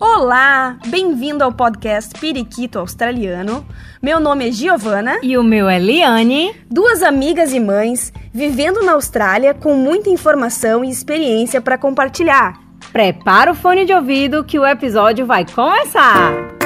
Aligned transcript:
Olá, 0.00 0.78
bem-vindo 0.86 1.44
ao 1.44 1.52
podcast 1.52 2.18
Periquito 2.18 2.78
Australiano. 2.78 3.66
Meu 4.00 4.18
nome 4.18 4.48
é 4.48 4.50
Giovana. 4.50 5.18
E 5.22 5.36
o 5.36 5.42
meu 5.42 5.68
é 5.68 5.78
Liane. 5.78 6.56
Duas 6.70 7.02
amigas 7.02 7.52
e 7.52 7.60
mães 7.60 8.10
vivendo 8.32 8.82
na 8.82 8.92
Austrália 8.92 9.52
com 9.52 9.74
muita 9.74 10.08
informação 10.08 10.82
e 10.82 10.88
experiência 10.88 11.60
para 11.60 11.76
compartilhar. 11.76 12.58
Prepara 12.90 13.52
o 13.52 13.54
fone 13.54 13.84
de 13.84 13.92
ouvido 13.92 14.42
que 14.42 14.58
o 14.58 14.66
episódio 14.66 15.26
vai 15.26 15.44
começar! 15.44 16.59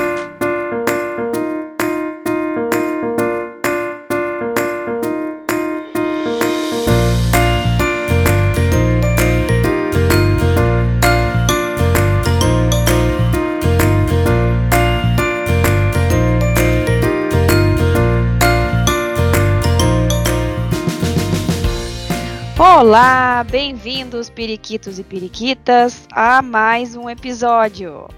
Olá, 22.77 23.45
bem-vindos, 23.49 24.29
periquitos 24.29 24.99
e 24.99 25.05
periquitas, 25.05 26.09
a 26.11 26.43
mais 26.43 26.97
um 26.97 27.09
episódio. 27.09 28.09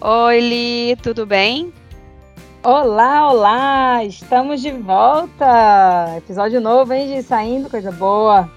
Oi, 0.00 0.40
Li, 0.40 0.96
tudo 0.96 1.24
bem? 1.24 1.72
Olá, 2.64 3.30
olá, 3.30 4.04
estamos 4.04 4.60
de 4.60 4.72
volta. 4.72 6.12
Episódio 6.16 6.60
novo, 6.60 6.92
hein, 6.92 7.06
Gi? 7.06 7.22
Saindo, 7.22 7.70
coisa 7.70 7.92
boa. 7.92 8.50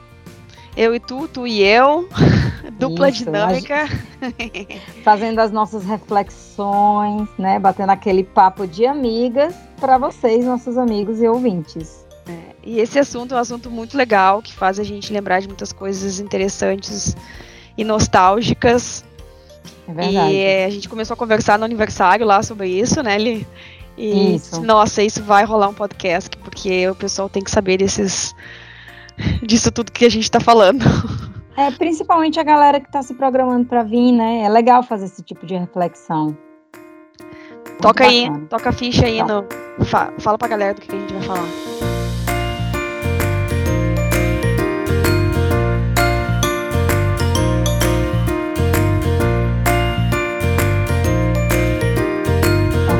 Eu 0.75 0.95
e 0.95 0.99
tu, 0.99 1.27
tu 1.27 1.45
e 1.45 1.61
eu, 1.61 2.09
dupla 2.79 3.09
Isso, 3.09 3.25
dinâmica. 3.25 3.85
Fazendo 5.05 5.37
as 5.37 5.51
nossas 5.51 5.85
reflexões, 5.85 7.29
né? 7.37 7.59
Batendo 7.59 7.91
aquele 7.91 8.23
papo 8.23 8.65
de 8.65 8.87
amigas 8.87 9.53
para 9.79 9.99
vocês, 9.99 10.43
nossos 10.43 10.79
amigos 10.79 11.21
e 11.21 11.27
ouvintes. 11.27 12.00
É, 12.27 12.55
e 12.63 12.79
esse 12.79 12.99
assunto 12.99 13.33
é 13.33 13.37
um 13.37 13.39
assunto 13.39 13.69
muito 13.69 13.97
legal, 13.97 14.41
que 14.41 14.53
faz 14.53 14.79
a 14.79 14.83
gente 14.83 15.11
lembrar 15.11 15.39
de 15.39 15.47
muitas 15.47 15.73
coisas 15.73 16.19
interessantes 16.19 17.15
e 17.77 17.83
nostálgicas. 17.83 19.03
É 19.87 19.93
verdade. 19.93 20.33
E 20.33 20.63
a 20.65 20.69
gente 20.69 20.87
começou 20.87 21.13
a 21.15 21.17
conversar 21.17 21.57
no 21.57 21.65
aniversário 21.65 22.25
lá 22.25 22.41
sobre 22.43 22.69
isso, 22.69 23.01
né, 23.01 23.17
Li? 23.17 23.47
E, 23.97 24.35
isso. 24.35 24.61
nossa, 24.61 25.03
isso 25.03 25.23
vai 25.23 25.43
rolar 25.43 25.67
um 25.67 25.73
podcast, 25.73 26.35
porque 26.37 26.87
o 26.87 26.95
pessoal 26.95 27.29
tem 27.29 27.43
que 27.43 27.51
saber 27.51 27.77
desses, 27.77 28.33
disso 29.43 29.71
tudo 29.71 29.91
que 29.91 30.05
a 30.05 30.09
gente 30.09 30.23
está 30.23 30.39
falando. 30.39 30.83
É, 31.57 31.69
principalmente 31.69 32.39
a 32.39 32.43
galera 32.43 32.79
que 32.79 32.87
está 32.87 33.03
se 33.03 33.13
programando 33.13 33.65
para 33.65 33.83
vir, 33.83 34.13
né? 34.13 34.43
É 34.43 34.49
legal 34.49 34.81
fazer 34.83 35.05
esse 35.05 35.21
tipo 35.21 35.45
de 35.45 35.53
reflexão. 35.53 36.35
toca 37.81 38.05
aí, 38.05 38.29
toca 38.49 38.69
a 38.69 38.71
ficha 38.71 39.05
aí, 39.05 39.19
então. 39.19 39.45
no, 39.77 39.85
fa, 39.85 40.13
fala 40.17 40.37
pra 40.37 40.47
galera 40.47 40.73
do 40.73 40.81
que 40.81 40.95
a 40.95 40.97
gente 40.97 41.13
vai 41.13 41.21
falar. 41.23 42.00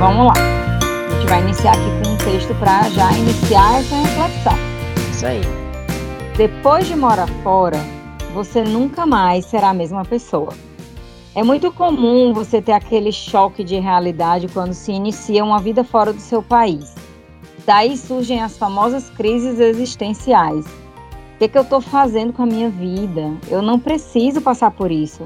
Vamos 0.01 0.25
lá. 0.25 0.33
A 0.33 1.13
gente 1.13 1.29
vai 1.29 1.43
iniciar 1.43 1.73
aqui 1.73 1.85
com 2.03 2.09
um 2.09 2.17
texto 2.17 2.55
para 2.55 2.89
já 2.89 3.11
iniciar 3.13 3.79
essa 3.79 3.95
reflexão. 3.95 4.53
Isso 5.11 5.25
aí. 5.27 5.41
Depois 6.35 6.87
de 6.87 6.95
morar 6.95 7.27
fora, 7.43 7.77
você 8.33 8.63
nunca 8.63 9.05
mais 9.05 9.45
será 9.45 9.69
a 9.69 9.73
mesma 9.75 10.03
pessoa. 10.03 10.53
É 11.35 11.43
muito 11.43 11.71
comum 11.71 12.33
você 12.33 12.59
ter 12.59 12.71
aquele 12.71 13.11
choque 13.11 13.63
de 13.63 13.77
realidade 13.77 14.47
quando 14.47 14.73
se 14.73 14.91
inicia 14.91 15.45
uma 15.45 15.59
vida 15.59 15.83
fora 15.83 16.11
do 16.11 16.19
seu 16.19 16.41
país. 16.41 16.95
Daí 17.63 17.95
surgem 17.95 18.41
as 18.41 18.57
famosas 18.57 19.07
crises 19.11 19.59
existenciais. 19.59 20.65
O 20.65 21.37
que, 21.37 21.45
é 21.45 21.47
que 21.47 21.57
eu 21.57 21.61
estou 21.61 21.79
fazendo 21.79 22.33
com 22.33 22.41
a 22.41 22.47
minha 22.47 22.71
vida? 22.71 23.33
Eu 23.47 23.61
não 23.61 23.79
preciso 23.79 24.41
passar 24.41 24.71
por 24.71 24.91
isso. 24.91 25.23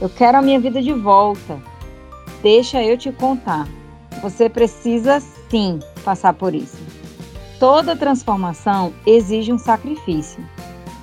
Eu 0.00 0.08
quero 0.08 0.38
a 0.38 0.42
minha 0.42 0.58
vida 0.58 0.80
de 0.80 0.94
volta. 0.94 1.58
Deixa 2.42 2.82
eu 2.82 2.96
te 2.96 3.12
contar. 3.12 3.68
Você 4.22 4.48
precisa 4.48 5.20
sim 5.50 5.78
passar 6.04 6.32
por 6.34 6.54
isso. 6.54 6.78
Toda 7.58 7.96
transformação 7.96 8.92
exige 9.06 9.52
um 9.52 9.58
sacrifício. 9.58 10.44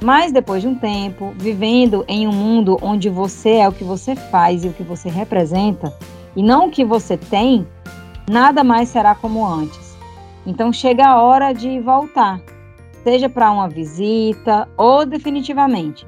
Mas 0.03 0.31
depois 0.31 0.61
de 0.61 0.67
um 0.67 0.75
tempo, 0.75 1.33
vivendo 1.37 2.03
em 2.07 2.27
um 2.27 2.31
mundo 2.31 2.77
onde 2.81 3.07
você 3.09 3.57
é 3.57 3.69
o 3.69 3.71
que 3.71 3.83
você 3.83 4.15
faz 4.15 4.63
e 4.63 4.67
o 4.67 4.73
que 4.73 4.83
você 4.83 5.09
representa, 5.09 5.95
e 6.35 6.41
não 6.41 6.67
o 6.67 6.71
que 6.71 6.83
você 6.83 7.15
tem, 7.15 7.67
nada 8.29 8.63
mais 8.63 8.89
será 8.89 9.13
como 9.13 9.45
antes. 9.45 9.95
Então 10.45 10.73
chega 10.73 11.07
a 11.07 11.21
hora 11.21 11.53
de 11.53 11.79
voltar, 11.79 12.41
seja 13.03 13.29
para 13.29 13.51
uma 13.51 13.69
visita 13.69 14.67
ou 14.75 15.05
definitivamente. 15.05 16.05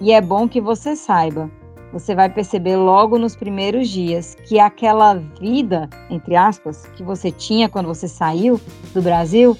E 0.00 0.12
é 0.12 0.20
bom 0.20 0.48
que 0.48 0.60
você 0.60 0.96
saiba 0.96 1.48
você 1.92 2.14
vai 2.14 2.28
perceber 2.28 2.76
logo 2.76 3.18
nos 3.18 3.34
primeiros 3.34 3.88
dias 3.88 4.36
que 4.44 4.58
aquela 4.60 5.14
vida, 5.40 5.88
entre 6.08 6.36
aspas, 6.36 6.86
que 6.96 7.02
você 7.02 7.30
tinha 7.30 7.68
quando 7.68 7.86
você 7.86 8.06
saiu 8.06 8.60
do 8.94 9.02
Brasil, 9.02 9.56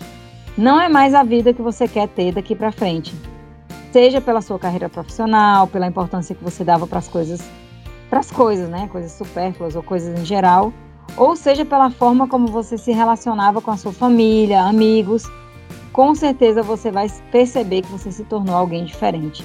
não 0.56 0.80
é 0.80 0.88
mais 0.88 1.14
a 1.14 1.22
vida 1.22 1.52
que 1.52 1.62
você 1.62 1.88
quer 1.88 2.08
ter 2.08 2.32
daqui 2.32 2.54
para 2.54 2.70
frente. 2.72 3.14
Seja 3.92 4.20
pela 4.20 4.40
sua 4.40 4.58
carreira 4.58 4.88
profissional, 4.88 5.66
pela 5.66 5.86
importância 5.86 6.34
que 6.34 6.44
você 6.44 6.62
dava 6.62 6.86
para 6.86 6.98
as 6.98 7.08
coisas, 7.08 7.40
para 8.08 8.20
as 8.20 8.30
coisas, 8.30 8.68
né, 8.68 8.88
coisas 8.92 9.12
supérfluas 9.12 9.74
ou 9.74 9.82
coisas 9.82 10.18
em 10.18 10.24
geral, 10.24 10.72
ou 11.16 11.34
seja 11.34 11.64
pela 11.64 11.90
forma 11.90 12.28
como 12.28 12.46
você 12.46 12.78
se 12.78 12.92
relacionava 12.92 13.60
com 13.60 13.70
a 13.70 13.76
sua 13.76 13.92
família, 13.92 14.62
amigos, 14.62 15.24
com 15.92 16.14
certeza 16.14 16.62
você 16.62 16.90
vai 16.90 17.08
perceber 17.32 17.82
que 17.82 17.90
você 17.90 18.12
se 18.12 18.24
tornou 18.24 18.54
alguém 18.54 18.84
diferente. 18.84 19.44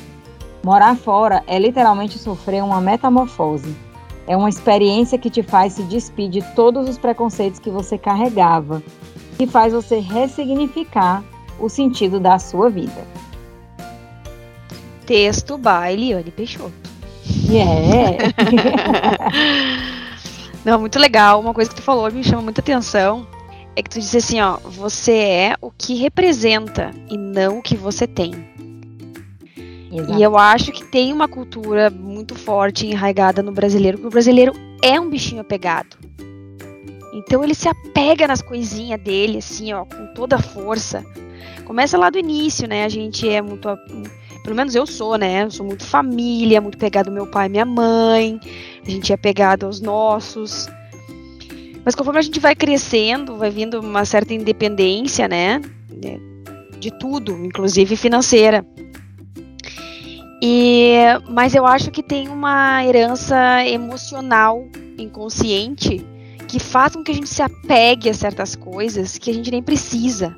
Morar 0.66 0.98
fora 0.98 1.44
é 1.46 1.60
literalmente 1.60 2.18
sofrer 2.18 2.64
uma 2.64 2.82
metamorfose. 2.82 3.76
É 4.26 4.36
uma 4.36 4.50
experiência 4.50 5.16
que 5.16 5.30
te 5.30 5.44
faz 5.44 5.74
se 5.74 5.84
despedir 5.84 6.42
de 6.42 6.56
todos 6.56 6.90
os 6.90 6.98
preconceitos 6.98 7.60
que 7.60 7.70
você 7.70 8.00
carregava 8.00 8.82
e 9.38 9.46
faz 9.46 9.74
você 9.74 10.00
ressignificar 10.00 11.24
o 11.60 11.70
sentido 11.70 12.20
da 12.20 12.40
sua 12.40 12.68
vida. 12.68 13.06
Texto 15.06 15.56
by 15.56 15.94
Eliane 15.94 16.32
Peixoto. 16.32 16.74
Yeah. 17.48 18.34
Não, 20.66 20.80
muito 20.80 20.98
legal. 20.98 21.40
Uma 21.40 21.54
coisa 21.54 21.70
que 21.70 21.76
tu 21.76 21.84
falou 21.84 22.12
me 22.12 22.24
chama 22.24 22.42
muita 22.42 22.62
atenção 22.62 23.28
é 23.76 23.84
que 23.84 23.90
tu 23.92 24.00
disse 24.00 24.18
assim, 24.18 24.42
ó, 24.42 24.58
você 24.64 25.16
é 25.16 25.56
o 25.62 25.70
que 25.70 25.94
representa 25.94 26.90
e 27.08 27.16
não 27.16 27.60
o 27.60 27.62
que 27.62 27.78
você 27.78 28.08
tem. 28.08 28.55
Exato. 29.96 30.20
E 30.20 30.24
eu 30.24 30.38
acho 30.38 30.72
que 30.72 30.84
tem 30.84 31.14
uma 31.14 31.28
cultura 31.28 31.90
muito 31.90 32.36
forte 32.36 32.86
enraigada 32.86 33.42
no 33.42 33.52
brasileiro, 33.52 33.98
que 33.98 34.08
o 34.08 34.10
brasileiro 34.10 34.54
é 34.82 35.00
um 35.00 35.10
bichinho 35.10 35.42
apegado. 35.42 35.98
Então 37.14 37.44
ele 37.44 37.56
se 37.56 37.70
apega 37.70 38.28
nas 38.28 38.42
coisinhas 38.42 39.00
dele, 39.00 39.38
assim, 39.38 39.72
ó, 39.72 39.86
com 39.86 40.08
toda 40.14 40.36
a 40.36 40.42
força. 40.42 41.06
Começa 41.64 41.98
lá 41.98 42.10
do 42.10 42.20
início, 42.20 42.68
né? 42.68 42.84
A 42.84 42.90
gente 42.90 43.28
é 43.28 43.42
muito. 43.42 43.70
Pelo 44.44 44.56
menos 44.56 44.76
eu 44.76 44.86
sou, 44.86 45.18
né? 45.18 45.44
Eu 45.44 45.52
sou 45.52 45.66
muito 45.66 45.86
família, 45.86 46.62
muito 46.62 46.78
pegado 46.78 47.10
ao 47.10 47.16
meu 47.16 47.26
pai 47.26 47.48
e 47.48 47.50
minha 47.50 47.66
mãe. 47.66 48.40
A 48.86 48.90
gente 48.90 49.12
é 49.14 49.18
pegado 49.18 49.66
aos 49.66 49.80
nossos. 49.80 50.68
Mas 51.84 51.96
conforme 51.96 52.20
a 52.20 52.22
gente 52.22 52.40
vai 52.40 52.54
crescendo, 52.54 53.38
vai 53.38 53.50
vindo 53.50 53.80
uma 53.80 54.06
certa 54.06 54.34
independência, 54.34 55.28
né? 55.28 55.62
De 56.80 56.92
tudo, 57.00 57.32
inclusive 57.46 57.96
financeira. 57.96 58.66
E, 60.48 60.94
mas 61.28 61.56
eu 61.56 61.66
acho 61.66 61.90
que 61.90 62.04
tem 62.04 62.28
uma 62.28 62.86
herança 62.86 63.66
emocional 63.66 64.68
inconsciente 64.96 66.06
que 66.48 66.60
faz 66.60 66.96
com 66.96 67.04
que 67.04 67.12
a 67.12 67.16
gente 67.16 67.28
se 67.28 67.42
apegue 67.42 68.12
a 68.12 68.14
certas 68.14 68.56
coisas 68.56 69.18
que 69.18 69.32
a 69.32 69.34
gente 69.34 69.50
nem 69.50 69.64
precisa. 69.64 70.36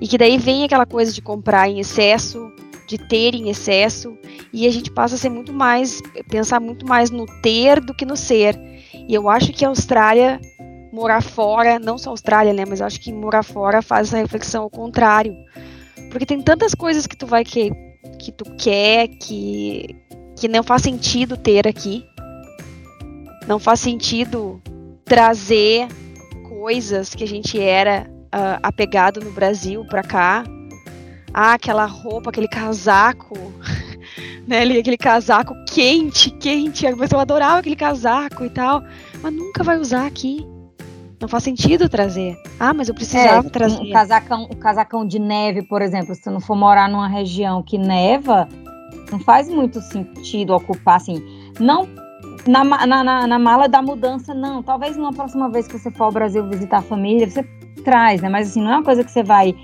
E 0.00 0.06
que 0.06 0.16
daí 0.16 0.38
vem 0.38 0.62
aquela 0.62 0.86
coisa 0.86 1.12
de 1.12 1.20
comprar 1.20 1.68
em 1.68 1.80
excesso, 1.80 2.52
de 2.86 2.96
ter 2.96 3.34
em 3.34 3.50
excesso, 3.50 4.16
e 4.52 4.68
a 4.68 4.70
gente 4.70 4.92
passa 4.92 5.16
a 5.16 5.18
ser 5.18 5.30
muito 5.30 5.52
mais, 5.52 6.00
pensar 6.30 6.60
muito 6.60 6.86
mais 6.86 7.10
no 7.10 7.26
ter 7.42 7.80
do 7.80 7.92
que 7.92 8.06
no 8.06 8.16
ser. 8.16 8.56
E 9.08 9.12
eu 9.12 9.28
acho 9.28 9.52
que 9.52 9.64
a 9.64 9.68
Austrália, 9.68 10.40
morar 10.92 11.20
fora, 11.20 11.80
não 11.80 11.98
só 11.98 12.10
a 12.10 12.12
Austrália, 12.12 12.52
né, 12.52 12.64
mas 12.64 12.78
eu 12.78 12.86
acho 12.86 13.00
que 13.00 13.12
morar 13.12 13.42
fora 13.42 13.82
faz 13.82 14.06
essa 14.06 14.18
reflexão 14.18 14.62
ao 14.62 14.70
contrário. 14.70 15.34
Porque 16.08 16.24
tem 16.24 16.40
tantas 16.40 16.72
coisas 16.72 17.04
que 17.04 17.16
tu 17.16 17.26
vai 17.26 17.42
que 17.42 17.72
que 18.18 18.32
tu 18.32 18.44
quer, 18.56 19.08
que, 19.08 19.96
que 20.36 20.48
não 20.48 20.62
faz 20.62 20.82
sentido 20.82 21.36
ter 21.36 21.66
aqui. 21.66 22.04
Não 23.46 23.58
faz 23.58 23.80
sentido 23.80 24.60
trazer 25.04 25.88
coisas 26.48 27.14
que 27.14 27.24
a 27.24 27.28
gente 27.28 27.60
era 27.60 28.10
uh, 28.26 28.58
apegado 28.62 29.20
no 29.20 29.30
Brasil 29.30 29.84
para 29.86 30.02
cá. 30.02 30.44
Ah, 31.32 31.54
aquela 31.54 31.84
roupa, 31.84 32.30
aquele 32.30 32.48
casaco 32.48 33.36
né? 34.46 34.62
Aquele 34.62 34.96
casaco 34.96 35.54
quente, 35.66 36.30
quente. 36.30 36.86
A 36.86 36.96
pessoa 36.96 37.22
adorava 37.22 37.58
aquele 37.58 37.76
casaco 37.76 38.44
e 38.44 38.50
tal. 38.50 38.82
Mas 39.22 39.32
nunca 39.32 39.62
vai 39.62 39.78
usar 39.78 40.06
aqui. 40.06 40.46
Não 41.24 41.28
faz 41.28 41.42
sentido 41.42 41.88
trazer. 41.88 42.38
Ah, 42.60 42.74
mas 42.74 42.86
eu 42.86 42.94
precisava 42.94 43.46
é, 43.46 43.50
trazer. 43.50 43.80
Um 43.80 43.90
casacão, 43.90 44.42
um 44.42 44.56
casacão 44.56 45.06
de 45.06 45.18
neve, 45.18 45.62
por 45.62 45.80
exemplo, 45.80 46.14
se 46.14 46.20
tu 46.20 46.30
não 46.30 46.38
for 46.38 46.54
morar 46.54 46.86
numa 46.86 47.08
região 47.08 47.62
que 47.62 47.78
neva, 47.78 48.46
não 49.10 49.18
faz 49.18 49.48
muito 49.48 49.80
sentido 49.80 50.54
ocupar 50.54 50.96
assim. 50.96 51.24
Não 51.58 51.88
na, 52.46 52.62
na, 52.62 53.02
na, 53.02 53.26
na, 53.26 53.38
mala 53.38 53.66
da 53.66 53.80
mudança, 53.80 54.34
não. 54.34 54.62
Talvez 54.62 54.98
numa 54.98 55.14
próxima 55.14 55.48
vez 55.48 55.66
que 55.66 55.78
você 55.78 55.90
for 55.90 56.04
ao 56.04 56.12
Brasil 56.12 56.46
visitar 56.46 56.80
a 56.80 56.82
família, 56.82 57.26
você 57.26 57.42
traz, 57.82 58.20
né? 58.20 58.28
Mas 58.28 58.50
assim, 58.50 58.60
não 58.60 58.72
é 58.72 58.76
uma 58.76 58.84
coisa 58.84 59.02
que 59.02 59.10
você 59.10 59.22
vai. 59.22 59.54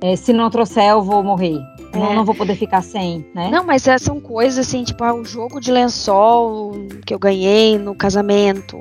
É, 0.00 0.14
se 0.14 0.32
não 0.32 0.48
trouxer, 0.50 0.90
eu 0.90 1.02
vou 1.02 1.20
morrer. 1.24 1.58
É. 1.94 1.98
Não, 1.98 2.14
não 2.14 2.24
vou 2.24 2.36
poder 2.36 2.54
ficar 2.54 2.80
sem, 2.80 3.26
né? 3.34 3.50
Não, 3.50 3.64
mas 3.64 3.88
é, 3.88 3.98
são 3.98 4.20
coisas 4.20 4.68
assim, 4.68 4.84
tipo, 4.84 5.02
ah, 5.02 5.12
o 5.12 5.24
jogo 5.24 5.60
de 5.60 5.72
lençol 5.72 6.74
que 7.04 7.12
eu 7.12 7.18
ganhei 7.18 7.76
no 7.76 7.92
casamento. 7.92 8.78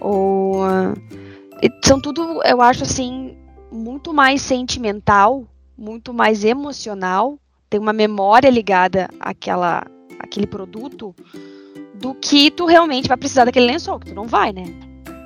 Ou. 0.00 0.64
Uh, 0.64 1.23
são 1.82 2.00
tudo, 2.00 2.42
eu 2.44 2.60
acho 2.60 2.82
assim, 2.82 3.36
muito 3.70 4.12
mais 4.12 4.42
sentimental, 4.42 5.44
muito 5.76 6.12
mais 6.12 6.44
emocional, 6.44 7.38
tem 7.68 7.80
uma 7.80 7.92
memória 7.92 8.48
ligada 8.48 9.08
àquela, 9.18 9.84
àquele 10.18 10.46
produto, 10.46 11.14
do 11.94 12.14
que 12.14 12.50
tu 12.50 12.66
realmente 12.66 13.08
vai 13.08 13.16
precisar 13.16 13.44
daquele 13.44 13.66
lençol, 13.66 13.98
que 13.98 14.06
tu 14.06 14.14
não 14.14 14.26
vai, 14.26 14.52
né? 14.52 14.64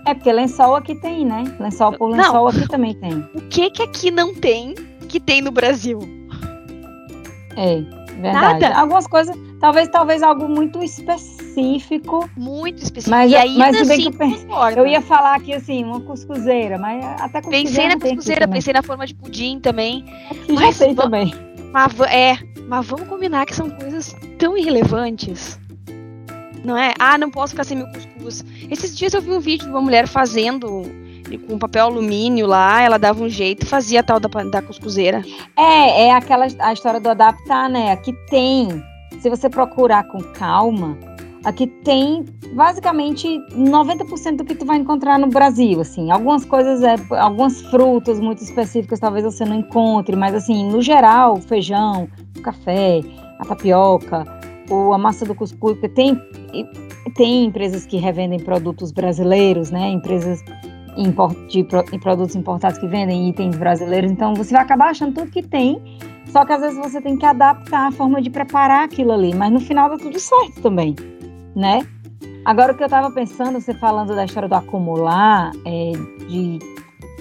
É, 0.06 0.14
porque 0.14 0.32
lençol 0.32 0.76
aqui 0.76 0.94
tem, 0.94 1.24
né? 1.26 1.44
Lençol 1.60 1.92
por 1.92 2.10
lençol 2.10 2.32
não. 2.32 2.46
aqui 2.48 2.68
também 2.68 2.94
tem. 2.94 3.18
O 3.34 3.42
que 3.50 3.70
que 3.70 3.82
aqui 3.82 4.10
não 4.10 4.34
tem 4.34 4.74
que 5.08 5.18
tem 5.20 5.42
no 5.42 5.50
Brasil? 5.50 5.98
É, 7.56 7.80
verdade. 8.20 8.60
Nada. 8.60 8.78
Algumas 8.78 9.06
coisas, 9.06 9.36
talvez, 9.60 9.88
talvez 9.88 10.22
algo 10.22 10.48
muito 10.48 10.82
específico. 10.82 11.37
Muito 12.36 12.82
específico. 12.82 13.16
Mas, 13.16 13.30
e 13.30 13.36
ainda 13.36 13.58
mas 13.58 13.80
assim, 13.80 14.10
que 14.10 14.22
eu, 14.22 14.84
eu 14.84 14.86
ia 14.86 15.00
falar 15.00 15.36
aqui 15.36 15.52
assim, 15.52 15.84
uma 15.84 16.00
cuscuzeira, 16.00 16.78
mas 16.78 17.04
até 17.20 17.40
cuscuzeira 17.40 17.50
Pensei 17.50 17.88
na 17.88 17.98
cuscuzeira, 17.98 18.48
pensei 18.48 18.72
na 18.72 18.82
forma 18.82 19.06
de 19.06 19.14
pudim 19.14 19.60
também. 19.60 20.04
Aqui 20.30 20.52
mas 20.52 20.76
já 20.76 20.86
tem 20.86 20.94
também. 20.94 21.34
Mas, 21.72 22.00
é, 22.00 22.36
mas 22.66 22.86
vamos 22.86 23.08
combinar 23.08 23.46
que 23.46 23.54
são 23.54 23.70
coisas 23.70 24.14
tão 24.38 24.56
irrelevantes. 24.56 25.58
Não 26.64 26.76
é? 26.76 26.92
Ah, 26.98 27.16
não 27.16 27.30
posso 27.30 27.52
ficar 27.52 27.64
sem 27.64 27.76
meu 27.76 27.86
cuscuz. 27.88 28.44
Esses 28.70 28.96
dias 28.96 29.14
eu 29.14 29.22
vi 29.22 29.30
um 29.30 29.40
vídeo 29.40 29.64
de 29.64 29.70
uma 29.70 29.80
mulher 29.80 30.06
fazendo 30.06 30.82
com 31.36 31.58
papel 31.58 31.86
alumínio 31.86 32.46
lá, 32.46 32.80
ela 32.80 32.98
dava 32.98 33.22
um 33.22 33.28
jeito 33.28 33.64
e 33.64 33.68
fazia 33.68 34.00
a 34.00 34.02
tal 34.02 34.18
da, 34.18 34.28
da 34.44 34.62
cuscuzeira. 34.62 35.22
É, 35.56 36.06
é 36.06 36.12
aquela 36.12 36.46
a 36.58 36.72
história 36.72 37.00
do 37.00 37.08
adaptar, 37.08 37.68
né? 37.68 37.92
Aqui 37.92 38.12
tem, 38.30 38.82
se 39.20 39.28
você 39.28 39.50
procurar 39.50 40.04
com 40.04 40.22
calma, 40.32 40.96
aqui 41.44 41.66
tem 41.66 42.24
basicamente 42.54 43.38
90% 43.52 44.36
do 44.36 44.44
que 44.44 44.54
tu 44.54 44.64
vai 44.64 44.78
encontrar 44.78 45.18
no 45.18 45.28
Brasil, 45.28 45.80
assim. 45.80 46.10
Algumas 46.10 46.44
coisas, 46.44 46.82
é, 46.82 46.96
algumas 47.18 47.60
frutas 47.62 48.20
muito 48.20 48.42
específicas 48.42 49.00
talvez 49.00 49.24
você 49.24 49.44
não 49.44 49.56
encontre, 49.56 50.16
mas 50.16 50.34
assim, 50.34 50.68
no 50.70 50.82
geral, 50.82 51.34
o 51.34 51.40
feijão, 51.40 52.08
o 52.36 52.42
café, 52.42 53.00
a 53.38 53.44
tapioca, 53.44 54.24
ou 54.70 54.92
a 54.92 54.98
massa 54.98 55.24
do 55.24 55.34
cuscuz, 55.34 55.78
porque 55.78 55.88
tem 55.88 56.20
tem 57.14 57.44
empresas 57.46 57.86
que 57.86 57.96
revendem 57.96 58.38
produtos 58.38 58.92
brasileiros, 58.92 59.70
né? 59.70 59.88
Empresas 59.88 60.44
de, 61.48 61.62
de 61.62 61.98
produtos 61.98 62.34
importados 62.34 62.78
que 62.78 62.86
vendem 62.86 63.28
itens 63.28 63.56
brasileiros. 63.56 64.10
Então 64.10 64.34
você 64.34 64.52
vai 64.52 64.62
acabar 64.62 64.90
achando 64.90 65.14
tudo 65.14 65.30
que 65.30 65.42
tem, 65.42 65.80
só 66.26 66.44
que 66.44 66.52
às 66.52 66.60
vezes 66.60 66.78
você 66.78 67.00
tem 67.00 67.16
que 67.16 67.24
adaptar 67.24 67.88
a 67.88 67.92
forma 67.92 68.20
de 68.20 68.30
preparar 68.30 68.84
aquilo 68.84 69.12
ali, 69.12 69.34
mas 69.34 69.52
no 69.52 69.60
final 69.60 69.88
dá 69.88 69.96
tudo 69.96 70.18
certo 70.18 70.60
também, 70.60 70.94
né? 71.58 71.86
Agora 72.44 72.72
o 72.72 72.76
que 72.76 72.82
eu 72.82 72.86
estava 72.86 73.10
pensando, 73.10 73.60
você 73.60 73.74
falando 73.74 74.14
da 74.14 74.24
história 74.24 74.48
do 74.48 74.54
acumular, 74.54 75.50
é, 75.66 75.92
de, 76.28 76.58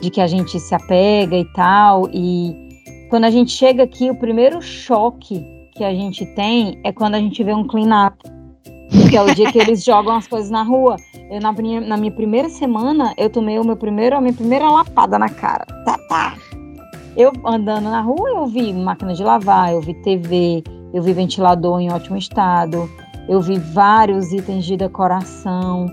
de 0.01 0.09
que 0.09 0.21
a 0.21 0.27
gente 0.27 0.59
se 0.59 0.73
apega 0.73 1.35
e 1.35 1.45
tal, 1.53 2.09
e 2.13 2.55
quando 3.09 3.25
a 3.25 3.29
gente 3.29 3.51
chega 3.51 3.83
aqui, 3.83 4.09
o 4.09 4.15
primeiro 4.15 4.61
choque 4.61 5.43
que 5.75 5.83
a 5.83 5.93
gente 5.93 6.25
tem 6.27 6.79
é 6.83 6.91
quando 6.91 7.15
a 7.15 7.19
gente 7.19 7.43
vê 7.43 7.53
um 7.53 7.67
clean-up 7.67 8.17
que 9.09 9.15
é 9.15 9.21
o 9.21 9.33
dia 9.33 9.51
que 9.51 9.59
eles 9.59 9.83
jogam 9.85 10.15
as 10.15 10.27
coisas 10.27 10.49
na 10.49 10.63
rua. 10.63 10.97
Eu, 11.29 11.39
na, 11.41 11.51
minha, 11.51 11.81
na 11.81 11.97
minha 11.97 12.11
primeira 12.11 12.49
semana, 12.49 13.13
eu 13.17 13.29
tomei 13.29 13.59
o 13.59 13.63
meu 13.63 13.75
primeiro, 13.75 14.15
a 14.15 14.21
minha 14.21 14.33
primeira 14.33 14.69
lapada 14.69 15.17
na 15.17 15.29
cara. 15.29 15.65
Tá, 15.85 15.97
tá. 16.09 16.35
Eu 17.15 17.31
andando 17.45 17.85
na 17.85 18.01
rua, 18.01 18.29
eu 18.29 18.45
vi 18.47 18.71
máquina 18.73 19.13
de 19.13 19.23
lavar, 19.23 19.71
eu 19.73 19.81
vi 19.81 19.93
TV, 19.95 20.63
eu 20.93 21.01
vi 21.01 21.13
ventilador 21.13 21.79
em 21.79 21.91
ótimo 21.91 22.17
estado, 22.17 22.89
eu 23.27 23.41
vi 23.41 23.57
vários 23.57 24.31
itens 24.31 24.65
de 24.65 24.77
decoração, 24.77 25.91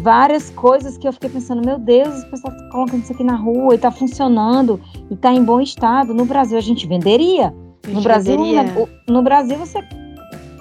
várias 0.00 0.50
coisas 0.50 0.96
que 0.96 1.06
eu 1.06 1.12
fiquei 1.12 1.30
pensando, 1.30 1.64
meu 1.64 1.78
Deus, 1.78 2.08
as 2.08 2.24
pessoas 2.24 2.54
estão 2.54 2.68
colocando 2.70 3.02
isso 3.02 3.12
aqui 3.12 3.24
na 3.24 3.36
rua 3.36 3.74
e 3.74 3.78
tá 3.78 3.90
funcionando 3.90 4.80
e 5.10 5.16
tá 5.16 5.32
em 5.32 5.44
bom 5.44 5.60
estado. 5.60 6.14
No 6.14 6.24
Brasil 6.24 6.56
a 6.56 6.62
gente 6.62 6.86
venderia. 6.86 7.54
No 7.86 8.02
Brasil, 8.02 8.36
no, 8.38 9.14
no 9.14 9.22
Brasil 9.22 9.56
você 9.56 9.80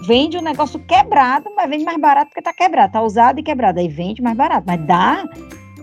vende 0.07 0.37
um 0.37 0.41
negócio 0.41 0.79
quebrado, 0.79 1.49
mas 1.55 1.69
vende 1.69 1.83
mais 1.83 1.99
barato 1.99 2.27
porque 2.27 2.41
tá 2.41 2.53
quebrado, 2.53 2.93
tá 2.93 3.01
usado 3.01 3.39
e 3.39 3.43
quebrado, 3.43 3.79
aí 3.79 3.87
vende 3.87 4.21
mais 4.21 4.35
barato, 4.35 4.63
mas 4.65 4.85
dá 4.85 5.23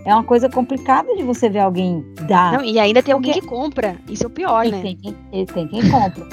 é 0.07 0.13
uma 0.13 0.23
coisa 0.23 0.49
complicada 0.49 1.13
de 1.17 1.21
você 1.21 1.49
ver 1.49 1.59
alguém 1.59 2.01
dar. 2.27 2.53
Não, 2.53 2.63
e 2.63 2.79
ainda 2.79 3.03
tem 3.03 3.13
alguém 3.13 3.33
que 3.33 3.41
compra. 3.41 3.97
Isso 4.07 4.23
é 4.23 4.27
o 4.27 4.29
pior, 4.29 4.65
e 4.65 4.71
né? 4.71 4.81
Tem, 4.81 4.95
tem, 4.95 5.45
tem 5.45 5.67
quem 5.67 5.81
compra. 5.91 6.25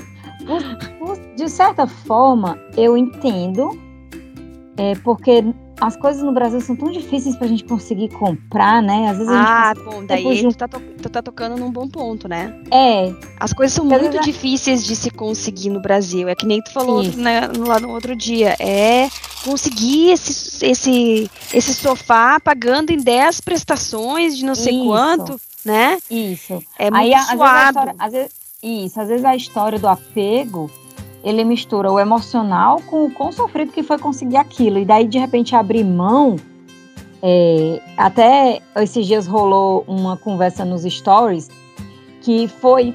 de 1.37 1.49
certa 1.49 1.85
forma, 1.85 2.57
eu 2.77 2.97
entendo, 2.97 3.77
é, 4.77 4.95
porque 4.97 5.45
as 5.81 5.97
coisas 5.97 6.23
no 6.23 6.33
Brasil 6.33 6.61
são 6.61 6.75
tão 6.77 6.91
difíceis 6.91 7.37
pra 7.37 7.47
gente 7.47 7.65
conseguir 7.65 8.09
comprar, 8.11 8.83
né? 8.83 9.09
Às 9.09 9.19
vezes 9.19 9.33
ah, 9.33 9.71
a 9.71 9.75
gente 9.75 9.85
bom, 9.85 10.07
daí 10.07 10.43
tu, 10.43 10.57
tá 10.57 10.69
to 10.69 10.81
tu 10.81 11.09
tá 11.09 11.23
tocando 11.23 11.57
num 11.57 11.71
bom 11.71 11.89
ponto, 11.89 12.29
né? 12.29 12.61
É. 12.71 13.13
As 13.39 13.53
coisas 13.53 13.75
são 13.75 13.85
muito 13.85 14.21
difíceis 14.21 14.85
de 14.85 14.97
se 14.97 15.11
conseguir 15.11 15.71
no 15.71 15.81
Brasil. 15.81 16.29
É 16.29 16.35
que 16.35 16.47
nem 16.47 16.63
tu 16.63 16.73
falou 16.73 17.03
né, 17.03 17.49
lá 17.57 17.79
no 17.79 17.91
outro 17.91 18.17
dia. 18.17 18.57
É 18.59 19.09
conseguir 19.45 20.13
esse, 20.13 20.65
esse, 20.65 21.31
esse 21.53 21.75
sofá 21.75 22.41
pagando 22.41 22.91
em 22.91 22.97
10 22.97 23.41
prestações 23.41 24.37
de 24.37 24.45
não 24.45 24.55
sei 24.55 24.75
Isso. 24.75 24.87
quanto, 24.87 25.41
né? 25.65 25.99
Isso. 26.11 26.63
É 26.79 26.91
muito 26.91 27.15
Aí, 27.15 27.37
suado. 27.37 27.39
Às 27.39 27.43
vezes, 27.45 27.67
história, 27.71 27.95
às 27.99 28.13
vezes, 28.13 28.33
isso, 28.63 29.01
às 29.01 29.09
vezes 29.09 29.25
a 29.25 29.37
história 29.37 29.79
do 29.79 29.87
apego 29.87 30.71
ele 31.25 31.43
mistura 31.43 31.91
o 31.91 31.99
emocional 31.99 32.81
com 32.87 33.07
o 33.07 33.11
quão 33.11 33.33
sofrido 33.33 33.73
que 33.73 33.83
foi 33.83 33.99
conseguir 33.99 34.37
aquilo. 34.37 34.79
E 34.79 34.85
daí, 34.85 35.07
de 35.07 35.19
repente, 35.19 35.57
abrir 35.57 35.83
mão. 35.83 36.37
É, 37.23 37.81
até 37.97 38.61
esses 38.77 39.07
dias 39.07 39.27
rolou 39.27 39.83
uma 39.89 40.17
conversa 40.19 40.65
nos 40.65 40.83
stories 40.83 41.49
que 42.21 42.47
foi. 42.47 42.95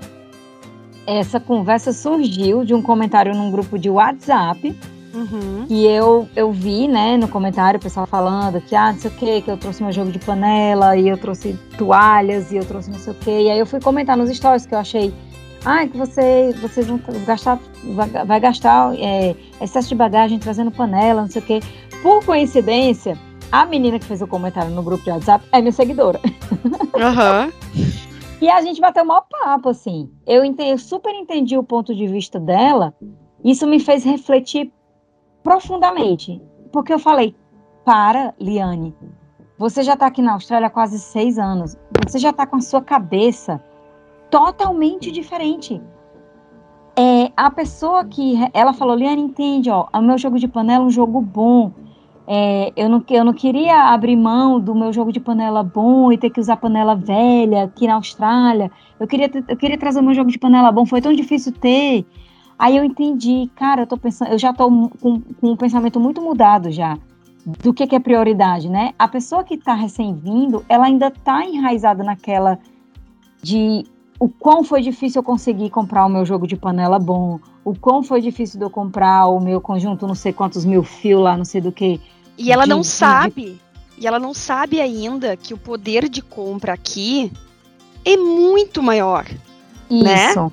Essa 1.07 1.39
conversa 1.39 1.91
surgiu 1.91 2.63
de 2.63 2.75
um 2.75 2.83
comentário 2.83 3.33
num 3.33 3.49
grupo 3.49 3.79
de 3.79 3.89
WhatsApp. 3.89 4.77
Uhum. 5.11 5.65
E 5.67 5.87
eu, 5.87 6.29
eu 6.35 6.51
vi, 6.51 6.87
né, 6.87 7.17
no 7.17 7.27
comentário 7.27 7.79
o 7.79 7.81
pessoal 7.81 8.05
falando 8.05 8.61
que, 8.61 8.75
ah, 8.75 8.91
não 8.91 8.99
sei 8.99 9.09
o 9.09 9.13
que, 9.15 9.41
que 9.41 9.49
eu 9.49 9.57
trouxe 9.57 9.81
meu 9.81 9.91
jogo 9.91 10.11
de 10.11 10.19
panela, 10.19 10.95
e 10.95 11.07
eu 11.07 11.17
trouxe 11.17 11.57
toalhas, 11.79 12.51
e 12.51 12.57
eu 12.57 12.65
trouxe 12.65 12.91
não 12.91 12.99
sei 12.99 13.13
o 13.13 13.15
que. 13.15 13.31
E 13.31 13.49
aí 13.49 13.57
eu 13.57 13.65
fui 13.65 13.79
comentar 13.79 14.15
nos 14.15 14.29
stories 14.29 14.67
que 14.67 14.75
eu 14.75 14.79
achei 14.79 15.11
ah, 15.65 15.85
que 15.85 15.97
você, 15.97 16.53
vocês 16.61 16.87
vão 16.87 16.99
gastar, 17.25 17.59
vai, 18.25 18.39
gastar 18.39 18.95
é, 18.97 19.35
excesso 19.61 19.89
de 19.89 19.95
bagagem 19.95 20.39
trazendo 20.39 20.71
panela, 20.71 21.21
não 21.21 21.29
sei 21.29 21.41
o 21.41 21.45
quê. 21.45 21.59
Por 22.01 22.23
coincidência, 22.25 23.17
a 23.51 23.65
menina 23.65 23.99
que 23.99 24.05
fez 24.05 24.21
o 24.21 24.27
comentário 24.27 24.71
no 24.71 24.81
grupo 24.81 25.03
de 25.03 25.11
WhatsApp 25.11 25.45
é 25.51 25.59
minha 25.59 25.71
seguidora. 25.71 26.19
Uhum. 26.99 27.51
e 28.41 28.49
a 28.49 28.61
gente 28.61 28.79
bateu 28.79 29.03
o 29.03 29.07
maior 29.07 29.25
papo, 29.29 29.69
assim. 29.69 30.09
Eu, 30.25 30.45
entendi, 30.45 30.71
eu 30.71 30.77
super 30.77 31.13
entendi 31.13 31.57
o 31.57 31.63
ponto 31.63 31.93
de 31.93 32.07
vista 32.07 32.39
dela. 32.39 32.93
Isso 33.43 33.67
me 33.67 33.79
fez 33.79 34.03
refletir 34.03 34.71
profundamente. 35.43 36.41
Porque 36.71 36.93
eu 36.93 36.99
falei, 36.99 37.35
para, 37.83 38.33
Liane, 38.39 38.95
você 39.57 39.83
já 39.83 39.93
está 39.93 40.07
aqui 40.07 40.21
na 40.21 40.33
Austrália 40.33 40.67
há 40.67 40.71
quase 40.71 40.99
seis 40.99 41.37
anos. 41.37 41.75
Você 42.05 42.19
já 42.19 42.29
está 42.29 42.45
com 42.45 42.57
a 42.57 42.61
sua 42.61 42.81
cabeça 42.81 43.61
totalmente 44.29 45.11
diferente. 45.11 45.81
É, 46.95 47.31
a 47.35 47.49
pessoa 47.49 48.03
que 48.03 48.35
ela 48.53 48.73
falou, 48.73 48.95
Liane, 48.95 49.21
entende, 49.21 49.69
ó, 49.69 49.87
o 49.93 50.01
meu 50.01 50.17
jogo 50.17 50.37
de 50.37 50.47
panela 50.47 50.83
é 50.83 50.87
um 50.87 50.91
jogo 50.91 51.21
bom. 51.21 51.71
É, 52.27 52.71
eu, 52.75 52.87
não, 52.89 53.03
eu 53.09 53.23
não 53.23 53.33
queria 53.33 53.91
abrir 53.91 54.15
mão 54.15 54.59
do 54.59 54.75
meu 54.75 54.93
jogo 54.93 55.11
de 55.11 55.19
panela 55.19 55.63
bom 55.63 56.11
e 56.11 56.17
ter 56.17 56.29
que 56.29 56.39
usar 56.39 56.57
panela 56.57 56.95
velha 56.95 57.63
aqui 57.63 57.87
na 57.87 57.95
Austrália. 57.95 58.69
Eu 58.99 59.07
queria, 59.07 59.31
eu 59.47 59.57
queria 59.57 59.77
trazer 59.77 59.99
o 59.99 60.03
meu 60.03 60.13
jogo 60.13 60.29
de 60.29 60.37
panela 60.37 60.71
bom, 60.71 60.85
foi 60.85 61.01
tão 61.01 61.13
difícil 61.13 61.53
ter. 61.53 62.05
Aí 62.57 62.75
eu 62.75 62.83
entendi, 62.83 63.49
cara, 63.55 63.83
eu 63.83 63.87
tô 63.87 63.97
pensando, 63.97 64.31
eu 64.31 64.37
já 64.37 64.53
tô 64.53 64.69
com, 64.99 65.21
com 65.21 65.51
um 65.51 65.55
pensamento 65.55 65.99
muito 65.99 66.21
mudado 66.21 66.69
já 66.69 66.97
do 67.45 67.73
que, 67.73 67.87
que 67.87 67.95
é 67.95 67.99
prioridade, 67.99 68.69
né? 68.69 68.91
A 68.99 69.07
pessoa 69.07 69.43
que 69.43 69.55
está 69.55 69.73
recém-vindo, 69.73 70.63
ela 70.67 70.85
ainda 70.85 71.07
está 71.07 71.45
enraizada 71.45 72.03
naquela 72.03 72.59
de 73.41 73.85
o 74.19 74.27
quão 74.27 74.63
foi 74.63 74.81
difícil 74.81 75.19
eu 75.19 75.23
conseguir 75.23 75.69
comprar 75.69 76.05
o 76.05 76.09
meu 76.09 76.25
jogo 76.25 76.45
de 76.45 76.57
panela 76.57 76.99
bom, 76.99 77.39
o 77.63 77.73
quão 77.73 78.03
foi 78.03 78.19
difícil 78.19 78.59
de 78.59 78.65
eu 78.65 78.69
comprar 78.69 79.27
o 79.27 79.39
meu 79.39 79.61
conjunto, 79.61 80.05
não 80.05 80.13
sei 80.13 80.33
quantos 80.33 80.65
mil 80.65 80.83
fios 80.83 81.23
lá, 81.23 81.37
não 81.37 81.45
sei 81.45 81.61
do 81.61 81.71
que. 81.71 82.01
E 82.37 82.51
ela 82.51 82.63
de, 82.63 82.69
não 82.69 82.83
sabe, 82.83 83.51
de... 83.51 83.61
e 83.97 84.05
ela 84.05 84.19
não 84.19 84.33
sabe 84.33 84.81
ainda 84.81 85.37
que 85.37 85.53
o 85.53 85.57
poder 85.57 86.09
de 86.09 86.21
compra 86.21 86.73
aqui 86.73 87.31
é 88.03 88.17
muito 88.17 88.83
maior, 88.83 89.25
né? 89.89 90.29
Isso. 90.29 90.41
né? 90.41 90.51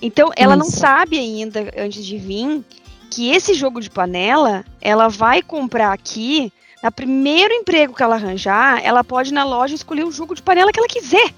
Então 0.00 0.30
ela 0.36 0.54
Isso. 0.54 0.64
não 0.64 0.70
sabe 0.70 1.18
ainda 1.18 1.68
antes 1.76 2.04
de 2.04 2.16
vir 2.16 2.64
que 3.10 3.30
esse 3.30 3.54
jogo 3.54 3.80
de 3.80 3.90
panela, 3.90 4.64
ela 4.80 5.08
vai 5.08 5.42
comprar 5.42 5.92
aqui, 5.92 6.52
no 6.80 6.92
primeiro 6.92 7.52
emprego 7.52 7.92
que 7.92 8.02
ela 8.04 8.14
arranjar, 8.14 8.80
ela 8.84 9.02
pode 9.02 9.30
ir 9.30 9.32
na 9.32 9.44
loja 9.44 9.74
escolher 9.74 10.04
o 10.04 10.12
jogo 10.12 10.32
de 10.32 10.42
panela 10.42 10.70
que 10.72 10.78
ela 10.78 10.88
quiser. 10.88 11.34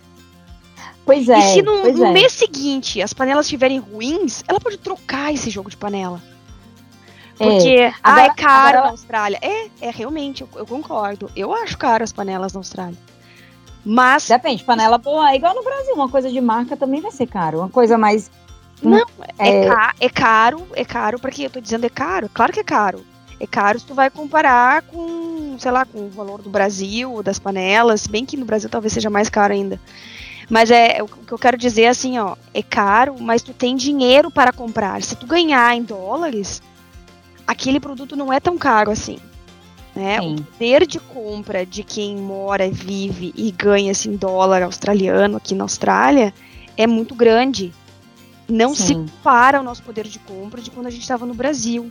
Pois 1.04 1.28
é. 1.28 1.38
E 1.38 1.54
se 1.54 1.62
no, 1.62 1.92
no 1.92 2.04
é. 2.06 2.12
mês 2.12 2.32
seguinte 2.32 3.02
as 3.02 3.12
panelas 3.12 3.46
estiverem 3.46 3.78
ruins, 3.78 4.42
ela 4.46 4.60
pode 4.60 4.78
trocar 4.78 5.32
esse 5.32 5.50
jogo 5.50 5.68
de 5.68 5.76
panela. 5.76 6.20
É. 7.38 7.44
Porque, 7.44 7.68
é. 7.70 7.88
ah, 8.02 8.12
agora, 8.12 8.26
é 8.26 8.34
caro 8.34 8.76
ela... 8.76 8.86
na 8.86 8.90
Austrália. 8.92 9.38
É, 9.42 9.68
é 9.80 9.90
realmente, 9.90 10.42
eu, 10.42 10.48
eu, 10.54 10.66
concordo. 10.66 11.30
Eu 11.34 11.52
acho 11.52 11.76
caro 11.76 12.04
as 12.04 12.12
panelas 12.12 12.52
na 12.52 12.60
Austrália. 12.60 12.98
Mas. 13.84 14.28
Depende, 14.28 14.62
panela 14.62 14.98
boa 14.98 15.32
é 15.32 15.36
igual 15.36 15.54
no 15.54 15.64
Brasil. 15.64 15.94
Uma 15.94 16.08
coisa 16.08 16.30
de 16.30 16.40
marca 16.40 16.76
também 16.76 17.00
vai 17.00 17.10
ser 17.10 17.26
caro. 17.26 17.58
Uma 17.58 17.68
coisa 17.68 17.98
mais. 17.98 18.30
Não, 18.80 19.06
é, 19.38 19.48
é, 19.48 19.68
ca 19.68 19.94
é 20.00 20.08
caro, 20.08 20.66
é 20.74 20.84
caro, 20.84 21.18
porque 21.20 21.46
eu 21.46 21.50
tô 21.50 21.60
dizendo 21.60 21.86
é 21.86 21.88
caro. 21.88 22.28
Claro 22.32 22.52
que 22.52 22.60
é 22.60 22.64
caro. 22.64 23.04
É 23.38 23.46
caro 23.46 23.78
se 23.78 23.86
tu 23.86 23.94
vai 23.94 24.08
comparar 24.08 24.82
com, 24.82 25.56
sei 25.58 25.70
lá, 25.70 25.84
com 25.84 26.06
o 26.06 26.10
valor 26.10 26.42
do 26.42 26.50
Brasil, 26.50 27.22
das 27.22 27.38
panelas, 27.40 28.06
bem 28.06 28.24
que 28.24 28.36
no 28.36 28.44
Brasil 28.44 28.68
talvez 28.68 28.92
seja 28.92 29.10
mais 29.10 29.28
caro 29.28 29.52
ainda. 29.52 29.80
Mas 30.52 30.70
é 30.70 31.02
o 31.02 31.08
que 31.08 31.32
eu 31.32 31.38
quero 31.38 31.56
dizer 31.56 31.86
assim, 31.86 32.18
ó, 32.18 32.36
é 32.52 32.62
caro, 32.62 33.16
mas 33.18 33.40
tu 33.40 33.54
tem 33.54 33.74
dinheiro 33.74 34.30
para 34.30 34.52
comprar. 34.52 35.02
Se 35.02 35.16
tu 35.16 35.26
ganhar 35.26 35.74
em 35.74 35.82
dólares, 35.82 36.60
aquele 37.46 37.80
produto 37.80 38.14
não 38.14 38.30
é 38.30 38.38
tão 38.38 38.58
caro 38.58 38.90
assim. 38.90 39.16
Né? 39.96 40.20
O 40.20 40.42
poder 40.42 40.86
de 40.86 41.00
compra 41.00 41.64
de 41.64 41.82
quem 41.82 42.18
mora, 42.18 42.70
vive 42.70 43.32
e 43.34 43.50
ganha 43.50 43.92
assim, 43.92 44.14
dólar 44.14 44.62
australiano 44.62 45.38
aqui 45.38 45.54
na 45.54 45.64
Austrália 45.64 46.34
é 46.76 46.86
muito 46.86 47.14
grande. 47.14 47.72
Não 48.46 48.74
Sim. 48.74 48.84
se 48.84 48.94
compara 48.94 49.58
o 49.58 49.62
nosso 49.62 49.82
poder 49.82 50.06
de 50.06 50.18
compra 50.18 50.60
de 50.60 50.70
quando 50.70 50.86
a 50.86 50.90
gente 50.90 51.00
estava 51.00 51.24
no 51.24 51.32
Brasil. 51.32 51.90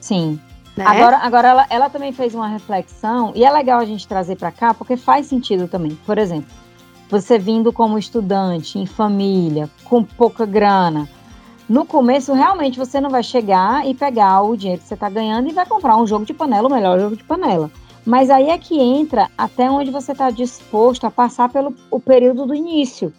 Sim. 0.00 0.38
Né? 0.76 0.84
Agora, 0.86 1.16
agora 1.16 1.48
ela, 1.48 1.66
ela 1.68 1.90
também 1.90 2.12
fez 2.12 2.36
uma 2.36 2.46
reflexão, 2.46 3.32
e 3.34 3.44
é 3.44 3.50
legal 3.50 3.80
a 3.80 3.84
gente 3.84 4.06
trazer 4.06 4.36
para 4.36 4.52
cá, 4.52 4.72
porque 4.72 4.96
faz 4.96 5.26
sentido 5.26 5.66
também. 5.66 5.98
Por 6.06 6.18
exemplo, 6.18 6.63
você 7.08 7.38
vindo 7.38 7.72
como 7.72 7.98
estudante, 7.98 8.78
em 8.78 8.86
família, 8.86 9.70
com 9.84 10.02
pouca 10.02 10.44
grana, 10.46 11.08
no 11.68 11.86
começo 11.86 12.34
realmente 12.34 12.78
você 12.78 13.00
não 13.00 13.08
vai 13.08 13.22
chegar 13.22 13.86
e 13.88 13.94
pegar 13.94 14.42
o 14.42 14.56
dinheiro 14.56 14.82
que 14.82 14.88
você 14.88 14.94
está 14.94 15.08
ganhando 15.08 15.48
e 15.48 15.52
vai 15.52 15.64
comprar 15.64 15.96
um 15.96 16.06
jogo 16.06 16.26
de 16.26 16.34
panela, 16.34 16.68
o 16.68 16.72
melhor 16.72 17.00
jogo 17.00 17.16
de 17.16 17.24
panela. 17.24 17.70
Mas 18.04 18.28
aí 18.28 18.50
é 18.50 18.58
que 18.58 18.78
entra 18.78 19.30
até 19.36 19.70
onde 19.70 19.90
você 19.90 20.12
está 20.12 20.30
disposto 20.30 21.06
a 21.06 21.10
passar 21.10 21.48
pelo 21.48 21.74
o 21.90 21.98
período 21.98 22.44
do 22.44 22.54
início, 22.54 23.14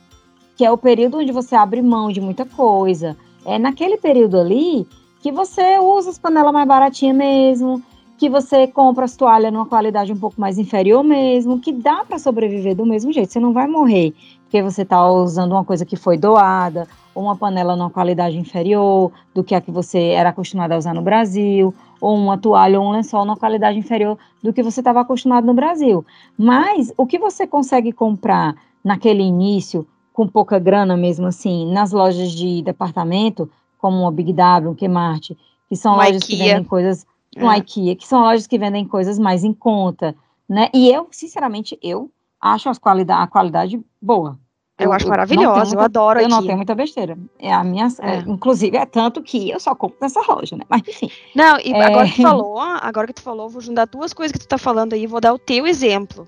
que 0.55 0.63
é 0.63 0.71
o 0.71 0.77
período 0.77 1.17
onde 1.17 1.31
você 1.31 1.55
abre 1.55 1.81
mão 1.81 2.11
de 2.11 2.21
muita 2.21 2.45
coisa. 2.45 3.17
É 3.43 3.57
naquele 3.57 3.97
período 3.97 4.39
ali 4.39 4.87
que 5.21 5.31
você 5.31 5.79
usa 5.79 6.11
as 6.11 6.19
panelas 6.19 6.53
mais 6.53 6.67
baratinhas 6.67 7.17
mesmo, 7.17 7.81
que 8.17 8.29
você 8.29 8.67
compra 8.67 9.05
as 9.05 9.15
toalhas 9.15 9.51
numa 9.51 9.65
qualidade 9.65 10.11
um 10.11 10.17
pouco 10.17 10.39
mais 10.39 10.57
inferior 10.57 11.03
mesmo, 11.03 11.59
que 11.59 11.71
dá 11.71 12.03
para 12.05 12.17
sobreviver 12.17 12.75
do 12.75 12.85
mesmo 12.85 13.11
jeito. 13.11 13.31
Você 13.31 13.39
não 13.39 13.53
vai 13.53 13.67
morrer 13.67 14.13
porque 14.55 14.61
você 14.61 14.83
está 14.83 15.05
usando 15.11 15.51
uma 15.51 15.65
coisa 15.65 15.85
que 15.85 15.97
foi 15.97 16.17
doada, 16.17 16.87
ou 17.13 17.23
uma 17.23 17.35
panela 17.35 17.75
numa 17.75 17.89
qualidade 17.89 18.37
inferior 18.37 19.11
do 19.33 19.43
que 19.43 19.53
a 19.53 19.59
que 19.59 19.69
você 19.69 20.09
era 20.09 20.29
acostumado 20.29 20.71
a 20.71 20.77
usar 20.77 20.93
no 20.93 21.01
Brasil, 21.01 21.73
ou 21.99 22.15
uma 22.15 22.37
toalha 22.37 22.79
ou 22.79 22.87
um 22.87 22.91
lençol 22.91 23.25
numa 23.25 23.35
qualidade 23.35 23.77
inferior 23.77 24.17
do 24.41 24.53
que 24.53 24.63
você 24.63 24.79
estava 24.79 25.01
acostumado 25.01 25.45
no 25.45 25.53
Brasil. 25.53 26.05
Mas 26.37 26.93
o 26.95 27.05
que 27.05 27.19
você 27.19 27.45
consegue 27.45 27.91
comprar 27.91 28.55
naquele 28.81 29.23
início, 29.23 29.85
com 30.13 30.25
pouca 30.25 30.57
grana 30.57 30.95
mesmo 30.95 31.25
assim, 31.25 31.69
nas 31.73 31.91
lojas 31.91 32.31
de 32.31 32.61
departamento, 32.61 33.49
como 33.77 34.01
uma 34.01 34.11
Big 34.11 34.31
W, 34.31 34.71
um 34.71 34.75
Kmart, 34.75 35.31
que 35.67 35.75
são 35.75 35.95
uma 35.95 36.05
lojas 36.05 36.23
IKEA. 36.23 36.37
que 36.37 36.43
vendem 36.43 36.63
coisas 36.63 37.05
um 37.35 37.51
é. 37.51 37.57
IKEA, 37.57 37.95
que 37.95 38.07
são 38.07 38.21
lojas 38.21 38.47
que 38.47 38.57
vendem 38.57 38.87
coisas 38.87 39.19
mais 39.19 39.43
em 39.43 39.53
conta, 39.53 40.15
né? 40.47 40.69
E 40.73 40.89
eu, 40.89 41.07
sinceramente, 41.11 41.77
eu 41.81 42.09
acho 42.39 42.69
as 42.69 42.77
qualidade, 42.77 43.23
a 43.23 43.27
qualidade 43.27 43.81
boa. 44.01 44.39
Eu, 44.77 44.87
eu 44.87 44.93
acho 44.93 45.07
maravilhosa, 45.07 45.73
eu, 45.73 45.79
eu 45.79 45.85
adoro 45.85 46.19
Eu 46.19 46.27
não 46.27 46.43
tenho 46.43 46.57
muita 46.57 46.75
besteira. 46.75 47.17
É 47.39 47.53
a 47.53 47.63
minha, 47.63 47.87
é. 48.01 48.15
É, 48.15 48.19
inclusive, 48.19 48.75
é 48.75 48.85
tanto 48.85 49.23
que 49.23 49.49
eu 49.49 49.59
só 49.59 49.73
compro 49.73 49.97
nessa 50.01 50.21
loja, 50.27 50.57
né? 50.57 50.63
Mas 50.67 50.81
enfim. 50.87 51.09
Não, 51.33 51.57
e 51.59 51.71
é... 51.71 51.81
agora 51.81 52.07
que 52.07 52.15
tu 52.15 52.21
falou, 52.21 52.59
agora 52.59 53.07
que 53.07 53.13
tu 53.13 53.21
falou, 53.21 53.49
vou 53.49 53.61
juntar 53.61 53.85
duas 53.85 54.13
coisas 54.13 54.33
que 54.33 54.39
tu 54.39 54.47
tá 54.47 54.57
falando 54.57 54.93
aí, 54.93 55.07
vou 55.07 55.21
dar 55.21 55.33
o 55.33 55.39
teu 55.39 55.65
exemplo. 55.65 56.27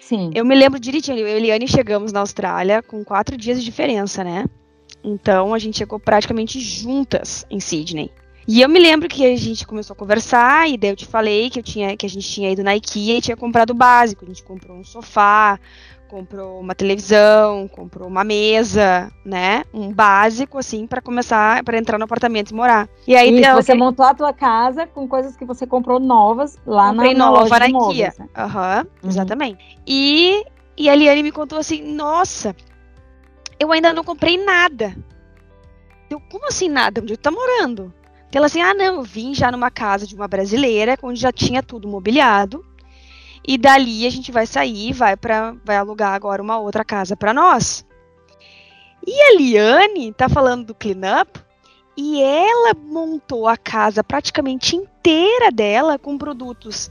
Sim. 0.00 0.32
Eu 0.34 0.44
me 0.44 0.56
lembro 0.56 0.80
direitinho, 0.80 1.18
eu 1.18 1.28
e 1.28 1.32
a 1.32 1.36
Eliane 1.36 1.68
chegamos 1.68 2.12
na 2.12 2.18
Austrália 2.18 2.82
com 2.82 3.04
quatro 3.04 3.36
dias 3.36 3.60
de 3.60 3.64
diferença, 3.64 4.24
né? 4.24 4.46
Então 5.04 5.54
a 5.54 5.58
gente 5.58 5.78
chegou 5.78 6.00
praticamente 6.00 6.58
juntas 6.58 7.46
em 7.48 7.60
Sydney. 7.60 8.10
E 8.46 8.60
eu 8.60 8.68
me 8.68 8.78
lembro 8.78 9.08
que 9.08 9.24
a 9.24 9.36
gente 9.36 9.66
começou 9.66 9.94
a 9.94 9.96
conversar, 9.96 10.68
e 10.68 10.76
daí 10.76 10.90
eu 10.90 10.96
te 10.96 11.06
falei 11.06 11.50
que, 11.50 11.58
eu 11.58 11.62
tinha, 11.62 11.96
que 11.96 12.06
a 12.06 12.08
gente 12.08 12.28
tinha 12.28 12.50
ido 12.50 12.64
na 12.64 12.74
IKEA 12.76 13.18
e 13.18 13.20
tinha 13.20 13.36
comprado 13.36 13.70
o 13.70 13.74
básico. 13.74 14.24
A 14.24 14.28
gente 14.28 14.42
comprou 14.42 14.76
um 14.76 14.84
sofá, 14.84 15.58
comprou 16.08 16.58
uma 16.60 16.74
televisão, 16.74 17.68
comprou 17.68 18.08
uma 18.08 18.24
mesa, 18.24 19.12
né? 19.24 19.62
Um 19.72 19.92
básico, 19.92 20.58
assim, 20.58 20.86
para 20.86 21.00
começar, 21.00 21.62
para 21.62 21.78
entrar 21.78 21.96
no 21.98 22.04
apartamento 22.04 22.50
e 22.50 22.54
morar. 22.54 22.88
E 23.06 23.14
aí 23.14 23.40
Isso, 23.40 23.52
você 23.52 23.74
montou 23.74 24.04
a 24.04 24.12
tua 24.12 24.32
casa 24.32 24.86
com 24.86 25.06
coisas 25.06 25.36
que 25.36 25.44
você 25.44 25.66
comprou 25.66 26.00
novas 26.00 26.58
lá 26.66 26.90
Comprei 26.90 27.14
na, 27.14 27.18
na 27.18 27.26
nova 27.26 27.40
loja 27.42 27.58
na 27.60 27.68
IKEA. 27.68 28.14
Né? 28.18 28.28
Aham, 28.36 28.86
uhum, 29.02 29.08
exatamente. 29.08 29.78
E, 29.86 30.44
e 30.76 30.88
a 30.88 30.94
Eliane 30.94 31.22
me 31.22 31.30
contou 31.30 31.58
assim, 31.58 31.94
nossa, 31.94 32.56
eu 33.58 33.70
ainda 33.70 33.92
não 33.92 34.02
comprei 34.02 34.42
nada. 34.42 34.96
Eu, 36.10 36.20
como 36.20 36.48
assim 36.48 36.68
nada? 36.68 37.00
Onde 37.00 37.16
tu 37.16 37.20
tá 37.20 37.30
morando? 37.30 37.94
Ela 38.32 38.46
assim, 38.46 38.60
ah 38.60 38.74
não, 38.74 39.02
vim 39.02 39.34
já 39.34 39.50
numa 39.50 39.70
casa 39.70 40.06
de 40.06 40.14
uma 40.14 40.28
brasileira, 40.28 40.96
onde 41.02 41.20
já 41.20 41.32
tinha 41.32 41.62
tudo 41.62 41.88
mobiliado, 41.88 42.64
e 43.46 43.58
dali 43.58 44.06
a 44.06 44.10
gente 44.10 44.30
vai 44.30 44.46
sair, 44.46 44.92
vai 44.92 45.16
para, 45.16 45.56
vai 45.64 45.76
alugar 45.76 46.14
agora 46.14 46.42
uma 46.42 46.58
outra 46.58 46.84
casa 46.84 47.16
para 47.16 47.34
nós. 47.34 47.84
E 49.06 49.20
a 49.22 49.36
Liane 49.36 50.12
tá 50.12 50.28
falando 50.28 50.66
do 50.66 50.74
cleanup 50.74 51.40
e 51.96 52.22
ela 52.22 52.74
montou 52.74 53.48
a 53.48 53.56
casa 53.56 54.04
praticamente 54.04 54.76
inteira 54.76 55.50
dela 55.50 55.98
com 55.98 56.16
produtos 56.16 56.90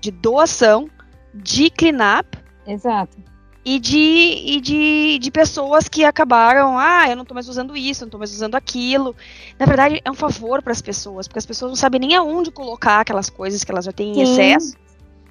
de 0.00 0.10
doação, 0.10 0.88
de 1.34 1.70
cleanup. 1.70 2.38
Exato 2.66 3.35
e 3.68 3.80
de, 3.80 3.98
e 3.98 4.60
de, 4.60 5.18
de 5.18 5.28
pessoas 5.28 5.88
que 5.88 6.04
acabaram, 6.04 6.78
ah, 6.78 7.06
eu 7.08 7.16
não 7.16 7.22
estou 7.22 7.34
mais 7.34 7.48
usando 7.48 7.76
isso, 7.76 8.02
não 8.02 8.06
estou 8.06 8.18
mais 8.18 8.32
usando 8.32 8.54
aquilo. 8.54 9.12
Na 9.58 9.66
verdade, 9.66 10.00
é 10.04 10.08
um 10.08 10.14
favor 10.14 10.62
para 10.62 10.70
as 10.70 10.80
pessoas, 10.80 11.26
porque 11.26 11.40
as 11.40 11.46
pessoas 11.46 11.72
não 11.72 11.76
sabem 11.76 12.00
nem 12.00 12.14
aonde 12.14 12.52
colocar 12.52 13.00
aquelas 13.00 13.28
coisas 13.28 13.64
que 13.64 13.72
elas 13.72 13.84
já 13.84 13.90
têm 13.90 14.20
em 14.20 14.22
excesso. 14.22 14.76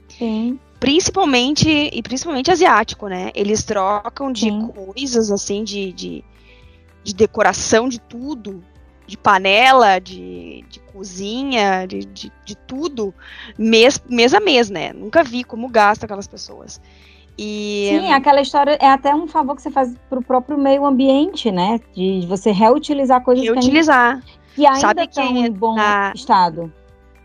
Sim. 0.09 0.59
Principalmente, 0.81 1.69
e 1.69 2.03
principalmente 2.03 2.51
asiático, 2.51 3.07
né? 3.07 3.31
Eles 3.33 3.63
trocam 3.63 4.29
de 4.29 4.41
Sim. 4.41 4.67
coisas, 4.67 5.31
assim, 5.31 5.63
de, 5.63 5.93
de, 5.93 6.23
de, 7.05 7.15
decoração 7.15 7.87
de 7.87 8.01
tudo, 8.01 8.61
de 9.07 9.15
panela, 9.17 9.97
de, 9.97 10.65
de 10.69 10.81
cozinha, 10.81 11.85
de, 11.85 11.99
de, 11.99 12.29
de 12.43 12.55
tudo, 12.67 13.15
mês, 13.57 13.97
mês 14.09 14.33
a 14.33 14.41
mês, 14.41 14.69
né? 14.69 14.91
Nunca 14.91 15.23
vi 15.23 15.41
como 15.41 15.69
gasta 15.69 16.05
aquelas 16.05 16.27
pessoas. 16.27 16.81
E... 17.37 17.89
Sim, 17.99 18.13
aquela 18.13 18.41
história 18.41 18.77
é 18.79 18.87
até 18.87 19.13
um 19.13 19.27
favor 19.27 19.55
que 19.55 19.61
você 19.61 19.71
faz 19.71 19.93
para 20.09 20.19
o 20.19 20.23
próprio 20.23 20.57
meio 20.57 20.85
ambiente, 20.85 21.51
né? 21.51 21.79
De 21.93 22.25
você 22.27 22.51
reutilizar 22.51 23.21
coisas 23.21 23.43
reutilizar. 23.43 24.21
que, 24.21 24.55
que 24.55 24.65
ainda 24.65 24.79
Sabe 24.79 25.01
estão 25.03 25.25
em 25.25 25.51
bom 25.51 25.75
na... 25.75 26.13
estado. 26.15 26.71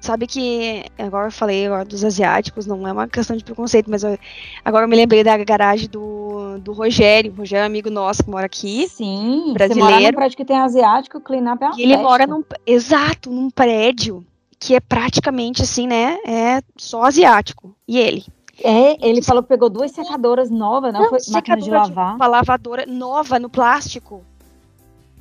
Sabe 0.00 0.26
que 0.26 0.82
agora 0.98 1.26
eu 1.26 1.30
falei 1.30 1.66
agora 1.66 1.84
dos 1.84 2.02
asiáticos, 2.02 2.66
não 2.66 2.88
é 2.88 2.92
uma 2.92 3.06
questão 3.06 3.36
de 3.36 3.44
preconceito, 3.44 3.90
mas 3.90 4.02
eu, 4.02 4.18
agora 4.64 4.84
eu 4.86 4.88
me 4.88 4.96
lembrei 4.96 5.22
da 5.22 5.36
garagem 5.36 5.88
do, 5.90 6.58
do 6.58 6.72
Rogério. 6.72 7.30
O 7.30 7.36
Rogério 7.36 7.62
é 7.62 7.66
um 7.66 7.66
amigo 7.66 7.90
nosso 7.90 8.24
que 8.24 8.30
mora 8.30 8.46
aqui. 8.46 8.88
Sim, 8.88 9.52
brasileiro. 9.52 9.86
Você 9.86 9.92
mora 9.92 10.06
num 10.06 10.16
prédio 10.16 10.36
que 10.38 10.44
tem 10.44 10.58
asiático, 10.58 11.18
o 11.18 11.20
clean 11.20 11.52
up 11.52 11.62
é 11.62 11.66
uma 11.66 11.78
E 11.78 11.82
ele 11.82 11.96
mora 11.98 12.26
num. 12.26 12.42
Exato, 12.66 13.30
num 13.30 13.50
prédio 13.50 14.24
que 14.58 14.74
é 14.74 14.80
praticamente 14.80 15.62
assim, 15.62 15.86
né? 15.86 16.18
É 16.26 16.62
só 16.78 17.02
asiático. 17.02 17.74
E 17.86 17.98
ele. 17.98 18.24
É, 18.62 19.08
ele 19.08 19.22
falou 19.22 19.42
que 19.42 19.48
pegou 19.48 19.70
duas 19.70 19.90
secadoras 19.90 20.50
novas, 20.50 20.92
não, 20.92 21.02
não 21.02 21.08
foi 21.08 21.18
máquina 21.30 21.56
de 21.56 21.70
lavar. 21.70 22.16
Uma 22.16 22.26
lavadora 22.26 22.84
nova 22.86 23.38
no 23.38 23.48
plástico. 23.48 24.22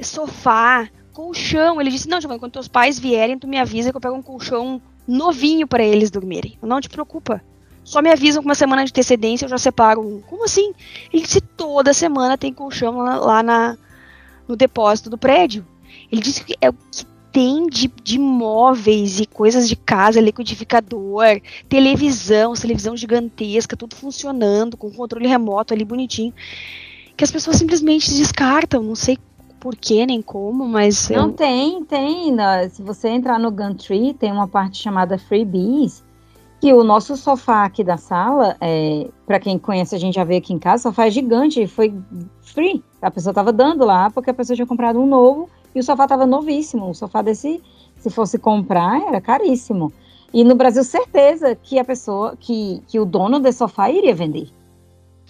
Sofá, 0.01 0.89
colchão. 1.13 1.79
Ele 1.79 1.89
disse: 1.89 2.07
Não, 2.07 2.19
Giovanni, 2.19 2.39
quando 2.39 2.53
teus 2.53 2.67
pais 2.67 2.99
vierem, 2.99 3.37
tu 3.37 3.47
me 3.47 3.57
avisa 3.57 3.91
que 3.91 3.97
eu 3.97 4.01
pego 4.01 4.15
um 4.15 4.21
colchão 4.21 4.81
novinho 5.07 5.67
para 5.67 5.83
eles 5.83 6.11
dormirem. 6.11 6.57
Não 6.61 6.81
te 6.81 6.89
preocupa. 6.89 7.41
Só 7.83 8.01
me 8.01 8.11
avisam 8.11 8.43
com 8.43 8.49
uma 8.49 8.55
semana 8.55 8.85
de 8.85 8.91
antecedência, 8.91 9.45
eu 9.45 9.49
já 9.49 9.57
separo 9.57 10.01
um. 10.01 10.21
Como 10.21 10.45
assim? 10.45 10.73
Ele 11.11 11.23
disse 11.23 11.41
toda 11.41 11.93
semana 11.93 12.37
tem 12.37 12.53
colchão 12.53 12.97
lá, 12.97 13.17
lá 13.17 13.43
na, 13.43 13.77
no 14.47 14.55
depósito 14.55 15.09
do 15.09 15.17
prédio. 15.17 15.65
Ele 16.11 16.21
disse 16.21 16.43
que 16.43 16.55
é 16.61 16.71
que 16.71 17.05
tem 17.39 17.67
de, 17.67 17.89
de 18.03 18.19
móveis 18.19 19.21
e 19.21 19.25
coisas 19.25 19.69
de 19.69 19.77
casa, 19.77 20.19
liquidificador, 20.19 21.39
televisão, 21.69 22.53
televisão 22.53 22.97
gigantesca, 22.97 23.77
tudo 23.77 23.95
funcionando, 23.95 24.75
com 24.75 24.91
controle 24.91 25.25
remoto 25.25 25.73
ali 25.73 25.85
bonitinho, 25.85 26.33
que 27.15 27.23
as 27.23 27.31
pessoas 27.31 27.55
simplesmente 27.55 28.13
descartam, 28.13 28.83
não 28.83 28.93
sei 28.93 29.17
por 29.57 29.73
que 29.77 30.05
nem 30.05 30.21
como, 30.21 30.67
mas. 30.67 31.09
Não 31.09 31.27
eu... 31.27 31.31
tem, 31.31 31.81
tem. 31.85 32.33
Né? 32.33 32.67
Se 32.67 32.81
você 32.81 33.07
entrar 33.07 33.39
no 33.39 33.51
Gumtree, 33.51 34.13
tem 34.13 34.33
uma 34.33 34.47
parte 34.47 34.77
chamada 34.77 35.17
Freebies, 35.17 36.03
que 36.59 36.73
o 36.73 36.83
nosso 36.83 37.15
sofá 37.15 37.63
aqui 37.63 37.85
da 37.85 37.95
sala, 37.95 38.57
é, 38.59 39.07
para 39.25 39.39
quem 39.39 39.57
conhece, 39.57 39.95
a 39.95 39.99
gente 39.99 40.15
já 40.15 40.25
veio 40.25 40.39
aqui 40.39 40.51
em 40.51 40.59
casa, 40.59 40.83
sofá 40.83 41.07
é 41.07 41.11
gigante, 41.11 41.65
foi 41.67 41.93
free. 42.41 42.83
A 43.01 43.09
pessoa 43.09 43.31
estava 43.31 43.53
dando 43.53 43.85
lá 43.85 44.11
porque 44.11 44.29
a 44.29 44.33
pessoa 44.33 44.57
tinha 44.57 44.67
comprado 44.67 44.99
um 44.99 45.07
novo 45.07 45.49
e 45.73 45.79
o 45.79 45.83
sofá 45.83 46.03
estava 46.03 46.25
novíssimo. 46.25 46.89
O 46.89 46.93
sofá 46.93 47.21
desse, 47.21 47.61
se 47.97 48.09
fosse 48.09 48.37
comprar, 48.37 49.01
era 49.07 49.21
caríssimo. 49.21 49.91
E 50.33 50.43
no 50.43 50.55
Brasil, 50.55 50.83
certeza 50.83 51.55
que 51.55 51.79
a 51.79 51.83
pessoa, 51.83 52.35
que, 52.39 52.81
que 52.87 52.99
o 52.99 53.05
dono 53.05 53.39
desse 53.39 53.59
sofá 53.59 53.89
iria 53.89 54.13
vender. 54.13 54.49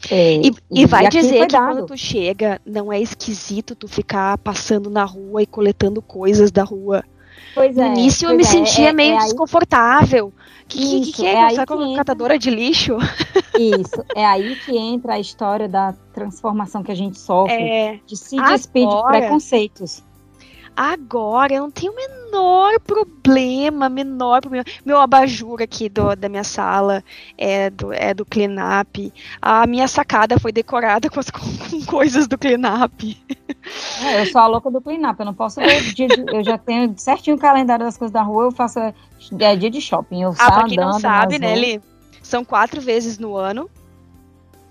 É, 0.09 0.35
e, 0.35 0.51
e, 0.71 0.85
vai 0.85 1.05
e 1.05 1.09
dizer 1.09 1.47
que 1.47 1.57
quando 1.57 1.85
tu 1.85 1.97
chega, 1.97 2.61
não 2.65 2.91
é 2.91 3.01
esquisito 3.01 3.75
tu 3.75 3.87
ficar 3.87 4.37
passando 4.37 4.89
na 4.89 5.03
rua 5.03 5.41
e 5.43 5.45
coletando 5.45 6.01
coisas 6.01 6.51
da 6.51 6.63
rua. 6.63 7.03
Pois 7.53 7.75
no 7.75 7.83
é, 7.83 7.87
início 7.87 8.29
eu 8.29 8.35
me 8.35 8.43
é, 8.43 8.45
sentia 8.45 8.89
é, 8.89 8.93
meio 8.93 9.15
é 9.15 9.17
desconfortável. 9.19 10.27
O 10.27 10.67
que, 10.67 11.01
que, 11.01 11.11
que, 11.13 11.25
é? 11.25 11.53
é 11.53 11.65
como 11.65 11.95
catadora 11.95 12.37
de 12.37 12.49
lixo? 12.49 12.97
Isso, 13.59 14.05
é 14.15 14.25
aí 14.25 14.55
que 14.57 14.77
entra 14.77 15.13
a 15.13 15.19
história 15.19 15.67
da 15.67 15.93
transformação 16.13 16.83
que 16.83 16.91
a 16.91 16.95
gente 16.95 17.17
sofre, 17.17 17.55
é, 17.55 17.99
de 18.05 18.15
se 18.15 18.37
despedir 18.37 18.87
de 18.87 19.03
preconceitos. 19.03 20.03
Agora 20.79 21.53
eu 21.53 21.63
não 21.63 21.69
tenho 21.69 21.91
o 21.91 21.95
menor 21.97 22.79
problema, 22.79 23.89
menor 23.89 24.39
problema. 24.39 24.63
Meu 24.85 24.97
abajur 24.97 25.61
aqui 25.61 25.89
do, 25.89 26.15
da 26.15 26.29
minha 26.29 26.45
sala 26.45 27.03
é 27.37 27.69
do, 27.69 27.91
é 27.91 28.13
do 28.13 28.25
cleanup. 28.25 29.13
A 29.41 29.67
minha 29.67 29.89
sacada 29.89 30.39
foi 30.39 30.53
decorada 30.53 31.09
com, 31.09 31.19
as, 31.19 31.27
com 31.35 31.85
coisas 31.85 32.29
do 32.29 32.37
cleanup. 32.37 33.21
É, 34.01 34.21
eu 34.21 34.25
sou 34.27 34.39
a 34.39 34.47
louca 34.47 34.71
do 34.71 34.79
cleanup. 34.79 35.19
Eu 35.19 35.25
não 35.25 35.33
posso 35.33 35.59
ver 35.59 35.81
dia 35.93 36.07
de, 36.07 36.33
Eu 36.33 36.45
já 36.45 36.57
tenho 36.57 36.93
certinho 36.97 37.35
o 37.35 37.39
calendário 37.39 37.83
das 37.83 37.97
coisas 37.97 38.13
da 38.13 38.21
rua, 38.21 38.45
eu 38.45 38.51
faço 38.53 38.79
é, 38.79 38.93
dia 39.57 39.69
de 39.69 39.81
shopping. 39.81 40.21
Eu 40.21 40.33
ah, 40.39 40.49
pra 40.49 40.63
quem 40.63 40.77
não 40.77 40.97
sabe, 40.97 41.39
né, 41.39 41.55
Li? 41.57 41.81
São 42.23 42.45
quatro 42.45 42.79
vezes 42.79 43.19
no 43.19 43.35
ano. 43.35 43.69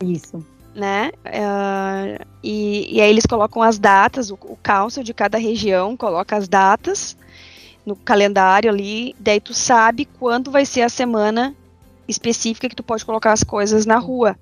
Isso 0.02 0.42
né? 0.74 1.10
Uh, 1.26 2.24
e, 2.42 2.96
e, 2.96 3.00
aí 3.00 3.10
eles 3.10 3.26
colocam 3.26 3.62
as 3.62 3.78
datas, 3.78 4.30
o, 4.30 4.34
o 4.34 4.56
council 4.62 5.02
de 5.02 5.12
cada 5.12 5.38
região 5.38 5.96
coloca 5.96 6.36
as 6.36 6.48
datas 6.48 7.16
no 7.84 7.96
calendário 7.96 8.70
ali, 8.70 9.14
daí 9.18 9.40
tu 9.40 9.54
sabe 9.54 10.04
quando 10.04 10.50
vai 10.50 10.66
ser 10.66 10.82
a 10.82 10.88
semana 10.88 11.56
específica 12.06 12.68
que 12.68 12.76
tu 12.76 12.82
pode 12.82 13.04
colocar 13.04 13.32
as 13.32 13.42
coisas 13.42 13.86
na 13.86 13.98
rua. 13.98 14.36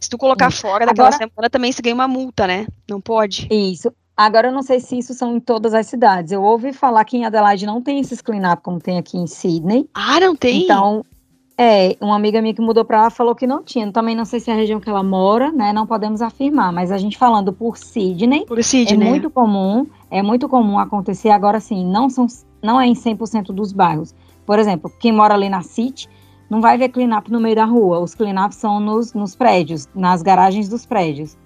Se 0.00 0.08
tu 0.08 0.18
colocar 0.18 0.48
isso. 0.48 0.62
fora 0.62 0.84
daquela 0.84 1.08
Agora, 1.08 1.18
semana, 1.18 1.50
também 1.50 1.72
se 1.72 1.80
ganha 1.80 1.94
uma 1.94 2.08
multa, 2.08 2.46
né? 2.46 2.66
Não 2.88 3.00
pode? 3.00 3.46
Isso. 3.50 3.92
Agora 4.16 4.48
eu 4.48 4.52
não 4.52 4.62
sei 4.62 4.80
se 4.80 4.98
isso 4.98 5.14
são 5.14 5.36
em 5.36 5.40
todas 5.40 5.74
as 5.74 5.86
cidades. 5.86 6.32
Eu 6.32 6.42
ouvi 6.42 6.72
falar 6.72 7.04
que 7.04 7.16
em 7.16 7.24
Adelaide 7.24 7.66
não 7.66 7.80
tem 7.80 8.00
esses 8.00 8.20
clean-up 8.20 8.62
como 8.62 8.80
tem 8.80 8.98
aqui 8.98 9.16
em 9.16 9.28
Sydney. 9.28 9.88
Ah, 9.94 10.18
não 10.18 10.34
tem? 10.34 10.64
Então, 10.64 11.04
é, 11.60 11.96
uma 12.00 12.14
amiga 12.14 12.40
minha 12.40 12.54
que 12.54 12.62
mudou 12.62 12.84
para 12.84 13.02
lá 13.02 13.10
falou 13.10 13.34
que 13.34 13.44
não 13.44 13.64
tinha. 13.64 13.90
Também 13.90 14.14
não 14.14 14.24
sei 14.24 14.38
se 14.38 14.48
é 14.48 14.54
a 14.54 14.56
região 14.56 14.78
que 14.78 14.88
ela 14.88 15.02
mora, 15.02 15.50
né? 15.50 15.72
Não 15.72 15.88
podemos 15.88 16.22
afirmar, 16.22 16.72
mas 16.72 16.92
a 16.92 16.98
gente 16.98 17.18
falando 17.18 17.52
por 17.52 17.76
Sydney, 17.76 18.46
por 18.46 18.62
Sydney. 18.62 19.08
é 19.08 19.10
muito 19.10 19.28
comum, 19.28 19.84
é 20.08 20.22
muito 20.22 20.48
comum 20.48 20.78
acontecer. 20.78 21.30
Agora 21.30 21.58
sim, 21.58 21.84
não 21.84 22.08
são 22.08 22.28
não 22.62 22.80
é 22.80 22.86
em 22.86 22.92
100% 22.92 23.46
dos 23.46 23.72
bairros. 23.72 24.14
Por 24.46 24.58
exemplo, 24.60 24.90
quem 25.00 25.10
mora 25.10 25.34
ali 25.34 25.48
na 25.48 25.62
City 25.62 26.08
não 26.48 26.60
vai 26.60 26.78
ver 26.78 26.90
clean-up 26.90 27.30
no 27.30 27.40
meio 27.40 27.56
da 27.56 27.64
rua. 27.64 27.98
Os 27.98 28.14
clean-up 28.14 28.54
são 28.54 28.78
nos, 28.78 29.12
nos 29.12 29.34
prédios, 29.34 29.88
nas 29.94 30.22
garagens 30.22 30.68
dos 30.68 30.86
prédios, 30.86 31.36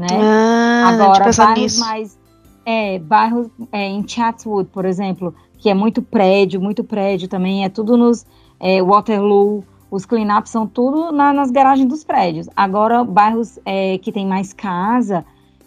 né? 0.00 0.06
Ah, 0.10 0.88
Agora, 0.88 1.30
bairros 1.30 1.58
nisso. 1.58 1.80
mais 1.80 2.18
é, 2.64 2.98
bairros 2.98 3.48
é, 3.70 3.86
em 3.86 4.06
Chatswood, 4.06 4.70
por 4.70 4.86
exemplo, 4.86 5.34
que 5.58 5.68
é 5.68 5.74
muito 5.74 6.00
prédio, 6.00 6.58
muito 6.58 6.82
prédio 6.82 7.28
também, 7.28 7.64
é 7.64 7.68
tudo 7.68 7.96
nos 7.96 8.26
é, 8.60 8.82
Waterloo, 8.82 9.64
os 9.90 10.04
clean-ups 10.04 10.50
são 10.50 10.66
tudo 10.66 11.12
na, 11.12 11.32
nas 11.32 11.50
garagens 11.50 11.88
dos 11.88 12.04
prédios. 12.04 12.48
Agora, 12.54 13.04
bairros 13.04 13.58
é, 13.64 13.98
que 13.98 14.12
tem 14.12 14.26
mais 14.26 14.52
casa, 14.52 15.24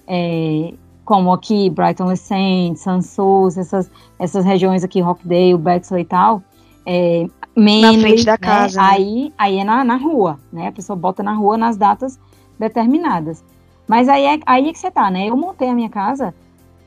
é, 0.07 0.73
como 1.03 1.33
aqui, 1.33 1.69
Brighton 1.69 2.09
Le 2.09 2.17
Sansos, 2.17 3.57
essas, 3.57 3.89
essas 4.19 4.45
regiões 4.45 4.83
aqui, 4.83 5.01
Rockdale, 5.01 5.57
Bexley 5.57 6.03
e 6.03 6.05
tal, 6.05 6.43
é, 6.85 7.27
Manly, 7.55 7.81
na 7.81 7.93
frente 7.93 8.25
da 8.25 8.31
né, 8.33 8.37
casa. 8.37 8.81
Né? 8.81 8.87
Aí, 8.89 9.33
aí 9.37 9.57
é 9.59 9.63
na, 9.63 9.83
na 9.83 9.95
rua, 9.95 10.39
né? 10.51 10.67
A 10.67 10.71
pessoa 10.71 10.95
bota 10.95 11.21
na 11.23 11.33
rua 11.33 11.57
nas 11.57 11.75
datas 11.75 12.19
determinadas. 12.57 13.43
Mas 13.87 14.07
aí 14.07 14.23
é, 14.23 14.39
aí 14.45 14.69
é 14.69 14.71
que 14.71 14.79
você 14.79 14.91
tá, 14.91 15.09
né? 15.09 15.27
Eu 15.27 15.35
montei 15.35 15.67
a 15.67 15.73
minha 15.73 15.89
casa 15.89 16.33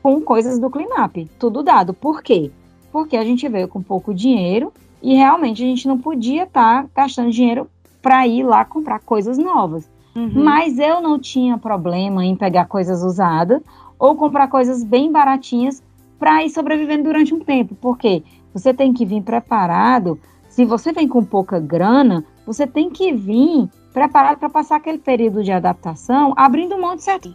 com 0.01 0.21
coisas 0.21 0.57
do 0.57 0.69
clean-up, 0.69 1.29
tudo 1.37 1.61
dado. 1.61 1.93
Por 1.93 2.23
quê? 2.23 2.51
Porque 2.91 3.17
a 3.17 3.23
gente 3.23 3.47
veio 3.49 3.67
com 3.67 3.81
pouco 3.81 4.13
dinheiro 4.13 4.71
e 5.05 5.13
realmente 5.13 5.63
a 5.63 5.67
gente 5.67 5.87
não 5.87 5.99
podia 5.99 6.45
estar 6.45 6.81
tá 6.81 6.89
gastando 6.95 7.29
dinheiro 7.29 7.69
para 8.01 8.25
ir 8.25 8.41
lá 8.41 8.65
comprar 8.65 8.99
coisas 8.99 9.37
novas. 9.37 9.87
Uhum. 10.15 10.43
Mas 10.43 10.79
eu 10.79 10.99
não 10.99 11.19
tinha 11.19 11.59
problema 11.59 12.25
em 12.25 12.35
pegar 12.35 12.65
coisas 12.65 13.03
usadas 13.03 13.61
ou 13.99 14.15
comprar 14.15 14.47
coisas 14.47 14.83
bem 14.83 15.11
baratinhas 15.11 15.83
para 16.17 16.43
ir 16.43 16.49
sobrevivendo 16.49 17.03
durante 17.03 17.35
um 17.35 17.39
tempo. 17.39 17.75
Porque 17.75 18.23
você 18.51 18.73
tem 18.73 18.91
que 18.93 19.05
vir 19.05 19.21
preparado. 19.21 20.19
Se 20.49 20.65
você 20.65 20.91
vem 20.91 21.07
com 21.07 21.23
pouca 21.23 21.59
grana, 21.59 22.25
você 22.43 22.65
tem 22.65 22.89
que 22.89 23.13
vir 23.13 23.69
preparado 23.93 24.39
para 24.39 24.49
passar 24.49 24.77
aquele 24.77 24.97
período 24.97 25.43
de 25.43 25.51
adaptação, 25.51 26.33
abrindo 26.35 26.81
mão 26.81 26.95
de 26.95 27.03
certo. 27.03 27.31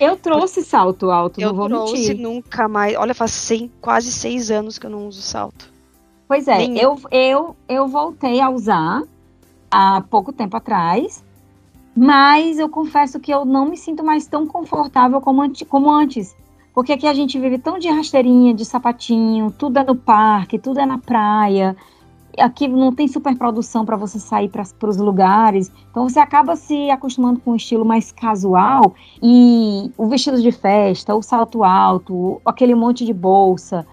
Eu 0.00 0.16
trouxe 0.16 0.62
salto 0.62 1.10
alto, 1.10 1.38
eu 1.38 1.48
não 1.48 1.54
vou 1.54 1.68
trouxe 1.68 1.92
mentir. 1.92 2.18
nunca 2.18 2.66
mais. 2.66 2.96
Olha, 2.96 3.14
faz 3.14 3.32
100, 3.32 3.70
quase 3.78 4.10
seis 4.10 4.50
anos 4.50 4.78
que 4.78 4.86
eu 4.86 4.90
não 4.90 5.06
uso 5.06 5.20
salto. 5.20 5.69
Pois 6.30 6.46
é, 6.46 6.64
eu, 6.64 6.96
eu, 7.10 7.56
eu 7.68 7.88
voltei 7.88 8.40
a 8.40 8.48
usar 8.48 9.02
há 9.68 10.00
pouco 10.08 10.32
tempo 10.32 10.56
atrás, 10.56 11.24
mas 11.92 12.60
eu 12.60 12.68
confesso 12.68 13.18
que 13.18 13.34
eu 13.34 13.44
não 13.44 13.68
me 13.68 13.76
sinto 13.76 14.04
mais 14.04 14.28
tão 14.28 14.46
confortável 14.46 15.20
como, 15.20 15.42
anti, 15.42 15.64
como 15.64 15.90
antes. 15.90 16.36
Porque 16.72 16.92
aqui 16.92 17.08
a 17.08 17.12
gente 17.12 17.36
vive 17.36 17.58
tão 17.58 17.80
de 17.80 17.88
rasteirinha, 17.88 18.54
de 18.54 18.64
sapatinho, 18.64 19.50
tudo 19.50 19.80
é 19.80 19.82
no 19.82 19.96
parque, 19.96 20.56
tudo 20.56 20.78
é 20.78 20.86
na 20.86 20.98
praia. 20.98 21.76
Aqui 22.38 22.68
não 22.68 22.94
tem 22.94 23.08
superprodução 23.08 23.84
para 23.84 23.96
você 23.96 24.20
sair 24.20 24.48
para 24.48 24.88
os 24.88 24.98
lugares. 24.98 25.68
Então 25.90 26.08
você 26.08 26.20
acaba 26.20 26.54
se 26.54 26.92
acostumando 26.92 27.40
com 27.40 27.50
um 27.50 27.56
estilo 27.56 27.84
mais 27.84 28.12
casual 28.12 28.94
e 29.20 29.90
o 29.98 30.06
vestido 30.06 30.40
de 30.40 30.52
festa, 30.52 31.12
o 31.12 31.22
salto 31.22 31.64
alto, 31.64 32.40
aquele 32.46 32.76
monte 32.76 33.04
de 33.04 33.12
bolsa 33.12 33.84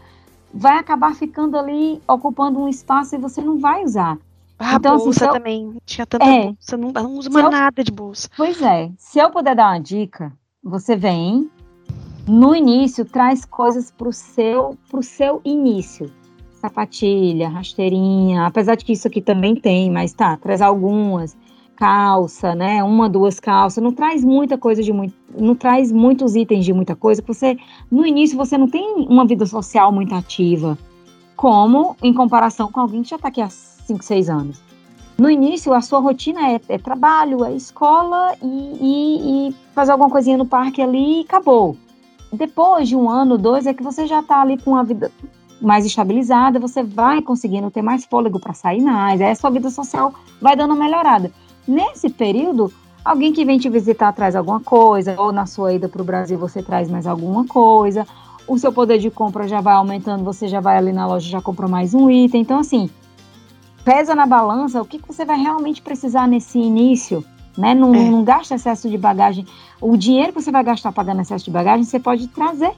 vai 0.53 0.77
acabar 0.77 1.15
ficando 1.15 1.57
ali 1.57 2.01
ocupando 2.07 2.60
um 2.60 2.67
espaço 2.67 3.15
e 3.15 3.17
você 3.17 3.41
não 3.41 3.60
vai 3.60 3.83
usar. 3.83 4.17
Ah, 4.60 4.75
então, 4.75 4.95
assim, 4.95 5.05
bolsa 5.05 5.25
assim, 5.25 5.25
eu, 5.25 5.33
também. 5.33 5.77
Tinha 5.86 6.05
tanta 6.05 6.25
é, 6.25 6.45
bolsa, 6.45 6.77
não, 6.77 6.91
não 6.91 7.13
usa 7.13 7.29
mais 7.29 7.45
eu, 7.45 7.51
nada 7.51 7.83
de 7.83 7.91
bolsa. 7.91 8.29
Pois 8.36 8.62
é. 8.62 8.91
Se 8.97 9.19
eu 9.19 9.29
puder 9.29 9.55
dar 9.55 9.71
uma 9.71 9.79
dica, 9.79 10.33
você 10.63 10.95
vem, 10.95 11.49
no 12.27 12.55
início, 12.55 13.05
traz 13.05 13.45
coisas 13.45 13.91
pro 13.91 14.12
seu, 14.12 14.77
pro 14.89 15.03
seu 15.03 15.41
início. 15.45 16.12
Sapatilha, 16.55 17.49
rasteirinha, 17.49 18.47
apesar 18.47 18.75
de 18.75 18.83
que 18.83 18.93
isso 18.93 19.07
aqui 19.07 19.21
também 19.21 19.55
tem, 19.55 19.91
mas 19.91 20.12
tá, 20.12 20.36
traz 20.38 20.60
algumas 20.60 21.38
calça, 21.77 22.55
né? 22.55 22.83
Uma, 22.83 23.07
duas 23.07 23.39
calças, 23.39 23.81
não 23.81 23.93
traz 23.93 24.25
muita 24.25 24.57
coisa 24.57 24.81
de 24.81 24.91
muito, 24.91 25.13
não 25.39 25.55
traz 25.55 25.91
muitos 25.91 26.35
itens 26.35 26.65
de 26.65 26.73
muita 26.73 26.95
coisa, 26.95 27.23
você 27.25 27.57
no 27.89 28.05
início 28.05 28.35
você 28.35 28.57
não 28.57 28.67
tem 28.67 29.05
uma 29.07 29.25
vida 29.25 29.45
social 29.45 29.91
muito 29.91 30.13
ativa, 30.13 30.77
como 31.35 31.95
em 32.01 32.13
comparação 32.13 32.71
com 32.71 32.79
alguém 32.79 33.03
que 33.03 33.09
já 33.09 33.15
está 33.15 33.27
aqui 33.27 33.41
há 33.41 33.49
5, 33.49 34.03
6 34.03 34.29
anos. 34.29 34.61
No 35.17 35.31
início, 35.31 35.73
a 35.73 35.81
sua 35.81 35.99
rotina 35.99 36.51
é, 36.51 36.61
é 36.69 36.77
trabalho, 36.77 37.43
é 37.43 37.53
escola 37.53 38.35
e, 38.41 38.47
e, 38.81 39.49
e, 39.49 39.55
fazer 39.73 39.91
alguma 39.91 40.09
coisinha 40.09 40.37
no 40.37 40.45
parque 40.45 40.79
ali 40.81 41.21
e 41.21 41.21
acabou. 41.21 41.75
Depois 42.31 42.87
de 42.87 42.95
um 42.95 43.09
ano, 43.09 43.37
dois, 43.37 43.65
é 43.65 43.73
que 43.73 43.81
você 43.81 44.05
já 44.05 44.19
está 44.19 44.41
ali 44.41 44.61
com 44.61 44.75
a 44.75 44.83
vida 44.83 45.11
mais 45.59 45.85
estabilizada, 45.85 46.59
você 46.59 46.83
vai 46.83 47.21
conseguindo 47.21 47.71
ter 47.71 47.81
mais 47.81 48.05
fôlego 48.05 48.39
para 48.39 48.53
sair 48.53 48.81
mais, 48.81 49.19
aí 49.19 49.31
a 49.31 49.35
sua 49.35 49.49
vida 49.49 49.71
social 49.71 50.13
vai 50.39 50.55
dando 50.55 50.75
uma 50.75 50.83
melhorada. 50.83 51.31
Nesse 51.67 52.10
período, 52.10 52.71
alguém 53.03 53.34
que 53.34 53.43
vem 53.43 53.60
te 53.60 53.69
visitar 53.69 54.13
traz 54.13 54.36
alguma 54.36 54.60
coisa, 54.60 55.15
ou 55.19 55.32
na 55.32 55.45
sua 55.45 55.73
ida 55.73 55.89
para 55.89 56.01
o 56.01 56.06
Brasil 56.06 56.38
você 56.38 56.63
traz 56.63 56.89
mais 56.89 57.06
alguma 57.06 57.45
coisa, 57.45 58.08
o 58.47 58.58
seu 58.58 58.71
poder 58.71 58.97
de 58.97 59.12
compra 59.12 59.47
já 59.47 59.60
vai 59.60 59.73
aumentando, 59.73 60.23
você 60.23 60.47
já 60.47 60.62
vai 60.62 60.77
ali 60.77 60.93
na 60.93 61.06
loja 61.06 61.30
já 61.30 61.41
compra 61.41 61.67
mais 61.67 61.93
um 61.93 62.10
item. 62.10 62.41
Então, 62.41 62.60
assim, 62.60 62.89
pesa 63.84 64.15
na 64.15 64.25
balança 64.25 64.82
o 64.82 64.86
que, 64.86 64.99
que 64.99 65.08
você 65.08 65.25
vai 65.25 65.38
realmente 65.38 65.82
precisar 65.82 66.27
nesse 66.27 66.58
início. 66.58 67.23
Né? 67.58 67.73
Não, 67.73 67.93
é. 67.93 68.10
não 68.10 68.23
gasta 68.23 68.56
excesso 68.56 68.89
de 68.89 68.97
bagagem. 68.97 69.45
O 69.82 69.97
dinheiro 69.97 70.32
que 70.32 70.41
você 70.41 70.51
vai 70.51 70.63
gastar 70.63 70.91
pagando 70.91 71.21
excesso 71.21 71.43
de 71.43 71.51
bagagem, 71.51 71.84
você 71.84 71.99
pode 71.99 72.27
trazer 72.27 72.71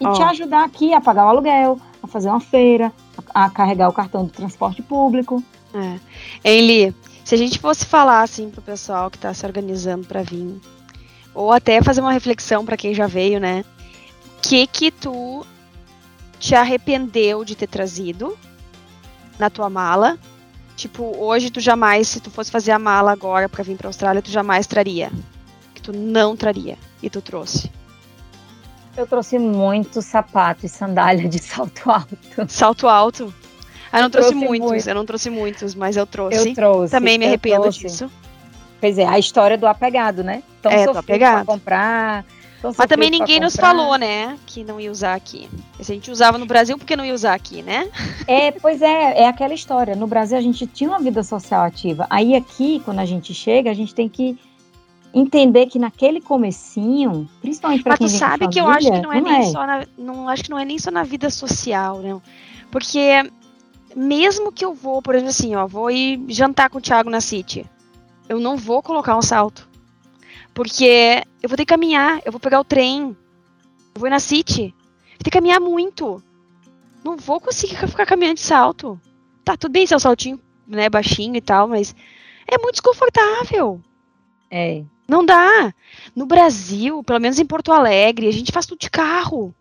e 0.00 0.06
oh. 0.06 0.12
te 0.12 0.22
ajudar 0.22 0.64
aqui 0.64 0.92
a 0.92 1.00
pagar 1.00 1.26
o 1.26 1.28
aluguel, 1.28 1.78
a 2.02 2.06
fazer 2.06 2.28
uma 2.28 2.40
feira, 2.40 2.92
a, 3.34 3.44
a 3.44 3.50
carregar 3.50 3.88
o 3.88 3.92
cartão 3.92 4.24
do 4.24 4.32
transporte 4.32 4.82
público. 4.82 5.42
É. 5.74 5.98
Eli, 6.42 6.94
se 7.24 7.34
a 7.34 7.38
gente 7.38 7.58
fosse 7.58 7.84
falar 7.84 8.22
assim 8.22 8.50
pro 8.50 8.62
pessoal 8.62 9.10
que 9.10 9.16
está 9.16 9.32
se 9.32 9.46
organizando 9.46 10.06
para 10.06 10.22
vir, 10.22 10.60
ou 11.34 11.52
até 11.52 11.80
fazer 11.82 12.00
uma 12.00 12.12
reflexão 12.12 12.64
para 12.64 12.76
quem 12.76 12.94
já 12.94 13.06
veio, 13.06 13.40
né? 13.40 13.64
O 14.26 14.40
que 14.42 14.66
que 14.66 14.90
tu 14.90 15.46
te 16.38 16.54
arrependeu 16.54 17.44
de 17.44 17.54
ter 17.54 17.68
trazido 17.68 18.36
na 19.38 19.48
tua 19.48 19.70
mala? 19.70 20.18
Tipo, 20.76 21.16
hoje 21.16 21.50
tu 21.50 21.60
jamais, 21.60 22.08
se 22.08 22.20
tu 22.20 22.30
fosse 22.30 22.50
fazer 22.50 22.72
a 22.72 22.78
mala 22.78 23.12
agora 23.12 23.48
para 23.48 23.62
vir 23.62 23.76
para 23.76 23.88
Austrália, 23.88 24.20
tu 24.20 24.30
jamais 24.30 24.66
traria. 24.66 25.12
Que 25.74 25.80
tu 25.80 25.92
não 25.92 26.36
traria 26.36 26.76
e 27.02 27.08
tu 27.08 27.20
trouxe. 27.20 27.70
Eu 28.96 29.06
trouxe 29.06 29.38
muito 29.38 30.02
sapato 30.02 30.66
e 30.66 30.68
sandália 30.68 31.28
de 31.28 31.38
salto 31.38 31.90
alto. 31.90 32.16
Salto 32.48 32.88
alto? 32.88 33.32
Ah, 33.92 33.98
eu 33.98 34.02
não 34.04 34.10
trouxe, 34.10 34.30
trouxe 34.30 34.46
muitos, 34.46 34.70
muito. 34.70 34.88
eu 34.88 34.94
não 34.94 35.04
trouxe 35.04 35.30
muitos, 35.30 35.74
mas 35.74 35.96
eu 35.96 36.06
trouxe. 36.06 36.48
Eu 36.48 36.54
trouxe. 36.54 36.90
Também 36.90 37.18
me 37.18 37.26
arrependo 37.26 37.68
disso. 37.68 38.10
Pois 38.80 38.98
é, 38.98 39.06
a 39.06 39.18
história 39.18 39.58
do 39.58 39.66
apegado, 39.66 40.24
né? 40.24 40.42
Tão 40.62 40.72
é, 40.72 40.86
do 40.86 40.98
apegado. 40.98 41.46
comprar. 41.46 42.24
Mas 42.62 42.86
também 42.88 43.10
ninguém 43.10 43.40
nos 43.40 43.56
falou, 43.56 43.96
né, 43.96 44.38
que 44.46 44.62
não 44.62 44.80
ia 44.80 44.90
usar 44.90 45.14
aqui. 45.14 45.48
Se 45.80 45.90
a 45.90 45.94
gente 45.94 46.10
usava 46.10 46.38
no 46.38 46.46
Brasil, 46.46 46.78
por 46.78 46.86
que 46.86 46.94
não 46.94 47.04
ia 47.04 47.12
usar 47.12 47.34
aqui, 47.34 47.60
né? 47.60 47.90
É, 48.26 48.52
pois 48.52 48.80
é, 48.80 49.22
é 49.22 49.26
aquela 49.26 49.52
história. 49.52 49.96
No 49.96 50.06
Brasil 50.06 50.38
a 50.38 50.40
gente 50.40 50.64
tinha 50.66 50.88
uma 50.88 51.00
vida 51.00 51.24
social 51.24 51.62
ativa. 51.64 52.06
Aí 52.08 52.36
aqui, 52.36 52.80
quando 52.84 53.00
a 53.00 53.04
gente 53.04 53.34
chega, 53.34 53.68
a 53.70 53.74
gente 53.74 53.92
tem 53.92 54.08
que 54.08 54.38
entender 55.12 55.66
que 55.66 55.78
naquele 55.78 56.20
comecinho, 56.20 57.28
principalmente 57.40 57.82
para 57.82 57.98
quem 57.98 58.06
Mas 58.06 58.14
tu 58.14 58.18
sabe 58.18 58.48
que 58.48 58.60
eu 58.60 58.66
acho 58.66 58.90
que 58.90 59.00
não 59.00 59.12
é 59.12 59.20
não 59.20 59.30
nem 59.30 59.40
é. 59.40 59.50
só 59.50 59.66
na, 59.66 59.84
não 59.98 60.28
acho 60.28 60.44
que 60.44 60.50
não 60.50 60.58
é 60.58 60.64
nem 60.64 60.78
só 60.78 60.90
na 60.90 61.02
vida 61.02 61.28
social, 61.30 62.00
não. 62.00 62.22
Porque 62.70 63.30
mesmo 63.94 64.52
que 64.52 64.64
eu 64.64 64.74
vou, 64.74 65.02
por 65.02 65.14
exemplo, 65.14 65.30
assim, 65.30 65.54
ó, 65.54 65.66
vou 65.66 65.90
ir 65.90 66.24
jantar 66.28 66.70
com 66.70 66.78
o 66.78 66.80
Thiago 66.80 67.10
na 67.10 67.20
City, 67.20 67.68
eu 68.28 68.40
não 68.40 68.56
vou 68.56 68.82
colocar 68.82 69.16
um 69.16 69.22
salto. 69.22 69.68
Porque 70.54 71.22
eu 71.42 71.48
vou 71.48 71.56
ter 71.56 71.64
que 71.64 71.72
caminhar, 71.72 72.20
eu 72.24 72.32
vou 72.32 72.40
pegar 72.40 72.60
o 72.60 72.64
trem, 72.64 73.16
eu 73.94 73.98
vou 73.98 74.06
ir 74.06 74.10
na 74.10 74.20
City, 74.20 74.74
vou 74.74 75.18
ter 75.18 75.24
que 75.24 75.30
caminhar 75.30 75.60
muito. 75.60 76.22
Não 77.02 77.16
vou 77.16 77.40
conseguir 77.40 77.76
ficar 77.88 78.06
caminhando 78.06 78.36
de 78.36 78.42
salto. 78.42 79.00
Tá, 79.44 79.56
tudo 79.56 79.72
bem 79.72 79.86
se 79.86 79.94
é 79.94 79.96
um 79.96 80.00
saltinho, 80.00 80.40
né, 80.66 80.88
baixinho 80.88 81.36
e 81.36 81.40
tal, 81.40 81.66
mas 81.66 81.94
é 82.46 82.58
muito 82.58 82.74
desconfortável. 82.74 83.80
É. 84.50 84.84
Não 85.08 85.24
dá. 85.24 85.74
No 86.14 86.26
Brasil, 86.26 87.02
pelo 87.02 87.20
menos 87.20 87.38
em 87.38 87.46
Porto 87.46 87.72
Alegre, 87.72 88.28
a 88.28 88.32
gente 88.32 88.52
faz 88.52 88.66
tudo 88.66 88.78
de 88.78 88.90
carro. 88.90 89.54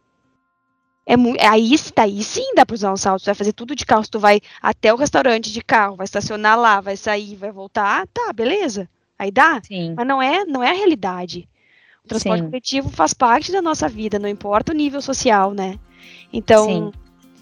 É 1.06 1.18
muito, 1.18 1.42
aí, 1.42 1.76
aí 1.98 2.24
sim 2.24 2.54
dá 2.56 2.66
para 2.66 2.74
usar 2.74 2.94
um 2.94 2.98
salto. 2.98 3.24
Tu 3.24 3.26
vai 3.26 3.36
fazer 3.36 3.54
tudo 3.54 3.76
de 3.76 3.86
carro. 3.86 4.04
Se 4.04 4.12
tu 4.12 4.20
vai 4.20 4.40
até 4.62 4.94
o 4.94 4.98
restaurante 4.98 5.52
de 5.52 5.62
carro, 5.62 5.96
vai 5.96 6.06
estacionar 6.06 6.58
lá, 6.58 6.80
vai 6.80 6.96
sair, 6.96 7.36
vai 7.36 7.52
voltar, 7.52 8.08
tá, 8.08 8.32
beleza. 8.34 8.88
Aí 9.18 9.32
dá. 9.32 9.62
Sim. 9.64 9.94
Mas 9.96 10.08
não 10.08 10.22
é, 10.22 10.46
não 10.46 10.64
é 10.64 10.70
a 10.70 10.76
realidade. 10.76 11.48
O 12.04 12.08
transporte 12.08 12.42
sim. 12.42 12.46
coletivo 12.48 12.90
faz 12.90 13.14
parte 13.14 13.52
da 13.52 13.62
nossa 13.62 13.88
vida, 13.88 14.18
não 14.18 14.28
importa 14.28 14.72
o 14.72 14.76
nível 14.76 15.02
social, 15.02 15.54
né? 15.54 15.78
Então, 16.34 16.66
sim. 16.66 16.92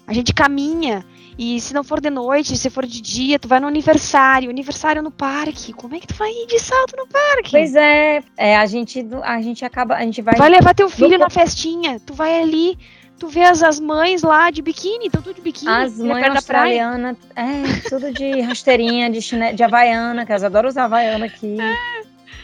a 0.06 0.12
gente 0.12 0.34
caminha. 0.34 1.04
E 1.38 1.58
se 1.58 1.72
não 1.72 1.82
for 1.82 2.00
de 2.00 2.10
noite, 2.10 2.54
se 2.58 2.68
for 2.68 2.84
de 2.84 3.00
dia, 3.00 3.38
tu 3.38 3.48
vai 3.48 3.58
no 3.60 3.66
aniversário, 3.66 4.50
aniversário 4.50 5.02
no 5.02 5.10
parque. 5.10 5.72
Como 5.72 5.94
é 5.94 6.00
que 6.00 6.08
tu 6.08 6.14
vai 6.14 6.30
ir 6.30 6.46
de 6.46 6.58
salto 6.58 6.94
no 6.98 7.06
parque? 7.06 7.52
Pois 7.52 7.74
é, 7.74 8.22
é 8.36 8.58
a 8.58 8.66
gente 8.66 9.06
a 9.22 9.40
gente 9.40 9.64
acaba, 9.64 9.94
a 9.94 10.02
gente 10.02 10.20
vai 10.20 10.36
Vai 10.36 10.50
levar 10.50 10.74
teu 10.74 10.90
filho 10.90 11.16
na 11.16 11.30
festinha. 11.30 11.98
Tu 12.00 12.12
vai 12.12 12.42
ali, 12.42 12.76
tu 13.20 13.28
vê 13.28 13.44
as, 13.44 13.62
as 13.62 13.78
mães 13.78 14.22
lá 14.22 14.50
de 14.50 14.62
biquíni, 14.62 15.06
estão 15.06 15.20
tudo 15.20 15.36
de 15.36 15.42
biquíni. 15.42 15.70
As 15.70 15.98
mães 15.98 16.26
australianas, 16.34 17.18
é, 17.36 17.88
tudo 17.88 18.10
de 18.10 18.40
rasteirinha, 18.40 19.10
de 19.10 19.20
chinelo, 19.20 19.54
de 19.54 19.62
havaiana, 19.62 20.24
que 20.24 20.32
elas 20.32 20.42
adoram 20.42 20.70
usar 20.70 20.84
havaiana 20.84 21.26
aqui. 21.26 21.60
É. 21.60 22.00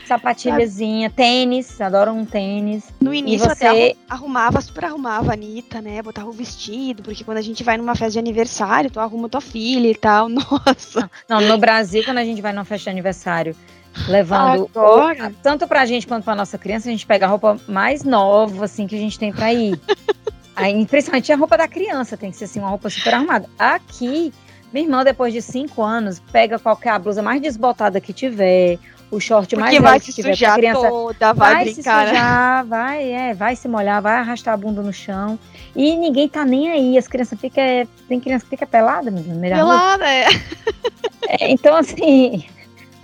Sapatilhazinha, 0.07 1.11
tênis, 1.11 1.81
adoram 1.81 2.19
um 2.19 2.25
tênis. 2.25 2.85
No 3.01 3.13
início 3.13 3.49
você... 3.49 3.67
até 3.67 3.97
arrumava, 4.09 4.61
super 4.61 4.85
arrumava 4.85 5.31
a 5.31 5.35
Anitta, 5.35 5.81
né? 5.81 6.01
Botava 6.01 6.29
o 6.29 6.33
vestido, 6.33 7.03
porque 7.03 7.25
quando 7.25 7.39
a 7.39 7.43
gente 7.43 7.65
vai 7.65 7.77
numa 7.77 7.97
festa 7.97 8.13
de 8.13 8.19
aniversário, 8.21 8.89
tu 8.89 9.01
arruma 9.01 9.29
tua 9.29 9.41
filha 9.41 9.89
e 9.89 9.97
tal. 9.97 10.29
Nossa. 10.31 11.11
Não, 11.29 11.41
no 11.41 11.59
Brasil, 11.59 12.05
quando 12.05 12.19
a 12.19 12.25
gente 12.25 12.41
vai 12.41 12.53
numa 12.53 12.65
festa 12.65 12.85
de 12.85 12.91
aniversário, 12.91 13.57
levando 14.07 14.71
Agora? 14.75 15.35
tanto 15.43 15.67
pra 15.67 15.87
gente 15.87 16.07
quanto 16.07 16.23
pra 16.23 16.37
nossa 16.37 16.57
criança, 16.57 16.89
a 16.89 16.93
gente 16.93 17.07
pega 17.07 17.27
a 17.27 17.29
roupa 17.29 17.59
mais 17.67 18.05
nova, 18.05 18.67
assim, 18.67 18.87
que 18.87 18.95
a 18.95 19.01
gente 19.01 19.19
tem 19.19 19.33
pra 19.33 19.53
ir. 19.53 19.81
Aí, 20.57 20.87
principalmente 20.87 21.31
a 21.31 21.37
roupa 21.37 21.59
da 21.59 21.69
criança, 21.69 22.17
tem 22.17 22.31
que 22.31 22.37
ser 22.37 22.45
assim, 22.45 22.59
uma 22.59 22.71
roupa 22.71 22.89
super 22.89 23.13
arrumada. 23.15 23.49
Aqui, 23.59 24.33
minha 24.73 24.87
irmã, 24.87 25.05
depois 25.05 25.33
de 25.33 25.43
cinco 25.43 25.83
anos, 25.83 26.19
pega 26.33 26.59
qualquer 26.59 26.99
blusa 26.99 27.23
mais 27.23 27.41
desbotada 27.43 28.01
que 28.01 28.13
tiver, 28.13 28.79
o 29.11 29.21
short 29.21 29.55
Porque 29.55 29.79
mais 29.79 29.83
vai 29.83 30.01
se 30.01 30.13
tiver, 30.13 30.35
sujar 30.35 30.57
criança 30.57 30.89
toda, 30.89 31.33
vai, 31.33 31.55
vai 31.55 31.65
brincar. 31.65 32.05
se 32.05 32.11
sujar, 32.11 32.67
vai, 32.67 33.13
é, 33.13 33.35
vai 33.35 33.55
se 33.55 33.69
molhar, 33.69 34.03
vai 34.03 34.15
arrastar 34.15 34.55
a 34.55 34.57
bunda 34.57 34.83
no 34.83 34.93
chão. 34.93 35.39
E 35.75 35.95
ninguém 35.97 36.29
tá 36.29 36.45
nem 36.45 36.71
aí, 36.71 36.99
as 36.99 37.07
crianças 37.07 37.39
ficam, 37.39 37.63
tem 38.09 38.19
criança 38.19 38.45
que 38.45 38.51
fica 38.51 38.67
pelada 38.67 39.11
meio 39.11 39.25
Pelada, 39.41 40.09
é. 40.09 40.27
é. 41.29 41.51
Então, 41.51 41.77
assim, 41.77 42.47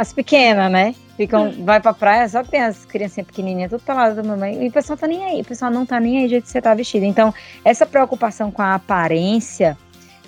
as 0.02 0.12
pequenas, 0.12 0.70
né? 0.70 0.94
Ficam, 1.16 1.52
vai 1.64 1.80
pra 1.80 1.92
praia, 1.92 2.28
só 2.28 2.42
que 2.42 2.50
tem 2.50 2.60
as 2.60 2.84
criancinhas 2.84 3.26
pequenininhas, 3.26 3.70
tudo 3.70 3.82
pelado 3.82 4.16
da 4.16 4.22
mamãe, 4.22 4.64
e 4.64 4.68
o 4.68 4.72
pessoal 4.72 4.96
tá 4.96 5.06
nem 5.06 5.24
aí, 5.24 5.40
o 5.40 5.44
pessoal 5.44 5.70
não 5.70 5.86
tá 5.86 6.00
nem 6.00 6.18
aí 6.18 6.24
do 6.24 6.30
jeito 6.30 6.44
que 6.44 6.50
você 6.50 6.60
tá 6.60 6.74
vestido. 6.74 7.04
Então, 7.04 7.32
essa 7.64 7.86
preocupação 7.86 8.50
com 8.50 8.62
a 8.62 8.74
aparência, 8.74 9.76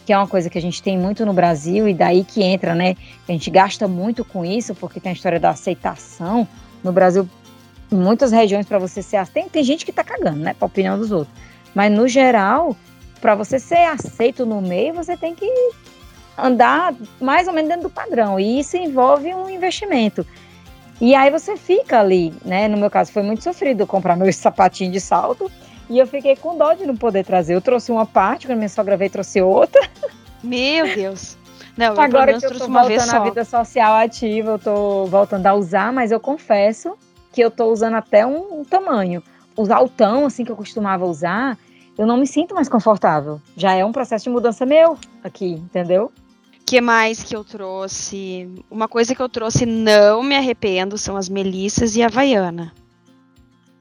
que 0.06 0.12
é 0.12 0.18
uma 0.18 0.28
coisa 0.28 0.48
que 0.48 0.58
a 0.58 0.62
gente 0.62 0.82
tem 0.82 0.98
muito 0.98 1.24
no 1.26 1.32
Brasil, 1.32 1.88
e 1.88 1.94
daí 1.94 2.24
que 2.24 2.42
entra, 2.42 2.74
né? 2.74 2.94
A 3.28 3.32
gente 3.32 3.50
gasta 3.50 3.88
muito 3.88 4.24
com 4.24 4.44
isso, 4.44 4.74
porque 4.74 5.00
tem 5.00 5.10
a 5.10 5.14
história 5.14 5.40
da 5.40 5.50
aceitação. 5.50 6.46
No 6.82 6.92
Brasil, 6.92 7.28
em 7.90 7.96
muitas 7.96 8.30
regiões, 8.30 8.66
para 8.66 8.78
você 8.78 9.02
ser. 9.02 9.26
Tem, 9.28 9.48
tem 9.48 9.64
gente 9.64 9.84
que 9.84 9.92
tá 9.92 10.04
cagando, 10.04 10.38
né? 10.38 10.54
Pra 10.54 10.66
opinião 10.66 10.98
dos 10.98 11.10
outros. 11.10 11.34
Mas, 11.74 11.90
no 11.90 12.06
geral, 12.06 12.76
para 13.20 13.34
você 13.34 13.58
ser 13.58 13.86
aceito 13.86 14.44
no 14.44 14.60
meio, 14.60 14.92
você 14.94 15.16
tem 15.16 15.34
que 15.34 15.50
andar 16.36 16.94
mais 17.20 17.46
ou 17.46 17.54
menos 17.54 17.68
dentro 17.68 17.88
do 17.88 17.90
padrão. 17.90 18.38
E 18.38 18.60
isso 18.60 18.76
envolve 18.76 19.34
um 19.34 19.48
investimento. 19.48 20.26
E 21.00 21.14
aí 21.14 21.30
você 21.30 21.56
fica 21.56 22.00
ali, 22.00 22.32
né? 22.44 22.68
No 22.68 22.76
meu 22.76 22.90
caso 22.90 23.12
foi 23.12 23.22
muito 23.22 23.42
sofrido 23.42 23.86
comprar 23.86 24.16
meu 24.16 24.30
sapatinho 24.32 24.92
de 24.92 25.00
salto 25.00 25.50
e 25.88 25.98
eu 25.98 26.06
fiquei 26.06 26.36
com 26.36 26.56
dó 26.56 26.72
de 26.72 26.86
não 26.86 26.96
poder 26.96 27.24
trazer. 27.24 27.54
Eu 27.54 27.60
trouxe 27.60 27.92
uma 27.92 28.06
parte, 28.06 28.46
quando 28.46 28.58
minha 28.58 28.68
sogra 28.68 28.96
veio, 28.96 29.10
trouxe 29.10 29.42
outra. 29.42 29.88
Meu 30.42 30.94
Deus. 30.94 31.36
Não, 31.76 31.98
Agora 31.98 32.38
que 32.38 32.46
eu 32.46 32.58
tô 32.58 32.68
voltando 32.68 33.10
à 33.10 33.18
vida 33.18 33.44
social 33.44 33.94
ativa, 33.94 34.52
eu 34.52 34.58
tô 34.58 35.06
voltando 35.06 35.46
a 35.46 35.54
usar, 35.54 35.92
mas 35.92 36.12
eu 36.12 36.20
confesso 36.20 36.96
que 37.32 37.40
eu 37.40 37.50
tô 37.50 37.72
usando 37.72 37.94
até 37.94 38.24
um, 38.24 38.60
um 38.60 38.64
tamanho. 38.64 39.22
O 39.56 39.72
altão, 39.72 40.26
assim, 40.26 40.44
que 40.44 40.52
eu 40.52 40.56
costumava 40.56 41.04
usar, 41.04 41.58
eu 41.98 42.06
não 42.06 42.16
me 42.16 42.26
sinto 42.26 42.54
mais 42.54 42.68
confortável. 42.68 43.40
Já 43.56 43.72
é 43.72 43.84
um 43.84 43.92
processo 43.92 44.24
de 44.24 44.30
mudança 44.30 44.64
meu 44.64 44.96
aqui, 45.22 45.52
entendeu? 45.52 46.12
Que 46.66 46.80
mais 46.80 47.22
que 47.22 47.36
eu 47.36 47.44
trouxe? 47.44 48.48
Uma 48.70 48.88
coisa 48.88 49.14
que 49.14 49.22
eu 49.22 49.28
trouxe 49.28 49.66
não 49.66 50.22
me 50.22 50.36
arrependo 50.36 50.96
são 50.96 51.16
as 51.16 51.28
melissas 51.28 51.96
e 51.96 52.02
a 52.02 52.06
havaiana. 52.06 52.72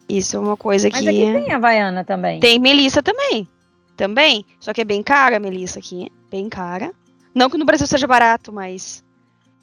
Isso 0.07 0.35
é 0.35 0.39
uma 0.39 0.57
coisa 0.57 0.89
Mas 0.89 0.99
que. 0.99 1.05
Mas 1.05 1.15
aqui 1.15 1.45
tem 1.45 1.53
havaiana 1.53 2.03
também. 2.03 2.39
Tem 2.39 2.59
melissa 2.59 3.01
também. 3.01 3.47
Também. 3.95 4.45
Só 4.59 4.73
que 4.73 4.81
é 4.81 4.85
bem 4.85 5.01
cara 5.01 5.37
a 5.37 5.39
melissa 5.39 5.79
aqui. 5.79 6.11
Bem 6.29 6.49
cara. 6.49 6.93
Não 7.33 7.49
que 7.49 7.57
no 7.57 7.65
Brasil 7.65 7.87
seja 7.87 8.05
barato, 8.05 8.51
mas 8.51 9.03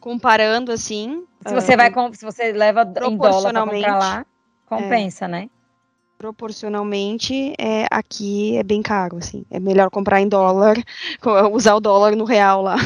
comparando 0.01 0.73
assim. 0.73 1.25
Se 1.47 1.55
você 1.55 1.75
uh, 1.75 1.77
vai 1.77 1.93
se 2.15 2.25
você 2.25 2.53
leva 2.53 2.83
em 2.83 3.17
dólar 3.17 3.53
pra 3.53 3.67
comprar 3.67 3.99
lá, 3.99 4.27
compensa, 4.67 5.27
é. 5.27 5.29
né? 5.29 5.51
Proporcionalmente 6.21 7.55
é, 7.59 7.87
aqui 7.91 8.55
é 8.59 8.63
bem 8.63 8.83
caro, 8.83 9.17
assim. 9.17 9.43
É 9.51 9.59
melhor 9.59 9.89
comprar 9.89 10.21
em 10.21 10.29
dólar, 10.29 10.77
usar 11.51 11.75
o 11.77 11.81
dólar 11.81 12.15
no 12.15 12.25
real 12.25 12.61
lá. 12.61 12.77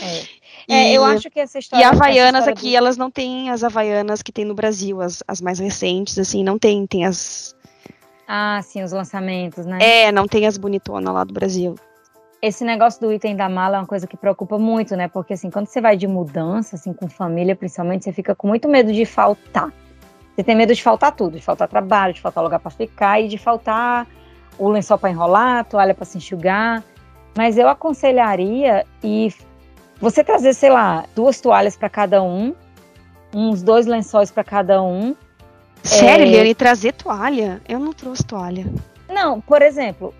É. 0.00 0.22
E, 0.68 0.72
é, 0.72 0.92
eu 0.92 1.02
acho 1.02 1.28
que 1.28 1.40
essa 1.40 1.58
história. 1.58 1.82
E 1.82 1.84
havaianas 1.84 2.46
aqui, 2.46 2.70
do... 2.70 2.76
elas 2.76 2.96
não 2.96 3.10
têm 3.10 3.50
as 3.50 3.64
havaianas 3.64 4.22
que 4.22 4.30
tem 4.30 4.44
no 4.44 4.54
Brasil, 4.54 5.02
as, 5.02 5.24
as 5.26 5.40
mais 5.40 5.58
recentes, 5.58 6.16
assim, 6.20 6.44
não 6.44 6.56
tem, 6.56 6.86
tem 6.86 7.04
as. 7.04 7.56
Ah, 8.28 8.60
sim, 8.62 8.80
os 8.80 8.92
lançamentos, 8.92 9.66
né? 9.66 9.78
É, 9.80 10.12
não 10.12 10.28
tem 10.28 10.46
as 10.46 10.56
bonitonas 10.56 11.12
lá 11.12 11.24
do 11.24 11.34
Brasil. 11.34 11.74
Esse 12.40 12.64
negócio 12.64 13.00
do 13.00 13.12
item 13.12 13.34
da 13.34 13.48
mala 13.48 13.78
é 13.78 13.80
uma 13.80 13.86
coisa 13.88 14.06
que 14.06 14.16
preocupa 14.16 14.56
muito, 14.56 14.94
né? 14.94 15.08
Porque 15.08 15.32
assim, 15.32 15.50
quando 15.50 15.66
você 15.66 15.80
vai 15.80 15.96
de 15.96 16.06
mudança, 16.06 16.76
assim, 16.76 16.92
com 16.92 17.08
família, 17.08 17.56
principalmente, 17.56 18.04
você 18.04 18.12
fica 18.12 18.36
com 18.36 18.46
muito 18.46 18.68
medo 18.68 18.92
de 18.92 19.04
faltar. 19.04 19.72
Você 20.36 20.44
tem 20.44 20.54
medo 20.54 20.74
de 20.74 20.82
faltar 20.82 21.12
tudo, 21.12 21.38
de 21.38 21.42
faltar 21.42 21.66
trabalho, 21.66 22.12
de 22.12 22.20
faltar 22.20 22.44
lugar 22.44 22.60
para 22.60 22.70
ficar 22.70 23.18
e 23.22 23.26
de 23.26 23.38
faltar 23.38 24.06
o 24.58 24.68
lençol 24.68 24.98
para 24.98 25.08
enrolar, 25.08 25.60
a 25.60 25.64
toalha 25.64 25.94
para 25.94 26.04
se 26.04 26.18
enxugar. 26.18 26.84
Mas 27.34 27.56
eu 27.56 27.66
aconselharia 27.66 28.84
e 29.02 29.32
você 29.98 30.22
trazer, 30.22 30.52
sei 30.52 30.68
lá, 30.68 31.06
duas 31.14 31.40
toalhas 31.40 31.74
para 31.74 31.88
cada 31.88 32.22
um, 32.22 32.54
uns 33.34 33.62
dois 33.62 33.86
lençóis 33.86 34.30
para 34.30 34.44
cada 34.44 34.82
um. 34.82 35.16
Sério, 35.82 36.26
é... 36.26 36.54
Trazer 36.54 36.92
toalha? 36.92 37.62
Eu 37.66 37.78
não 37.78 37.94
trouxe 37.94 38.22
toalha. 38.22 38.66
Não, 39.08 39.40
por 39.40 39.62
exemplo, 39.62 40.12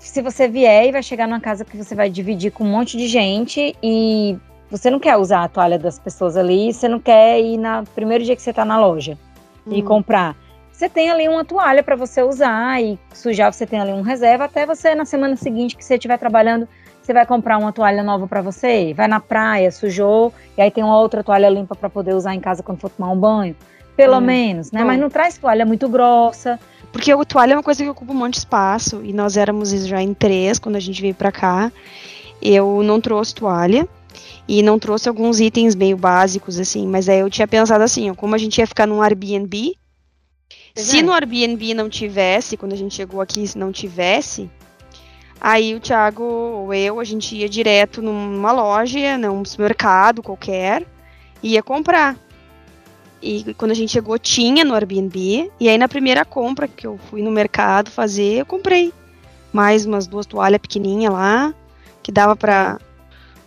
se 0.00 0.20
você 0.20 0.48
vier 0.48 0.88
e 0.88 0.92
vai 0.92 1.02
chegar 1.02 1.28
numa 1.28 1.40
casa 1.40 1.64
que 1.64 1.76
você 1.76 1.94
vai 1.94 2.10
dividir 2.10 2.50
com 2.50 2.64
um 2.64 2.70
monte 2.72 2.96
de 2.96 3.06
gente 3.06 3.76
e 3.80 4.36
você 4.68 4.90
não 4.90 4.98
quer 4.98 5.16
usar 5.16 5.44
a 5.44 5.48
toalha 5.48 5.78
das 5.78 5.96
pessoas 5.96 6.36
ali, 6.36 6.72
você 6.72 6.88
não 6.88 6.98
quer 6.98 7.40
ir 7.40 7.56
no 7.56 7.84
primeiro 7.94 8.24
dia 8.24 8.34
que 8.34 8.42
você 8.42 8.52
tá 8.52 8.64
na 8.64 8.76
loja 8.76 9.16
hum. 9.66 9.72
e 9.72 9.82
comprar. 9.82 10.36
Você 10.72 10.88
tem 10.88 11.10
ali 11.10 11.28
uma 11.28 11.44
toalha 11.44 11.82
para 11.82 11.94
você 11.94 12.22
usar 12.22 12.82
e 12.82 12.98
sujar, 13.12 13.52
você 13.52 13.66
tem 13.66 13.78
ali 13.78 13.92
um 13.92 14.00
reserva 14.00 14.44
até 14.44 14.64
você 14.64 14.94
na 14.94 15.04
semana 15.04 15.36
seguinte 15.36 15.76
que 15.76 15.84
você 15.84 15.94
estiver 15.94 16.16
trabalhando, 16.18 16.66
você 17.02 17.12
vai 17.12 17.26
comprar 17.26 17.58
uma 17.58 17.72
toalha 17.72 18.02
nova 18.02 18.26
para 18.26 18.40
você, 18.40 18.94
vai 18.94 19.06
na 19.06 19.20
praia, 19.20 19.70
sujou, 19.70 20.32
e 20.56 20.62
aí 20.62 20.70
tem 20.70 20.82
uma 20.82 20.98
outra 20.98 21.22
toalha 21.22 21.50
limpa 21.50 21.74
para 21.74 21.90
poder 21.90 22.14
usar 22.14 22.34
em 22.34 22.40
casa 22.40 22.62
quando 22.62 22.78
for 22.78 22.88
tomar 22.88 23.10
um 23.12 23.18
banho. 23.18 23.54
Pelo 23.94 24.16
hum. 24.16 24.20
menos, 24.22 24.72
né? 24.72 24.82
Mas 24.82 24.98
não 24.98 25.10
traz 25.10 25.36
toalha 25.36 25.66
muito 25.66 25.86
grossa, 25.86 26.58
porque 26.92 27.14
o 27.14 27.24
toalha 27.24 27.52
é 27.52 27.56
uma 27.56 27.62
coisa 27.62 27.82
que 27.82 27.88
ocupa 27.88 28.12
um 28.12 28.16
monte 28.16 28.34
de 28.34 28.38
espaço. 28.38 29.00
E 29.04 29.12
nós 29.12 29.36
éramos 29.36 29.70
já 29.70 30.02
em 30.02 30.12
três 30.14 30.58
quando 30.58 30.76
a 30.76 30.80
gente 30.80 31.00
veio 31.00 31.14
para 31.14 31.30
cá. 31.30 31.70
Eu 32.42 32.82
não 32.82 33.00
trouxe 33.00 33.34
toalha. 33.34 33.88
E 34.48 34.62
não 34.62 34.78
trouxe 34.78 35.08
alguns 35.08 35.40
itens 35.40 35.74
meio 35.74 35.96
básicos, 35.96 36.58
assim. 36.58 36.86
Mas 36.86 37.08
aí 37.08 37.20
eu 37.20 37.30
tinha 37.30 37.46
pensado 37.46 37.84
assim, 37.84 38.10
ó, 38.10 38.14
como 38.14 38.34
a 38.34 38.38
gente 38.38 38.58
ia 38.58 38.66
ficar 38.66 38.86
num 38.86 39.02
Airbnb. 39.02 39.74
Se 40.74 40.98
é. 40.98 41.02
no 41.02 41.12
Airbnb 41.12 41.74
não 41.74 41.88
tivesse, 41.88 42.56
quando 42.56 42.72
a 42.72 42.76
gente 42.76 42.94
chegou 42.94 43.20
aqui, 43.20 43.46
se 43.46 43.58
não 43.58 43.72
tivesse, 43.72 44.48
aí 45.40 45.74
o 45.74 45.80
Thiago 45.80 46.22
ou 46.22 46.74
eu, 46.74 47.00
a 47.00 47.04
gente 47.04 47.36
ia 47.36 47.48
direto 47.48 48.00
numa 48.00 48.52
loja, 48.52 49.18
num 49.18 49.44
supermercado 49.44 50.22
qualquer, 50.22 50.86
e 51.42 51.52
ia 51.52 51.62
comprar. 51.62 52.16
E 53.22 53.54
quando 53.54 53.72
a 53.72 53.74
gente 53.74 53.92
chegou, 53.92 54.18
tinha 54.18 54.64
no 54.64 54.74
Airbnb. 54.74 55.50
E 55.60 55.68
aí, 55.68 55.76
na 55.76 55.88
primeira 55.88 56.24
compra 56.24 56.66
que 56.66 56.86
eu 56.86 56.98
fui 57.10 57.22
no 57.22 57.30
mercado 57.30 57.90
fazer, 57.90 58.38
eu 58.38 58.46
comprei 58.46 58.92
mais 59.52 59.84
umas 59.84 60.06
duas 60.06 60.26
toalhas 60.26 60.60
pequenininhas 60.60 61.12
lá, 61.12 61.54
que 62.02 62.10
dava 62.10 62.34
pra, 62.34 62.80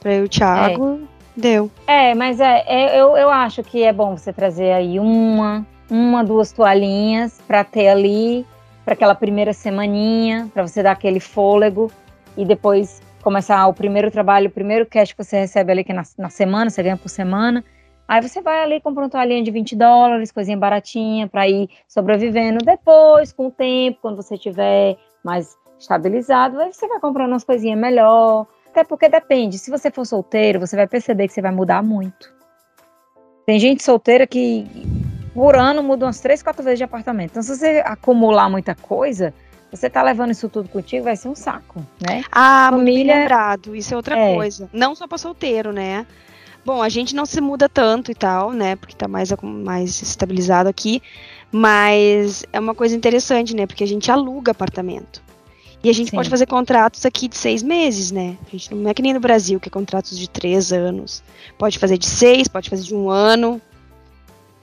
e 0.05 0.21
o 0.21 0.29
Thiago. 0.29 1.01
É. 1.09 1.13
Deu. 1.35 1.71
É, 1.87 2.13
mas 2.13 2.39
é, 2.39 2.63
é, 2.67 3.01
eu, 3.01 3.17
eu 3.17 3.29
acho 3.29 3.63
que 3.63 3.83
é 3.83 3.91
bom 3.91 4.15
você 4.15 4.31
trazer 4.31 4.71
aí 4.71 4.99
uma, 4.99 5.65
uma, 5.89 6.23
duas 6.23 6.51
toalhinhas 6.51 7.41
pra 7.47 7.63
ter 7.63 7.87
ali, 7.87 8.45
para 8.85 8.93
aquela 8.93 9.15
primeira 9.15 9.51
semaninha, 9.51 10.47
para 10.53 10.61
você 10.61 10.83
dar 10.83 10.91
aquele 10.91 11.19
fôlego 11.19 11.91
e 12.37 12.45
depois 12.45 13.01
começar 13.23 13.65
o 13.67 13.73
primeiro 13.73 14.11
trabalho, 14.11 14.47
o 14.47 14.51
primeiro 14.51 14.85
cash 14.85 15.11
que 15.13 15.23
você 15.23 15.39
recebe 15.39 15.71
ali, 15.71 15.83
que 15.83 15.91
é 15.91 15.95
na, 15.95 16.03
na 16.19 16.29
semana, 16.29 16.69
você 16.69 16.83
ganha 16.83 16.97
por 16.97 17.09
semana 17.09 17.63
Aí 18.07 18.21
você 18.21 18.41
vai 18.41 18.61
ali, 18.61 18.81
compra 18.81 19.03
uma 19.03 19.09
toalhinha 19.09 19.41
de 19.43 19.51
20 19.51 19.75
dólares, 19.75 20.31
coisinha 20.31 20.57
baratinha, 20.57 21.27
para 21.27 21.47
ir 21.47 21.69
sobrevivendo. 21.87 22.63
Depois, 22.63 23.31
com 23.31 23.47
o 23.47 23.51
tempo, 23.51 23.99
quando 24.01 24.17
você 24.17 24.37
tiver 24.37 24.97
mais 25.23 25.57
estabilizado, 25.79 26.59
aí 26.59 26.71
você 26.71 26.87
vai 26.87 26.99
comprando 26.99 27.31
umas 27.31 27.43
coisinhas 27.43 27.79
melhor. 27.79 28.45
Até 28.73 28.83
porque 28.83 29.07
depende. 29.07 29.59
Se 29.59 29.69
você 29.69 29.91
for 29.91 30.03
solteiro, 30.03 30.59
você 30.59 30.75
vai 30.75 30.87
perceber 30.87 31.27
que 31.27 31.33
você 31.33 31.43
vai 31.43 31.51
mudar 31.51 31.83
muito. 31.83 32.33
Tem 33.45 33.59
gente 33.59 33.83
solteira 33.83 34.25
que 34.25 34.65
por 35.31 35.55
ano 35.55 35.83
muda 35.83 36.07
umas 36.07 36.19
três, 36.19 36.41
quatro 36.41 36.63
vezes 36.63 36.79
de 36.79 36.83
apartamento. 36.83 37.31
Então, 37.31 37.43
se 37.43 37.55
você 37.55 37.83
acumular 37.85 38.49
muita 38.49 38.73
coisa, 38.73 39.31
você 39.71 39.91
tá 39.91 40.01
levando 40.01 40.31
isso 40.31 40.49
tudo 40.49 40.67
contigo, 40.69 41.03
vai 41.03 41.15
ser 41.15 41.27
um 41.27 41.35
saco, 41.35 41.85
né? 42.01 42.23
Ah, 42.31 42.69
família. 42.71 43.15
Lembrado, 43.15 43.75
isso 43.75 43.93
é 43.93 43.97
outra 43.97 44.17
é. 44.17 44.33
coisa. 44.33 44.67
Não 44.73 44.95
só 44.95 45.07
para 45.07 45.19
solteiro, 45.19 45.71
né? 45.71 46.07
Bom, 46.65 46.81
a 46.81 46.89
gente 46.89 47.13
não 47.13 47.27
se 47.27 47.39
muda 47.39 47.69
tanto 47.69 48.09
e 48.09 48.15
tal, 48.15 48.53
né? 48.53 48.75
Porque 48.75 48.95
tá 48.95 49.07
mais, 49.07 49.29
mais 49.43 50.01
estabilizado 50.01 50.67
aqui. 50.67 50.99
Mas 51.51 52.43
é 52.51 52.59
uma 52.59 52.73
coisa 52.73 52.95
interessante, 52.95 53.55
né? 53.55 53.67
Porque 53.67 53.83
a 53.83 53.87
gente 53.87 54.09
aluga 54.09 54.49
apartamento. 54.51 55.21
E 55.83 55.89
a 55.89 55.93
gente 55.93 56.11
Sim. 56.11 56.15
pode 56.15 56.29
fazer 56.29 56.45
contratos 56.45 57.05
aqui 57.05 57.27
de 57.27 57.35
seis 57.35 57.61
meses, 57.61 58.09
né? 58.09 58.37
A 58.47 58.49
gente 58.49 58.73
não 58.73 58.89
é 58.89 58.93
que 58.93 59.01
nem 59.01 59.13
no 59.13 59.19
Brasil, 59.19 59.59
que 59.59 59.67
é 59.67 59.71
contratos 59.71 60.17
de 60.17 60.29
três 60.29 60.71
anos. 60.71 61.21
Pode 61.57 61.77
fazer 61.77 61.97
de 61.97 62.05
seis, 62.05 62.47
pode 62.47 62.69
fazer 62.69 62.83
de 62.83 62.95
um 62.95 63.09
ano. 63.09 63.61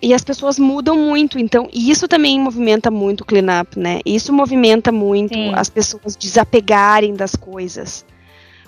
E 0.00 0.14
as 0.14 0.24
pessoas 0.24 0.58
mudam 0.58 0.96
muito, 0.96 1.38
então 1.38 1.68
isso 1.70 2.08
também 2.08 2.40
movimenta 2.40 2.90
muito 2.90 3.20
o 3.20 3.24
cleanup, 3.26 3.78
né? 3.78 4.00
Isso 4.06 4.32
movimenta 4.32 4.90
muito 4.90 5.34
Sim. 5.34 5.52
as 5.54 5.68
pessoas 5.68 6.16
desapegarem 6.16 7.12
das 7.12 7.36
coisas. 7.36 8.02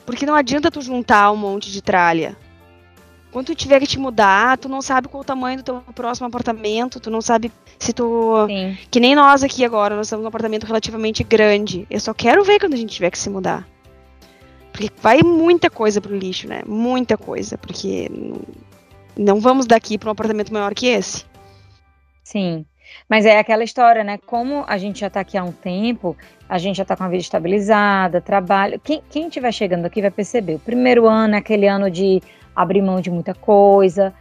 Porque 0.05 0.27
não 0.27 0.35
adianta 0.35 0.71
tu 0.71 0.83
juntar 0.83 1.33
um 1.33 1.37
monte 1.37 1.73
de 1.73 1.81
tralha. 1.81 2.37
Quando 3.33 3.47
tu 3.47 3.55
tiver 3.55 3.81
que 3.81 3.87
te 3.87 3.99
mudar, 3.99 4.59
tu 4.59 4.69
não 4.69 4.83
sabe 4.83 5.09
qual 5.09 5.23
o 5.23 5.25
tamanho 5.25 5.57
do 5.57 5.63
teu 5.63 5.81
próximo 5.95 6.27
apartamento, 6.27 7.01
tu 7.01 7.11
não 7.11 7.23
sabe 7.23 7.51
se 7.79 7.95
tu. 7.95 8.47
Sim. 8.47 8.77
Que 8.91 9.01
nem 9.01 9.15
nós 9.15 9.43
aqui 9.43 9.65
agora, 9.65 9.97
nós 9.97 10.07
estamos 10.07 10.23
num 10.23 10.29
apartamento 10.29 10.65
relativamente 10.65 11.25
grande. 11.25 11.87
Eu 11.89 11.99
só 11.99 12.13
quero 12.13 12.45
ver 12.45 12.61
quando 12.61 12.75
a 12.75 12.77
gente 12.77 12.95
tiver 12.95 13.11
que 13.11 13.19
se 13.19 13.31
mudar. 13.31 13.67
Porque 14.71 14.91
vai 15.01 15.23
muita 15.23 15.71
coisa 15.71 15.99
pro 15.99 16.15
lixo, 16.15 16.47
né? 16.47 16.61
Muita 16.67 17.17
coisa. 17.17 17.57
Porque 17.57 18.11
não 19.17 19.41
vamos 19.41 19.67
daqui 19.67 19.97
para 19.97 20.11
um 20.11 20.13
apartamento 20.13 20.53
maior 20.53 20.75
que 20.75 20.87
esse. 20.87 21.25
Sim. 22.23 22.67
Mas 23.09 23.25
é 23.25 23.39
aquela 23.39 23.65
história, 23.65 24.05
né? 24.05 24.19
Como 24.27 24.63
a 24.69 24.77
gente 24.77 25.01
já 25.01 25.07
está 25.07 25.21
aqui 25.21 25.39
há 25.39 25.45
um 25.45 25.53
tempo, 25.53 26.15
a 26.47 26.59
gente 26.59 26.77
já 26.77 26.83
está 26.83 26.95
com 26.95 27.05
a 27.05 27.09
vida 27.09 27.23
estabilizada, 27.23 28.21
trabalho. 28.21 28.79
Quem, 28.79 29.03
quem 29.11 29.31
tiver 29.31 29.53
chegando 29.53 29.87
aqui 29.87 30.03
vai 30.03 30.11
perceber. 30.11 30.57
O 30.57 30.59
primeiro 30.59 31.09
ano 31.09 31.35
é 31.35 31.39
aquele 31.39 31.67
ano 31.67 31.91
de 31.91 32.23
abrir 32.55 32.83
mão 32.83 33.01
de 33.01 33.11
muita 33.11 33.35
coisa, 33.35 34.13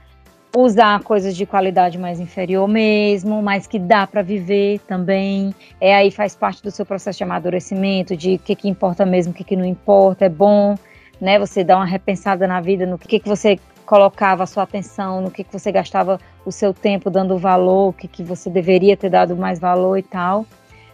usar 0.56 1.02
coisas 1.04 1.36
de 1.36 1.46
qualidade 1.46 1.98
mais 1.98 2.20
inferior 2.20 2.68
mesmo, 2.68 3.42
mas 3.42 3.68
que 3.68 3.80
dá 3.80 4.06
para 4.06 4.22
viver 4.22 4.80
também. 4.88 5.54
É 5.80 5.96
aí 5.96 6.12
faz 6.12 6.36
parte 6.36 6.62
do 6.62 6.72
seu 6.72 6.86
processo 6.86 7.18
de 7.18 7.24
amadurecimento, 7.24 8.16
de 8.16 8.36
o 8.36 8.40
que, 8.40 8.56
que 8.56 8.68
importa 8.68 9.06
mesmo, 9.06 9.32
o 9.32 9.36
que, 9.36 9.44
que 9.44 9.56
não 9.56 9.66
importa, 9.66 10.26
é 10.26 10.30
bom, 10.30 10.76
né? 11.20 11.40
Você 11.40 11.64
dá 11.64 11.78
uma 11.78 11.86
repensada 11.86 12.46
na 12.48 12.60
vida, 12.60 12.86
no 12.86 12.98
que, 12.98 13.20
que 13.20 13.30
você 13.30 13.58
colocava 13.86 14.44
a 14.44 14.48
sua 14.48 14.64
atenção, 14.64 15.22
no 15.22 15.32
que, 15.32 15.44
que 15.44 15.52
você 15.52 15.72
gastava 15.72 16.20
o 16.46 16.52
seu 16.52 16.74
tempo 16.74 17.10
dando 17.10 17.38
valor, 17.38 17.90
o 17.90 17.94
que, 17.94 18.08
que 18.08 18.24
você 18.24 18.50
deveria 18.50 18.96
ter 18.98 19.10
dado 19.10 19.36
mais 19.36 19.60
valor 19.60 19.98
e 19.98 20.04
tal. 20.04 20.46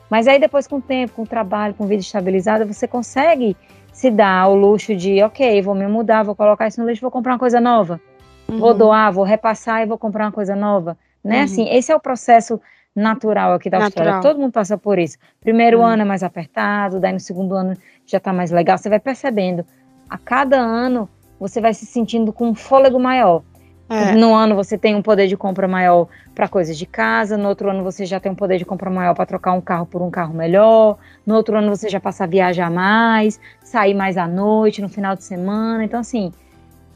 Mas 0.09 0.27
aí 0.27 0.39
depois 0.39 0.67
com 0.67 0.77
o 0.77 0.81
tempo, 0.81 1.13
com 1.13 1.23
o 1.23 1.27
trabalho, 1.27 1.73
com 1.73 1.85
vida 1.85 2.01
estabilizada, 2.01 2.65
você 2.65 2.87
consegue 2.87 3.57
se 3.97 4.11
dá 4.11 4.41
ao 4.41 4.53
luxo 4.55 4.95
de, 4.95 5.23
ok, 5.23 5.59
vou 5.63 5.73
me 5.73 5.87
mudar, 5.87 6.21
vou 6.21 6.35
colocar 6.35 6.67
isso 6.67 6.79
no 6.79 6.87
lixo, 6.87 7.01
vou 7.01 7.09
comprar 7.09 7.33
uma 7.33 7.39
coisa 7.39 7.59
nova. 7.59 7.99
Uhum. 8.47 8.59
Vou 8.59 8.71
doar, 8.71 9.11
vou 9.11 9.23
repassar 9.23 9.81
e 9.81 9.87
vou 9.87 9.97
comprar 9.97 10.25
uma 10.25 10.31
coisa 10.31 10.55
nova. 10.55 10.95
Né? 11.23 11.39
Uhum. 11.39 11.43
Assim, 11.43 11.69
esse 11.69 11.91
é 11.91 11.95
o 11.95 11.99
processo 11.99 12.61
natural 12.95 13.53
aqui 13.53 13.71
da 13.71 13.79
natural. 13.79 14.07
Austrália. 14.07 14.21
Todo 14.21 14.39
mundo 14.39 14.51
passa 14.51 14.77
por 14.77 14.99
isso. 14.99 15.17
Primeiro 15.41 15.79
uhum. 15.79 15.85
ano 15.85 16.03
é 16.03 16.05
mais 16.05 16.21
apertado, 16.21 16.99
daí 16.99 17.11
no 17.11 17.19
segundo 17.19 17.55
ano 17.55 17.73
já 18.05 18.19
está 18.19 18.31
mais 18.31 18.51
legal. 18.51 18.77
Você 18.77 18.87
vai 18.87 18.99
percebendo. 18.99 19.65
A 20.07 20.19
cada 20.19 20.57
ano 20.57 21.09
você 21.39 21.59
vai 21.59 21.73
se 21.73 21.87
sentindo 21.87 22.31
com 22.31 22.49
um 22.49 22.53
fôlego 22.53 22.99
maior. 22.99 23.41
É. 23.89 24.15
No 24.15 24.35
ano 24.35 24.55
você 24.55 24.77
tem 24.77 24.95
um 24.95 25.01
poder 25.01 25.27
de 25.27 25.37
compra 25.37 25.67
maior 25.67 26.07
para 26.35 26.47
coisas 26.47 26.77
de 26.77 26.85
casa, 26.85 27.37
no 27.37 27.47
outro 27.47 27.69
ano 27.69 27.83
você 27.83 28.05
já 28.05 28.19
tem 28.19 28.31
um 28.31 28.35
poder 28.35 28.57
de 28.57 28.65
compra 28.65 28.89
maior 28.89 29.13
para 29.13 29.25
trocar 29.25 29.53
um 29.53 29.61
carro 29.61 29.85
por 29.85 30.01
um 30.01 30.11
carro 30.11 30.33
melhor, 30.33 30.97
no 31.25 31.35
outro 31.35 31.57
ano 31.57 31.69
você 31.69 31.87
já 31.87 31.99
passa 31.99 32.25
a 32.25 32.27
viajar 32.27 32.69
mais, 32.69 33.39
sair 33.63 33.93
mais 33.93 34.17
à 34.17 34.27
noite, 34.27 34.81
no 34.81 34.89
final 34.89 35.15
de 35.15 35.23
semana. 35.23 35.85
Então, 35.85 36.01
assim, 36.01 36.33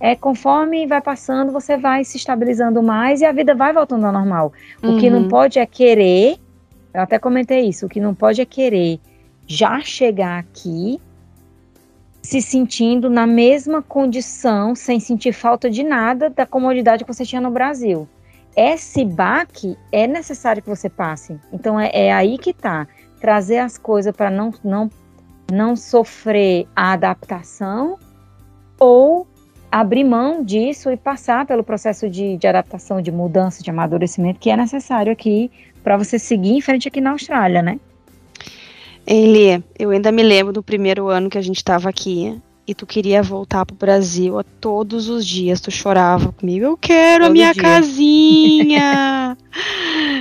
é 0.01 0.15
conforme 0.15 0.85
vai 0.85 1.01
passando, 1.01 1.51
você 1.51 1.77
vai 1.77 2.03
se 2.03 2.17
estabilizando 2.17 2.83
mais 2.83 3.21
e 3.21 3.25
a 3.25 3.31
vida 3.31 3.55
vai 3.55 3.71
voltando 3.71 4.05
ao 4.05 4.11
normal. 4.11 4.51
Uhum. 4.83 4.97
O 4.97 4.99
que 4.99 5.09
não 5.09 5.21
uhum. 5.21 5.27
pode 5.29 5.59
é 5.59 5.65
querer, 5.65 6.37
eu 6.93 7.01
até 7.01 7.17
comentei 7.17 7.61
isso, 7.61 7.85
o 7.85 7.89
que 7.89 8.01
não 8.01 8.13
pode 8.13 8.41
é 8.41 8.45
querer 8.45 8.99
já 9.47 9.79
chegar 9.79 10.39
aqui 10.39 10.99
se 12.21 12.41
sentindo 12.41 13.09
na 13.09 13.25
mesma 13.25 13.81
condição, 13.81 14.75
sem 14.75 14.99
sentir 14.99 15.33
falta 15.33 15.69
de 15.69 15.83
nada 15.83 16.29
da 16.29 16.45
comodidade 16.45 17.03
que 17.03 17.13
você 17.13 17.25
tinha 17.25 17.41
no 17.41 17.51
Brasil. 17.51 18.07
Esse 18.55 19.03
baque 19.05 19.77
é 19.91 20.05
necessário 20.07 20.61
que 20.61 20.69
você 20.69 20.89
passe. 20.89 21.39
Então 21.51 21.79
é, 21.79 21.89
é 21.93 22.13
aí 22.13 22.37
que 22.37 22.53
tá. 22.53 22.87
Trazer 23.19 23.59
as 23.59 23.77
coisas 23.77 24.15
para 24.15 24.29
não, 24.29 24.53
não, 24.63 24.89
não 25.51 25.75
sofrer 25.75 26.67
a 26.75 26.93
adaptação 26.93 27.97
ou 28.79 29.27
abrir 29.71 30.03
mão 30.03 30.43
disso 30.43 30.91
e 30.91 30.97
passar 30.97 31.45
pelo 31.45 31.63
processo 31.63 32.09
de, 32.09 32.35
de 32.35 32.47
adaptação, 32.47 33.01
de 33.01 33.11
mudança, 33.11 33.63
de 33.63 33.69
amadurecimento 33.69 34.39
que 34.39 34.49
é 34.49 34.57
necessário 34.57 35.11
aqui 35.11 35.49
para 35.81 35.97
você 35.97 36.19
seguir 36.19 36.57
em 36.57 36.61
frente 36.61 36.87
aqui 36.87 36.99
na 36.99 37.11
Austrália, 37.11 37.61
né? 37.61 37.79
Eli, 39.05 39.63
eu 39.77 39.89
ainda 39.89 40.11
me 40.11 40.23
lembro 40.23 40.53
do 40.53 40.63
primeiro 40.63 41.07
ano 41.09 41.29
que 41.29 41.37
a 41.37 41.41
gente 41.41 41.57
estava 41.57 41.89
aqui 41.89 42.39
e 42.67 42.73
tu 42.75 42.85
queria 42.85 43.21
voltar 43.23 43.65
pro 43.65 43.75
Brasil 43.75 44.39
a 44.39 44.43
todos 44.43 45.09
os 45.09 45.25
dias, 45.25 45.59
tu 45.59 45.71
chorava 45.71 46.31
comigo, 46.31 46.65
eu 46.65 46.77
quero 46.77 47.23
Todo 47.23 47.31
a 47.31 47.33
minha 47.33 47.51
dia. 47.53 47.61
casinha, 47.61 49.37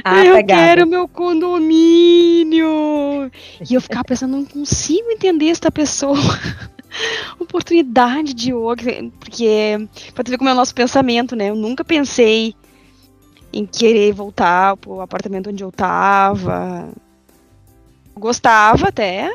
ah, 0.02 0.24
eu 0.24 0.36
pegada. 0.36 0.62
quero 0.62 0.86
meu 0.86 1.06
condomínio. 1.06 2.66
E 3.68 3.74
eu 3.74 3.80
ficava 3.80 4.04
pensando, 4.04 4.36
não 4.36 4.44
consigo 4.44 5.10
entender 5.10 5.48
esta 5.48 5.70
pessoa. 5.70 6.16
oportunidade 7.38 8.34
de 8.34 8.52
ouro, 8.52 8.82
porque 9.20 9.88
pra 10.14 10.24
tu 10.24 10.30
ver 10.30 10.38
como 10.38 10.50
é 10.50 10.52
o 10.52 10.56
nosso 10.56 10.74
pensamento, 10.74 11.36
né? 11.36 11.50
Eu 11.50 11.54
nunca 11.54 11.84
pensei 11.84 12.52
em 13.52 13.64
querer 13.64 14.12
voltar 14.12 14.76
pro 14.76 15.00
apartamento 15.00 15.50
onde 15.50 15.62
eu 15.62 15.70
tava. 15.70 16.88
Gostava 18.20 18.88
até 18.88 19.34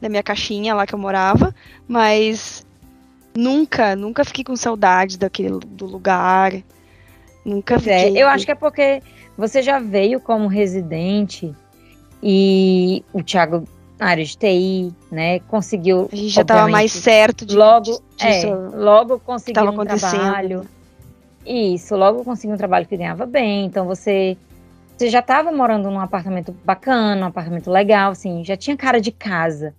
da 0.00 0.08
minha 0.08 0.22
caixinha 0.22 0.74
lá 0.74 0.86
que 0.86 0.94
eu 0.94 0.98
morava, 0.98 1.54
mas 1.86 2.66
nunca, 3.36 3.94
nunca 3.94 4.24
fiquei 4.24 4.42
com 4.42 4.56
saudade 4.56 5.18
daquele 5.18 5.50
do 5.50 5.86
lugar. 5.86 6.52
Nunca 7.44 7.74
pois 7.74 7.84
fiquei. 7.84 8.18
É, 8.18 8.22
eu 8.22 8.28
acho 8.28 8.44
que 8.44 8.50
é 8.50 8.56
porque 8.56 9.02
você 9.36 9.62
já 9.62 9.78
veio 9.78 10.18
como 10.18 10.48
residente 10.48 11.54
e 12.22 13.04
o 13.12 13.22
Thiago 13.22 13.64
na 13.98 14.06
área 14.06 14.24
de 14.24 14.36
TI, 14.36 14.92
né? 15.10 15.38
Conseguiu. 15.40 16.08
A 16.12 16.16
gente 16.16 16.30
já 16.30 16.42
estava 16.42 16.68
mais 16.68 16.90
certo 16.90 17.46
de 17.46 17.54
logo, 17.54 18.02
de, 18.16 18.26
é, 18.26 18.54
logo 18.74 19.20
conseguiu 19.20 19.62
um 19.62 19.84
trabalho. 19.84 20.66
Isso, 21.46 21.96
logo 21.96 22.24
conseguiu 22.24 22.54
um 22.54 22.58
trabalho 22.58 22.86
que 22.86 22.96
ganhava 22.96 23.26
bem. 23.26 23.66
Então 23.66 23.86
você, 23.86 24.36
você 25.02 25.08
já 25.08 25.18
estava 25.18 25.50
morando 25.50 25.90
num 25.90 25.98
apartamento 25.98 26.54
bacana, 26.64 27.26
um 27.26 27.28
apartamento 27.28 27.68
legal, 27.68 28.12
assim, 28.12 28.44
já 28.44 28.56
tinha 28.56 28.76
cara 28.76 29.00
de 29.00 29.10
casa. 29.10 29.74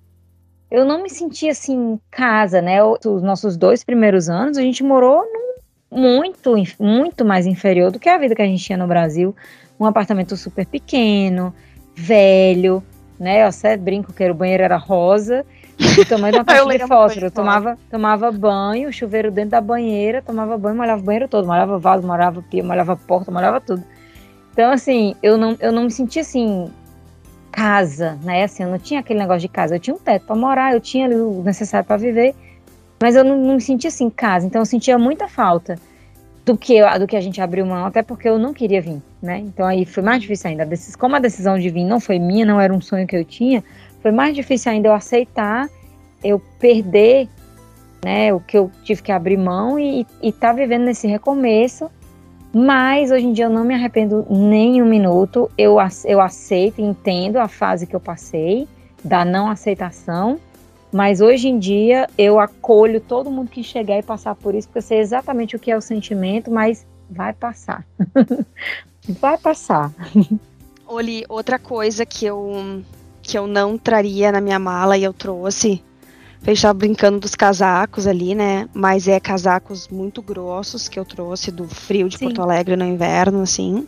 Eu 0.70 0.84
não 0.84 1.02
me 1.02 1.10
sentia 1.10 1.52
assim 1.52 1.94
em 1.94 2.00
casa, 2.12 2.62
né? 2.62 2.84
Os 2.84 3.22
nossos 3.22 3.56
dois 3.56 3.86
primeiros 3.86 4.28
anos 4.28 4.58
a 4.58 4.62
gente 4.62 4.84
morou 4.84 5.24
num 5.24 5.54
muito, 5.98 6.54
muito 6.78 7.24
mais 7.24 7.46
inferior 7.46 7.90
do 7.90 8.00
que 8.00 8.10
a 8.10 8.18
vida 8.18 8.36
que 8.36 8.42
a 8.42 8.46
gente 8.46 8.62
tinha 8.62 8.78
no 8.78 8.86
Brasil. 8.86 9.34
Um 9.80 9.86
apartamento 9.86 10.36
super 10.36 10.66
pequeno, 10.66 11.54
velho, 11.96 12.84
né? 13.18 13.44
Eu 13.44 13.48
até 13.48 13.78
brinco 13.78 14.12
que 14.12 14.30
o 14.30 14.34
banheiro 14.34 14.64
era 14.64 14.76
rosa, 14.76 15.46
do 15.96 16.04
tamanho 16.04 16.34
de 16.34 16.40
uma 16.40 16.44
caixa 16.46 16.66
de 16.66 16.88
fósforo. 16.88 17.28
Eu 17.28 17.32
tomava, 17.32 17.78
tomava 17.90 18.30
banho, 18.30 18.92
chuveiro 18.92 19.32
dentro 19.32 19.52
da 19.52 19.62
banheira, 19.62 20.22
tomava 20.22 20.58
banho, 20.58 20.76
molhava 20.76 21.02
o 21.02 21.06
banheiro 21.06 21.30
todo, 21.30 21.48
molhava 21.48 21.80
vaso, 21.80 22.06
molhava 22.06 22.42
pia, 22.42 22.62
molhava 22.62 22.98
porta, 22.98 23.32
molhava 23.32 23.62
tudo. 23.62 23.86
Então, 24.54 24.72
assim, 24.72 25.16
eu 25.22 25.38
não, 25.38 25.58
eu 25.60 25.72
não 25.72 25.84
me 25.84 25.92
sentia 25.92 26.22
assim, 26.22 26.72
casa, 27.52 28.18
né? 28.24 28.44
Assim, 28.44 28.64
eu 28.64 28.70
não 28.70 28.80
tinha 28.80 29.00
aquele 29.00 29.20
negócio 29.20 29.42
de 29.42 29.48
casa. 29.48 29.76
Eu 29.76 29.80
tinha 29.80 29.96
um 29.96 30.00
teto 30.00 30.26
para 30.26 30.36
morar, 30.36 30.74
eu 30.74 30.80
tinha 30.80 31.06
ali 31.06 31.16
o 31.16 31.42
necessário 31.44 31.86
para 31.86 31.98
viver, 31.98 32.34
mas 33.02 33.16
eu 33.16 33.24
não, 33.24 33.38
não 33.38 33.56
me 33.56 33.62
sentia 33.62 33.90
assim, 33.90 34.10
casa. 34.10 34.46
Então, 34.46 34.62
eu 34.62 34.66
sentia 34.66 34.98
muita 34.98 35.28
falta 35.28 35.76
do 36.46 36.58
que, 36.58 36.82
do 37.00 37.08
que 37.08 37.16
a 37.16 37.22
gente 37.22 37.42
abriu 37.42 37.66
mão, 37.66 37.86
até 37.86 38.02
porque 38.02 38.28
eu 38.28 38.38
não 38.38 38.54
queria 38.54 38.82
vir, 38.82 39.02
né? 39.22 39.40
Então 39.40 39.66
aí 39.66 39.86
foi 39.86 40.04
mais 40.04 40.22
difícil 40.22 40.50
ainda. 40.50 40.68
Como 41.00 41.16
a 41.16 41.20
decisão 41.20 41.58
de 41.58 41.70
vir 41.70 41.86
não 41.86 42.00
foi 42.00 42.20
minha, 42.20 42.46
não 42.46 42.60
era 42.60 42.74
um 42.74 42.82
sonho 42.82 43.08
que 43.08 43.16
eu 43.16 43.24
tinha, 43.24 43.64
foi 44.02 44.12
mais 44.12 44.36
difícil 44.36 44.72
ainda 44.72 44.90
eu 44.90 44.94
aceitar, 44.94 45.70
eu 46.24 46.42
perder, 46.60 47.30
né, 48.04 48.34
o 48.34 48.40
que 48.42 48.58
eu 48.58 48.70
tive 48.84 49.02
que 49.02 49.12
abrir 49.12 49.38
mão 49.38 49.80
e 49.80 50.06
estar 50.22 50.50
tá 50.50 50.54
vivendo 50.54 50.84
nesse 50.84 51.08
recomeço. 51.08 51.90
Mas 52.54 53.12
hoje 53.12 53.26
em 53.26 53.34
dia 53.34 53.46
eu 53.46 53.50
não 53.50 53.64
me 53.64 53.74
arrependo 53.74 54.26
nem 54.30 54.82
um 54.82 54.86
minuto. 54.86 55.50
Eu, 55.58 55.78
eu 56.06 56.22
aceito, 56.22 56.82
entendo 56.82 57.38
a 57.38 57.48
fase 57.48 57.88
que 57.88 57.96
eu 57.96 58.00
passei, 58.00 58.68
da 59.04 59.26
não 59.26 59.50
aceitação 59.50 60.40
mas 60.94 61.22
hoje 61.22 61.48
em 61.48 61.58
dia 61.58 62.08
eu 62.16 62.40
acolho 62.40 63.02
todo 63.02 63.32
mundo 63.32 63.50
que 63.50 63.64
chegar 63.64 63.98
e 63.98 64.04
passar 64.04 64.36
por 64.36 64.54
isso, 64.54 64.68
porque 64.68 64.78
eu 64.78 64.84
sei 64.84 65.00
exatamente 65.00 65.56
o 65.56 65.60
que 65.60 65.72
é 65.72 65.76
o 65.76 65.82
sentimento, 65.82 66.52
mas 66.52 66.86
vai 67.10 67.34
passar. 67.34 67.84
vai 69.20 69.36
passar. 69.40 69.92
Oli, 70.86 71.26
outra 71.28 71.58
coisa 71.58 72.06
que 72.06 72.28
eu 72.28 72.84
que 73.24 73.38
eu 73.38 73.48
não 73.48 73.78
traria 73.78 74.32
na 74.32 74.40
minha 74.40 74.60
mala 74.60 74.96
e 74.96 75.04
eu 75.04 75.14
trouxe. 75.14 75.84
A 76.46 76.50
gente 76.50 76.62
tava 76.62 76.74
brincando 76.74 77.20
dos 77.20 77.36
casacos 77.36 78.06
ali, 78.06 78.36
né? 78.36 78.68
Mas 78.74 79.08
é 79.08 79.20
casacos 79.20 79.88
muito 79.88 80.22
grossos 80.22 80.90
que 80.90 81.00
eu 81.00 81.06
trouxe 81.06 81.52
do 81.52 81.68
frio 81.68 82.10
de 82.10 82.18
Sim. 82.18 82.26
Porto 82.26 82.42
Alegre 82.42 82.76
no 82.76 82.86
inverno, 82.86 83.42
assim. 83.42 83.88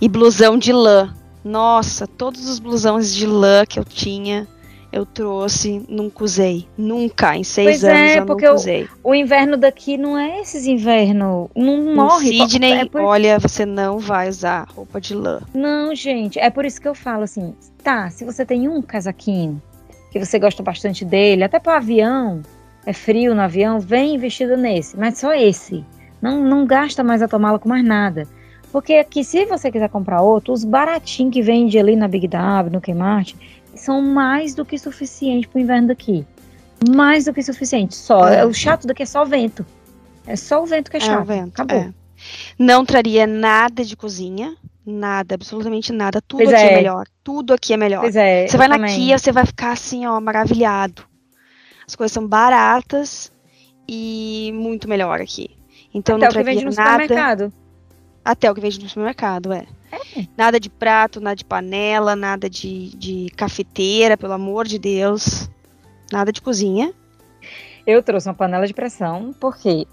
E 0.00 0.08
blusão 0.08 0.58
de 0.58 0.72
lã. 0.72 1.14
Nossa, 1.42 2.06
todos 2.06 2.48
os 2.48 2.58
blusões 2.58 3.14
de 3.14 3.26
lã 3.26 3.64
que 3.64 3.78
eu 3.78 3.84
tinha 3.84 4.46
eu 4.92 5.04
trouxe, 5.04 5.84
nunca 5.88 6.24
usei. 6.24 6.66
Nunca, 6.76 7.36
em 7.36 7.44
seis 7.44 7.66
pois 7.66 7.84
anos 7.84 7.98
é, 7.98 8.18
eu 8.20 8.26
porque 8.26 8.46
nunca 8.46 8.54
usei. 8.54 8.88
O, 9.02 9.10
o 9.10 9.14
inverno 9.14 9.56
daqui 9.56 9.96
não 9.96 10.16
é 10.16 10.40
esses 10.40 10.66
inverno, 10.66 11.50
não 11.54 11.94
morre. 11.94 12.48
Sidney, 12.48 12.72
é 12.72 12.84
por... 12.86 13.02
olha, 13.02 13.38
você 13.38 13.66
não 13.66 13.98
vai 13.98 14.28
usar 14.28 14.66
roupa 14.74 15.00
de 15.00 15.14
lã. 15.14 15.40
Não, 15.54 15.94
gente, 15.94 16.38
é 16.38 16.48
por 16.50 16.64
isso 16.64 16.80
que 16.80 16.88
eu 16.88 16.94
falo 16.94 17.24
assim, 17.24 17.54
tá, 17.82 18.08
se 18.10 18.24
você 18.24 18.46
tem 18.46 18.68
um 18.68 18.80
casaquinho, 18.80 19.60
que 20.10 20.24
você 20.24 20.38
gosta 20.38 20.62
bastante 20.62 21.04
dele, 21.04 21.44
até 21.44 21.58
para 21.58 21.76
avião, 21.76 22.42
é 22.86 22.92
frio 22.92 23.34
no 23.34 23.40
avião, 23.40 23.78
vem 23.78 24.14
investido 24.14 24.56
nesse, 24.56 24.96
mas 24.96 25.18
só 25.18 25.34
esse. 25.34 25.84
Não, 26.20 26.42
não 26.42 26.66
gasta 26.66 27.04
mais 27.04 27.22
a 27.22 27.28
tua 27.28 27.38
mala 27.38 27.58
com 27.58 27.68
mais 27.68 27.84
nada. 27.84 28.26
Porque 28.72 28.94
aqui, 28.94 29.24
se 29.24 29.44
você 29.46 29.70
quiser 29.70 29.88
comprar 29.88 30.20
outro, 30.20 30.52
os 30.52 30.64
baratinhos 30.64 31.32
que 31.32 31.42
vende 31.42 31.78
ali 31.78 31.96
na 31.96 32.08
Big 32.08 32.28
W, 32.28 32.72
no 32.72 32.80
Kmart, 32.80 33.34
são 33.74 34.02
mais 34.02 34.54
do 34.54 34.64
que 34.64 34.78
suficiente 34.78 35.48
para 35.48 35.58
o 35.58 35.62
inverno 35.62 35.88
daqui. 35.88 36.26
Mais 36.94 37.24
do 37.24 37.32
que 37.32 37.42
suficiente. 37.42 37.94
Só 37.94 38.28
é. 38.28 38.44
o 38.44 38.52
chato 38.52 38.86
daqui 38.86 39.02
é 39.02 39.06
só 39.06 39.22
o 39.22 39.26
vento. 39.26 39.64
É 40.26 40.36
só 40.36 40.62
o 40.62 40.66
vento 40.66 40.90
que 40.90 40.98
é 40.98 41.00
chato. 41.00 41.30
É 41.30 41.36
vento, 41.40 41.60
Acabou. 41.60 41.76
É. 41.76 41.92
Não 42.58 42.84
traria 42.84 43.26
nada 43.26 43.84
de 43.84 43.96
cozinha. 43.96 44.56
Nada, 44.90 45.34
absolutamente 45.34 45.92
nada. 45.92 46.22
Tudo 46.22 46.44
pois 46.44 46.54
aqui 46.54 46.62
é. 46.62 46.72
é. 46.72 46.76
melhor. 46.76 47.06
Tudo 47.22 47.52
aqui 47.52 47.74
é 47.74 47.76
melhor. 47.76 48.00
Pois 48.00 48.16
é, 48.16 48.46
você 48.46 48.56
vai 48.56 48.68
na 48.68 48.86
Kia, 48.86 49.18
você 49.18 49.30
vai 49.30 49.44
ficar 49.44 49.72
assim, 49.72 50.06
ó, 50.06 50.18
maravilhado. 50.18 51.02
As 51.86 51.94
coisas 51.94 52.10
são 52.10 52.26
baratas 52.26 53.30
e 53.86 54.50
muito 54.54 54.88
melhor 54.88 55.20
aqui. 55.20 55.50
Então 55.92 56.16
Até 56.16 56.24
não 56.24 56.30
o 56.30 56.34
que 56.34 56.42
vende 56.42 56.64
no 56.64 56.70
nada. 56.72 57.02
Supermercado. 57.02 57.52
Até 58.24 58.50
o 58.50 58.54
que 58.54 58.62
vende 58.62 58.80
no 58.80 58.88
supermercado, 58.88 59.52
é. 59.52 59.66
é. 59.92 60.26
Nada 60.34 60.58
de 60.58 60.70
prato, 60.70 61.20
nada 61.20 61.36
de 61.36 61.44
panela, 61.44 62.16
nada 62.16 62.48
de, 62.48 62.96
de 62.96 63.30
cafeteira, 63.36 64.16
pelo 64.16 64.32
amor 64.32 64.66
de 64.66 64.78
Deus. 64.78 65.50
Nada 66.10 66.32
de 66.32 66.40
cozinha. 66.40 66.94
Eu 67.86 68.02
trouxe 68.02 68.26
uma 68.26 68.34
panela 68.34 68.66
de 68.66 68.72
pressão, 68.72 69.34
porque. 69.38 69.86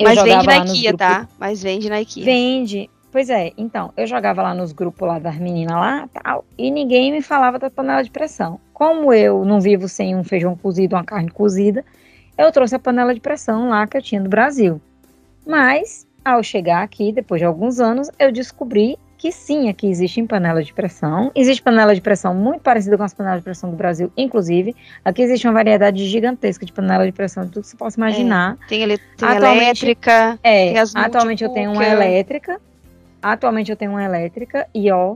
Mas 0.00 0.22
vende 0.22 0.46
na 0.46 0.56
IKEA, 0.58 0.96
tá? 0.96 1.28
Mas 1.36 1.62
vende 1.62 1.88
na 1.88 2.00
IKEA. 2.00 2.24
Vende. 2.24 2.90
Pois 3.14 3.30
é, 3.30 3.52
então, 3.56 3.92
eu 3.96 4.08
jogava 4.08 4.42
lá 4.42 4.52
nos 4.52 4.72
grupos 4.72 5.06
lá 5.06 5.20
das 5.20 5.38
meninas 5.38 5.76
lá, 5.76 6.08
tal, 6.12 6.44
e 6.58 6.68
ninguém 6.68 7.12
me 7.12 7.22
falava 7.22 7.60
da 7.60 7.70
panela 7.70 8.02
de 8.02 8.10
pressão. 8.10 8.58
Como 8.72 9.12
eu 9.12 9.44
não 9.44 9.60
vivo 9.60 9.86
sem 9.86 10.16
um 10.16 10.24
feijão 10.24 10.56
cozido, 10.56 10.96
uma 10.96 11.04
carne 11.04 11.30
cozida, 11.30 11.84
eu 12.36 12.50
trouxe 12.50 12.74
a 12.74 12.78
panela 12.80 13.14
de 13.14 13.20
pressão 13.20 13.68
lá 13.68 13.86
que 13.86 13.96
eu 13.96 14.02
tinha 14.02 14.20
do 14.20 14.28
Brasil. 14.28 14.80
Mas 15.46 16.04
ao 16.24 16.42
chegar 16.42 16.82
aqui, 16.82 17.12
depois 17.12 17.40
de 17.40 17.44
alguns 17.44 17.78
anos, 17.78 18.10
eu 18.18 18.32
descobri 18.32 18.98
que 19.16 19.30
sim, 19.30 19.68
aqui 19.68 19.86
existem 19.86 20.26
panelas 20.26 20.66
de 20.66 20.74
pressão. 20.74 21.30
Existe 21.36 21.62
panela 21.62 21.94
de 21.94 22.00
pressão 22.00 22.34
muito 22.34 22.62
parecida 22.62 22.96
com 22.98 23.04
as 23.04 23.14
panelas 23.14 23.38
de 23.38 23.44
pressão 23.44 23.70
do 23.70 23.76
Brasil, 23.76 24.12
inclusive. 24.16 24.74
Aqui 25.04 25.22
existe 25.22 25.46
uma 25.46 25.54
variedade 25.54 26.04
gigantesca 26.04 26.66
de 26.66 26.72
panela 26.72 27.06
de 27.06 27.12
pressão, 27.12 27.44
de 27.44 27.52
tudo 27.52 27.62
que 27.62 27.68
você 27.68 27.76
possa 27.76 27.96
imaginar. 27.96 28.58
É, 28.64 28.68
tem, 28.68 28.82
ele, 28.82 28.98
tem 29.16 29.28
elétrica, 29.30 30.36
é, 30.42 30.72
tem 30.72 30.82
Atualmente 30.96 31.44
eu 31.44 31.50
tenho 31.50 31.70
uma 31.70 31.86
elétrica. 31.86 32.60
Atualmente 33.24 33.70
eu 33.70 33.76
tenho 33.76 33.92
uma 33.92 34.04
elétrica 34.04 34.66
e, 34.74 34.90
ó, 34.92 35.14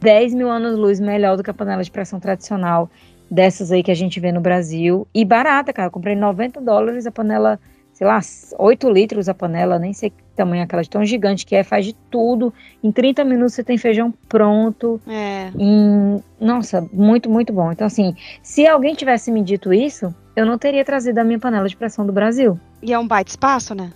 10 0.00 0.34
mil 0.34 0.50
anos-luz 0.50 0.98
melhor 0.98 1.36
do 1.36 1.42
que 1.42 1.50
a 1.50 1.54
panela 1.54 1.84
de 1.84 1.90
pressão 1.90 2.18
tradicional 2.18 2.90
dessas 3.30 3.70
aí 3.70 3.80
que 3.82 3.92
a 3.92 3.94
gente 3.94 4.18
vê 4.18 4.32
no 4.32 4.40
Brasil. 4.40 5.06
E 5.14 5.24
barata, 5.24 5.72
cara. 5.72 5.86
Eu 5.86 5.92
comprei 5.92 6.16
90 6.16 6.60
dólares 6.60 7.06
a 7.06 7.12
panela 7.12 7.60
sei 7.92 8.06
lá, 8.06 8.18
8 8.58 8.90
litros 8.90 9.28
a 9.28 9.34
panela, 9.34 9.78
nem 9.78 9.92
sei 9.92 10.10
que 10.10 10.16
tamanho 10.34 10.60
é 10.60 10.64
aquela 10.64 10.82
de 10.82 10.90
tão 10.90 11.04
gigante 11.04 11.46
que 11.46 11.54
é, 11.54 11.62
faz 11.62 11.86
de 11.86 11.94
tudo. 12.10 12.52
Em 12.82 12.90
30 12.90 13.22
minutos 13.22 13.54
você 13.54 13.62
tem 13.62 13.78
feijão 13.78 14.12
pronto. 14.28 15.00
É. 15.06 15.52
Em, 15.56 16.20
nossa, 16.40 16.84
muito, 16.92 17.30
muito 17.30 17.52
bom. 17.52 17.70
Então, 17.70 17.86
assim, 17.86 18.16
se 18.42 18.66
alguém 18.66 18.94
tivesse 18.94 19.30
me 19.30 19.40
dito 19.40 19.72
isso, 19.72 20.12
eu 20.34 20.44
não 20.44 20.58
teria 20.58 20.84
trazido 20.84 21.18
a 21.18 21.24
minha 21.24 21.38
panela 21.38 21.68
de 21.68 21.76
pressão 21.76 22.04
do 22.04 22.12
Brasil. 22.12 22.58
E 22.82 22.92
é 22.92 22.98
um 22.98 23.06
baita 23.06 23.30
espaço, 23.30 23.72
né? 23.74 23.92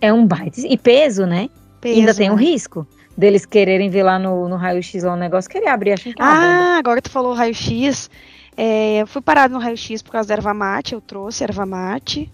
É 0.00 0.12
um 0.12 0.24
baita. 0.24 0.60
E 0.60 0.76
peso, 0.76 1.26
né? 1.26 1.48
Peso, 1.84 1.98
Ainda 2.00 2.14
tem 2.14 2.30
o 2.30 2.32
um 2.32 2.36
né? 2.36 2.42
risco 2.44 2.86
deles 3.14 3.44
quererem 3.44 3.90
ver 3.90 4.04
lá 4.04 4.18
no, 4.18 4.48
no 4.48 4.56
raio-x 4.56 5.02
lá 5.02 5.12
um 5.12 5.18
negócio, 5.18 5.50
querer 5.50 5.68
abrir, 5.68 5.92
achando 5.92 6.14
que 6.14 6.22
é 6.22 6.24
Ah, 6.24 6.78
agora 6.78 7.02
tu 7.02 7.10
falou 7.10 7.34
raio-x. 7.34 8.10
É, 8.56 9.02
eu 9.02 9.06
fui 9.06 9.20
parado 9.20 9.52
no 9.52 9.60
raio-x 9.60 10.00
por 10.00 10.10
causa 10.10 10.28
da 10.28 10.34
erva 10.34 10.54
mate, 10.54 10.94
eu 10.94 11.00
trouxe 11.02 11.44
erva 11.44 11.66
mate. 11.66 12.32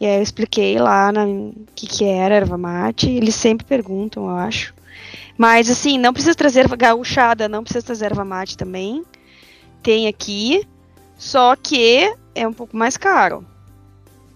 E 0.00 0.06
aí 0.06 0.16
eu 0.16 0.22
expliquei 0.22 0.78
lá 0.78 1.12
o 1.12 1.52
que, 1.74 1.86
que 1.86 2.06
era 2.06 2.36
erva 2.36 2.56
mate. 2.56 3.10
Eles 3.10 3.34
sempre 3.34 3.66
perguntam, 3.66 4.30
eu 4.30 4.36
acho. 4.36 4.72
Mas 5.36 5.68
assim, 5.68 5.98
não 5.98 6.14
precisa 6.14 6.34
trazer 6.34 6.66
gauchada, 6.74 7.50
não 7.50 7.62
precisa 7.62 7.84
trazer 7.84 8.06
erva 8.06 8.24
mate 8.24 8.56
também. 8.56 9.04
Tem 9.82 10.08
aqui, 10.08 10.66
só 11.18 11.54
que 11.54 12.14
é 12.34 12.48
um 12.48 12.52
pouco 12.54 12.74
mais 12.74 12.96
caro. 12.96 13.44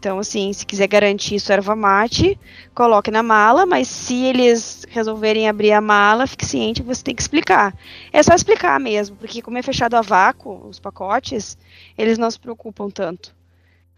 Então, 0.04 0.18
assim, 0.18 0.52
se 0.52 0.66
quiser 0.66 0.86
garantir 0.86 1.40
sua 1.40 1.54
erva 1.54 1.74
mate, 1.74 2.38
coloque 2.74 3.10
na 3.10 3.22
mala, 3.22 3.64
mas 3.64 3.88
se 3.88 4.26
eles 4.26 4.84
resolverem 4.90 5.48
abrir 5.48 5.72
a 5.72 5.80
mala, 5.80 6.26
fique 6.26 6.44
ciente 6.44 6.82
que 6.82 6.86
você 6.86 7.02
tem 7.02 7.14
que 7.14 7.22
explicar. 7.22 7.74
É 8.12 8.22
só 8.22 8.34
explicar 8.34 8.78
mesmo, 8.78 9.16
porque 9.16 9.40
como 9.40 9.56
é 9.56 9.62
fechado 9.62 9.94
a 9.94 10.02
vácuo, 10.02 10.68
os 10.68 10.78
pacotes, 10.78 11.56
eles 11.96 12.18
não 12.18 12.30
se 12.30 12.38
preocupam 12.38 12.90
tanto. 12.90 13.34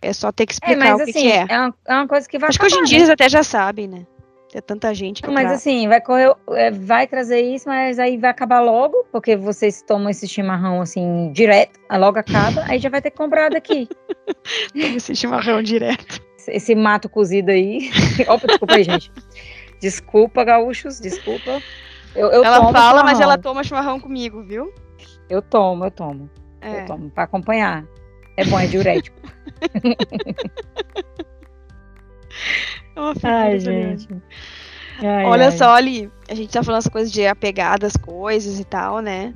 É 0.00 0.12
só 0.12 0.30
ter 0.30 0.46
que 0.46 0.52
explicar 0.52 0.86
É, 0.86 0.92
mas 0.92 1.00
o 1.00 1.04
que, 1.07 1.11
assim, 1.11 1.22
que 1.22 1.32
é. 1.32 1.46
é 1.48 1.59
uma, 1.59 1.74
é 1.84 1.94
uma 1.94 2.07
coisa 2.07 2.28
que 2.28 2.38
vai 2.38 2.50
Acho 2.50 2.59
que 2.61 2.66
hoje 2.66 2.76
em 2.76 2.78
acabar, 2.78 2.88
dia 2.88 2.98
né? 2.98 3.02
eles 3.02 3.11
até 3.11 3.28
já 3.28 3.42
sabem, 3.42 3.88
né? 3.88 4.07
Tem 4.51 4.62
tanta 4.62 4.94
gente 4.94 5.22
que 5.22 5.28
Mas 5.28 5.44
traz. 5.44 5.59
assim, 5.59 5.88
vai 5.88 6.01
correr, 6.01 6.32
é, 6.51 6.70
vai 6.70 7.07
trazer 7.07 7.40
isso, 7.40 7.68
mas 7.68 7.99
aí 7.99 8.16
vai 8.16 8.30
acabar 8.30 8.61
logo, 8.61 9.05
porque 9.11 9.36
vocês 9.36 9.82
tomam 9.82 10.09
esse 10.09 10.28
chimarrão 10.28 10.80
assim 10.80 11.32
direto, 11.32 11.80
logo 11.90 12.18
acaba, 12.18 12.64
aí 12.68 12.78
já 12.78 12.88
vai 12.88 13.03
ter 13.03 13.11
que 13.11 13.16
comprar 13.16 13.51
daqui. 13.51 13.88
Esse 14.74 15.14
chimarrão 15.14 15.62
direto. 15.62 16.20
Esse- 16.49 16.74
mato 16.74 17.09
cozido 17.09 17.51
aí. 17.51 17.90
Opa, 18.28 18.47
desculpa 18.47 18.74
aí, 18.76 18.84
gente. 18.84 19.11
Desculpa, 19.80 20.44
gaúchos, 20.44 21.01
desculpa. 21.01 21.61
Eu, 22.14 22.30
eu 22.30 22.44
ela 22.44 22.59
tomo 22.61 22.72
fala, 22.72 23.03
mas 23.03 23.20
ela 23.20 23.36
toma 23.36 23.64
chimarrão 23.64 23.99
comigo, 24.01 24.42
viu? 24.42 24.72
Eu 25.28 25.42
tomo, 25.42 25.84
eu 25.84 25.90
tomo. 25.90 26.30
É. 26.61 26.82
Eu 26.82 26.86
tomo 26.86 27.11
pra 27.11 27.24
acompanhar. 27.24 27.84
É 28.36 28.44
bom, 28.44 28.59
é 28.59 28.66
diurético. 28.66 29.20
É 32.95 33.01
uma 33.01 33.14
figura, 33.14 33.34
Ai, 33.34 33.61
gente. 33.61 34.09
Ai, 35.01 35.24
Olha 35.26 35.47
ai. 35.47 35.53
só, 35.53 35.74
ali, 35.74 36.11
a 36.28 36.34
gente 36.34 36.53
tá 36.53 36.62
falando 36.62 36.80
as 36.80 36.89
coisas 36.89 37.12
de 37.12 37.26
apegar 37.26 37.78
das 37.78 37.97
coisas 37.97 38.59
e 38.59 38.64
tal, 38.64 39.01
né? 39.01 39.34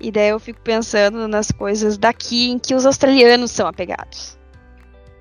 E 0.00 0.10
daí 0.10 0.30
eu 0.30 0.40
fico 0.40 0.60
pensando 0.60 1.28
nas 1.28 1.50
coisas 1.50 1.98
daqui 1.98 2.50
em 2.50 2.58
que 2.58 2.74
os 2.74 2.86
australianos 2.86 3.50
são 3.50 3.66
apegados. 3.66 4.38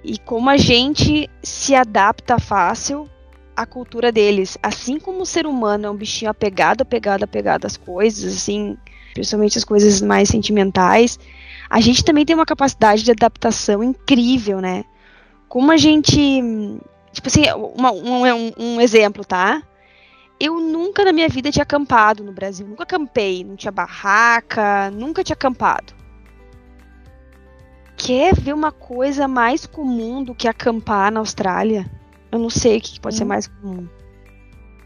E 0.04 0.18
como 0.20 0.50
a 0.50 0.58
gente 0.58 1.30
se 1.44 1.76
adapta 1.76 2.40
fácil 2.40 3.10
à 3.60 3.66
cultura 3.66 4.10
deles. 4.10 4.58
Assim 4.64 4.98
como 4.98 5.22
o 5.22 5.26
ser 5.26 5.46
humano 5.46 5.88
é 5.88 5.90
um 5.90 5.96
bichinho 5.96 6.32
apegado, 6.32 6.82
apegado, 6.82 7.24
apegado 7.24 7.66
às 7.66 7.76
coisas, 7.76 8.38
assim, 8.38 8.78
principalmente 9.14 9.58
as 9.58 9.66
coisas 9.66 10.02
mais 10.02 10.30
sentimentais, 10.30 11.20
a 11.70 11.82
gente 11.82 12.04
também 12.04 12.26
tem 12.26 12.36
uma 12.36 12.46
capacidade 12.46 13.04
de 13.04 13.12
adaptação 13.12 13.84
incrível, 13.84 14.62
né? 14.62 14.86
Como 15.50 15.72
a 15.72 15.78
gente. 15.78 16.42
Tipo 17.12 17.28
assim, 17.28 17.44
uma- 17.76 17.92
um, 17.92 18.26
um- 18.26 18.54
um 18.58 18.82
exemplo, 18.82 19.26
tá? 19.26 19.64
Eu 20.40 20.60
nunca 20.60 21.04
na 21.04 21.12
minha 21.12 21.28
vida 21.28 21.52
tinha 21.52 21.64
acampado 21.64 22.24
no 22.24 22.32
Brasil. 22.32 22.66
Nunca 22.68 22.84
acampei, 22.84 23.44
não 23.44 23.56
tinha 23.56 23.72
barraca, 23.72 24.90
nunca 24.92 25.24
tinha 25.24 25.34
acampado. 25.34 25.94
Quer 27.98 28.34
ver 28.34 28.54
uma 28.54 28.72
coisa 28.72 29.28
mais 29.28 29.66
comum 29.66 30.24
do 30.24 30.34
que 30.34 30.48
acampar 30.48 31.12
na 31.12 31.20
Austrália? 31.20 31.90
Eu 32.32 32.40
não 32.40 32.50
sei 32.50 32.78
o 32.78 32.82
que 32.82 33.00
pode 33.00 33.16
ser 33.16 33.24
Hum. 33.26 33.28
mais 33.28 33.48
comum. 33.48 33.88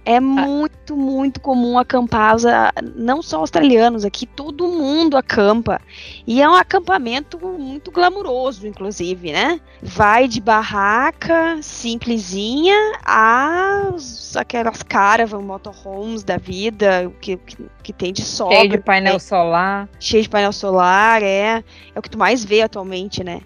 É 0.05 0.19
muito, 0.19 0.97
muito 0.97 1.39
comum 1.39 1.79
acampar, 1.79 2.35
os 2.35 2.45
a- 2.45 2.73
não 2.95 3.21
só 3.21 3.39
australianos, 3.39 4.03
aqui 4.03 4.25
todo 4.25 4.67
mundo 4.67 5.15
acampa. 5.15 5.79
E 6.27 6.41
é 6.41 6.49
um 6.49 6.53
acampamento 6.55 7.39
muito 7.39 7.89
glamuroso, 7.89 8.67
inclusive, 8.67 9.31
né? 9.31 9.61
Vai 9.81 10.27
de 10.27 10.41
barraca 10.41 11.57
simplesinha 11.61 12.75
a 13.05 13.91
os- 13.95 14.35
aquelas 14.35 14.83
caravan 14.83 15.41
motorhomes 15.41 16.23
da 16.23 16.37
vida, 16.37 17.07
o 17.07 17.11
que, 17.11 17.37
que, 17.37 17.57
que 17.81 17.93
tem 17.93 18.11
de 18.11 18.23
sobra. 18.23 18.57
Cheio 18.57 18.69
de 18.69 18.77
painel 18.79 19.13
né? 19.13 19.19
solar. 19.19 19.89
cheio 19.99 20.23
de 20.23 20.29
painel 20.29 20.51
solar, 20.51 21.23
é. 21.23 21.63
É 21.95 21.99
o 21.99 22.01
que 22.01 22.09
tu 22.09 22.17
mais 22.17 22.43
vê 22.43 22.61
atualmente, 22.61 23.23
né? 23.23 23.41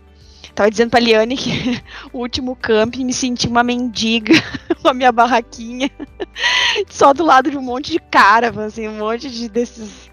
Tava 0.58 0.72
dizendo 0.72 0.90
pra 0.90 1.00
Liane 1.00 1.38
que 1.38 1.80
o 2.12 2.18
último 2.18 2.56
camping 2.56 3.06
me 3.06 3.14
senti 3.14 3.48
uma 3.48 3.62
mendiga 3.64 4.34
com 4.82 4.88
a 4.88 4.94
minha 4.94 5.12
barraquinha. 5.12 5.88
Só 6.90 7.14
do 7.14 7.24
lado 7.24 7.52
de 7.52 7.58
um 7.60 7.62
monte 7.62 7.92
de 7.92 8.00
caravan, 8.00 8.66
assim, 8.66 8.88
um 8.88 8.98
monte 8.98 9.30
de 9.30 9.48
desses. 9.50 10.10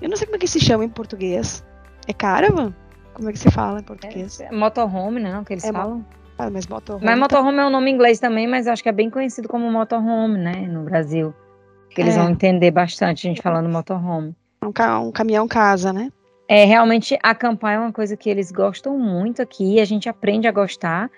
Eu 0.00 0.08
não 0.08 0.16
sei 0.16 0.26
como 0.26 0.36
é 0.36 0.38
que 0.38 0.48
se 0.48 0.58
chama 0.58 0.86
em 0.86 0.88
português. 0.88 1.62
É 2.06 2.14
caravan? 2.14 2.72
Como 3.12 3.28
é 3.28 3.32
que 3.32 3.38
se 3.38 3.50
fala 3.50 3.80
em 3.80 3.82
português? 3.82 4.40
É 4.40 4.50
motorhome, 4.50 5.20
não, 5.20 5.44
que 5.44 5.52
eles 5.52 5.64
É 5.64 5.70
falam. 5.70 6.02
Ah, 6.38 6.48
mas 6.48 6.66
motorhome. 6.66 7.04
Mas 7.04 7.14
tá- 7.16 7.20
motorhome 7.20 7.58
é 7.58 7.66
um 7.66 7.70
nome 7.70 7.90
inglês 7.90 8.18
também, 8.18 8.46
mas 8.46 8.66
acho 8.66 8.82
que 8.82 8.88
é 8.88 8.92
bem 8.92 9.10
conhecido 9.10 9.48
como 9.48 9.70
motorhome, 9.70 10.38
né, 10.38 10.52
no 10.66 10.82
Brasil. 10.84 11.34
Que 11.90 12.00
eles 12.00 12.16
É. 12.16 12.18
vão 12.20 12.30
entender 12.30 12.70
bastante 12.70 13.26
a 13.26 13.28
gente 13.30 13.42
falando 13.42 13.68
motorhome. 13.68 14.34
um, 14.64 14.72
ca- 14.72 14.98
um 15.00 15.12
caminhão 15.12 15.46
casa, 15.46 15.92
né? 15.92 16.10
É, 16.48 16.64
realmente, 16.64 17.18
acampar 17.22 17.74
é 17.74 17.78
uma 17.78 17.92
coisa 17.92 18.16
que 18.16 18.30
eles 18.30 18.50
gostam 18.50 18.98
muito 18.98 19.42
aqui, 19.42 19.78
a 19.78 19.84
gente 19.84 20.08
aprende 20.08 20.48
a 20.48 20.52
gostar, 20.52 21.10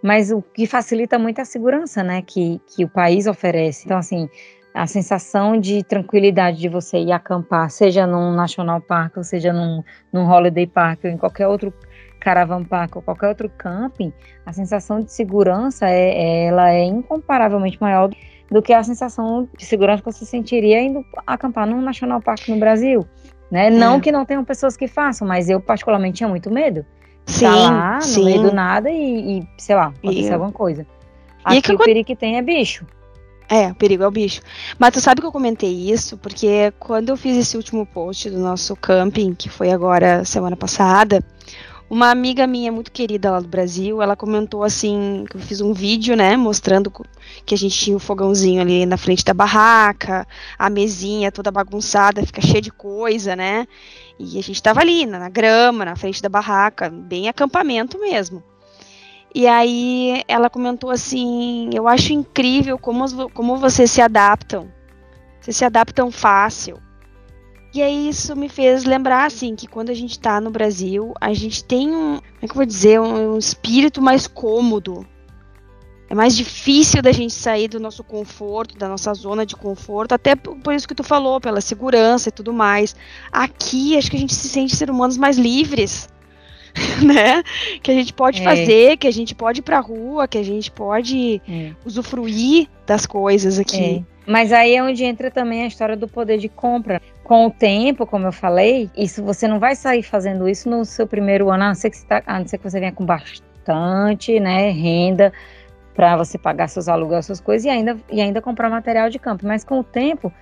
mas 0.00 0.30
o 0.30 0.40
que 0.40 0.64
facilita 0.64 1.18
muito 1.18 1.40
é 1.40 1.42
a 1.42 1.44
segurança, 1.44 2.04
né, 2.04 2.22
que, 2.22 2.60
que 2.68 2.84
o 2.84 2.88
país 2.88 3.26
oferece. 3.26 3.84
Então, 3.84 3.98
assim, 3.98 4.28
a 4.72 4.86
sensação 4.86 5.58
de 5.58 5.82
tranquilidade 5.82 6.58
de 6.58 6.68
você 6.68 6.98
ir 6.98 7.10
acampar, 7.10 7.68
seja 7.68 8.06
num 8.06 8.30
National 8.32 8.80
Park, 8.80 9.16
ou 9.16 9.24
seja 9.24 9.52
num, 9.52 9.82
num 10.12 10.30
Holiday 10.30 10.68
Park, 10.68 11.00
ou 11.02 11.10
em 11.10 11.16
qualquer 11.16 11.48
outro 11.48 11.74
Caravan 12.20 12.62
Park, 12.62 12.94
ou 12.94 13.02
qualquer 13.02 13.28
outro 13.28 13.50
camping, 13.58 14.12
a 14.44 14.52
sensação 14.52 15.00
de 15.00 15.10
segurança, 15.10 15.88
é, 15.88 16.44
ela 16.46 16.70
é 16.72 16.84
incomparavelmente 16.84 17.78
maior 17.80 18.08
do 18.50 18.62
que 18.62 18.72
a 18.72 18.84
sensação 18.84 19.48
de 19.56 19.64
segurança 19.64 20.02
que 20.02 20.12
você 20.12 20.24
sentiria 20.24 20.80
indo 20.80 21.04
acampar 21.26 21.66
num 21.66 21.80
National 21.80 22.20
Park 22.20 22.46
no 22.48 22.58
Brasil. 22.58 23.04
Né? 23.50 23.70
Não 23.70 24.00
que 24.00 24.10
não 24.10 24.24
tenham 24.24 24.44
pessoas 24.44 24.76
que 24.76 24.88
façam, 24.88 25.26
mas 25.26 25.48
eu 25.48 25.60
particularmente 25.60 26.18
tinha 26.18 26.28
muito 26.28 26.50
medo. 26.50 26.84
Sim, 27.24 27.44
Tá 27.44 27.54
lá 27.54 27.94
no 27.96 28.02
sim. 28.02 28.24
meio 28.24 28.42
do 28.42 28.52
nada 28.52 28.90
e, 28.90 29.38
e, 29.38 29.48
sei 29.58 29.74
lá, 29.74 29.86
acontecer 29.86 30.32
alguma 30.32 30.52
coisa. 30.52 30.86
E 31.50 31.58
Aqui 31.58 31.62
que 31.62 31.74
o 31.74 31.78
perigo 31.78 32.06
que 32.06 32.16
tem 32.16 32.38
é 32.38 32.42
bicho. 32.42 32.84
É, 33.48 33.68
o 33.68 33.74
perigo 33.74 34.02
é 34.02 34.08
o 34.08 34.10
bicho. 34.10 34.40
Mas 34.78 34.92
tu 34.92 35.00
sabe 35.00 35.20
que 35.20 35.26
eu 35.26 35.32
comentei 35.32 35.90
isso 35.90 36.18
porque 36.18 36.72
quando 36.78 37.10
eu 37.10 37.16
fiz 37.16 37.36
esse 37.36 37.56
último 37.56 37.86
post 37.86 38.28
do 38.28 38.38
nosso 38.38 38.74
camping, 38.74 39.34
que 39.34 39.48
foi 39.48 39.70
agora 39.70 40.24
semana 40.24 40.56
passada, 40.56 41.22
uma 41.88 42.10
amiga 42.10 42.46
minha 42.46 42.72
muito 42.72 42.90
querida 42.90 43.30
lá 43.30 43.40
do 43.40 43.48
Brasil, 43.48 44.02
ela 44.02 44.16
comentou 44.16 44.64
assim, 44.64 45.24
que 45.30 45.36
eu 45.36 45.40
fiz 45.40 45.60
um 45.60 45.72
vídeo, 45.72 46.16
né, 46.16 46.36
mostrando 46.36 46.92
que 47.44 47.54
a 47.54 47.58
gente 47.58 47.78
tinha 47.78 47.96
o 47.96 48.00
fogãozinho 48.00 48.60
ali 48.60 48.84
na 48.84 48.96
frente 48.96 49.24
da 49.24 49.32
barraca, 49.32 50.26
a 50.58 50.68
mesinha 50.68 51.30
toda 51.30 51.50
bagunçada, 51.50 52.26
fica 52.26 52.40
cheia 52.40 52.60
de 52.60 52.72
coisa, 52.72 53.36
né? 53.36 53.66
E 54.18 54.38
a 54.38 54.42
gente 54.42 54.62
tava 54.62 54.80
ali, 54.80 55.06
na, 55.06 55.18
na 55.18 55.28
grama, 55.28 55.84
na 55.84 55.94
frente 55.94 56.20
da 56.20 56.28
barraca, 56.28 56.90
bem 56.90 57.28
acampamento 57.28 57.98
mesmo. 58.00 58.42
E 59.34 59.46
aí 59.46 60.22
ela 60.26 60.48
comentou 60.48 60.90
assim: 60.90 61.68
Eu 61.74 61.86
acho 61.86 62.14
incrível 62.14 62.78
como, 62.78 63.28
como 63.30 63.58
vocês 63.58 63.90
se 63.90 64.00
adaptam. 64.00 64.72
Vocês 65.38 65.58
se 65.58 65.64
adaptam 65.64 66.10
fácil. 66.10 66.78
E 67.76 67.82
aí 67.82 68.08
isso 68.08 68.34
me 68.34 68.48
fez 68.48 68.84
lembrar 68.84 69.26
assim 69.26 69.54
que 69.54 69.66
quando 69.66 69.90
a 69.90 69.94
gente 69.94 70.18
tá 70.18 70.40
no 70.40 70.50
Brasil, 70.50 71.12
a 71.20 71.34
gente 71.34 71.62
tem 71.62 71.90
um, 71.90 72.16
como 72.16 72.22
é 72.42 72.46
que 72.46 72.52
eu 72.52 72.56
vou 72.56 72.64
dizer, 72.64 72.98
um, 73.00 73.34
um 73.34 73.38
espírito 73.38 74.00
mais 74.00 74.26
cômodo. 74.26 75.06
É 76.08 76.14
mais 76.14 76.36
difícil 76.36 77.02
da 77.02 77.10
gente 77.12 77.34
sair 77.34 77.66
do 77.68 77.80
nosso 77.80 78.04
conforto, 78.04 78.78
da 78.78 78.88
nossa 78.88 79.12
zona 79.12 79.44
de 79.44 79.56
conforto, 79.56 80.12
até 80.12 80.36
por 80.36 80.56
por 80.56 80.72
isso 80.72 80.86
que 80.86 80.94
tu 80.94 81.02
falou, 81.02 81.40
pela 81.40 81.60
segurança 81.60 82.28
e 82.28 82.32
tudo 82.32 82.52
mais. 82.52 82.94
Aqui 83.32 83.96
acho 83.98 84.10
que 84.10 84.16
a 84.16 84.20
gente 84.20 84.34
se 84.34 84.48
sente 84.48 84.74
ser 84.76 84.88
humanos 84.88 85.16
mais 85.18 85.36
livres, 85.36 86.08
né? 87.04 87.42
Que 87.82 87.90
a 87.90 87.94
gente 87.94 88.12
pode 88.12 88.40
É. 88.40 88.44
fazer, 88.44 88.96
que 88.96 89.06
a 89.08 89.12
gente 89.12 89.34
pode 89.34 89.58
ir 89.58 89.62
pra 89.62 89.80
rua, 89.80 90.28
que 90.28 90.38
a 90.38 90.44
gente 90.44 90.70
pode 90.70 91.42
É. 91.48 91.72
usufruir 91.84 92.68
das 92.86 93.04
coisas 93.04 93.58
aqui. 93.58 94.04
É. 94.08 94.16
Mas 94.30 94.52
aí 94.52 94.74
é 94.74 94.82
onde 94.82 95.04
entra 95.04 95.30
também 95.30 95.62
a 95.62 95.66
história 95.66 95.96
do 95.96 96.08
poder 96.08 96.38
de 96.38 96.48
compra. 96.48 97.00
Com 97.26 97.46
o 97.46 97.50
tempo, 97.50 98.06
como 98.06 98.28
eu 98.28 98.30
falei, 98.30 98.88
isso 98.96 99.20
você 99.20 99.48
não 99.48 99.58
vai 99.58 99.74
sair 99.74 100.04
fazendo 100.04 100.48
isso 100.48 100.70
no 100.70 100.84
seu 100.84 101.08
primeiro 101.08 101.50
ano, 101.50 101.64
a 101.64 101.66
não 101.66 101.74
ser 101.74 101.90
que 101.90 101.96
você, 101.96 102.06
tá- 102.06 102.22
a 102.24 102.38
não 102.38 102.46
ser 102.46 102.56
que 102.56 102.70
você 102.70 102.78
venha 102.78 102.92
com 102.92 103.04
bastante 103.04 104.38
né, 104.38 104.70
renda 104.70 105.32
para 105.92 106.16
você 106.16 106.38
pagar 106.38 106.68
seus 106.68 106.86
aluguéis, 106.86 107.26
suas 107.26 107.40
coisas 107.40 107.64
e 107.64 107.68
ainda, 107.68 107.98
e 108.12 108.20
ainda 108.20 108.40
comprar 108.40 108.70
material 108.70 109.10
de 109.10 109.18
campo. 109.18 109.44
Mas 109.44 109.64
com 109.64 109.80
o 109.80 109.82
tempo 109.82 110.32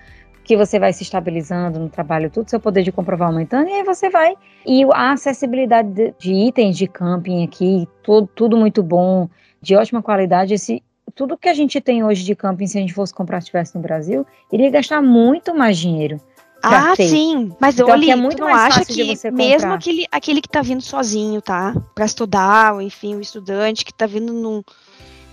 que 0.43 0.55
você 0.55 0.77
vai 0.77 0.93
se 0.93 1.01
estabilizando 1.01 1.79
no 1.79 1.89
trabalho, 1.89 2.29
tudo, 2.29 2.51
seu 2.51 2.59
poder 2.59 2.83
de 2.83 2.91
compra 2.91 3.15
vai 3.15 3.29
aumentando, 3.29 3.67
e 3.67 3.73
aí 3.73 3.83
você 3.83 4.07
vai. 4.07 4.35
E 4.63 4.83
a 4.93 5.13
acessibilidade 5.13 5.89
de, 5.89 6.13
de 6.19 6.33
itens 6.35 6.77
de 6.77 6.85
camping 6.85 7.43
aqui, 7.43 7.87
tudo, 8.03 8.27
tudo 8.27 8.55
muito 8.55 8.83
bom, 8.83 9.27
de 9.59 9.75
ótima 9.75 10.03
qualidade. 10.03 10.53
Esse, 10.53 10.83
tudo 11.15 11.35
que 11.35 11.49
a 11.49 11.53
gente 11.55 11.81
tem 11.81 12.03
hoje 12.03 12.23
de 12.23 12.35
camping, 12.35 12.67
se 12.67 12.77
a 12.77 12.81
gente 12.81 12.93
fosse 12.93 13.11
comprar 13.11 13.41
se 13.41 13.45
estivesse 13.45 13.73
no 13.73 13.81
Brasil, 13.81 14.23
iria 14.53 14.69
gastar 14.69 15.01
muito 15.01 15.51
mais 15.51 15.79
dinheiro. 15.79 16.21
Ah, 16.67 16.95
ter. 16.95 17.07
sim. 17.07 17.51
Mas 17.59 17.75
Então, 17.75 17.89
olha, 17.89 18.11
é 18.11 18.15
muito 18.15 18.41
não 18.41 18.47
acha 18.47 18.83
que 18.83 19.17
mesmo 19.31 19.73
aquele, 19.73 20.05
aquele 20.11 20.41
que 20.41 20.49
tá 20.49 20.61
vindo 20.61 20.81
sozinho, 20.81 21.41
tá? 21.41 21.75
Pra 21.93 22.05
estudar, 22.05 22.73
ou 22.73 22.81
enfim, 22.81 23.15
o 23.15 23.21
estudante 23.21 23.85
que 23.85 23.93
tá 23.93 24.05
vindo 24.05 24.33
num, 24.33 24.63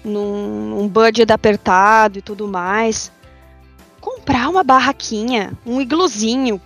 num, 0.05 0.71
num 0.71 0.89
budget 0.89 1.33
apertado 1.33 2.19
e 2.19 2.23
tudo 2.23 2.47
mais, 2.47 3.11
comprar 4.01 4.49
uma 4.49 4.63
barraquinha, 4.63 5.53
um 5.65 5.81
igluzinho, 5.81 6.61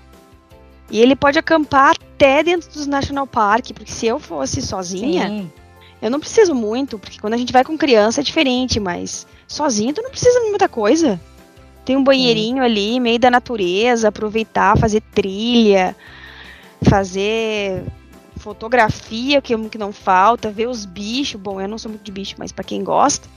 e 0.91 1.01
ele 1.01 1.17
pode 1.17 1.39
acampar 1.39 1.95
até 1.95 2.43
dentro 2.43 2.71
dos 2.71 2.87
National 2.87 3.27
Park, 3.27 3.73
porque 3.75 3.91
se 3.91 4.07
eu 4.07 4.19
fosse 4.19 4.63
sozinha, 4.63 5.29
Sim. 5.29 5.53
eu 6.01 6.11
não 6.11 6.21
preciso 6.21 6.55
muito, 6.55 6.99
porque 6.99 7.19
quando 7.19 7.35
a 7.35 7.37
gente 7.37 7.53
vai 7.53 7.65
com 7.65 7.77
criança 7.77 8.21
é 8.21 8.25
diferente, 8.25 8.79
mas 8.79 9.27
sozinho 9.47 9.93
tu 9.93 10.03
não 10.03 10.11
precisa 10.11 10.41
de 10.41 10.51
muita 10.51 10.69
coisa. 10.69 11.21
Tem 11.87 11.97
um 11.97 12.03
banheirinho 12.03 12.65
ali, 12.65 12.99
meio 12.99 13.17
da 13.17 13.31
natureza, 13.31 14.09
aproveitar, 14.09 14.77
fazer 14.77 15.01
trilha, 15.15 15.95
fazer 16.83 17.85
fotografia, 18.39 19.41
que, 19.41 19.57
que 19.69 19.79
não 19.79 19.93
falta, 19.93 20.51
ver 20.51 20.67
os 20.67 20.85
bichos. 20.85 21.41
Bom, 21.41 21.61
eu 21.61 21.69
não 21.69 21.79
sou 21.79 21.89
muito 21.89 22.03
de 22.03 22.11
bicho, 22.11 22.35
mas 22.39 22.51
para 22.51 22.65
quem 22.65 22.83
gosta, 22.83 23.29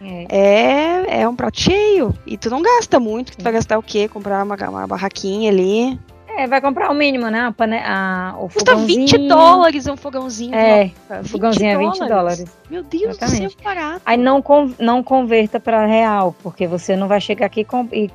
é. 0.00 0.26
é. 0.30 1.20
É, 1.20 1.28
um 1.28 1.36
prato 1.36 1.60
cheio. 1.60 2.14
E 2.26 2.38
tu 2.38 2.48
não 2.48 2.62
gasta 2.62 2.98
muito, 2.98 3.36
tu 3.36 3.44
vai 3.44 3.52
gastar 3.52 3.78
o 3.78 3.82
quê? 3.82 4.08
Comprar 4.08 4.42
uma, 4.42 4.56
uma 4.56 4.86
barraquinha 4.86 5.50
ali. 5.50 6.00
É, 6.36 6.46
vai 6.46 6.60
comprar 6.60 6.90
o 6.90 6.94
mínimo, 6.94 7.28
né? 7.28 7.40
A 7.40 7.52
pane... 7.52 7.78
a, 7.78 8.34
o 8.38 8.48
Custa 8.48 8.72
fogãozinho. 8.72 9.06
20 9.06 9.28
dólares 9.28 9.86
um 9.86 9.96
fogãozinho. 9.96 10.54
É, 10.54 10.90
o 11.20 11.28
fogãozinho 11.28 11.70
é 11.70 11.78
20 11.78 12.08
dólares. 12.08 12.44
Meu 12.68 12.82
Deus 12.82 13.16
Exatamente. 13.16 13.56
do 13.56 13.62
céu, 13.62 13.62
barato. 13.62 14.02
Aí 14.04 14.16
não, 14.16 14.42
não 14.78 15.02
converta 15.02 15.60
para 15.60 15.86
real, 15.86 16.34
porque 16.42 16.66
você 16.66 16.96
não 16.96 17.06
vai 17.06 17.20
chegar 17.20 17.46
aqui 17.46 17.64
com, 17.64 17.88
e 17.92 18.10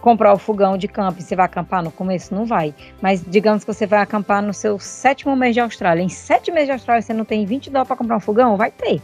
comprar 0.00 0.32
o 0.32 0.38
fogão 0.38 0.76
de 0.76 0.88
camping. 0.88 1.22
Você 1.22 1.34
vai 1.34 1.46
acampar 1.46 1.82
no 1.82 1.90
começo? 1.90 2.34
Não 2.34 2.44
vai. 2.44 2.74
Mas 3.00 3.24
digamos 3.26 3.64
que 3.64 3.72
você 3.72 3.86
vai 3.86 4.00
acampar 4.00 4.42
no 4.42 4.52
seu 4.52 4.78
sétimo 4.78 5.34
mês 5.34 5.54
de 5.54 5.60
Austrália. 5.60 6.02
Em 6.02 6.08
sete 6.08 6.50
meses 6.50 6.66
de 6.66 6.72
Austrália 6.72 7.02
você 7.02 7.14
não 7.14 7.24
tem 7.24 7.46
20 7.46 7.70
dólares 7.70 7.88
para 7.88 7.96
comprar 7.96 8.16
um 8.16 8.20
fogão? 8.20 8.56
Vai 8.56 8.70
ter. 8.70 9.00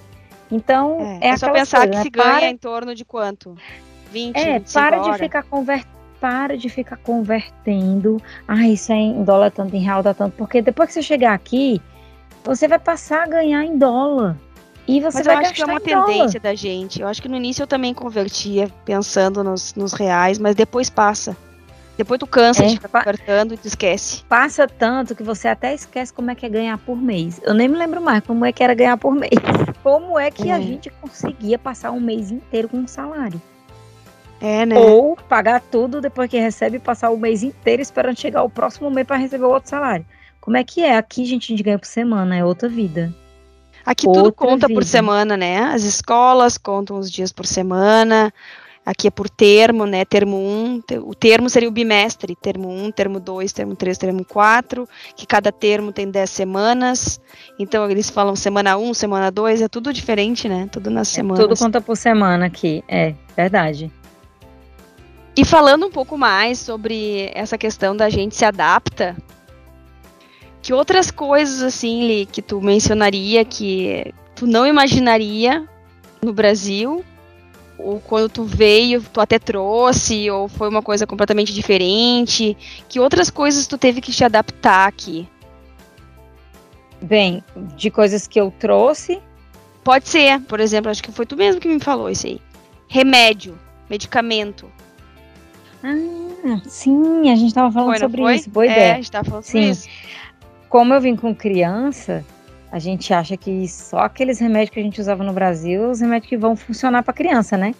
Então, 0.50 0.98
é, 1.00 1.28
é, 1.28 1.30
é 1.30 1.36
só 1.36 1.50
pensar 1.50 1.78
coisa, 1.78 1.90
que 1.90 1.96
né? 1.96 2.02
se 2.02 2.10
ganha 2.10 2.38
para... 2.40 2.48
em 2.48 2.56
torno 2.56 2.94
de 2.94 3.04
quanto? 3.04 3.56
20, 4.12 4.36
É, 4.36 4.60
para 4.60 4.98
de 4.98 5.18
ficar 5.18 5.42
convertendo 5.42 5.93
para 6.24 6.56
de 6.56 6.70
ficar 6.70 6.96
convertendo. 6.96 8.16
Ah, 8.48 8.66
isso 8.66 8.90
é 8.90 8.96
em 8.96 9.22
dólar 9.24 9.50
tanto, 9.50 9.76
em 9.76 9.80
real 9.80 10.02
dá 10.02 10.14
tanto. 10.14 10.34
Porque 10.38 10.62
depois 10.62 10.88
que 10.88 10.94
você 10.94 11.02
chegar 11.02 11.34
aqui, 11.34 11.82
você 12.42 12.66
vai 12.66 12.78
passar 12.78 13.24
a 13.24 13.26
ganhar 13.26 13.62
em 13.62 13.76
dólar. 13.76 14.34
E 14.88 15.02
você 15.02 15.18
Mas 15.18 15.26
vai 15.26 15.36
eu 15.36 15.40
acho 15.40 15.52
que 15.52 15.60
é 15.60 15.66
uma 15.66 15.80
tendência 15.80 16.40
dólar. 16.40 16.40
da 16.40 16.54
gente. 16.54 17.02
Eu 17.02 17.08
acho 17.08 17.20
que 17.20 17.28
no 17.28 17.36
início 17.36 17.62
eu 17.62 17.66
também 17.66 17.92
convertia 17.92 18.70
pensando 18.86 19.44
nos, 19.44 19.74
nos 19.74 19.92
reais, 19.92 20.38
mas 20.38 20.54
depois 20.54 20.88
passa. 20.88 21.36
Depois 21.98 22.18
tu 22.18 22.26
cansa 22.26 22.64
é, 22.64 22.68
de 22.68 22.76
ficar 22.76 23.04
convertendo 23.04 23.52
e 23.52 23.58
tu 23.58 23.68
esquece. 23.68 24.24
Passa 24.24 24.66
tanto 24.66 25.14
que 25.14 25.22
você 25.22 25.48
até 25.48 25.74
esquece 25.74 26.10
como 26.10 26.30
é 26.30 26.34
que 26.34 26.46
é 26.46 26.48
ganhar 26.48 26.78
por 26.78 26.96
mês. 26.96 27.38
Eu 27.44 27.52
nem 27.52 27.68
me 27.68 27.76
lembro 27.76 28.00
mais 28.00 28.24
como 28.24 28.46
é 28.46 28.52
que 28.52 28.64
era 28.64 28.72
ganhar 28.72 28.96
por 28.96 29.14
mês. 29.14 29.30
Como 29.84 30.18
é 30.18 30.30
que 30.30 30.48
é. 30.48 30.52
a 30.54 30.58
gente 30.58 30.88
conseguia 30.88 31.58
passar 31.58 31.90
um 31.90 32.00
mês 32.00 32.30
inteiro 32.30 32.70
com 32.70 32.78
um 32.78 32.86
salário? 32.86 33.38
É, 34.44 34.66
né? 34.66 34.78
Ou 34.78 35.16
pagar 35.16 35.58
tudo 35.58 36.02
depois 36.02 36.28
que 36.28 36.38
recebe 36.38 36.76
e 36.76 36.80
passar 36.80 37.08
o 37.08 37.16
mês 37.16 37.42
inteiro 37.42 37.80
esperando 37.80 38.20
chegar 38.20 38.42
o 38.42 38.50
próximo 38.50 38.90
mês 38.90 39.06
para 39.06 39.16
receber 39.16 39.44
o 39.44 39.48
outro 39.48 39.70
salário. 39.70 40.04
Como 40.38 40.54
é 40.54 40.62
que 40.62 40.82
é? 40.82 40.98
Aqui, 40.98 41.24
gente, 41.24 41.44
a 41.44 41.56
gente 41.56 41.62
ganha 41.62 41.78
por 41.78 41.86
semana, 41.86 42.36
é 42.36 42.44
outra 42.44 42.68
vida. 42.68 43.10
Aqui 43.86 44.06
outra 44.06 44.24
tudo 44.24 44.34
conta 44.34 44.68
vida. 44.68 44.78
por 44.78 44.84
semana, 44.84 45.34
né? 45.34 45.60
As 45.60 45.84
escolas 45.84 46.58
contam 46.58 46.98
os 46.98 47.10
dias 47.10 47.32
por 47.32 47.46
semana. 47.46 48.30
Aqui 48.84 49.06
é 49.06 49.10
por 49.10 49.30
termo, 49.30 49.86
né? 49.86 50.04
Termo 50.04 50.36
1, 50.36 50.82
o 51.04 51.14
termo 51.14 51.48
seria 51.48 51.70
o 51.70 51.72
bimestre, 51.72 52.36
termo 52.36 52.68
1, 52.68 52.90
termo 52.90 53.18
2, 53.18 53.50
termo 53.50 53.74
3, 53.74 53.96
termo 53.96 54.26
4, 54.26 54.86
que 55.16 55.26
cada 55.26 55.50
termo 55.50 55.90
tem 55.90 56.10
10 56.10 56.28
semanas. 56.28 57.18
Então 57.58 57.90
eles 57.90 58.10
falam 58.10 58.36
semana 58.36 58.76
1, 58.76 58.92
semana 58.92 59.30
2, 59.30 59.62
é 59.62 59.68
tudo 59.68 59.90
diferente, 59.90 60.50
né? 60.50 60.68
Tudo 60.70 60.90
nas 60.90 61.10
é, 61.12 61.14
semanas. 61.14 61.42
Tudo 61.42 61.58
conta 61.58 61.80
por 61.80 61.96
semana 61.96 62.44
aqui, 62.44 62.84
é 62.86 63.14
verdade. 63.34 63.90
E 65.36 65.44
falando 65.44 65.86
um 65.86 65.90
pouco 65.90 66.16
mais 66.16 66.60
sobre 66.60 67.30
essa 67.34 67.58
questão 67.58 67.96
da 67.96 68.08
gente 68.08 68.36
se 68.36 68.44
adapta, 68.44 69.16
que 70.62 70.72
outras 70.72 71.10
coisas 71.10 71.60
assim, 71.60 72.06
Li, 72.06 72.24
que 72.24 72.40
tu 72.40 72.60
mencionaria 72.60 73.44
que 73.44 74.14
tu 74.34 74.46
não 74.46 74.66
imaginaria 74.66 75.68
no 76.22 76.32
Brasil? 76.32 77.04
Ou 77.76 78.00
quando 78.00 78.28
tu 78.28 78.44
veio, 78.44 79.02
tu 79.02 79.20
até 79.20 79.38
trouxe, 79.38 80.30
ou 80.30 80.48
foi 80.48 80.68
uma 80.68 80.80
coisa 80.80 81.06
completamente 81.06 81.52
diferente? 81.52 82.56
Que 82.88 83.00
outras 83.00 83.28
coisas 83.28 83.66
tu 83.66 83.76
teve 83.76 84.00
que 84.00 84.12
te 84.12 84.24
adaptar 84.24 84.88
aqui? 84.88 85.28
Bem, 87.02 87.44
de 87.76 87.90
coisas 87.90 88.26
que 88.26 88.40
eu 88.40 88.50
trouxe. 88.58 89.20
Pode 89.82 90.08
ser, 90.08 90.40
por 90.42 90.60
exemplo, 90.60 90.90
acho 90.90 91.02
que 91.02 91.12
foi 91.12 91.26
tu 91.26 91.36
mesmo 91.36 91.60
que 91.60 91.68
me 91.68 91.80
falou 91.80 92.08
isso 92.08 92.26
aí. 92.26 92.40
Remédio, 92.88 93.58
medicamento. 93.90 94.70
Ah, 95.86 96.60
sim, 96.64 97.30
a 97.30 97.36
gente 97.36 97.48
estava 97.48 97.70
falando 97.70 97.90
foi, 97.90 97.98
sobre 97.98 98.22
foi? 98.22 98.34
isso. 98.36 98.50
Boa 98.50 98.64
é, 98.64 98.70
ideia. 98.70 98.92
a 98.92 98.96
gente 98.96 99.04
estava 99.04 99.24
falando 99.24 99.44
sim. 99.44 99.50
sobre 99.50 99.70
isso. 99.70 99.88
Como 100.70 100.94
eu 100.94 101.00
vim 101.00 101.14
com 101.14 101.34
criança, 101.34 102.24
a 102.72 102.78
gente 102.78 103.12
acha 103.12 103.36
que 103.36 103.68
só 103.68 103.98
aqueles 103.98 104.38
remédios 104.40 104.70
que 104.70 104.80
a 104.80 104.82
gente 104.82 104.98
usava 104.98 105.22
no 105.22 105.32
Brasil, 105.32 105.90
os 105.90 106.00
remédios 106.00 106.30
que 106.30 106.38
vão 106.38 106.56
funcionar 106.56 107.02
para 107.02 107.12
criança, 107.12 107.58
né? 107.58 107.74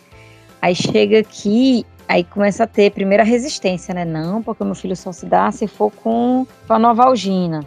Aí 0.61 0.75
chega 0.75 1.19
aqui, 1.21 1.87
aí 2.07 2.23
começa 2.25 2.65
a 2.65 2.67
ter 2.67 2.93
primeira 2.93 3.25
resistência, 3.25 3.95
né? 3.95 4.05
Não, 4.05 4.43
porque 4.43 4.63
o 4.63 4.67
meu 4.67 4.75
filho 4.75 4.95
só 4.95 5.11
se 5.11 5.25
dá 5.25 5.51
se 5.51 5.67
for 5.67 5.91
com, 5.91 6.47
com 6.67 6.75
a 6.75 6.79
novalgina. 6.79 7.67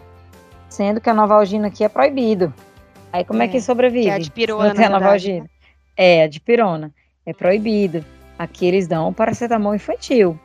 Sendo 0.68 1.00
que 1.00 1.10
a 1.10 1.14
novalgina 1.14 1.66
aqui 1.66 1.82
é 1.82 1.88
proibido. 1.88 2.54
Aí 3.12 3.24
como 3.24 3.42
é, 3.42 3.46
é 3.46 3.48
que 3.48 3.60
sobrevive? 3.60 4.04
Que 4.04 4.10
é 4.10 4.14
a 4.14 4.18
de 4.18 4.30
pirona, 4.30 4.72
Não 4.72 4.84
a 4.84 4.88
novalgina. 4.88 5.42
Né? 5.42 5.50
É, 5.96 6.22
a 6.22 6.28
de 6.28 6.38
pirona. 6.38 6.92
É 7.26 7.32
proibido. 7.32 8.04
Aqui 8.38 8.66
eles 8.66 8.86
dão 8.86 9.12
paracetamol 9.12 9.74
infantil. 9.74 10.38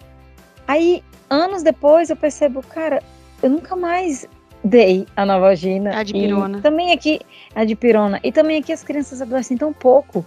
Aí, 0.67 1.03
anos 1.29 1.61
depois, 1.61 2.09
eu 2.09 2.15
percebo, 2.15 2.61
cara, 2.61 3.01
eu 3.41 3.49
nunca 3.49 3.75
mais 3.75 4.27
dei 4.63 5.05
a 5.15 5.25
Novalgina. 5.25 5.97
A 5.97 6.03
de 6.03 6.13
pirona. 6.13 6.57
E 6.57 6.61
também 6.61 6.91
aqui, 6.91 7.19
a 7.53 7.65
de 7.65 7.75
pirona. 7.75 8.19
E 8.23 8.31
também 8.31 8.59
aqui 8.59 8.71
as 8.71 8.83
crianças 8.83 9.21
adoecem 9.21 9.57
tão 9.57 9.73
pouco. 9.73 10.25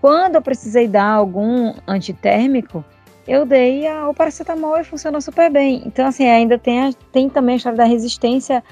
Quando 0.00 0.36
eu 0.36 0.42
precisei 0.42 0.88
dar 0.88 1.10
algum 1.12 1.74
antitérmico, 1.86 2.84
eu 3.26 3.44
dei 3.44 3.86
a, 3.86 4.08
o 4.08 4.14
paracetamol 4.14 4.78
e 4.78 4.84
funcionou 4.84 5.20
super 5.20 5.50
bem. 5.50 5.82
Então, 5.86 6.06
assim, 6.06 6.26
ainda 6.26 6.58
tem, 6.58 6.80
a, 6.80 6.92
tem 7.12 7.28
também 7.28 7.54
a 7.54 7.56
história 7.56 7.78
da 7.78 7.84
resistência, 7.84 8.62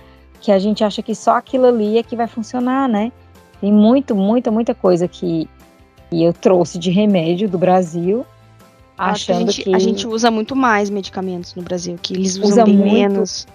que 0.41 0.51
a 0.51 0.59
gente 0.59 0.83
acha 0.83 1.03
que 1.03 1.15
só 1.15 1.37
aquilo 1.37 1.67
ali 1.67 1.99
é 1.99 2.03
que 2.03 2.17
vai 2.17 2.27
funcionar, 2.27 2.89
né? 2.89 3.13
Tem 3.61 3.73
muito, 3.73 4.15
muita, 4.15 4.51
muita 4.51 4.75
coisa 4.75 5.07
que, 5.07 5.49
e 6.11 6.25
eu 6.25 6.33
trouxe 6.33 6.79
de 6.79 6.91
remédio 6.91 7.49
do 7.49 7.59
Brasil, 7.59 8.27
achando 8.97 9.49
a 9.49 9.53
gente, 9.53 9.63
que... 9.63 9.75
A 9.75 9.79
gente 9.79 10.07
usa 10.07 10.31
muito 10.31 10.57
mais 10.57 10.91
medicamentos 10.91 11.55
no 11.55 11.63
Brasil, 11.63 11.99
que 12.01 12.15
eles 12.15 12.37
usam 12.37 12.49
usa 12.49 12.65
bem 12.65 12.77
muito, 12.77 12.93
menos. 12.93 13.47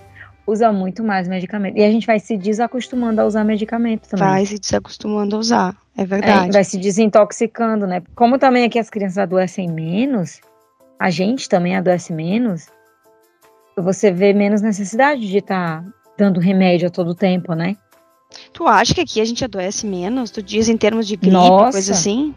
Usa 0.47 0.72
muito 0.72 1.03
mais 1.03 1.28
medicamento. 1.28 1.78
E 1.78 1.84
a 1.84 1.89
gente 1.89 2.06
vai 2.06 2.20
se 2.20 2.38
desacostumando 2.38 3.20
a 3.20 3.26
usar 3.26 3.43
medicamento 3.43 4.08
também. 4.08 4.28
Vai 4.28 4.45
se 4.45 4.60
desacostumando 4.60 5.36
a 5.36 5.39
usar, 5.39 5.76
é 5.97 6.06
verdade. 6.06 6.49
É, 6.49 6.51
vai 6.51 6.64
se 6.64 6.78
desintoxicando, 6.78 7.88
né? 7.88 8.01
Como 8.16 8.38
também 8.38 8.64
aqui 8.64 8.78
as 8.78 8.89
crianças 8.89 9.18
adoecem 9.18 9.68
menos, 9.68 10.39
a 10.99 11.10
gente 11.10 11.49
também 11.49 11.76
adoece 11.76 12.14
menos, 12.14 12.68
você 13.76 14.12
vê 14.12 14.34
menos 14.34 14.62
necessidade 14.62 15.28
de 15.28 15.38
estar 15.39 15.84
tá 15.84 15.89
dando 16.18 16.39
remédio 16.39 16.88
a 16.88 16.91
todo 16.91 17.14
tempo, 17.14 17.53
né? 17.53 17.76
Tu 18.51 18.65
acha 18.65 18.93
que 18.93 19.01
aqui 19.01 19.21
a 19.21 19.25
gente 19.25 19.43
adoece 19.43 19.86
menos? 19.86 20.31
Tu 20.31 20.41
diz 20.41 20.69
em 20.69 20.77
termos 20.77 21.07
de 21.07 21.15
gripe, 21.15 21.33
Nossa. 21.33 21.73
coisa 21.73 21.91
assim? 21.91 22.33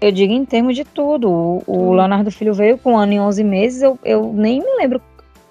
Eu 0.00 0.12
digo 0.12 0.32
em 0.32 0.44
termos 0.44 0.76
de 0.76 0.84
tudo. 0.84 1.28
O, 1.30 1.62
o. 1.66 1.92
Leonardo 1.92 2.30
Filho 2.30 2.54
veio 2.54 2.78
com 2.78 2.92
um 2.92 2.96
ano 2.96 3.12
e 3.12 3.20
11 3.20 3.44
meses, 3.44 3.82
eu, 3.82 3.98
eu 4.04 4.32
nem 4.32 4.60
me 4.60 4.76
lembro 4.76 5.00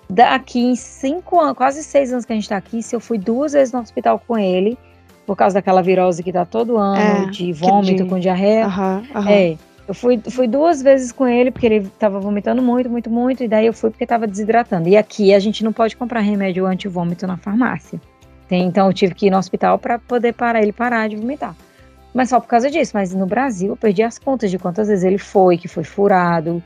daqui 0.09 0.59
em 0.59 0.75
cinco 0.75 1.39
anos, 1.39 1.57
quase 1.57 1.84
seis 1.84 2.11
anos 2.11 2.25
que 2.25 2.32
a 2.32 2.36
gente 2.36 2.47
tá 2.47 2.55
aqui, 2.55 2.82
se 2.82 2.95
eu 2.95 2.99
fui 2.99 3.17
duas 3.17 3.53
vezes 3.53 3.73
no 3.73 3.82
hospital 3.82 4.21
com 4.25 4.38
ele, 4.38 4.78
por 5.25 5.36
causa 5.36 5.55
daquela 5.55 5.82
virose 5.82 6.23
que 6.23 6.32
dá 6.32 6.45
todo 6.45 6.78
ano, 6.78 7.25
é, 7.28 7.30
de 7.30 7.51
vômito 7.51 8.03
de... 8.03 8.09
com 8.09 8.17
diarreia. 8.17 8.67
Uhum, 8.67 9.21
uhum. 9.21 9.28
É. 9.28 9.57
Eu 9.86 9.93
fui, 9.93 10.21
fui 10.30 10.47
duas 10.47 10.82
vezes 10.82 11.13
com 11.13 11.25
ele, 11.25 11.49
porque 11.49 11.65
ele 11.65 11.89
tava 11.97 12.19
vomitando 12.19 12.61
muito, 12.61 12.89
muito, 12.89 13.09
muito, 13.09 13.43
e 13.43 13.47
daí 13.47 13.65
eu 13.65 13.73
fui 13.73 13.89
porque 13.89 14.05
tava 14.05 14.28
desidratando. 14.28 14.89
E 14.89 14.97
aqui 14.97 15.34
a 15.34 15.39
gente 15.39 15.63
não 15.63 15.71
pode 15.71 15.95
comprar 15.95 16.19
remédio 16.19 16.65
anti-vômito 16.65 17.25
na 17.25 17.38
farmácia. 17.38 17.99
Então 18.56 18.88
eu 18.88 18.93
tive 18.93 19.14
que 19.14 19.28
ir 19.28 19.30
no 19.30 19.38
hospital 19.38 19.78
para 19.78 20.00
poder 20.00 20.34
parar 20.34 20.62
ele 20.62 20.72
parar 20.72 21.08
de 21.10 21.16
vomitar. 21.16 21.56
Mas 22.14 22.30
só 22.30 22.39
por 22.39 22.48
causa 22.48 22.72
disso. 22.72 22.91
Mas 22.93 23.14
no 23.14 23.26
Brasil 23.26 23.70
eu 23.70 23.78
perdi 23.78 24.02
as 24.04 24.18
contas 24.18 24.50
de 24.50 24.58
quantas 24.58 24.88
vezes 24.88 25.04
ele 25.04 25.18
foi, 25.18 25.58
que 25.58 25.68
foi 25.68 25.84
furado, 25.84 26.64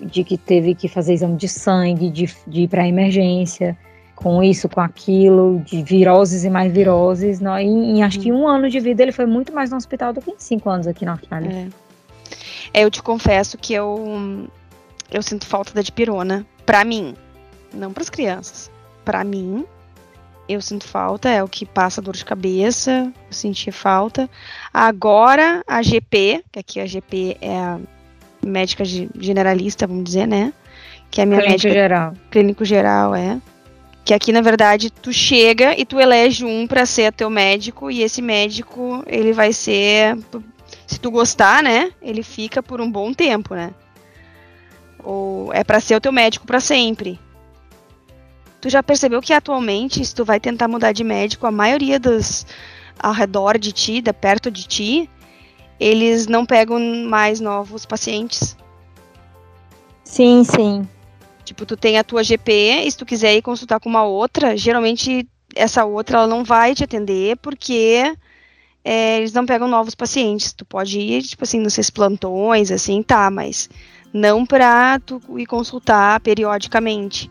de 0.00 0.24
que 0.24 0.38
teve 0.38 0.74
que 0.74 0.88
fazer 0.88 1.14
exame 1.14 1.36
de 1.36 1.48
sangue, 1.48 2.10
de, 2.10 2.34
de 2.46 2.62
ir 2.62 2.68
para 2.68 2.86
emergência, 2.86 3.76
com 4.14 4.42
isso, 4.42 4.68
com 4.68 4.80
aquilo, 4.80 5.60
de 5.64 5.82
viroses 5.82 6.44
e 6.44 6.50
mais 6.50 6.72
viroses. 6.72 7.40
Não, 7.40 7.58
em, 7.58 7.98
em, 7.98 8.02
acho 8.02 8.20
que 8.20 8.32
um 8.32 8.46
ano 8.46 8.70
de 8.70 8.80
vida 8.80 9.02
ele 9.02 9.12
foi 9.12 9.26
muito 9.26 9.52
mais 9.52 9.70
no 9.70 9.76
hospital 9.76 10.12
do 10.12 10.20
que 10.20 10.30
em 10.30 10.38
cinco 10.38 10.70
anos 10.70 10.86
aqui 10.86 11.04
na 11.04 11.12
Austrália. 11.12 11.70
É. 12.72 12.80
é 12.80 12.84
eu 12.84 12.90
te 12.90 13.02
confesso 13.02 13.58
que 13.58 13.74
eu, 13.74 14.48
eu 15.10 15.22
sinto 15.22 15.46
falta 15.46 15.72
da 15.74 15.82
dipirona. 15.82 16.46
Para 16.64 16.84
mim, 16.84 17.14
não 17.72 17.92
para 17.92 18.02
as 18.02 18.10
crianças. 18.10 18.70
Para 19.04 19.22
mim, 19.22 19.66
eu 20.48 20.60
sinto 20.60 20.86
falta, 20.86 21.28
é 21.28 21.42
o 21.42 21.48
que 21.48 21.64
passa 21.64 22.02
dor 22.02 22.14
de 22.14 22.24
cabeça, 22.24 23.12
eu 23.26 23.32
senti 23.32 23.70
falta. 23.70 24.28
Agora, 24.72 25.62
a 25.66 25.82
GP, 25.82 26.44
que 26.52 26.58
aqui 26.58 26.80
a 26.80 26.86
GP 26.86 27.38
é 27.40 27.58
a 27.58 27.78
médica 28.44 28.84
generalista, 28.84 29.86
vamos 29.86 30.04
dizer, 30.04 30.26
né? 30.26 30.52
Que 31.10 31.20
é 31.20 31.24
a 31.24 31.26
minha 31.26 31.40
clínico 31.40 31.62
médica. 31.62 31.74
geral. 31.74 32.14
Clínico 32.30 32.64
geral, 32.64 33.14
é. 33.14 33.40
Que 34.04 34.12
aqui, 34.12 34.32
na 34.32 34.42
verdade, 34.42 34.90
tu 34.90 35.12
chega 35.12 35.78
e 35.78 35.84
tu 35.84 35.98
elege 35.98 36.44
um 36.44 36.66
para 36.66 36.84
ser 36.84 37.12
teu 37.12 37.30
médico, 37.30 37.90
e 37.90 38.02
esse 38.02 38.20
médico, 38.20 39.02
ele 39.06 39.32
vai 39.32 39.52
ser. 39.52 40.18
Se 40.86 41.00
tu 41.00 41.10
gostar, 41.10 41.62
né? 41.62 41.90
Ele 42.02 42.22
fica 42.22 42.62
por 42.62 42.82
um 42.82 42.90
bom 42.90 43.14
tempo, 43.14 43.54
né? 43.54 43.72
Ou 45.02 45.52
é 45.54 45.64
para 45.64 45.80
ser 45.80 45.94
o 45.96 46.00
teu 46.00 46.12
médico 46.12 46.46
para 46.46 46.60
sempre 46.60 47.18
Tu 48.64 48.70
já 48.70 48.82
percebeu 48.82 49.20
que 49.20 49.34
atualmente, 49.34 50.02
se 50.02 50.14
tu 50.14 50.24
vai 50.24 50.40
tentar 50.40 50.68
mudar 50.68 50.92
de 50.92 51.04
médico, 51.04 51.46
a 51.46 51.50
maioria 51.50 52.00
dos 52.00 52.46
ao 52.98 53.12
redor 53.12 53.58
de 53.58 53.72
ti, 53.72 54.00
da 54.00 54.14
perto 54.14 54.50
de 54.50 54.66
ti, 54.66 55.10
eles 55.78 56.26
não 56.26 56.46
pegam 56.46 56.80
mais 57.06 57.40
novos 57.40 57.84
pacientes. 57.84 58.56
Sim, 60.02 60.44
sim. 60.44 60.88
Tipo, 61.44 61.66
tu 61.66 61.76
tem 61.76 61.98
a 61.98 62.04
tua 62.04 62.24
GP, 62.24 62.86
e 62.86 62.90
se 62.90 62.96
tu 62.96 63.04
quiser 63.04 63.36
ir 63.36 63.42
consultar 63.42 63.78
com 63.78 63.90
uma 63.90 64.04
outra, 64.04 64.56
geralmente 64.56 65.28
essa 65.54 65.84
outra 65.84 66.16
ela 66.16 66.26
não 66.26 66.42
vai 66.42 66.74
te 66.74 66.84
atender 66.84 67.36
porque 67.42 68.16
é, 68.82 69.18
eles 69.18 69.34
não 69.34 69.44
pegam 69.44 69.68
novos 69.68 69.94
pacientes. 69.94 70.54
Tu 70.54 70.64
pode 70.64 70.98
ir, 70.98 71.22
tipo 71.22 71.44
assim, 71.44 71.60
nos 71.60 71.74
seus 71.74 71.90
plantões, 71.90 72.70
assim, 72.70 73.02
tá, 73.02 73.30
mas 73.30 73.68
não 74.10 74.46
pra 74.46 74.98
tu 75.00 75.20
ir 75.36 75.44
consultar 75.44 76.18
periodicamente. 76.20 77.30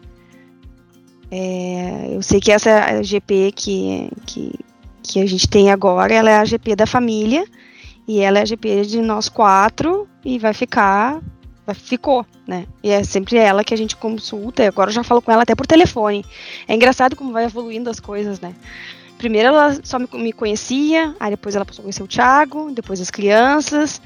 É, 1.35 2.09
eu 2.11 2.21
sei 2.21 2.39
que 2.39 2.51
essa 2.51 3.01
GP 3.01 3.53
que, 3.55 4.07
que, 4.23 4.51
que 5.01 5.19
a 5.19 5.25
gente 5.25 5.49
tem 5.49 5.71
agora, 5.71 6.13
ela 6.13 6.29
é 6.29 6.37
a 6.37 6.45
GP 6.45 6.75
da 6.75 6.85
família, 6.85 7.43
e 8.07 8.19
ela 8.19 8.37
é 8.37 8.43
a 8.43 8.45
GP 8.45 8.85
de 8.85 9.01
nós 9.01 9.29
quatro, 9.29 10.07
e 10.23 10.37
vai 10.37 10.53
ficar 10.53 11.19
ficou, 11.73 12.23
né? 12.45 12.67
E 12.83 12.91
é 12.91 13.03
sempre 13.03 13.37
ela 13.37 13.63
que 13.63 13.73
a 13.73 13.77
gente 13.77 13.95
consulta. 13.95 14.67
Agora 14.67 14.89
eu 14.91 14.93
já 14.93 15.03
falo 15.03 15.23
com 15.23 15.31
ela 15.31 15.41
até 15.41 15.55
por 15.55 15.65
telefone. 15.65 16.23
É 16.67 16.75
engraçado 16.75 17.15
como 17.15 17.31
vai 17.31 17.45
evoluindo 17.45 17.89
as 17.89 17.99
coisas, 17.99 18.39
né? 18.39 18.53
Primeiro 19.17 19.47
ela 19.47 19.79
só 19.81 19.97
me 19.97 20.33
conhecia, 20.33 21.15
aí 21.19 21.31
depois 21.31 21.55
ela 21.55 21.65
passou 21.65 21.81
a 21.81 21.85
conhecer 21.85 22.03
o 22.03 22.07
Thiago, 22.07 22.69
depois 22.71 22.99
as 23.01 23.09
crianças. 23.09 24.01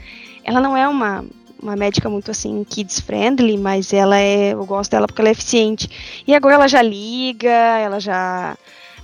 Ela 0.46 0.62
não 0.62 0.78
é 0.78 0.88
uma, 0.88 1.26
uma 1.62 1.76
médica 1.76 2.10
muito 2.10 2.32
assim 2.32 2.64
kids 2.64 3.00
friendly, 3.00 3.58
mas 3.58 3.94
ela 3.94 4.20
é, 4.20 4.54
eu 4.54 4.66
gosto 4.66 4.92
dela 4.92 5.08
porque 5.08 5.22
ela 5.22 5.30
é 5.30 5.32
eficiente. 5.32 5.90
E 6.26 6.36
agora 6.36 6.56
ela 6.56 6.68
já 6.68 6.82
liga, 6.82 7.50
ela 7.50 8.00
já 8.00 8.58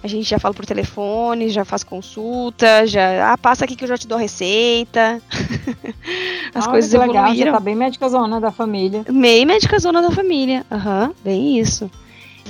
a 0.03 0.07
gente 0.07 0.29
já 0.29 0.37
fala 0.37 0.53
por 0.53 0.65
telefone, 0.65 1.49
já 1.49 1.63
faz 1.63 1.81
consulta, 1.81 2.85
já. 2.85 3.31
Ah, 3.31 3.37
passa 3.37 3.63
aqui 3.63 3.73
que 3.73 3.85
eu 3.85 3.87
já 3.87 3.97
te 3.97 4.05
dou 4.05 4.17
receita. 4.17 5.21
As 6.53 6.65
Olha, 6.65 6.71
coisas 6.73 6.93
evoluíram. 6.93 7.23
Legal, 7.29 7.45
já 7.47 7.51
tá 7.53 7.59
bem 7.61 7.73
médica 7.73 8.09
zona 8.09 8.41
da 8.41 8.51
família. 8.51 9.05
Bem 9.09 9.45
médica 9.45 9.79
zona 9.79 10.01
da 10.01 10.11
família. 10.11 10.65
Aham, 10.69 11.07
uhum, 11.07 11.13
bem 11.23 11.57
isso. 11.57 11.89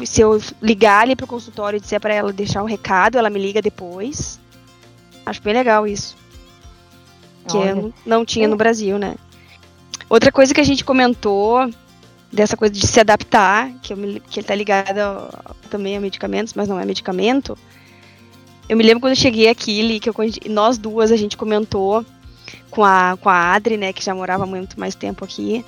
Se 0.03 0.21
eu 0.21 0.41
ligar 0.59 1.03
ali 1.03 1.15
pro 1.15 1.27
consultório 1.27 1.77
e 1.77 1.79
disser 1.79 2.01
para 2.01 2.15
ela 2.15 2.33
deixar 2.33 2.63
um 2.63 2.65
recado, 2.65 3.19
ela 3.19 3.29
me 3.29 3.39
liga 3.39 3.61
depois. 3.61 4.39
Acho 5.23 5.39
bem 5.43 5.53
legal 5.53 5.85
isso. 5.85 6.17
Que 7.47 7.93
não 8.03 8.25
tinha 8.25 8.47
no 8.47 8.55
Brasil, 8.55 8.97
né? 8.97 9.15
Outra 10.13 10.31
coisa 10.31 10.53
que 10.53 10.61
a 10.61 10.63
gente 10.63 10.85
comentou 10.85 11.67
dessa 12.31 12.55
coisa 12.55 12.71
de 12.71 12.85
se 12.85 12.99
adaptar, 12.99 13.71
que, 13.81 13.95
me, 13.95 14.19
que 14.19 14.41
ele 14.41 14.47
tá 14.47 14.53
ligado 14.53 15.27
também 15.71 15.97
a 15.97 15.99
medicamentos, 15.99 16.53
mas 16.53 16.67
não 16.67 16.79
é 16.79 16.85
medicamento. 16.85 17.57
Eu 18.69 18.77
me 18.77 18.83
lembro 18.83 19.01
quando 19.01 19.13
eu 19.13 19.19
cheguei 19.19 19.49
aqui, 19.49 19.99
que 19.99 20.07
eu, 20.07 20.13
nós 20.51 20.77
duas 20.77 21.11
a 21.11 21.17
gente 21.17 21.35
comentou 21.35 22.05
com 22.69 22.83
a, 22.83 23.17
com 23.19 23.27
a 23.27 23.55
Adri, 23.55 23.75
né, 23.75 23.91
que 23.91 24.05
já 24.05 24.13
morava 24.13 24.45
muito 24.45 24.79
mais 24.79 24.93
tempo 24.93 25.25
aqui, 25.25 25.65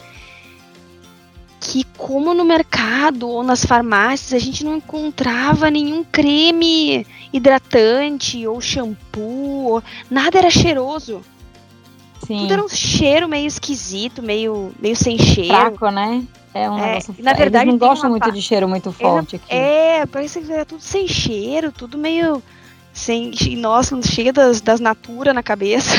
que 1.59 1.83
como 1.97 2.31
no 2.35 2.45
mercado 2.45 3.27
ou 3.27 3.41
nas 3.41 3.65
farmácias 3.65 4.39
a 4.39 4.45
gente 4.45 4.63
não 4.63 4.75
encontrava 4.77 5.71
nenhum 5.71 6.03
creme 6.03 7.03
hidratante 7.33 8.45
ou 8.45 8.61
shampoo, 8.61 9.81
nada 10.07 10.37
era 10.37 10.51
cheiroso. 10.51 11.23
Sim. 12.25 12.39
Tudo 12.39 12.53
era 12.53 12.63
um 12.63 12.69
cheiro 12.69 13.27
meio 13.27 13.45
esquisito, 13.45 14.21
meio, 14.21 14.71
meio 14.79 14.95
sem 14.95 15.17
cheiro. 15.17 15.49
Fraco, 15.49 15.89
né? 15.89 16.23
É 16.53 16.69
um 16.69 16.77
é, 16.77 16.87
negócio 16.87 17.15
Na 17.19 17.33
verdade, 17.33 17.69
Eles 17.69 17.79
não 17.79 17.87
gostam 17.87 18.09
muito 18.09 18.31
de 18.31 18.41
cheiro 18.41 18.67
muito 18.67 18.91
forte 18.91 19.35
aqui. 19.35 19.53
É, 19.53 20.05
parece 20.05 20.41
que 20.41 20.51
é 20.51 20.63
tudo 20.63 20.81
sem 20.81 21.07
cheiro, 21.07 21.71
tudo 21.71 21.97
meio 21.97 22.41
sem. 22.93 23.31
Nossa, 23.57 24.01
cheia 24.01 24.31
das, 24.31 24.61
das 24.61 24.79
natura 24.79 25.33
na 25.33 25.43
cabeça. 25.43 25.91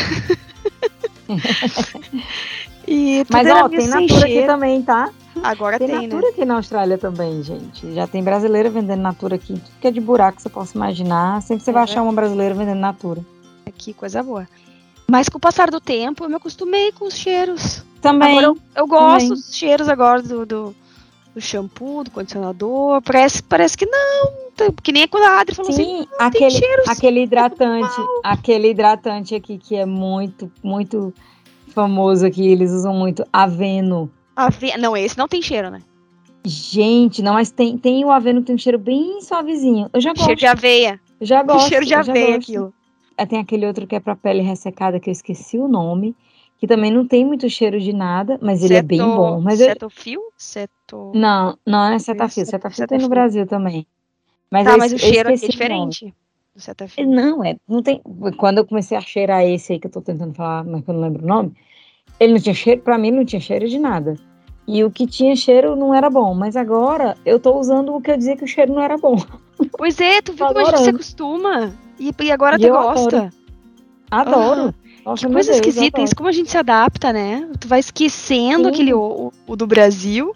e 2.89 3.25
Mas 3.31 3.49
ó, 3.51 3.69
tem 3.69 3.87
natura 3.87 4.21
cheiro. 4.21 4.41
aqui 4.41 4.47
também, 4.47 4.83
tá? 4.83 5.11
Agora 5.43 5.79
tem, 5.79 5.89
tem 5.89 5.97
natura 6.09 6.23
né? 6.23 6.29
aqui 6.29 6.45
na 6.47 6.55
Austrália 6.55 6.97
também, 6.97 7.43
gente. 7.43 7.93
Já 7.95 8.07
tem 8.07 8.25
brasileira 8.25 8.71
vendendo 8.71 9.03
natura 9.03 9.37
aqui. 9.37 9.53
Tudo 9.53 9.71
que 9.81 9.87
é 9.87 9.91
de 9.91 10.01
buraco 10.01 10.39
que 10.39 10.43
você 10.43 10.49
possa 10.49 10.77
imaginar. 10.77 11.43
Sempre 11.43 11.65
você 11.65 11.71
é 11.71 11.75
vai 11.75 11.83
achar 11.83 12.03
uma 12.03 12.13
brasileira 12.13 12.55
vendendo 12.55 12.81
natura. 12.81 13.21
Que 13.77 13.93
coisa 13.93 14.23
boa. 14.23 14.49
Mas 15.09 15.29
com 15.29 15.39
o 15.39 15.41
passar 15.41 15.71
do 15.71 15.81
tempo, 15.81 16.25
eu 16.25 16.29
me 16.29 16.35
acostumei 16.35 16.91
com 16.93 17.07
os 17.07 17.15
cheiros. 17.15 17.85
Também. 18.01 18.41
Eu, 18.41 18.57
eu, 18.75 18.87
gosto 18.87 19.29
também. 19.29 19.29
dos 19.29 19.55
cheiros 19.55 19.89
agora 19.89 20.23
do, 20.23 20.45
do, 20.45 20.77
do, 21.35 21.41
shampoo, 21.41 22.05
do 22.05 22.11
condicionador. 22.11 23.01
Parece, 23.03 23.43
parece 23.43 23.77
que 23.77 23.87
não. 23.87 24.47
Que 24.83 24.91
nem 24.91 25.07
quando 25.07 25.25
a 25.25 25.41
Adri 25.41 25.55
falou 25.55 25.73
Sim, 25.73 26.01
assim. 26.01 26.09
aquele, 26.19 26.67
aquele 26.89 27.23
hidratante. 27.23 27.97
aquele 28.25 28.71
hidratante 28.71 29.35
aqui 29.35 29.59
que 29.59 29.77
é 29.77 29.85
muito, 29.85 30.51
muito 30.63 31.13
famoso 31.69 32.27
aqui. 32.27 32.47
Eles 32.47 32.73
usam 32.73 32.95
muito 32.95 33.25
aveno. 33.33 34.11
Ave... 34.35 34.77
Não, 34.77 34.97
esse 34.97 35.17
não 35.17 35.29
tem 35.29 35.43
cheiro, 35.43 35.71
né? 35.71 35.83
Gente, 36.45 37.23
não, 37.23 37.35
mas 37.35 37.51
tem, 37.51 37.77
tem 37.77 38.05
o 38.05 38.11
aveno 38.11 38.41
que 38.41 38.47
tem 38.47 38.55
um 38.55 38.59
cheiro 38.59 38.79
bem 38.79 39.21
suavezinho. 39.21 39.91
Eu 39.93 40.01
já 40.01 40.11
gosto. 40.11 40.25
Cheiro 40.27 40.41
de 40.41 40.47
aveia. 40.47 41.01
Eu 41.21 41.27
já 41.27 41.43
gosto. 41.45 41.69
Cheiro 41.69 41.85
de 41.85 41.95
aveia 41.95 42.37
aquilo. 42.37 42.73
É, 43.17 43.25
tem 43.25 43.39
aquele 43.39 43.67
outro 43.67 43.87
que 43.87 43.97
é 43.97 44.01
para 44.01 44.15
pele 44.15 44.43
ressecada 44.43 45.01
que 45.01 45.09
eu 45.09 45.13
esqueci 45.13 45.59
o 45.59 45.69
nome, 45.69 46.15
que 46.59 46.67
também 46.67 46.91
não 46.91 47.07
tem 47.07 47.25
muito 47.25 47.49
cheiro 47.49 47.81
de 47.81 47.93
nada, 47.93 48.39
mas 48.43 48.61
Ceto, 48.61 48.73
ele 48.73 48.79
é 48.79 48.83
bem 48.83 48.99
bom. 48.99 49.41
Mas 49.41 49.59
Cetofil? 49.59 50.21
Ceto... 50.37 51.13
Não, 51.15 51.59
não 51.67 51.93
é 51.93 51.99
Cetafil. 51.99 52.47
Cetafil 52.47 52.87
tem 52.87 52.99
no 52.99 53.09
Brasil 53.09 53.47
também. 53.47 53.87
Mas, 54.51 54.65
tá, 54.65 54.73
eu, 54.73 54.79
mas 54.79 54.93
o 54.93 54.99
cheiro 54.99 55.31
é 55.31 55.35
diferente. 55.35 56.15
O 56.55 57.05
não, 57.05 57.45
é, 57.45 57.57
não 57.69 57.83
tem. 57.83 58.01
Quando 58.39 58.59
eu 58.59 58.67
comecei 58.67 58.97
a 58.97 59.01
cheirar 59.01 59.45
esse 59.45 59.75
aí 59.75 59.79
que 59.79 59.87
eu 59.87 59.91
tô 59.91 60.01
tentando 60.01 60.33
falar, 60.33 60.65
mas 60.65 60.83
que 60.83 60.91
eu 60.91 60.95
não 60.95 61.03
lembro 61.03 61.23
o 61.23 61.27
nome, 61.27 61.53
ele 62.19 62.33
não 62.33 62.41
tinha 62.41 62.55
cheiro, 62.55 62.81
para 62.81 62.97
mim 62.97 63.11
não 63.11 63.25
tinha 63.25 63.41
cheiro 63.41 63.69
de 63.69 63.79
nada. 63.79 64.17
E 64.67 64.83
o 64.83 64.91
que 64.91 65.07
tinha 65.07 65.37
cheiro 65.37 65.77
não 65.77 65.95
era 65.95 66.09
bom, 66.09 66.35
mas 66.35 66.57
agora 66.57 67.17
eu 67.25 67.39
tô 67.39 67.59
usando 67.59 67.95
o 67.95 68.01
que 68.01 68.11
eu 68.11 68.17
dizia 68.17 68.37
que 68.37 68.45
o 68.45 68.49
cheiro 68.49 68.73
não 68.73 68.83
era 68.83 68.97
bom. 68.97 69.17
Pois 69.73 70.01
é, 70.01 70.21
tu 70.23 70.33
viu 70.33 70.47
como 70.47 70.59
a 70.59 70.65
gente 70.65 70.81
se 70.81 70.91
acostuma? 70.91 71.75
E, 71.99 72.13
e 72.21 72.33
agora 72.33 72.57
e 72.57 72.61
tu 72.61 72.69
gosta. 72.69 73.31
Adoro. 74.11 74.41
adoro. 74.41 74.75
Nossa, 75.05 75.27
que 75.27 75.33
coisa 75.33 75.53
Deus, 75.53 75.67
esquisita, 75.67 76.01
isso 76.01 76.17
como 76.17 76.29
a 76.29 76.33
gente 76.33 76.51
se 76.51 76.59
adapta, 76.59 77.13
né? 77.13 77.49
Tu 77.61 77.69
vai 77.69 77.79
esquecendo 77.79 78.65
Sim. 78.65 78.71
aquele 78.71 78.93
o, 78.93 79.33
o, 79.47 79.57
do 79.57 79.67
Brasil 79.67 80.35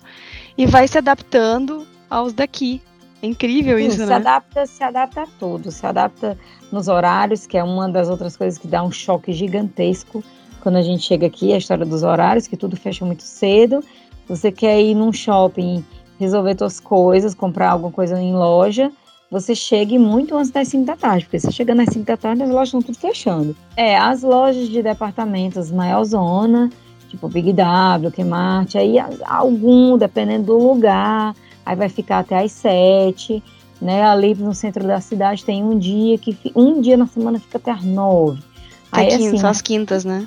e 0.57 0.65
vai 0.65 0.87
se 0.87 0.97
adaptando 0.97 1.85
aos 2.09 2.33
daqui. 2.33 2.81
É 3.21 3.27
incrível 3.27 3.79
Sim, 3.79 3.87
isso, 3.89 3.97
se 3.97 4.07
né? 4.07 4.15
Adapta, 4.15 4.67
se 4.67 4.83
adapta 4.83 5.23
a 5.23 5.27
tudo, 5.39 5.73
se 5.73 5.85
adapta 5.85 6.39
nos 6.71 6.87
horários, 6.87 7.47
que 7.47 7.59
é 7.59 7.65
uma 7.65 7.89
das 7.89 8.09
outras 8.09 8.37
coisas 8.37 8.59
que 8.59 8.69
dá 8.69 8.83
um 8.83 8.93
choque 8.93 9.33
gigantesco 9.33 10.23
quando 10.61 10.77
a 10.77 10.83
gente 10.83 11.03
chega 11.03 11.27
aqui, 11.27 11.53
a 11.53 11.59
história 11.59 11.85
dos 11.85 12.03
horários, 12.03 12.47
que 12.47 12.57
tudo 12.57 12.77
fecha 12.77 13.05
muito 13.05 13.23
cedo. 13.23 13.83
Você 14.29 14.53
quer 14.53 14.81
ir 14.81 14.95
num 14.95 15.13
shopping, 15.13 15.85
resolver 16.19 16.57
suas 16.57 16.79
coisas, 16.79 17.35
comprar 17.35 17.71
alguma 17.71 17.91
coisa 17.91 18.21
em 18.21 18.35
loja, 18.35 18.93
você 19.31 19.55
chegue 19.55 19.99
muito 19.99 20.37
antes 20.37 20.51
das 20.51 20.69
5 20.69 20.85
da 20.85 20.97
tarde, 20.97 21.25
porque 21.25 21.39
você 21.39 21.53
chegando 21.53 21.81
às 21.81 21.91
5 21.91 22.05
da 22.05 22.17
tarde, 22.17 22.43
as 22.43 22.51
lojas 22.51 22.69
estão 22.69 22.83
tudo 22.83 22.99
fechando. 22.99 23.57
É, 23.77 23.97
as 23.97 24.23
lojas 24.23 24.69
de 24.69 24.83
departamentos 24.83 25.71
maior 25.71 26.03
zona, 26.05 26.69
tipo 27.09 27.29
Big 27.29 27.53
W, 27.53 28.11
Kmart, 28.11 28.75
aí 28.75 28.97
algum, 29.25 29.97
dependendo 29.97 30.47
do 30.47 30.59
lugar, 30.59 31.35
aí 31.65 31.77
vai 31.77 31.89
ficar 31.89 32.19
até 32.19 32.43
às 32.43 32.51
7, 32.51 33.43
né? 33.81 34.03
Ali 34.03 34.35
no 34.35 34.53
centro 34.53 34.87
da 34.87 35.01
cidade 35.01 35.45
tem 35.45 35.63
um 35.63 35.79
dia 35.79 36.19
que 36.19 36.37
um 36.55 36.81
dia 36.81 36.97
na 36.97 37.07
semana 37.07 37.39
fica 37.39 37.59
até 37.59 37.71
às 37.71 37.85
9. 37.85 38.43
Aí, 38.91 39.07
assim, 39.15 39.39
são 39.39 39.49
as 39.49 39.63
quintas, 39.63 40.05
né? 40.05 40.27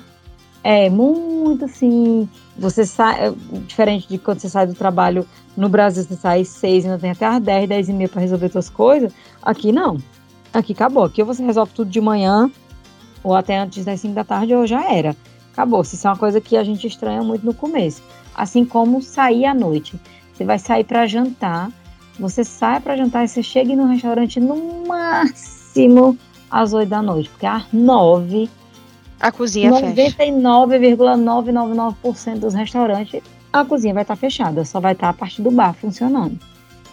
É, 0.64 0.88
muito 0.88 1.66
assim. 1.66 2.26
Você 2.56 2.86
sai. 2.86 3.28
É, 3.28 3.32
diferente 3.66 4.08
de 4.08 4.16
quando 4.16 4.40
você 4.40 4.48
sai 4.48 4.66
do 4.66 4.74
trabalho 4.74 5.28
no 5.54 5.68
Brasil, 5.68 6.02
você 6.02 6.16
sai 6.16 6.40
às 6.40 6.48
seis, 6.48 6.86
ainda 6.86 6.98
tem 6.98 7.10
até 7.10 7.26
às 7.26 7.40
10, 7.40 7.68
10 7.68 7.88
e 7.90 7.92
meia 7.92 8.08
para 8.08 8.22
resolver 8.22 8.48
suas 8.48 8.70
coisas. 8.70 9.12
Aqui 9.42 9.70
não. 9.70 9.98
Aqui 10.54 10.72
acabou. 10.72 11.04
Aqui 11.04 11.22
você 11.22 11.44
resolve 11.44 11.72
tudo 11.74 11.90
de 11.90 12.00
manhã, 12.00 12.50
ou 13.22 13.34
até 13.34 13.58
antes 13.58 13.84
das 13.84 14.00
5 14.00 14.14
da 14.14 14.24
tarde, 14.24 14.54
ou 14.54 14.66
já 14.66 14.90
era. 14.90 15.14
Acabou. 15.52 15.82
Isso 15.82 16.06
é 16.06 16.10
uma 16.10 16.16
coisa 16.16 16.40
que 16.40 16.56
a 16.56 16.64
gente 16.64 16.86
estranha 16.86 17.22
muito 17.22 17.44
no 17.44 17.52
começo. 17.52 18.02
Assim 18.34 18.64
como 18.64 19.02
sair 19.02 19.44
à 19.44 19.52
noite. 19.52 20.00
Você 20.32 20.44
vai 20.44 20.58
sair 20.58 20.84
para 20.84 21.06
jantar, 21.06 21.70
você 22.18 22.42
sai 22.42 22.80
para 22.80 22.96
jantar 22.96 23.24
e 23.24 23.28
você 23.28 23.42
chega 23.42 23.76
no 23.76 23.86
restaurante 23.86 24.40
no 24.40 24.86
máximo 24.86 26.18
às 26.50 26.72
8 26.72 26.88
da 26.88 27.02
noite, 27.02 27.28
porque 27.28 27.46
às 27.46 27.64
9 27.72 28.48
a 29.24 29.32
cozinha 29.32 29.70
99,999% 29.70 32.40
dos 32.40 32.52
restaurantes, 32.52 33.22
a 33.50 33.64
cozinha 33.64 33.94
vai 33.94 34.02
estar 34.02 34.16
fechada, 34.16 34.66
só 34.66 34.80
vai 34.80 34.92
estar 34.92 35.08
a 35.08 35.14
parte 35.14 35.40
do 35.40 35.50
bar 35.50 35.72
funcionando. 35.72 36.38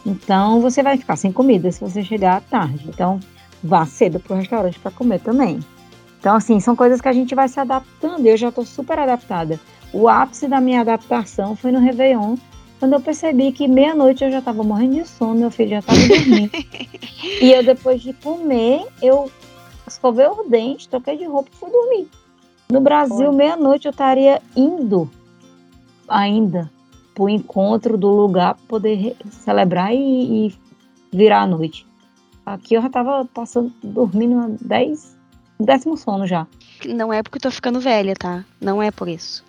Então 0.05 0.61
você 0.61 0.81
vai 0.81 0.97
ficar 0.97 1.17
sem 1.17 1.29
comida 1.29 1.69
se 1.69 1.81
você 1.81 2.01
chegar 2.01 2.37
à 2.37 2.39
tarde. 2.39 2.85
Então 2.87 3.19
vá 3.61 3.85
cedo 3.85 4.17
para 4.17 4.33
o 4.33 4.37
restaurante 4.37 4.79
para 4.79 4.91
comer 4.91 5.19
também. 5.19 5.59
Então, 6.21 6.33
assim, 6.35 6.57
são 6.61 6.73
coisas 6.73 7.01
que 7.01 7.09
a 7.09 7.13
gente 7.13 7.35
vai 7.35 7.49
se 7.49 7.59
adaptando. 7.59 8.25
Eu 8.25 8.37
já 8.37 8.47
estou 8.47 8.65
super 8.65 8.97
adaptada. 8.97 9.59
O 9.91 10.07
ápice 10.07 10.47
da 10.47 10.61
minha 10.61 10.79
adaptação 10.79 11.53
foi 11.57 11.73
no 11.73 11.79
Réveillon, 11.79 12.37
Quando 12.79 12.93
eu 12.93 13.01
percebi 13.01 13.51
que 13.51 13.67
meia-noite 13.67 14.23
eu 14.23 14.31
já 14.31 14.39
estava 14.39 14.63
morrendo 14.63 14.95
de 14.95 15.05
sono, 15.05 15.35
meu 15.35 15.51
filho 15.51 15.71
já 15.71 15.79
estava 15.79 15.99
dormindo. 16.07 16.49
e 17.41 17.51
eu, 17.51 17.61
depois 17.61 18.01
de 18.01 18.13
comer, 18.13 18.85
eu 19.01 19.29
escovei 19.85 20.27
o 20.27 20.45
dente, 20.47 20.87
troquei 20.87 21.17
de 21.17 21.25
roupa 21.25 21.49
e 21.53 21.57
fui 21.57 21.69
dormir. 21.69 22.07
No 22.71 22.79
Brasil, 22.79 23.33
meia-noite 23.33 23.85
eu 23.85 23.91
estaria 23.91 24.41
indo 24.55 25.11
ainda 26.07 26.71
para 27.13 27.23
o 27.25 27.29
encontro 27.29 27.97
do 27.97 28.07
lugar 28.09 28.55
para 28.55 28.65
poder 28.65 29.17
celebrar 29.29 29.93
e, 29.93 30.47
e, 30.47 30.55
virar 31.11 31.41
a 31.41 31.47
noite. 31.47 31.85
Aqui 32.45 32.75
eu 32.75 32.81
já 32.81 32.87
estava 32.87 33.25
passando, 33.25 33.73
dormindo 33.83 34.55
10, 34.61 35.17
décimo 35.59 35.97
sono 35.97 36.25
já. 36.25 36.47
Não 36.85 37.11
é 37.11 37.21
porque 37.21 37.39
eu 37.39 37.41
tô 37.41 37.51
ficando 37.51 37.81
velha, 37.81 38.13
tá? 38.15 38.45
Não 38.61 38.81
é 38.81 38.89
por 38.89 39.09
isso. 39.09 39.43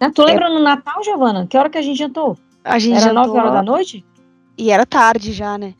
Ah, 0.00 0.10
tu 0.10 0.24
lembra 0.24 0.46
é... 0.46 0.50
no 0.50 0.58
Natal, 0.58 1.04
Giovana? 1.04 1.46
Que 1.46 1.56
hora 1.56 1.70
que 1.70 1.78
a 1.78 1.82
gente 1.82 1.96
jantou? 1.96 2.36
A 2.64 2.80
gente 2.80 2.96
Era 2.96 3.14
jantou... 3.14 3.26
9 3.28 3.38
horas 3.38 3.52
da 3.52 3.62
noite? 3.62 4.04
E 4.58 4.72
era 4.72 4.84
tarde 4.84 5.32
já, 5.32 5.56
né? 5.56 5.74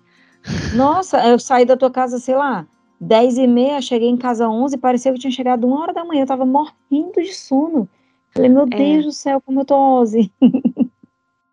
Nossa, 0.77 1.27
eu 1.27 1.41
saí 1.41 1.65
da 1.65 1.77
tua 1.77 1.91
casa, 1.91 2.21
sei 2.21 2.37
lá, 2.37 2.65
10 3.01 3.39
e 3.39 3.47
meia, 3.47 3.81
cheguei 3.81 4.09
em 4.09 4.17
casa 4.17 4.49
11, 4.49 4.79
parecia 4.79 5.13
que 5.13 5.19
eu 5.19 5.21
tinha 5.21 5.31
chegado 5.31 5.67
uma 5.67 5.81
hora 5.81 5.93
da 5.93 6.05
manhã, 6.05 6.23
eu 6.23 6.27
tava 6.27 6.47
morrendo 6.47 7.23
de 7.23 7.35
sono. 7.35 7.89
Falei, 8.33 8.51
meu 8.51 8.65
é. 8.65 8.67
Deus 8.67 9.05
do 9.05 9.13
céu, 9.13 9.41
como 9.41 9.61
eu 9.61 9.65
tô 9.65 9.77
ose. 9.77 10.33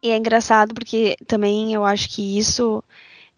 E 0.06 0.10
é 0.10 0.18
engraçado 0.18 0.74
porque 0.74 1.16
também 1.26 1.74
eu 1.74 1.86
acho 1.86 2.10
que 2.10 2.38
isso 2.38 2.84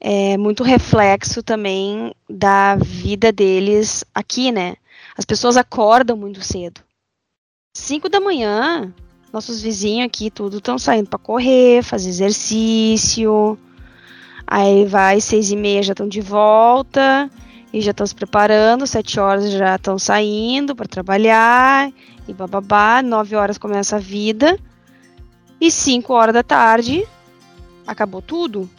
é 0.01 0.36
muito 0.36 0.64
reflexo 0.64 1.43
também 1.43 2.12
da 2.28 2.76
vida 2.76 3.32
deles 3.32 4.03
aqui, 4.16 4.51
né? 4.51 4.76
As 5.16 5.26
pessoas 5.26 5.58
acordam 5.58 6.18
muito 6.18 6.41
cedo. 6.41 6.82
5 7.76 8.10
da 8.10 8.20
manhã, 8.20 8.91
nossos 9.32 9.62
vizinhos 9.62 10.08
aqui 10.08 10.32
tudo 10.32 10.58
estão 10.58 10.80
saindo 10.80 11.08
para 11.08 11.20
correr, 11.20 11.84
fazer 11.84 12.10
exercício. 12.10 13.60
Aí 14.47 14.86
vai 14.86 15.22
seis 15.22 15.51
e 15.51 15.56
meia 15.56 15.84
já 15.84 15.93
estão 15.93 16.08
de 16.08 16.22
volta 16.22 17.30
e 17.76 17.82
já 17.82 17.91
estão 17.91 18.07
se 18.07 18.15
preparando. 18.15 18.88
Sete 18.88 19.19
horas 19.19 19.51
já 19.51 19.76
estão 19.76 19.99
saindo 19.99 20.76
para 20.76 20.88
trabalhar 20.88 21.91
e 22.28 22.34
bababá. 22.34 23.01
Nove 23.01 23.36
horas 23.36 23.57
começa 23.57 23.97
a 23.97 23.99
vida 23.99 24.57
e 25.59 25.69
cinco 25.69 26.13
horas 26.13 26.34
da 26.34 26.43
tarde 26.43 27.05
acabou 27.86 28.21
tudo. 28.21 28.69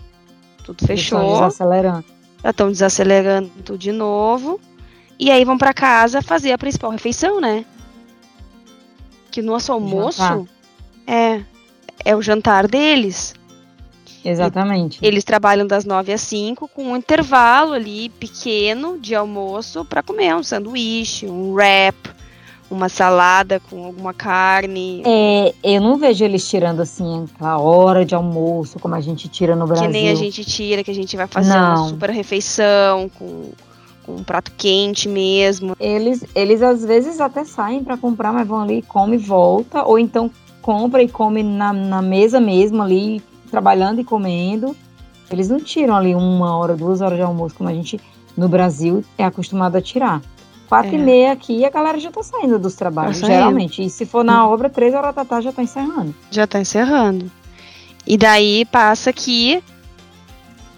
Tudo 0.64 0.84
fechou. 0.86 1.20
Estão 1.20 1.34
desacelerando. 1.34 2.04
Já 2.42 2.50
estão 2.50 2.70
desacelerando 2.72 3.50
tudo 3.62 3.78
de 3.78 3.92
novo. 3.92 4.58
E 5.18 5.30
aí 5.30 5.44
vão 5.44 5.58
para 5.58 5.74
casa 5.74 6.22
fazer 6.22 6.52
a 6.52 6.58
principal 6.58 6.90
refeição, 6.90 7.40
né? 7.40 7.64
que 9.36 9.42
o 9.42 9.44
nosso 9.44 9.70
almoço 9.70 10.48
é, 11.06 11.42
é 12.02 12.16
o 12.16 12.22
jantar 12.22 12.66
deles. 12.66 13.34
Exatamente. 14.28 14.98
Eles 15.02 15.24
trabalham 15.24 15.66
das 15.66 15.84
9 15.84 16.12
às 16.12 16.20
5 16.22 16.68
com 16.68 16.84
um 16.84 16.96
intervalo 16.96 17.72
ali 17.72 18.08
pequeno 18.08 18.98
de 18.98 19.14
almoço 19.14 19.84
para 19.84 20.02
comer 20.02 20.34
um 20.34 20.42
sanduíche, 20.42 21.26
um 21.26 21.52
wrap, 21.52 21.94
uma 22.70 22.88
salada 22.88 23.60
com 23.60 23.84
alguma 23.84 24.12
carne. 24.12 25.02
É, 25.06 25.54
eu 25.62 25.80
não 25.80 25.96
vejo 25.96 26.24
eles 26.24 26.48
tirando 26.48 26.80
assim 26.80 27.26
a 27.40 27.58
hora 27.58 28.04
de 28.04 28.14
almoço 28.14 28.78
como 28.78 28.94
a 28.94 29.00
gente 29.00 29.28
tira 29.28 29.54
no 29.54 29.66
Brasil. 29.66 29.86
Que 29.86 29.92
nem 29.92 30.10
a 30.10 30.14
gente 30.14 30.44
tira, 30.44 30.82
que 30.82 30.90
a 30.90 30.94
gente 30.94 31.16
vai 31.16 31.26
fazer 31.26 31.50
não. 31.50 31.76
uma 31.76 31.88
super 31.88 32.10
refeição 32.10 33.08
com 33.18 33.52
um 34.08 34.22
prato 34.22 34.52
quente 34.56 35.08
mesmo. 35.08 35.76
Eles, 35.78 36.24
eles 36.34 36.62
às 36.62 36.84
vezes 36.84 37.20
até 37.20 37.44
saem 37.44 37.82
para 37.82 37.96
comprar, 37.96 38.32
mas 38.32 38.46
vão 38.46 38.60
ali, 38.60 38.82
come 38.82 39.16
e 39.16 39.18
volta, 39.18 39.84
ou 39.84 39.98
então 39.98 40.30
compra 40.62 41.02
e 41.02 41.08
come 41.08 41.42
na, 41.42 41.72
na 41.72 42.02
mesa 42.02 42.40
mesmo 42.40 42.82
ali, 42.82 43.22
trabalhando 43.46 44.00
e 44.00 44.04
comendo. 44.04 44.76
Eles 45.30 45.48
não 45.48 45.58
tiram 45.60 45.96
ali 45.96 46.14
uma 46.14 46.56
hora, 46.56 46.76
duas 46.76 47.00
horas 47.00 47.16
de 47.16 47.22
almoço, 47.22 47.54
como 47.54 47.68
a 47.68 47.74
gente 47.74 48.00
no 48.36 48.48
Brasil 48.48 49.04
é 49.16 49.24
acostumado 49.24 49.76
a 49.76 49.80
tirar. 49.80 50.20
Quatro 50.68 50.94
é. 50.94 50.98
e 50.98 50.98
meia 50.98 51.32
aqui 51.32 51.64
a 51.64 51.70
galera 51.70 51.98
já 51.98 52.10
tá 52.10 52.22
saindo 52.22 52.58
dos 52.58 52.74
trabalhos, 52.74 53.20
tá 53.20 53.26
geralmente. 53.26 53.84
E 53.84 53.90
se 53.90 54.04
for 54.04 54.24
na 54.24 54.46
obra, 54.48 54.68
três 54.68 54.94
horas 54.94 55.14
da 55.14 55.24
tarde 55.24 55.46
já 55.46 55.52
tá 55.52 55.62
encerrando. 55.62 56.14
Já 56.30 56.46
tá 56.46 56.60
encerrando. 56.60 57.30
E 58.06 58.16
daí 58.16 58.64
passa 58.66 59.12
que 59.12 59.62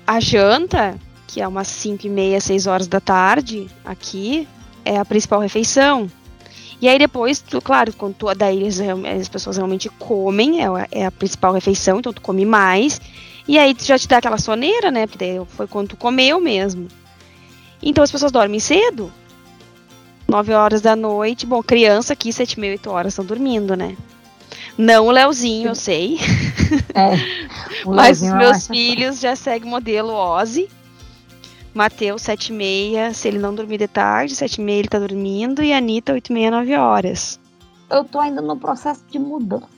a 0.07 0.21
janta 0.21 0.99
que 1.29 1.43
é 1.43 1.47
umas 1.47 1.69
5 1.69 2.07
e 2.07 2.11
meia, 2.11 2.41
6 2.41 2.67
horas 2.67 2.89
da 2.89 2.99
tarde, 2.99 3.69
aqui, 3.85 4.49
é 4.85 4.99
a 4.99 5.05
principal 5.05 5.39
refeição. 5.39 6.11
E 6.81 6.89
aí 6.89 6.99
depois, 6.99 7.41
tu, 7.41 7.61
claro, 7.61 7.93
quando 7.93 8.15
tu, 8.15 8.33
daí 8.35 8.57
eles, 8.57 8.79
as 8.81 9.29
pessoas 9.29 9.57
realmente 9.57 9.89
comem, 9.89 10.63
é, 10.63 10.69
é, 10.93 11.07
a 11.07 11.11
principal 11.11 11.53
refeição, 11.53 11.99
então 11.99 12.13
tu 12.13 12.23
come 12.23 12.45
mais. 12.45 13.01
E 13.47 13.59
aí 13.59 13.75
tu 13.75 13.85
já 13.85 13.99
te 13.99 14.07
dá 14.07 14.19
aquela 14.19 14.39
soneira, 14.39 14.91
né? 14.91 15.07
Porque 15.07 15.25
daí 15.25 15.45
foi 15.49 15.67
quando 15.67 15.89
tu 15.89 15.97
comeu 15.97 16.41
mesmo. 16.41 16.87
Então 17.83 18.05
as 18.05 18.13
pessoas 18.13 18.31
dormem 18.31 18.61
cedo. 18.61 19.13
9 20.29 20.53
horas 20.53 20.81
da 20.83 20.95
noite. 20.95 21.47
Bom, 21.47 21.63
criança 21.63 22.13
aqui, 22.13 22.33
7 22.33 22.53
e 22.53 22.61
meia, 22.61 22.73
8 22.75 22.91
horas 22.91 23.13
estão 23.13 23.25
dormindo, 23.25 23.75
né? 23.75 23.97
Não 24.77 25.07
o 25.07 25.11
Leozinho, 25.11 25.71
eu 25.71 25.75
sei. 25.75 26.19
É, 26.95 27.17
Mas 27.85 28.23
os 28.23 28.33
meus 28.33 28.67
filhos 28.67 29.19
já 29.19 29.35
seguem 29.35 29.67
o 29.67 29.71
modelo 29.71 30.13
Ozzy. 30.13 30.69
Mateus, 31.79 32.23
7 32.23 32.49
e 32.49 32.53
meia, 32.53 33.15
se 33.15 33.29
ele 33.29 33.39
não 33.39 33.55
dormir 33.55 33.79
de 33.79 33.87
tarde, 33.87 34.35
7 34.35 34.61
e 34.61 34.65
meia 34.65 34.81
ele 34.81 34.89
tá 34.89 34.99
dormindo, 34.99 35.63
e 35.63 35.73
a 35.73 35.79
Anitta, 35.79 36.13
8 36.13 36.29
e 36.29 36.33
meia, 36.33 36.51
9 36.51 36.75
horas. 36.75 37.39
Eu 37.89 38.03
tô 38.03 38.19
ainda 38.19 38.43
no 38.43 38.57
processo 38.57 39.05
de 39.09 39.17
mudança. 39.17 39.69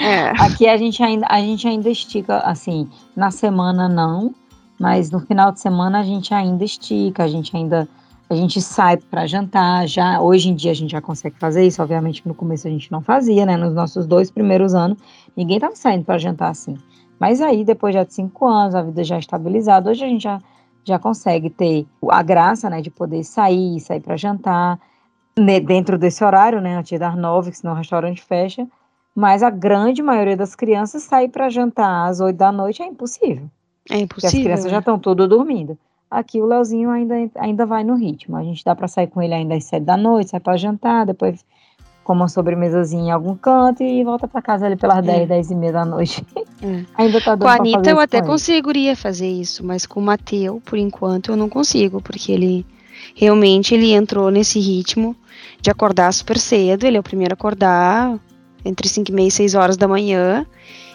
É. 0.00 0.30
Aqui 0.42 0.66
a 0.66 0.78
gente, 0.78 1.02
ainda, 1.02 1.26
a 1.28 1.40
gente 1.42 1.68
ainda 1.68 1.90
estica, 1.90 2.38
assim, 2.38 2.88
na 3.14 3.30
semana 3.30 3.86
não, 3.86 4.34
mas 4.80 5.10
no 5.10 5.20
final 5.20 5.52
de 5.52 5.60
semana 5.60 6.00
a 6.00 6.02
gente 6.02 6.32
ainda 6.32 6.64
estica, 6.64 7.24
a 7.24 7.28
gente 7.28 7.54
ainda 7.54 7.86
a 8.30 8.34
gente 8.34 8.58
sai 8.62 8.96
para 8.96 9.26
jantar, 9.26 9.86
já 9.86 10.22
hoje 10.22 10.48
em 10.48 10.54
dia 10.54 10.70
a 10.70 10.74
gente 10.74 10.92
já 10.92 11.02
consegue 11.02 11.36
fazer 11.38 11.66
isso, 11.66 11.82
obviamente 11.82 12.26
no 12.26 12.32
começo 12.32 12.66
a 12.66 12.70
gente 12.70 12.90
não 12.90 13.02
fazia, 13.02 13.44
né? 13.44 13.58
Nos 13.58 13.74
nossos 13.74 14.06
dois 14.06 14.30
primeiros 14.30 14.74
anos, 14.74 14.96
ninguém 15.36 15.60
tava 15.60 15.76
saindo 15.76 16.04
para 16.04 16.16
jantar 16.16 16.48
assim. 16.48 16.78
Mas 17.20 17.42
aí 17.42 17.62
depois 17.62 17.92
já 17.92 18.04
de 18.04 18.14
cinco 18.14 18.46
anos, 18.46 18.74
a 18.74 18.80
vida 18.80 19.04
já 19.04 19.18
estabilizada, 19.18 19.90
hoje 19.90 20.02
a 20.02 20.08
gente 20.08 20.22
já 20.22 20.40
já 20.84 20.98
consegue 20.98 21.50
ter 21.50 21.86
a 22.10 22.22
graça, 22.22 22.68
né, 22.70 22.80
de 22.80 22.90
poder 22.90 23.24
sair, 23.24 23.80
sair 23.80 24.00
para 24.00 24.16
jantar, 24.16 24.78
né, 25.38 25.60
dentro 25.60 25.98
desse 25.98 26.24
horário, 26.24 26.60
né, 26.60 26.76
antes 26.76 26.98
das 26.98 27.16
nove, 27.16 27.50
que 27.50 27.58
senão 27.58 27.74
o 27.74 27.76
restaurante 27.76 28.22
fecha. 28.22 28.66
Mas 29.14 29.42
a 29.42 29.50
grande 29.50 30.02
maioria 30.02 30.36
das 30.36 30.54
crianças 30.54 31.02
sair 31.02 31.28
para 31.28 31.48
jantar 31.48 32.08
às 32.08 32.20
oito 32.20 32.36
da 32.36 32.52
noite 32.52 32.82
é 32.82 32.86
impossível. 32.86 33.50
É 33.90 33.98
impossível. 33.98 34.08
Porque 34.08 34.26
as 34.26 34.32
crianças 34.32 34.64
né? 34.66 34.70
já 34.70 34.78
estão 34.78 34.98
todas 34.98 35.28
dormindo. 35.28 35.76
Aqui 36.10 36.40
o 36.40 36.46
Leozinho 36.46 36.90
ainda, 36.90 37.14
ainda 37.36 37.66
vai 37.66 37.84
no 37.84 37.94
ritmo. 37.94 38.36
A 38.36 38.42
gente 38.42 38.64
dá 38.64 38.74
para 38.74 38.88
sair 38.88 39.08
com 39.08 39.20
ele 39.20 39.34
ainda 39.34 39.54
às 39.54 39.64
sete 39.64 39.84
da 39.84 39.96
noite, 39.96 40.30
sai 40.30 40.40
para 40.40 40.56
jantar, 40.56 41.04
depois 41.04 41.44
como 42.08 42.22
uma 42.22 42.28
sobremesazinha 42.28 43.08
em 43.08 43.10
algum 43.10 43.36
canto 43.36 43.82
e 43.82 44.02
volta 44.02 44.26
para 44.26 44.40
casa 44.40 44.64
ali 44.64 44.76
pelas 44.76 44.96
é. 45.00 45.02
10, 45.02 45.28
10 45.28 45.50
e 45.50 45.54
meia 45.54 45.72
da 45.74 45.84
noite. 45.84 46.24
É. 46.62 46.82
Ainda 46.96 47.20
tá 47.20 47.34
dando 47.34 47.42
Com 47.42 47.48
a 47.48 47.56
Anitta 47.56 47.90
eu 47.90 48.00
até 48.00 48.22
conseguiria 48.22 48.96
fazer 48.96 49.28
isso, 49.28 49.62
mas 49.62 49.84
com 49.84 50.00
o 50.00 50.02
Mateu, 50.02 50.58
por 50.64 50.78
enquanto, 50.78 51.32
eu 51.32 51.36
não 51.36 51.50
consigo, 51.50 52.00
porque 52.00 52.32
ele 52.32 52.64
realmente 53.14 53.74
ele 53.74 53.92
entrou 53.92 54.30
nesse 54.30 54.58
ritmo 54.58 55.14
de 55.60 55.70
acordar 55.70 56.10
super 56.14 56.38
cedo, 56.38 56.84
ele 56.84 56.96
é 56.96 57.00
o 57.00 57.02
primeiro 57.02 57.34
a 57.34 57.36
acordar 57.36 58.18
entre 58.64 58.88
5 58.88 59.10
e 59.10 59.14
meia 59.14 59.28
e 59.28 59.30
6 59.30 59.54
horas 59.54 59.76
da 59.76 59.86
manhã, 59.86 60.46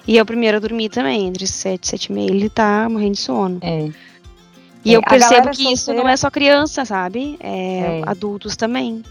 e 0.07 0.17
é 0.17 0.21
o 0.21 0.25
primeiro 0.25 0.57
a 0.57 0.59
dormir 0.59 0.89
também, 0.89 1.27
entre 1.27 1.45
7 1.45 1.83
e 1.83 1.87
7 1.89 2.05
e 2.05 2.11
meia, 2.11 2.31
ele 2.31 2.49
tá 2.49 2.89
morrendo 2.89 3.13
de 3.13 3.19
sono. 3.19 3.59
É. 3.61 3.87
E 4.83 4.95
é, 4.95 4.97
eu 4.97 5.01
percebo 5.03 5.49
que 5.49 5.57
solteira... 5.57 5.73
isso 5.73 5.93
não 5.93 6.09
é 6.09 6.17
só 6.17 6.31
criança, 6.31 6.83
sabe? 6.83 7.37
É, 7.39 7.99
é. 7.99 8.01
adultos 8.03 8.55
também. 8.55 9.03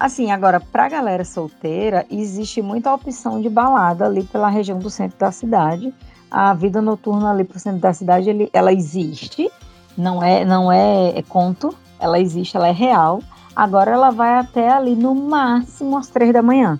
Assim, 0.00 0.30
agora, 0.30 0.58
pra 0.58 0.88
galera 0.88 1.26
solteira, 1.26 2.06
existe 2.10 2.62
muita 2.62 2.94
opção 2.94 3.38
de 3.38 3.50
balada 3.50 4.06
ali 4.06 4.24
pela 4.24 4.48
região 4.48 4.78
do 4.78 4.88
centro 4.88 5.18
da 5.18 5.30
cidade. 5.30 5.92
A 6.30 6.54
vida 6.54 6.80
noturna 6.80 7.30
ali 7.30 7.44
pro 7.44 7.58
centro 7.58 7.80
da 7.80 7.92
cidade, 7.92 8.30
ele, 8.30 8.48
ela 8.50 8.72
existe, 8.72 9.50
não 9.98 10.22
é, 10.22 10.42
não 10.42 10.72
é, 10.72 11.18
é 11.18 11.22
conto, 11.22 11.74
ela 11.98 12.18
existe, 12.18 12.56
ela 12.56 12.68
é 12.68 12.72
real. 12.72 13.20
Agora 13.54 13.90
ela 13.90 14.08
vai 14.08 14.38
até 14.38 14.70
ali 14.70 14.96
no 14.96 15.14
máximo 15.14 15.98
às 15.98 16.08
três 16.08 16.32
da 16.32 16.40
manhã. 16.40 16.78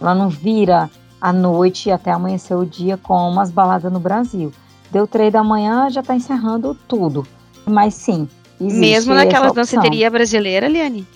Ela 0.00 0.14
não 0.14 0.30
vira 0.30 0.88
à 1.20 1.34
noite 1.34 1.90
até 1.90 2.12
amanhecer 2.12 2.56
o 2.56 2.64
dia 2.64 2.96
como 2.96 3.40
as 3.40 3.50
baladas 3.50 3.92
no 3.92 4.00
Brasil. 4.00 4.50
Deu 4.90 5.06
três 5.06 5.30
da 5.30 5.44
manhã, 5.44 5.90
já 5.90 6.00
está 6.00 6.14
encerrando 6.14 6.74
tudo. 6.88 7.26
Mas 7.66 7.92
sim, 7.92 8.26
existe 8.58 8.80
Mesmo 8.80 9.14
naquela 9.14 9.52
danceteria 9.52 10.10
brasileira, 10.10 10.66
Liane? 10.66 11.06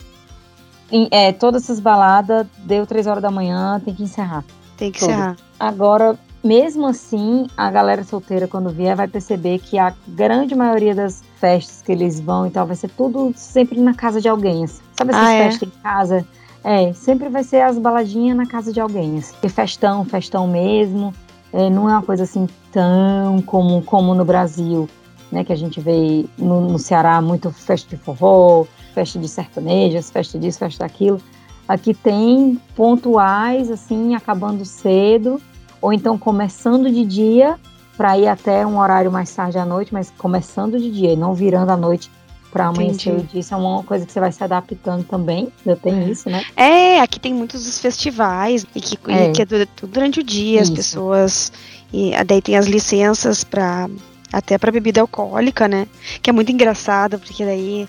É, 1.11 1.33
todas 1.33 1.65
essas 1.65 1.81
baladas, 1.81 2.47
deu 2.59 2.87
três 2.87 3.07
horas 3.07 3.23
da 3.23 3.31
manhã, 3.31 3.81
tem 3.85 3.95
que 3.95 4.03
encerrar. 4.03 4.45
Tem 4.77 4.91
que 4.91 5.01
tudo. 5.01 5.11
encerrar. 5.11 5.37
Agora, 5.59 6.19
mesmo 6.43 6.87
assim, 6.87 7.47
a 7.57 7.71
galera 7.71 8.05
solteira, 8.05 8.47
quando 8.47 8.71
vier, 8.71 8.97
vai 8.97 9.09
perceber 9.09 9.59
que 9.59 9.79
a 9.79 9.95
grande 10.07 10.55
maioria 10.55 10.95
das 10.95 11.23
festas 11.39 11.83
que 11.83 11.93
eles 11.93 12.21
vão 12.21 12.47
e 12.47 12.51
tal, 12.51 12.67
vai 12.67 12.77
ser 12.77 12.91
tudo 12.91 13.33
sempre 13.37 13.81
na 13.81 13.95
casa 13.95 14.21
de 14.21 14.29
alguém. 14.29 14.65
Assim. 14.65 14.83
Sabe 14.97 15.11
essas 15.11 15.25
ah, 15.25 15.33
é? 15.33 15.45
festas 15.45 15.69
em 15.69 15.83
casa? 15.83 16.27
É, 16.65 16.93
sempre 16.93 17.29
vai 17.29 17.45
ser 17.45 17.63
as 17.63 17.79
baladinhas 17.79 18.37
na 18.37 18.47
casa 18.47 18.73
de 18.73 18.81
alguém. 18.81 19.19
Assim. 19.19 19.35
Festão, 19.49 20.05
festão 20.05 20.47
mesmo. 20.47 21.13
é, 21.53 21.69
não 21.69 21.89
é 21.89 21.93
uma 21.93 22.03
coisa 22.03 22.25
assim 22.25 22.47
tão 22.73 23.41
comum 23.43 23.81
como 23.83 24.15
no 24.15 24.25
Brasil, 24.25 24.89
né? 25.31 25.45
Que 25.45 25.53
a 25.53 25.57
gente 25.57 25.81
vê 25.81 26.25
no, 26.37 26.61
no 26.61 26.79
Ceará 26.79 27.21
muito 27.21 27.51
festa 27.51 27.97
de 27.97 28.03
forró, 28.03 28.65
festa 28.95 29.19
de 29.19 29.29
sertanejas, 29.29 30.11
festa 30.11 30.39
disso, 30.39 30.59
festa 30.59 30.85
daquilo. 30.85 31.21
Aqui 31.69 31.93
tem 31.93 32.61
pontuais, 32.75 33.71
assim, 33.71 34.15
acabando 34.15 34.65
cedo, 34.65 35.41
ou 35.81 35.93
então 35.93 36.19
começando 36.19 36.91
de 36.91 37.05
dia 37.05 37.59
para 37.97 38.17
ir 38.17 38.29
até 38.29 38.67
um 38.67 38.79
horário 38.79 39.11
mais 39.11 39.35
tarde 39.35 39.59
à 39.59 39.65
noite, 39.65 39.93
mas 39.93 40.13
começando 40.17 40.79
de 40.79 40.91
dia 40.91 41.13
e 41.13 41.17
não 41.17 41.35
virando 41.35 41.71
à 41.71 41.77
noite 41.77 42.11
para 42.51 42.67
amanhecer 42.69 43.13
o 43.13 43.23
dia. 43.23 43.41
Isso 43.41 43.53
é 43.53 43.57
uma 43.57 43.83
coisa 43.83 44.07
que 44.07 44.13
você 44.13 44.21
vai 44.21 44.33
se 44.33 44.43
adaptando 44.43 45.05
também. 45.05 45.49
Eu 45.67 45.77
tenho 45.77 46.03
é. 46.03 46.11
isso, 46.11 46.31
né? 46.31 46.45
É, 46.57 47.01
aqui 47.01 47.21
tem 47.21 47.35
muitos 47.35 47.67
os 47.67 47.79
festivais 47.79 48.65
e 48.75 48.81
que 48.81 48.99
é, 49.11 49.29
e 49.29 49.33
que 49.33 49.43
é 49.43 49.47
durante 49.83 50.21
o 50.21 50.23
dia, 50.23 50.63
isso. 50.63 50.73
as 50.73 50.77
pessoas. 50.79 51.53
E 51.93 52.13
daí 52.25 52.41
tem 52.41 52.57
as 52.57 52.67
licenças 52.67 53.45
para 53.45 53.89
até 54.33 54.59
para 54.59 54.73
bebida 54.73 55.01
alcoólica, 55.01 55.67
né? 55.67 55.87
Que 56.23 56.31
é 56.31 56.33
muito 56.33 56.53
engraçado, 56.53 57.19
porque 57.19 57.45
daí, 57.45 57.89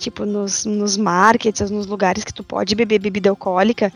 tipo, 0.00 0.24
nos, 0.24 0.64
nos 0.64 0.96
markets, 0.96 1.70
nos 1.70 1.86
lugares 1.86 2.24
que 2.24 2.34
tu 2.34 2.42
pode 2.42 2.74
beber 2.74 2.98
bebida 2.98 3.30
alcoólica, 3.30 3.92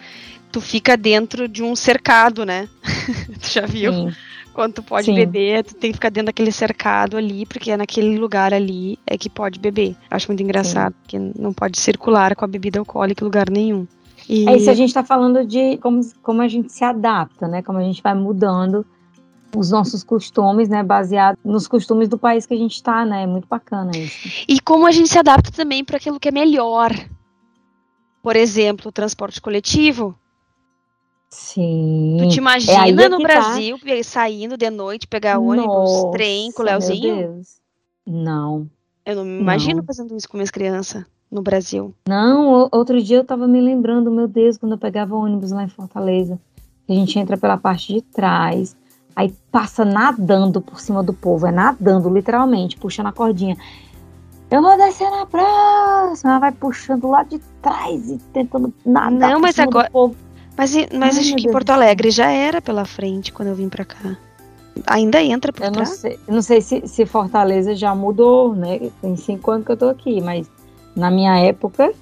tu 0.52 0.60
fica 0.60 0.96
dentro 0.96 1.48
de 1.48 1.62
um 1.62 1.74
cercado, 1.74 2.44
né? 2.44 2.68
tu 3.40 3.50
já 3.50 3.66
viu? 3.66 3.92
Sim. 3.92 4.12
Quando 4.52 4.74
tu 4.74 4.82
pode 4.84 5.06
Sim. 5.06 5.16
beber, 5.16 5.64
tu 5.64 5.74
tem 5.74 5.90
que 5.90 5.96
ficar 5.96 6.10
dentro 6.10 6.26
daquele 6.26 6.52
cercado 6.52 7.16
ali, 7.16 7.44
porque 7.44 7.72
é 7.72 7.76
naquele 7.76 8.16
lugar 8.16 8.54
ali 8.54 8.96
é 9.04 9.18
que 9.18 9.28
pode 9.28 9.58
beber. 9.58 9.96
Acho 10.08 10.28
muito 10.28 10.44
engraçado, 10.44 10.92
Sim. 10.92 10.98
porque 11.02 11.40
não 11.42 11.52
pode 11.52 11.80
circular 11.80 12.36
com 12.36 12.44
a 12.44 12.48
bebida 12.48 12.78
alcoólica 12.78 13.24
em 13.24 13.26
lugar 13.26 13.50
nenhum. 13.50 13.84
E... 14.28 14.48
É 14.48 14.56
isso, 14.56 14.70
a 14.70 14.74
gente 14.74 14.88
está 14.88 15.02
falando 15.02 15.44
de 15.44 15.76
como, 15.78 16.00
como 16.22 16.40
a 16.40 16.48
gente 16.48 16.72
se 16.72 16.84
adapta, 16.84 17.48
né? 17.48 17.62
Como 17.62 17.78
a 17.78 17.82
gente 17.82 18.00
vai 18.02 18.14
mudando 18.14 18.86
os 19.56 19.70
nossos 19.70 20.02
costumes, 20.02 20.68
né? 20.68 20.82
Baseado 20.82 21.38
nos 21.44 21.66
costumes 21.66 22.08
do 22.08 22.18
país 22.18 22.46
que 22.46 22.54
a 22.54 22.58
gente 22.58 22.74
está, 22.74 23.04
né? 23.04 23.22
É 23.22 23.26
muito 23.26 23.48
bacana 23.48 23.90
isso. 23.96 24.44
E 24.48 24.60
como 24.60 24.86
a 24.86 24.92
gente 24.92 25.08
se 25.08 25.18
adapta 25.18 25.50
também 25.50 25.84
para 25.84 25.96
aquilo 25.96 26.20
que 26.20 26.28
é 26.28 26.32
melhor. 26.32 26.90
Por 28.22 28.36
exemplo, 28.36 28.88
o 28.88 28.92
transporte 28.92 29.40
coletivo 29.40 30.18
Sim. 31.34 32.16
Tu 32.20 32.28
te 32.28 32.38
é 32.38 32.40
imagina 32.40 33.02
é 33.02 33.08
no 33.08 33.18
Brasil 33.18 33.76
tá. 33.78 34.02
saindo 34.04 34.56
de 34.56 34.70
noite, 34.70 35.08
pegar 35.08 35.38
ônibus, 35.40 35.66
Nossa, 35.66 36.10
trem 36.12 36.52
com 36.52 36.62
o 36.62 36.64
Leozinho? 36.64 37.42
Não. 38.06 38.70
Eu 39.04 39.16
não 39.16 39.24
me 39.24 39.40
imagino 39.40 39.78
não. 39.78 39.84
fazendo 39.84 40.16
isso 40.16 40.28
com 40.28 40.36
minhas 40.36 40.50
crianças 40.50 41.04
no 41.30 41.42
Brasil. 41.42 41.92
Não, 42.08 42.68
outro 42.70 43.02
dia 43.02 43.16
eu 43.16 43.24
tava 43.24 43.48
me 43.48 43.60
lembrando, 43.60 44.12
meu 44.12 44.28
Deus, 44.28 44.56
quando 44.56 44.72
eu 44.72 44.78
pegava 44.78 45.16
ônibus 45.16 45.50
lá 45.50 45.64
em 45.64 45.68
Fortaleza. 45.68 46.38
A 46.88 46.92
gente 46.92 47.18
entra 47.18 47.36
pela 47.36 47.56
parte 47.56 47.92
de 47.92 48.00
trás, 48.00 48.76
aí 49.14 49.34
passa 49.50 49.84
nadando 49.84 50.60
por 50.60 50.80
cima 50.80 51.02
do 51.02 51.12
povo, 51.12 51.46
é 51.46 51.52
nadando, 51.52 52.08
literalmente, 52.08 52.76
puxando 52.76 53.06
a 53.06 53.12
cordinha. 53.12 53.56
Eu 54.50 54.62
vou 54.62 54.76
descer 54.76 55.10
na 55.10 55.26
próxima, 55.26 56.32
ela 56.32 56.38
vai 56.38 56.52
puxando 56.52 57.08
lá 57.08 57.22
de 57.22 57.38
trás 57.60 58.10
e 58.10 58.18
tentando 58.32 58.72
nadar. 58.84 59.30
Não, 59.30 59.40
mas 59.40 59.58
agora. 59.58 59.90
Mas, 60.56 60.74
mas 60.92 61.16
Ai, 61.16 61.20
acho 61.20 61.36
que 61.36 61.50
Porto 61.50 61.70
Alegre 61.70 62.10
já 62.10 62.30
era 62.30 62.62
pela 62.62 62.84
frente 62.84 63.32
quando 63.32 63.48
eu 63.48 63.54
vim 63.54 63.68
para 63.68 63.84
cá. 63.84 64.16
Ainda 64.86 65.22
entra 65.22 65.52
por 65.52 65.64
eu 65.64 65.72
trás? 65.72 65.88
Não 65.88 65.96
sei, 65.96 66.20
não 66.28 66.42
sei 66.42 66.60
se, 66.60 66.86
se, 66.86 67.06
Fortaleza 67.06 67.74
já 67.74 67.94
mudou, 67.94 68.54
né? 68.54 68.90
Tem 69.00 69.16
cinco 69.16 69.50
anos 69.50 69.66
que 69.66 69.72
eu 69.72 69.76
tô 69.76 69.88
aqui, 69.88 70.20
mas 70.20 70.48
na 70.94 71.10
minha 71.10 71.36
época, 71.38 71.92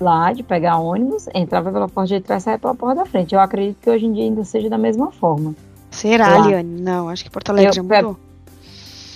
lá 0.00 0.32
de 0.32 0.42
pegar 0.42 0.78
ônibus, 0.78 1.26
entrava 1.34 1.72
pela 1.72 1.88
porta 1.88 2.14
de 2.14 2.20
trás 2.20 2.42
e 2.42 2.44
saia 2.44 2.58
pela 2.58 2.74
porta 2.74 3.02
da 3.02 3.06
frente. 3.06 3.34
Eu 3.34 3.40
acredito 3.40 3.78
que 3.80 3.90
hoje 3.90 4.06
em 4.06 4.12
dia 4.12 4.24
ainda 4.24 4.44
seja 4.44 4.68
da 4.68 4.78
mesma 4.78 5.10
forma. 5.10 5.54
Será, 5.90 6.38
Liane? 6.38 6.80
Não, 6.80 7.08
acho 7.08 7.24
que 7.24 7.30
Porto 7.30 7.50
Alegre 7.50 7.70
eu, 7.70 7.74
já 7.74 7.82
mudou. 7.82 8.16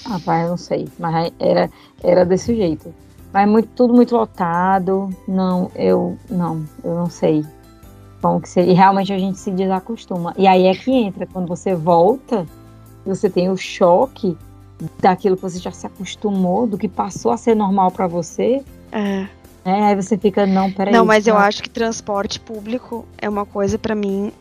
Rapaz, 0.04 0.48
não 0.48 0.56
sei, 0.56 0.88
mas 0.98 1.32
era, 1.38 1.70
era 2.02 2.24
desse 2.24 2.54
jeito. 2.54 2.92
Mas 3.32 3.48
muito, 3.48 3.68
tudo 3.74 3.94
muito 3.94 4.14
lotado. 4.14 5.10
Não, 5.26 5.70
eu 5.74 6.18
não, 6.28 6.64
eu 6.84 6.94
não 6.94 7.08
sei 7.08 7.44
como 8.20 8.40
que 8.40 8.48
seria. 8.48 8.72
E 8.72 8.74
realmente 8.74 9.12
a 9.12 9.18
gente 9.18 9.38
se 9.38 9.50
desacostuma. 9.50 10.34
E 10.36 10.46
aí 10.46 10.66
é 10.66 10.74
que 10.74 10.90
entra, 10.90 11.26
quando 11.26 11.46
você 11.46 11.74
volta, 11.74 12.46
você 13.06 13.30
tem 13.30 13.50
o 13.50 13.56
choque 13.56 14.36
daquilo 15.00 15.36
que 15.36 15.42
você 15.42 15.58
já 15.58 15.70
se 15.70 15.86
acostumou, 15.86 16.66
do 16.66 16.76
que 16.76 16.88
passou 16.88 17.32
a 17.32 17.36
ser 17.36 17.54
normal 17.54 17.90
para 17.90 18.06
você. 18.06 18.62
É. 18.90 19.26
É, 19.64 19.84
aí 19.84 19.94
você 19.94 20.18
fica, 20.18 20.44
não, 20.44 20.72
peraí. 20.72 20.92
Não, 20.92 21.04
mas 21.04 21.26
eu 21.26 21.36
acho 21.36 21.62
que 21.62 21.70
transporte 21.70 22.40
público 22.40 23.06
é 23.16 23.28
uma 23.28 23.46
coisa 23.46 23.78
para 23.78 23.94
mim 23.94 24.32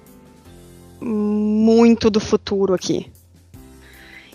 muito 1.01 2.09
do 2.09 2.19
futuro 2.19 2.73
aqui. 2.73 3.11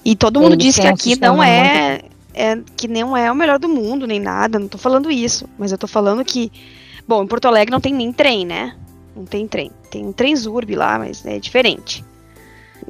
E 0.05 0.15
todo 0.15 0.41
mundo 0.41 0.57
diz 0.57 0.77
que 0.77 0.87
aqui 0.87 1.19
não 1.19 1.43
é, 1.43 2.03
é 2.35 2.59
que 2.77 2.87
não 2.87 3.17
é 3.17 3.31
o 3.31 3.35
melhor 3.35 3.59
do 3.59 3.69
mundo, 3.69 4.07
nem 4.07 4.21
nada, 4.21 4.59
não 4.59 4.69
tô 4.69 4.79
falando 4.79 5.11
isso, 5.11 5.49
mas 5.59 5.73
eu 5.73 5.79
tô 5.79 5.87
falando 5.87 6.25
que, 6.25 6.53
bom, 7.09 7.25
em 7.25 7.27
Porto 7.27 7.47
Alegre 7.47 7.73
não 7.73 7.81
tem 7.81 7.93
nem 7.93 8.13
trem, 8.13 8.47
né? 8.47 8.77
não 9.17 9.25
tem 9.25 9.49
trem. 9.49 9.71
Tem 9.91 10.05
um 10.05 10.13
Transurb 10.13 10.75
lá, 10.77 10.99
mas 10.99 11.25
é 11.25 11.39
diferente. 11.39 12.05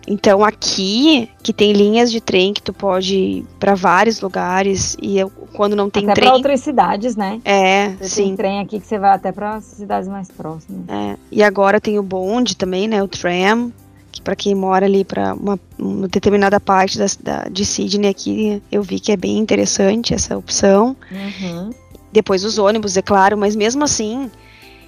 Então 0.06 0.44
aqui, 0.44 1.28
que 1.42 1.52
tem 1.52 1.72
linhas 1.72 2.10
de 2.10 2.20
trem 2.20 2.52
que 2.52 2.62
tu 2.62 2.72
pode 2.72 3.16
ir 3.16 3.46
para 3.58 3.74
vários 3.74 4.20
lugares 4.20 4.96
e 5.00 5.18
eu, 5.18 5.30
quando 5.52 5.74
não 5.74 5.90
tem 5.90 6.04
até 6.04 6.14
trem. 6.14 6.28
Para 6.28 6.36
outras 6.36 6.60
cidades, 6.60 7.16
né? 7.16 7.40
É, 7.44 7.90
você 7.90 8.08
sim. 8.08 8.24
Tem 8.24 8.36
trem 8.36 8.60
aqui 8.60 8.80
que 8.80 8.86
você 8.86 8.98
vai 8.98 9.12
até 9.12 9.32
para 9.32 9.60
cidades 9.60 10.08
mais 10.08 10.30
próximas. 10.30 10.88
É. 10.88 11.16
E 11.30 11.42
agora 11.42 11.80
tem 11.80 11.98
o 11.98 12.02
bonde 12.02 12.56
também, 12.56 12.86
né? 12.86 13.02
O 13.02 13.08
tram, 13.08 13.72
que 14.12 14.22
para 14.22 14.36
quem 14.36 14.54
mora 14.54 14.86
ali 14.86 15.04
para 15.04 15.34
uma, 15.34 15.58
uma, 15.78 16.08
determinada 16.08 16.58
parte 16.60 16.98
da, 16.98 17.06
da, 17.22 17.48
de 17.48 17.64
Sydney 17.64 18.10
aqui, 18.10 18.62
eu 18.70 18.82
vi 18.82 19.00
que 19.00 19.12
é 19.12 19.16
bem 19.16 19.38
interessante 19.38 20.14
essa 20.14 20.36
opção. 20.36 20.96
Uhum. 21.10 21.70
Depois 22.12 22.44
os 22.44 22.58
ônibus, 22.58 22.96
é 22.96 23.02
claro, 23.02 23.36
mas 23.36 23.54
mesmo 23.54 23.84
assim 23.84 24.30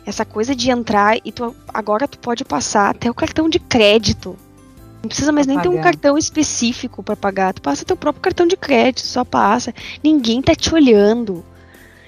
essa 0.09 0.25
coisa 0.25 0.55
de 0.55 0.71
entrar 0.71 1.19
e 1.23 1.31
tu 1.31 1.55
agora 1.73 2.09
tu 2.09 2.19
pode 2.19 2.43
passar 2.43 2.91
até 2.91 3.11
o 3.11 3.15
cartão 3.15 3.49
de 3.49 3.59
crédito. 3.59 4.37
Não 5.03 5.09
precisa 5.09 5.31
mais 5.31 5.47
nem 5.47 5.59
ter 5.59 5.69
um 5.69 5.81
cartão 5.81 6.19
específico 6.19 7.03
para 7.03 7.17
pagar. 7.17 7.55
Tu 7.55 7.63
passa 7.63 7.85
teu 7.85 7.97
próprio 7.97 8.23
cartão 8.23 8.47
de 8.47 8.57
crédito, 8.57 9.07
só 9.07 9.25
passa. 9.25 9.73
Ninguém 10.03 10.43
tá 10.43 10.55
te 10.55 10.75
olhando. 10.75 11.45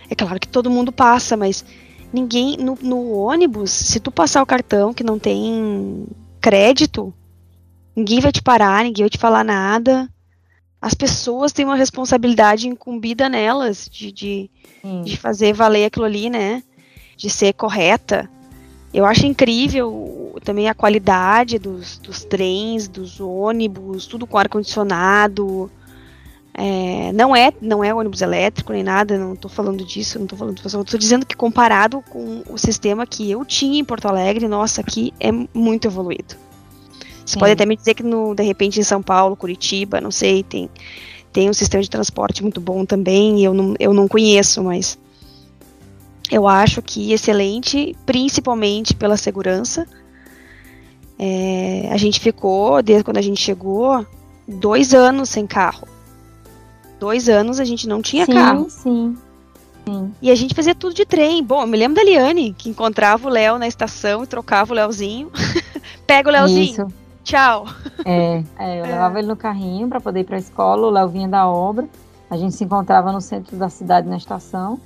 É 0.09 0.15
claro 0.15 0.41
que 0.41 0.49
todo 0.49 0.71
mundo 0.71 0.91
passa, 0.91 1.37
mas 1.37 1.65
ninguém 2.13 2.57
no, 2.57 2.77
no 2.83 3.13
ônibus, 3.13 3.71
se 3.71 4.01
tu 4.01 4.11
passar 4.11 4.43
o 4.43 4.47
cartão 4.47 4.93
que 4.93 5.05
não 5.05 5.19
tem 5.19 6.05
crédito, 6.41 7.15
ninguém 7.95 8.21
vai 8.21 8.33
te 8.33 8.43
parar, 8.43 8.83
ninguém 8.83 9.05
vai 9.05 9.11
te 9.11 9.19
falar 9.19 9.45
nada. 9.45 10.09
As 10.83 10.95
pessoas 10.95 11.53
têm 11.53 11.65
uma 11.65 11.77
responsabilidade 11.77 12.67
incumbida 12.67 13.29
nelas 13.29 13.89
de, 13.89 14.11
de, 14.11 14.51
de 15.05 15.17
fazer 15.17 15.53
valer 15.53 15.85
aquilo 15.85 16.07
ali, 16.07 16.29
né? 16.29 16.63
de 17.21 17.29
ser 17.29 17.53
correta. 17.53 18.29
Eu 18.93 19.05
acho 19.05 19.27
incrível 19.27 20.37
também 20.45 20.69
a 20.69 20.75
qualidade 20.75 21.59
dos, 21.59 21.99
dos 21.99 22.25
trens, 22.25 22.89
dos 22.89 23.21
ônibus, 23.21 24.07
tudo 24.07 24.27
com 24.27 24.37
ar 24.37 24.49
condicionado. 24.49 25.71
É, 26.53 27.13
não 27.13 27.35
é 27.35 27.53
não 27.61 27.85
é 27.85 27.95
ônibus 27.95 28.23
elétrico 28.23 28.73
nem 28.73 28.83
nada, 28.83 29.17
não 29.17 29.35
estou 29.35 29.51
falando 29.51 29.85
disso, 29.85 30.19
não 30.19 30.25
estou 30.25 30.37
falando, 30.37 30.59
estou 30.59 30.99
dizendo 30.99 31.25
que 31.25 31.37
comparado 31.37 32.03
com 32.11 32.43
o 32.51 32.59
sistema 32.59 33.07
que 33.07 33.31
eu 33.31 33.45
tinha 33.45 33.79
em 33.79 33.85
Porto 33.85 34.07
Alegre, 34.07 34.49
nossa, 34.49 34.81
aqui 34.81 35.15
é 35.21 35.31
muito 35.55 35.87
evoluído. 35.87 36.35
Você 37.25 37.39
pode 37.39 37.53
até 37.53 37.65
me 37.65 37.77
dizer 37.77 37.95
que 37.95 38.03
no, 38.03 38.35
de 38.35 38.43
repente 38.43 38.81
em 38.81 38.83
São 38.83 39.01
Paulo, 39.01 39.37
Curitiba, 39.37 40.01
não 40.01 40.11
sei, 40.11 40.43
tem 40.43 40.69
tem 41.33 41.49
um 41.49 41.53
sistema 41.53 41.83
de 41.83 41.89
transporte 41.89 42.43
muito 42.43 42.61
bom 42.61 42.85
também, 42.85 43.45
eu 43.45 43.55
não, 43.55 43.75
eu 43.79 43.93
não 43.93 44.09
conheço, 44.09 44.65
mas 44.65 44.99
eu 46.31 46.47
acho 46.47 46.81
que 46.81 47.13
excelente, 47.13 47.97
principalmente 48.07 48.95
pela 48.95 49.17
segurança. 49.17 49.87
É, 51.19 51.89
a 51.91 51.97
gente 51.97 52.21
ficou, 52.21 52.83
desde 52.83 53.05
quando 53.05 53.19
a 53.19 53.23
gente 53.23 53.41
chegou, 53.41 54.07
dois 54.47 54.95
anos 54.95 55.29
sem 55.29 55.47
carro. 55.47 55.87
Dois 56.99 57.29
anos 57.29 57.59
a 57.59 57.65
gente 57.65 57.89
não 57.89 58.01
tinha 58.01 58.25
sim, 58.27 58.33
carro. 58.33 58.71
Sim, 58.71 59.19
sim. 59.85 60.15
E 60.23 60.31
a 60.31 60.35
gente 60.35 60.55
fazia 60.55 60.75
tudo 60.75 60.95
de 60.95 61.05
trem. 61.05 61.43
Bom, 61.43 61.63
eu 61.63 61.67
me 61.67 61.77
lembro 61.77 61.97
da 61.97 62.05
Liane, 62.05 62.55
que 62.57 62.71
encontrava 62.71 63.27
o 63.27 63.31
Léo 63.31 63.59
na 63.59 63.67
estação 63.67 64.23
e 64.23 64.27
trocava 64.27 64.73
o 64.73 64.77
Léozinho. 64.77 65.31
Pega 66.07 66.29
o 66.29 66.33
Léozinho. 66.33 66.73
Isso. 66.73 66.87
Tchau. 67.25 67.67
É, 68.05 68.43
é 68.59 68.81
eu 68.81 68.85
é. 68.85 68.89
levava 68.89 69.19
ele 69.19 69.29
no 69.29 69.37
carrinho 69.37 69.89
para 69.89 70.01
poder 70.01 70.21
ir 70.21 70.25
para 70.25 70.37
a 70.37 70.41
escola, 70.41 70.87
o 70.87 70.91
Léo 70.91 71.09
vinha 71.09 71.29
da 71.29 71.47
obra. 71.47 71.89
A 72.31 72.37
gente 72.37 72.55
se 72.55 72.63
encontrava 72.65 73.11
no 73.11 73.21
centro 73.21 73.57
da 73.57 73.69
cidade 73.69 74.09
na 74.09 74.17
estação. 74.17 74.79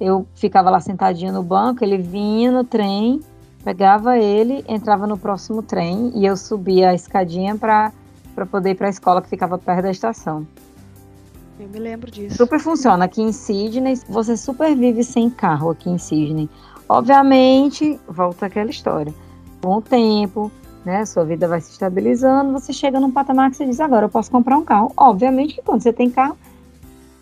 Eu 0.00 0.26
ficava 0.34 0.70
lá 0.70 0.80
sentadinha 0.80 1.30
no 1.30 1.42
banco, 1.42 1.84
ele 1.84 1.98
vinha 1.98 2.50
no 2.50 2.64
trem, 2.64 3.20
pegava 3.62 4.18
ele, 4.18 4.64
entrava 4.66 5.06
no 5.06 5.18
próximo 5.18 5.62
trem 5.62 6.10
e 6.14 6.24
eu 6.24 6.36
subia 6.36 6.90
a 6.90 6.94
escadinha 6.94 7.54
para 7.56 7.92
poder 8.50 8.70
ir 8.70 8.74
para 8.76 8.86
a 8.86 8.90
escola 8.90 9.20
que 9.20 9.28
ficava 9.28 9.58
perto 9.58 9.82
da 9.82 9.90
estação. 9.90 10.46
Eu 11.58 11.68
me 11.68 11.78
lembro 11.78 12.10
disso. 12.10 12.38
Super 12.38 12.58
funciona. 12.58 13.04
Aqui 13.04 13.20
em 13.20 13.32
Sydney, 13.32 14.00
você 14.08 14.34
super 14.34 14.74
vive 14.74 15.04
sem 15.04 15.28
carro 15.28 15.68
aqui 15.68 15.90
em 15.90 15.98
Sydney. 15.98 16.48
Obviamente, 16.88 18.00
volta 18.08 18.46
aquela 18.46 18.70
história. 18.70 19.12
Com 19.60 19.76
o 19.76 19.82
tempo, 19.82 20.50
né? 20.82 21.04
Sua 21.04 21.22
vida 21.22 21.46
vai 21.46 21.60
se 21.60 21.72
estabilizando, 21.72 22.50
você 22.52 22.72
chega 22.72 22.98
num 22.98 23.10
patamar 23.10 23.50
que 23.50 23.58
você 23.58 23.66
diz, 23.66 23.78
agora 23.78 24.06
eu 24.06 24.08
posso 24.08 24.30
comprar 24.30 24.56
um 24.56 24.64
carro. 24.64 24.90
Obviamente 24.96 25.56
que 25.56 25.62
quando 25.62 25.82
você 25.82 25.92
tem 25.92 26.08
carro, 26.08 26.34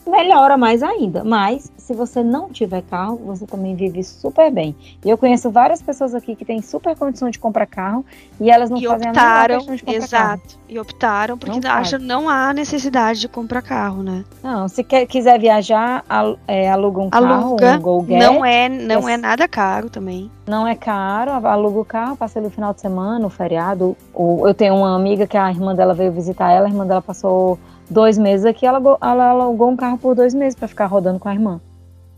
melhora 0.08 0.56
mais 0.56 0.82
ainda. 0.82 1.22
Mas 1.24 1.70
se 1.76 1.94
você 1.94 2.22
não 2.22 2.48
tiver 2.50 2.82
carro, 2.82 3.16
você 3.24 3.46
também 3.46 3.74
vive 3.74 4.02
super 4.04 4.50
bem. 4.50 4.74
E 5.04 5.08
eu 5.08 5.16
conheço 5.16 5.50
várias 5.50 5.80
pessoas 5.80 6.14
aqui 6.14 6.34
que 6.34 6.44
têm 6.44 6.60
super 6.60 6.96
condição 6.96 7.30
de 7.30 7.38
comprar 7.38 7.66
carro 7.66 8.04
e 8.40 8.50
elas 8.50 8.68
não 8.70 8.78
e 8.78 8.86
fazem 8.86 9.08
optaram, 9.08 9.56
a 9.56 9.58
de 9.58 9.82
comprar 9.82 9.94
exato. 9.94 10.12
carro. 10.42 10.42
E 10.68 10.78
optaram 10.78 11.38
porque 11.38 11.60
Não 11.60 11.70
acham 11.70 11.98
não 11.98 12.28
há 12.28 12.52
necessidade 12.52 13.20
de 13.20 13.28
comprar 13.28 13.62
carro, 13.62 14.02
né? 14.02 14.24
Não, 14.42 14.68
se 14.68 14.84
quer, 14.84 15.06
quiser 15.06 15.38
viajar, 15.40 16.04
al- 16.08 16.38
é, 16.46 16.70
aluga 16.70 17.00
um 17.00 17.08
carro, 17.10 17.26
Aluga, 17.26 17.76
um 17.76 17.80
Gol 17.80 18.04
Get. 18.06 18.18
não 18.18 18.44
é, 18.44 18.68
não 18.68 19.00
Yes. 19.00 19.08
é 19.08 19.16
nada 19.16 19.48
caro 19.48 19.88
também. 19.88 20.30
Não 20.46 20.66
é 20.66 20.74
caro, 20.74 21.32
aluga 21.46 21.80
o 21.80 21.84
carro, 21.84 22.16
passa 22.16 22.38
ali 22.38 22.48
o 22.48 22.50
final 22.50 22.72
de 22.74 22.80
semana, 22.80 23.26
o 23.26 23.30
feriado. 23.30 23.96
Eu 24.44 24.54
tenho 24.54 24.74
uma 24.76 24.94
amiga 24.94 25.26
que 25.26 25.36
a 25.36 25.50
irmã 25.50 25.74
dela 25.74 25.94
veio 25.94 26.12
visitar 26.12 26.50
ela, 26.52 26.66
a 26.66 26.70
irmã 26.70 26.86
dela 26.86 27.02
passou 27.02 27.58
dois 27.90 28.18
meses 28.18 28.44
aqui, 28.46 28.66
ela, 28.66 28.78
alugou- 28.78 28.98
ela 29.00 29.30
alugou 29.30 29.70
um 29.70 29.76
carro 29.76 29.98
por 29.98 30.14
dois 30.14 30.34
meses 30.34 30.54
para 30.54 30.68
ficar 30.68 30.86
rodando 30.86 31.18
com 31.18 31.28
a 31.28 31.32
irmã. 31.34 31.60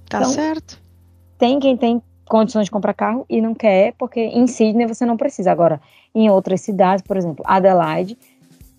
Tá 0.09 0.19
Então, 0.19 0.31
certo. 0.31 0.81
Tem 1.39 1.59
quem 1.59 1.77
tem 1.77 2.03
condições 2.29 2.65
de 2.67 2.71
comprar 2.71 2.95
carro 2.95 3.25
e 3.29 3.41
não 3.41 3.55
quer, 3.55 3.95
porque 3.99 4.21
em 4.21 4.47
Sydney 4.47 4.87
você 4.87 5.05
não 5.07 5.17
precisa. 5.17 5.51
Agora, 5.51 5.81
em 6.15 6.29
outras 6.31 6.61
cidades, 6.61 7.03
por 7.05 7.17
exemplo, 7.17 7.45
Adelaide, 7.47 8.17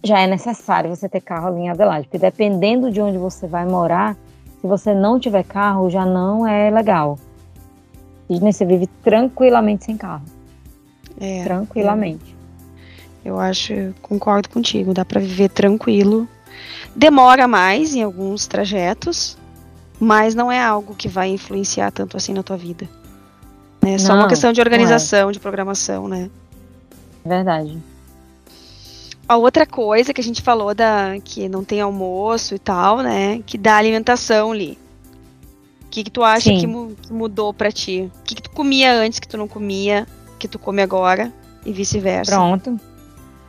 já 0.04 0.20
é 0.20 0.28
necessário 0.28 0.90
você 0.90 1.08
ter 1.10 1.22
carro 1.22 1.48
ali 1.48 1.62
em 1.62 1.70
Adelaide, 1.70 2.08
porque 2.08 2.18
dependendo 2.18 2.90
de 2.92 3.02
onde 3.02 3.18
você 3.18 3.48
vai 3.48 3.66
morar, 3.66 4.16
se 4.60 4.68
você 4.68 4.94
não 4.94 5.20
tiver 5.20 5.44
carro, 5.44 5.90
já 5.90 6.06
não 6.06 6.48
é 6.48 6.70
legal. 6.70 7.18
Sydney 8.28 8.54
você 8.54 8.66
vive 8.66 8.88
tranquilamente 9.04 9.86
sem 9.86 9.98
carro. 9.98 10.24
É, 11.20 11.44
tranquilamente. 11.44 12.36
Eu 13.24 13.40
acho, 13.40 13.74
eu 13.74 13.94
concordo 14.02 14.50
contigo, 14.50 14.94
dá 14.94 15.06
pra 15.06 15.20
viver 15.20 15.50
tranquilo. 15.50 16.28
Demora 16.96 17.48
mais 17.48 17.96
em 17.96 18.04
alguns 18.04 18.48
trajetos, 18.48 19.38
mas 20.00 20.36
não 20.36 20.52
é 20.52 20.62
algo 20.62 20.94
que 20.96 21.08
vai 21.08 21.30
influenciar 21.30 21.92
tanto 21.92 22.18
assim 22.18 22.34
na 22.34 22.44
tua 22.44 22.58
vida. 22.58 22.88
É 23.82 23.98
só 23.98 24.14
uma 24.14 24.24
Não, 24.24 24.28
questão 24.28 24.52
de 24.54 24.60
é. 24.60 24.64
organização, 24.64 25.32
de 25.32 25.40
programação, 25.40 26.08
né? 26.08 26.30
Verdade. 27.26 27.78
A 29.28 29.38
outra 29.38 29.66
coisa 29.66 30.14
que 30.14 30.20
a 30.20 30.24
gente 30.24 30.42
falou 30.42 30.76
da 30.76 31.18
que 31.24 31.48
não 31.48 31.64
tem 31.64 31.80
almoço 31.82 32.54
e 32.54 32.60
tal, 32.60 32.98
né? 32.98 33.42
Que 33.46 33.58
dá 33.58 33.78
alimentação 33.78 34.52
ali. 34.52 34.78
O 35.86 35.90
que, 35.90 36.04
que 36.04 36.12
tu 36.12 36.24
acha 36.24 36.50
que, 36.52 36.68
mu- 36.68 36.96
que 37.02 37.12
mudou 37.14 37.54
pra 37.54 37.72
ti? 37.72 38.12
O 38.20 38.24
que, 38.24 38.36
que 38.36 38.42
tu 38.42 38.50
comia 38.52 38.94
antes 38.94 39.20
que 39.20 39.28
tu 39.28 39.38
não 39.38 39.48
comia, 39.48 40.08
que 40.38 40.48
tu 40.48 40.60
come 40.60 40.82
agora 40.82 41.32
e 41.66 41.72
vice-versa? 41.72 42.32
Pronto. 42.32 42.80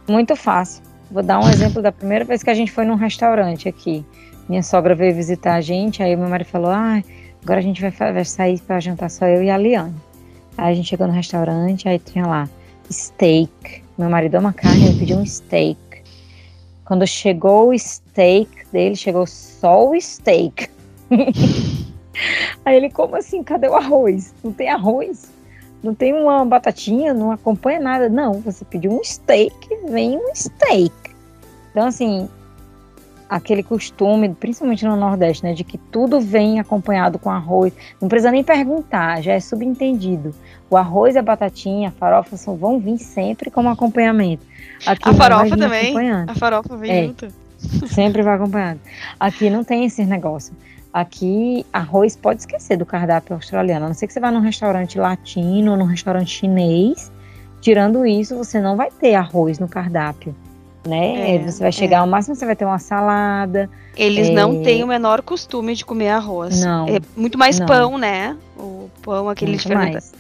Muito 0.08 0.34
fácil. 0.36 0.82
Vou 1.12 1.22
dar 1.22 1.38
um 1.38 1.48
exemplo 1.50 1.82
da 1.82 1.92
primeira 1.92 2.24
vez 2.24 2.42
que 2.42 2.48
a 2.48 2.54
gente 2.54 2.72
foi 2.72 2.86
num 2.86 2.94
restaurante 2.94 3.68
aqui. 3.68 4.02
Minha 4.48 4.62
sogra 4.62 4.94
veio 4.94 5.14
visitar 5.14 5.56
a 5.56 5.60
gente, 5.60 6.02
aí 6.02 6.16
meu 6.16 6.26
marido 6.26 6.46
falou: 6.46 6.70
ah, 6.70 7.02
agora 7.42 7.60
a 7.60 7.62
gente 7.62 7.82
vai, 7.82 7.90
vai 7.90 8.24
sair 8.24 8.58
para 8.60 8.80
jantar 8.80 9.10
só 9.10 9.26
eu 9.26 9.42
e 9.42 9.50
a 9.50 9.58
Liane. 9.58 9.94
Aí 10.56 10.72
a 10.72 10.74
gente 10.74 10.88
chegou 10.88 11.06
no 11.06 11.12
restaurante, 11.12 11.86
aí 11.86 11.98
tinha 11.98 12.26
lá 12.26 12.48
steak. 12.90 13.82
Meu 13.98 14.08
marido 14.08 14.36
ama 14.36 14.54
carne, 14.54 14.86
ele 14.86 14.98
pediu 15.00 15.18
um 15.18 15.26
steak. 15.26 15.78
Quando 16.82 17.06
chegou 17.06 17.68
o 17.68 17.78
steak 17.78 18.48
dele, 18.72 18.96
chegou 18.96 19.26
só 19.26 19.90
o 19.90 20.00
steak. 20.00 20.70
aí 22.64 22.74
ele, 22.74 22.88
como 22.88 23.16
assim? 23.16 23.42
Cadê 23.42 23.68
o 23.68 23.74
arroz? 23.74 24.34
Não 24.42 24.50
tem 24.50 24.70
arroz? 24.70 25.30
Não 25.82 25.94
tem 25.94 26.14
uma 26.14 26.42
batatinha, 26.46 27.12
não 27.12 27.30
acompanha 27.30 27.80
nada. 27.80 28.08
Não, 28.08 28.40
você 28.40 28.64
pediu 28.64 28.92
um 28.92 29.04
steak, 29.04 29.54
vem 29.90 30.16
um 30.16 30.34
steak. 30.34 31.01
Então, 31.72 31.86
assim, 31.86 32.28
aquele 33.28 33.62
costume, 33.62 34.28
principalmente 34.34 34.84
no 34.84 34.94
Nordeste, 34.94 35.42
né, 35.42 35.54
de 35.54 35.64
que 35.64 35.78
tudo 35.78 36.20
vem 36.20 36.60
acompanhado 36.60 37.18
com 37.18 37.30
arroz. 37.30 37.72
Não 38.00 38.08
precisa 38.08 38.30
nem 38.30 38.44
perguntar, 38.44 39.22
já 39.22 39.32
é 39.32 39.40
subentendido. 39.40 40.34
O 40.68 40.76
arroz 40.76 41.16
a 41.16 41.22
batatinha, 41.22 41.88
a 41.88 41.92
farofa 41.92 42.36
só 42.36 42.52
vão 42.54 42.78
vir 42.78 42.98
sempre 42.98 43.50
como 43.50 43.70
acompanhamento. 43.70 44.46
Aqui 44.86 45.08
A 45.08 45.14
farofa 45.14 45.56
também. 45.56 45.94
A 46.28 46.34
farofa 46.34 46.76
vem 46.76 46.90
É. 46.90 47.06
junto. 47.06 47.28
Sempre 47.88 48.22
vai 48.22 48.34
acompanhado. 48.34 48.80
Aqui 49.18 49.48
não 49.48 49.64
tem 49.64 49.84
esse 49.84 50.04
negócio. 50.04 50.54
Aqui, 50.92 51.64
arroz 51.72 52.14
pode 52.14 52.40
esquecer 52.40 52.76
do 52.76 52.84
cardápio 52.84 53.34
australiano. 53.34 53.86
A 53.86 53.88
não 53.88 53.94
ser 53.94 54.06
que 54.06 54.12
você 54.12 54.20
vá 54.20 54.30
num 54.30 54.40
restaurante 54.40 54.98
latino 54.98 55.70
ou 55.72 55.76
num 55.78 55.86
restaurante 55.86 56.28
chinês. 56.28 57.10
Tirando 57.62 58.04
isso, 58.04 58.36
você 58.36 58.60
não 58.60 58.76
vai 58.76 58.90
ter 58.90 59.14
arroz 59.14 59.58
no 59.58 59.68
cardápio. 59.68 60.34
Né? 60.84 61.36
É, 61.36 61.38
você 61.38 61.62
vai 61.62 61.70
chegar, 61.70 62.00
ao 62.00 62.06
máximo 62.08 62.34
você 62.34 62.44
vai 62.44 62.56
ter 62.56 62.64
uma 62.64 62.78
salada. 62.78 63.70
Eles 63.96 64.28
É. 64.28 64.32
não 64.32 64.62
têm 64.62 64.82
o 64.82 64.86
menor 64.86 65.22
costume 65.22 65.74
de 65.76 65.84
comer 65.84 66.08
arroz. 66.08 66.64
Não, 66.64 66.88
É 66.88 66.98
muito 67.16 67.38
mais 67.38 67.58
não. 67.60 67.66
pão, 67.66 67.96
né? 67.98 68.36
O 68.58 68.90
pão, 69.00 69.28
aquele 69.28 69.52
de 69.52 69.58
muito 69.58 69.68
fermenta- 69.68 69.92
mais. 69.92 70.12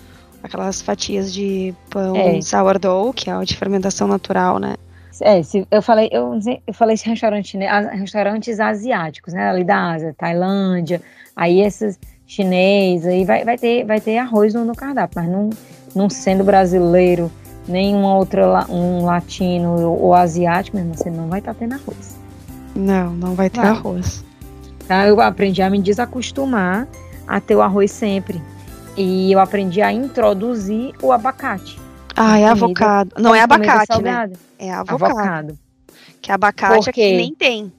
aquelas 0.42 0.80
fatias 0.80 1.32
de 1.34 1.74
pão 1.90 2.14
É. 2.14 2.40
sourdough, 2.40 3.12
que 3.12 3.28
é 3.28 3.36
o 3.36 3.44
de 3.44 3.56
fermentação 3.56 4.06
natural, 4.06 4.58
né? 4.60 4.74
É, 5.20 5.42
se, 5.42 5.66
eu 5.70 5.82
falei, 5.82 6.08
eu, 6.12 6.38
eu 6.66 6.74
falei 6.74 6.94
esse 6.94 7.08
restaurante, 7.08 7.56
né, 7.58 7.68
restaurantes 7.94 8.58
asiáticos, 8.58 9.34
né, 9.34 9.50
ali 9.50 9.62
da 9.62 9.92
Ásia, 9.92 10.14
Tailândia, 10.16 11.02
aí 11.36 11.60
esses 11.60 11.98
chinês, 12.26 13.06
aí 13.06 13.24
vai, 13.24 13.44
vai 13.44 13.58
ter, 13.58 13.84
vai 13.84 14.00
ter 14.00 14.16
arroz 14.18 14.54
no, 14.54 14.64
no 14.64 14.74
cardápio, 14.74 15.20
mas 15.22 15.30
não, 15.30 15.50
não 15.94 16.08
sendo 16.08 16.42
brasileiro, 16.42 17.30
outra, 18.04 18.46
la- 18.46 18.66
um 18.68 19.04
latino 19.04 19.74
ou, 19.80 20.14
asiático, 20.14 20.76
mesmo, 20.76 20.94
você 20.94 21.10
não 21.10 21.28
vai 21.28 21.38
estar 21.38 21.54
tendo 21.54 21.74
arroz. 21.74 22.16
Não, 22.74 23.12
não 23.12 23.34
vai 23.34 23.50
ter 23.50 23.60
Vai. 23.60 23.70
arroz. 23.70 24.24
Tá? 24.88 25.06
Eu 25.06 25.20
aprendi 25.20 25.62
a 25.62 25.70
me 25.70 25.80
desacostumar 25.80 26.88
a 27.26 27.40
ter 27.40 27.54
o 27.54 27.62
arroz 27.62 27.90
sempre. 27.90 28.42
E 28.96 29.32
eu 29.32 29.38
aprendi 29.38 29.80
a 29.80 29.92
introduzir 29.92 30.92
o 31.02 31.12
abacate. 31.12 31.78
Ah, 32.16 32.38
é 32.38 32.46
avocado. 32.46 33.14
Não 33.18 33.34
é 33.34 33.40
abacate, 33.40 34.02
né? 34.02 34.30
É 34.58 34.72
avocado. 34.72 35.04
Avocado. 35.04 35.58
Que 36.20 36.30
abacate 36.30 36.84
Por 36.84 36.88
aqui 36.90 37.16
nem 37.16 37.34
tem. 37.34 37.72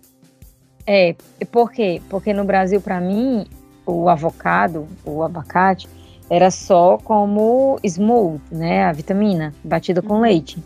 É, 0.85 1.15
por 1.51 1.71
quê? 1.71 2.01
Porque 2.09 2.33
no 2.33 2.43
Brasil, 2.43 2.81
para 2.81 2.99
mim, 2.99 3.45
o 3.85 4.09
avocado, 4.09 4.87
o 5.05 5.23
abacate, 5.23 5.87
era 6.29 6.49
só 6.49 6.97
como 6.97 7.79
smooth, 7.83 8.41
né? 8.51 8.85
A 8.85 8.91
vitamina, 8.91 9.53
batida 9.63 10.01
com 10.01 10.19
leite. 10.19 10.63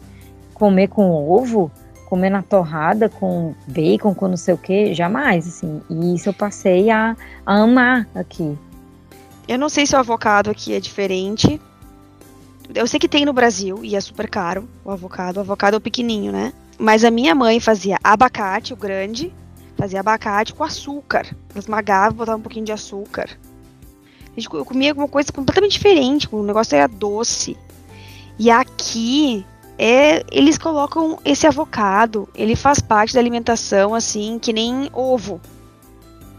Comer 0.54 0.88
com 0.88 1.12
ovo, 1.12 1.72
comer 2.08 2.30
na 2.30 2.42
torrada, 2.42 3.10
com 3.10 3.54
bacon, 3.68 4.14
com 4.16 4.28
não 4.28 4.38
sei 4.38 4.54
o 4.54 4.58
quê, 4.58 4.94
jamais, 4.94 5.48
assim. 5.48 5.82
E 5.90 6.16
isso 6.16 6.30
eu 6.30 6.34
passei 6.34 6.90
a, 6.90 7.16
a 7.46 7.56
amar 7.62 8.08
aqui. 8.16 8.58
Eu 9.48 9.58
não 9.58 9.70
sei 9.70 9.86
se 9.86 9.96
o 9.96 10.00
avocado 10.00 10.50
aqui 10.50 10.74
é 10.74 10.80
diferente. 10.80 11.62
Eu 12.74 12.88
sei 12.88 13.00
que 13.00 13.08
tem 13.08 13.26
no 13.26 13.34
Brasil 13.34 13.80
e 13.84 13.96
é 13.96 14.02
super 14.02 14.30
caro 14.30 14.68
o 14.84 14.92
avocado. 14.92 15.38
O 15.38 15.40
avocado 15.42 15.76
é 15.76 15.78
o 15.78 15.82
pequenininho, 15.82 16.32
né? 16.32 16.54
Mas 16.78 17.04
a 17.04 17.12
minha 17.12 17.34
mãe 17.34 17.60
fazia 17.60 17.98
abacate, 18.04 18.74
o 18.74 18.78
grande, 18.78 19.34
fazia 19.78 20.00
abacate 20.00 20.54
com 20.54 20.64
açúcar. 20.64 21.26
Ela 21.50 21.60
esmagava, 21.60 22.16
botava 22.16 22.38
um 22.38 22.42
pouquinho 22.42 22.66
de 22.66 22.72
açúcar. 22.72 23.30
Gente- 24.38 24.54
Eu 24.54 24.64
comia 24.64 24.92
alguma 24.92 25.08
coisa 25.08 25.32
completamente 25.32 25.72
diferente, 25.74 26.28
o 26.32 26.44
negócio 26.44 26.76
era 26.76 26.88
doce. 26.88 27.58
E 28.40 28.50
aqui 28.52 29.44
é, 29.80 30.24
eles 30.32 30.58
colocam 30.58 31.18
esse 31.26 31.48
avocado, 31.48 32.30
ele 32.36 32.56
faz 32.56 32.80
parte 32.80 33.14
da 33.14 33.20
alimentação, 33.20 33.94
assim, 33.96 34.38
que 34.40 34.54
nem 34.54 34.90
ovo. 34.94 35.42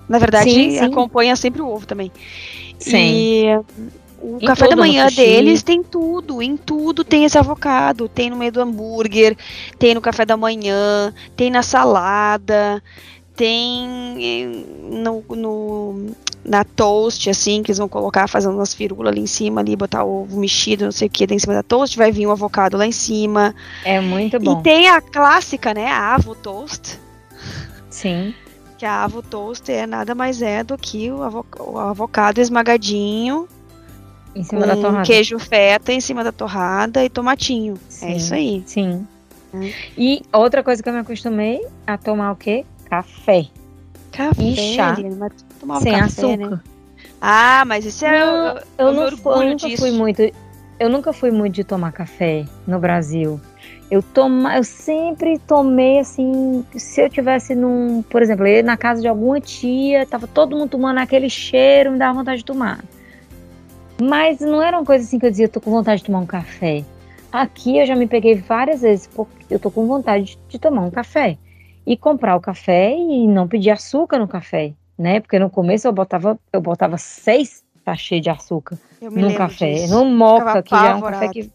Na 0.08 0.18
verdade, 0.18 0.50
Sim, 0.50 0.70
sim. 0.70 0.78
acompanha 0.78 1.36
sempre 1.36 1.60
o 1.60 1.68
ovo 1.68 1.86
também. 1.86 2.10
Sim. 2.78 2.96
E 2.96 3.44
o 4.22 4.38
Em 4.40 4.46
café 4.46 4.68
da 4.68 4.76
manhã 4.76 5.06
deles 5.08 5.62
tem 5.62 5.82
tudo, 5.82 6.40
em 6.40 6.56
tudo 6.56 7.04
tem 7.04 7.24
esse 7.24 7.36
avocado, 7.36 8.08
tem 8.08 8.30
no 8.30 8.36
meio 8.36 8.50
do 8.52 8.60
hambúrguer, 8.60 9.36
tem 9.78 9.94
no 9.94 10.00
café 10.00 10.24
da 10.24 10.36
manhã, 10.36 11.12
tem 11.36 11.50
na 11.50 11.62
salada, 11.62 12.82
tem 13.36 13.86
eh, 14.18 14.46
no, 14.90 15.22
no- 15.36 16.06
na 16.48 16.64
toast, 16.64 17.28
assim, 17.30 17.62
que 17.62 17.70
eles 17.70 17.78
vão 17.78 17.88
colocar 17.88 18.26
fazendo 18.28 18.54
umas 18.54 18.72
firulas 18.74 19.12
ali 19.12 19.20
em 19.20 19.26
cima, 19.26 19.60
ali, 19.60 19.76
botar 19.76 20.04
ovo 20.04 20.38
mexido, 20.40 20.84
não 20.84 20.92
sei 20.92 21.08
o 21.08 21.10
que, 21.10 21.24
em 21.24 21.38
cima 21.38 21.54
da 21.54 21.62
toast, 21.62 21.96
vai 21.96 22.10
vir 22.10 22.26
um 22.26 22.30
avocado 22.32 22.76
lá 22.76 22.86
em 22.86 22.92
cima. 22.92 23.54
É 23.84 24.00
muito 24.00 24.38
bom. 24.40 24.60
E 24.60 24.62
tem 24.62 24.88
a 24.88 25.00
clássica, 25.00 25.74
né, 25.74 25.86
a 25.86 26.14
Avo 26.14 26.34
Toast, 26.34 26.98
Sim. 27.90 28.34
que 28.76 28.84
a 28.86 29.04
Avo 29.04 29.22
Toast 29.22 29.70
é 29.70 29.86
nada 29.86 30.14
mais 30.14 30.40
é 30.42 30.62
do 30.64 30.76
que 30.78 31.10
o, 31.10 31.22
avo- 31.22 31.46
o 31.58 31.78
avocado 31.78 32.40
esmagadinho 32.40 33.48
Em 34.34 34.42
cima 34.44 34.66
da 34.66 34.76
torrada. 34.76 35.04
queijo 35.06 35.38
feta 35.38 35.92
em 35.92 36.00
cima 36.00 36.22
da 36.24 36.32
torrada 36.32 37.04
e 37.04 37.08
tomatinho. 37.08 37.74
Sim. 37.88 38.06
É 38.06 38.16
isso 38.16 38.34
aí. 38.34 38.62
Sim. 38.66 39.06
Hum. 39.52 39.70
E 39.96 40.22
outra 40.32 40.62
coisa 40.62 40.82
que 40.82 40.88
eu 40.88 40.92
me 40.92 40.98
acostumei 41.00 41.60
a 41.86 41.96
tomar 41.96 42.32
o 42.32 42.36
quê? 42.36 42.64
Café. 42.88 43.46
Café, 44.12 44.42
E 44.42 44.56
chá. 44.74 44.94
Sem 44.94 45.92
café, 45.92 45.94
açúcar. 46.00 46.36
Né? 46.36 46.60
Ah, 47.20 47.64
mas 47.66 47.84
isso 47.84 48.04
é. 48.04 48.18
Não, 48.18 48.46
eu, 48.48 48.62
Eu, 48.78 48.92
não 48.92 49.16
fui, 49.16 49.32
eu 49.32 49.50
nunca 49.50 49.68
disso. 49.68 49.82
fui 49.82 49.90
muito. 49.90 50.22
Eu 50.78 50.88
nunca 50.88 51.12
fui 51.12 51.30
muito 51.30 51.54
de 51.54 51.64
tomar 51.64 51.92
café 51.92 52.44
no 52.66 52.78
Brasil. 52.78 53.40
Eu, 53.90 54.02
toma, 54.02 54.56
eu 54.56 54.62
sempre 54.64 55.38
tomei 55.38 55.98
assim, 55.98 56.64
se 56.76 57.00
eu 57.00 57.08
tivesse 57.08 57.54
num, 57.54 58.02
por 58.02 58.20
exemplo, 58.20 58.44
na 58.62 58.76
casa 58.76 59.00
de 59.00 59.08
alguma 59.08 59.40
tia, 59.40 60.04
tava 60.06 60.26
todo 60.26 60.56
mundo 60.56 60.68
tomando 60.70 60.98
aquele 60.98 61.30
cheiro, 61.30 61.92
me 61.92 61.98
dava 61.98 62.18
vontade 62.18 62.38
de 62.38 62.44
tomar. 62.44 62.84
Mas 64.00 64.40
não 64.40 64.62
era 64.62 64.78
uma 64.78 64.84
coisa 64.84 65.04
assim 65.04 65.18
que 65.18 65.26
eu 65.26 65.30
dizia, 65.30 65.48
tô 65.48 65.60
com 65.60 65.70
vontade 65.70 66.00
de 66.02 66.06
tomar 66.06 66.20
um 66.20 66.26
café. 66.26 66.84
Aqui 67.32 67.78
eu 67.78 67.86
já 67.86 67.96
me 67.96 68.06
peguei 68.06 68.36
várias 68.36 68.82
vezes, 68.82 69.06
porque 69.06 69.46
eu 69.50 69.58
tô 69.58 69.70
com 69.70 69.86
vontade 69.86 70.24
de, 70.26 70.38
de 70.48 70.58
tomar 70.58 70.82
um 70.82 70.90
café. 70.90 71.38
E 71.88 71.96
comprar 71.96 72.36
o 72.36 72.40
café 72.40 72.94
e 72.94 73.26
não 73.26 73.48
pedir 73.48 73.70
açúcar 73.70 74.18
no 74.18 74.28
café, 74.28 74.74
né? 74.98 75.20
Porque 75.20 75.38
no 75.38 75.48
começo 75.48 75.88
eu 75.88 75.92
botava, 75.92 76.38
eu 76.52 76.60
botava 76.60 76.98
seis 76.98 77.64
sachês 77.82 78.20
de 78.20 78.28
açúcar 78.28 78.76
no 79.00 79.34
café. 79.34 79.72
Disso. 79.72 79.94
No 79.94 80.04
moca, 80.04 80.62
que 80.62 80.74
é 80.74 80.94
um 80.94 81.00
café 81.00 81.28
que 81.28 81.50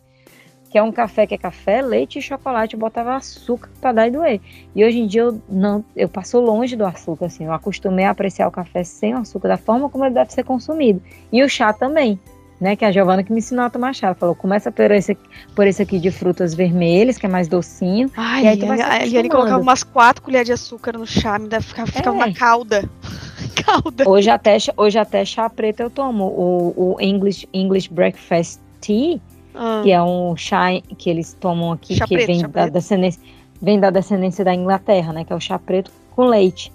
que 0.73 0.77
é 0.79 0.81
um 0.81 0.91
café 0.91 1.27
que 1.27 1.36
é 1.36 1.38
café, 1.38 1.84
leite 1.84 2.17
e 2.17 2.21
chocolate, 2.21 2.73
eu 2.73 2.79
botava 2.79 3.15
açúcar 3.15 3.69
para 3.79 3.91
dar 3.91 4.07
e 4.07 4.11
doer. 4.11 4.41
E 4.75 4.84
hoje 4.84 5.01
em 5.01 5.05
dia 5.05 5.21
eu 5.21 5.39
não, 5.47 5.86
eu 5.95 6.09
passo 6.09 6.39
longe 6.39 6.75
do 6.75 6.84
açúcar, 6.84 7.27
assim, 7.27 7.45
eu 7.45 7.53
acostumei 7.53 8.05
a 8.05 8.09
apreciar 8.09 8.47
o 8.47 8.51
café 8.51 8.84
sem 8.84 9.13
o 9.13 9.19
açúcar, 9.19 9.49
da 9.49 9.57
forma 9.57 9.88
como 9.88 10.03
ele 10.03 10.15
deve 10.15 10.34
ser 10.34 10.43
consumido. 10.43 10.99
E 11.31 11.43
o 11.43 11.47
chá 11.47 11.73
também, 11.73 12.19
né, 12.64 12.78
que 12.78 12.86
é 12.86 12.88
a 12.88 12.91
Giovana 12.93 13.22
que 13.24 13.32
me 13.32 13.39
ensinou 13.39 13.66
a 13.66 13.70
tomar 13.70 13.93
chá, 13.93 14.07
ela 14.07 14.16
falou, 14.16 14.34
começa 14.34 14.72
por 14.72 14.89
esse, 14.89 15.18
por 15.53 15.68
esse 15.68 15.82
aqui 15.82 15.99
de 15.99 16.09
frutas 16.09 16.55
vermelhas, 16.55 17.18
que 17.18 17.26
é 17.26 17.30
mais 17.30 17.49
docinho, 17.49 18.09
Ai, 18.16 18.45
e 18.45 18.47
aí 18.47 18.57
tu 18.57 18.66
vai 18.66 18.82
a 18.82 19.03
Eliane 19.03 19.28
colocava 19.28 19.61
umas 19.61 19.84
quatro 19.84 20.22
colheres 20.22 20.45
de 20.45 20.53
açúcar 20.53 20.97
no 20.97 21.05
chá, 21.05 21.38
me 21.38 21.49
dá, 21.49 21.59
ficar, 21.59 21.86
ficar 21.86 22.09
é. 22.09 22.14
uma 22.14 22.34
calda. 22.34 22.89
calda. 23.66 24.09
Hoje 24.09 24.30
até, 24.30 24.57
hoje 24.78 24.97
até 24.97 25.26
chá 25.26 25.49
preto 25.49 25.82
eu 25.82 25.89
tomo, 25.89 26.24
o, 26.24 26.95
o 26.95 27.01
English, 27.01 27.45
English 27.53 27.89
Breakfast 27.91 28.61
Tea, 28.80 29.20
ah. 29.53 29.82
que 29.84 29.91
é 29.91 30.01
um 30.01 30.34
chá 30.38 30.68
que 30.97 31.09
eles 31.09 31.34
tomam 31.34 31.74
aqui, 31.74 31.95
chá 31.95 32.07
que 32.07 32.16
preto, 32.16 32.28
vem, 32.28 32.41
da 32.49 32.68
descendência, 32.68 33.22
vem 33.61 33.78
da 33.78 33.89
descendência 33.89 34.45
da 34.45 34.55
Inglaterra, 34.55 35.11
né? 35.11 35.26
Que 35.26 35.34
é 35.34 35.36
o 35.36 35.39
chá 35.41 35.59
preto 35.59 35.91
com 36.16 36.28
leite, 36.28 36.72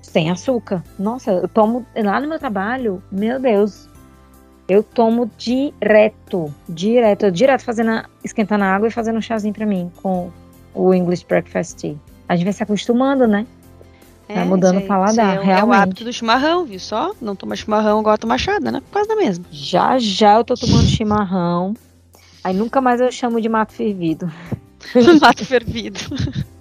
sem 0.00 0.30
açúcar. 0.30 0.82
Nossa, 0.98 1.32
eu 1.32 1.48
tomo 1.48 1.84
lá 1.94 2.18
no 2.18 2.26
meu 2.26 2.38
trabalho, 2.38 3.02
meu 3.12 3.38
Deus, 3.38 3.88
eu 4.68 4.82
tomo 4.82 5.30
direto, 5.38 6.54
direto, 6.68 7.32
direto 7.32 7.62
fazendo, 7.62 8.02
esquentando 8.22 8.64
a 8.64 8.66
água 8.66 8.88
e 8.88 8.90
fazendo 8.90 9.16
um 9.16 9.22
chazinho 9.22 9.54
para 9.54 9.64
mim 9.64 9.90
com 10.02 10.30
o 10.74 10.92
English 10.92 11.24
Breakfast 11.26 11.78
Tea. 11.78 11.96
A 12.28 12.36
gente 12.36 12.44
vai 12.44 12.52
se 12.52 12.62
acostumando, 12.62 13.26
né? 13.26 13.46
Tá 14.28 14.34
é, 14.34 14.44
mudando 14.44 14.80
o 14.80 14.86
paladar, 14.86 15.38
é, 15.38 15.42
realmente. 15.42 15.60
É 15.60 15.64
o 15.64 15.72
hábito 15.82 16.04
do 16.04 16.12
chimarrão, 16.12 16.66
viu 16.66 16.78
só? 16.78 17.14
Não 17.18 17.34
toma 17.34 17.56
chimarrão 17.56 18.00
igual 18.00 18.18
toma 18.18 18.36
chada, 18.36 18.70
né? 18.70 18.80
Por 18.80 18.92
causa 18.92 19.08
da 19.08 19.16
mesma. 19.16 19.46
Já, 19.50 19.98
já 19.98 20.34
eu 20.36 20.44
tô 20.44 20.54
tomando 20.54 20.86
chimarrão. 20.86 21.72
Aí 22.44 22.54
nunca 22.54 22.82
mais 22.82 23.00
eu 23.00 23.10
chamo 23.10 23.40
de 23.40 23.48
mato 23.48 23.72
fervido. 23.72 24.30
mato 25.20 25.44
fervido. 25.46 26.00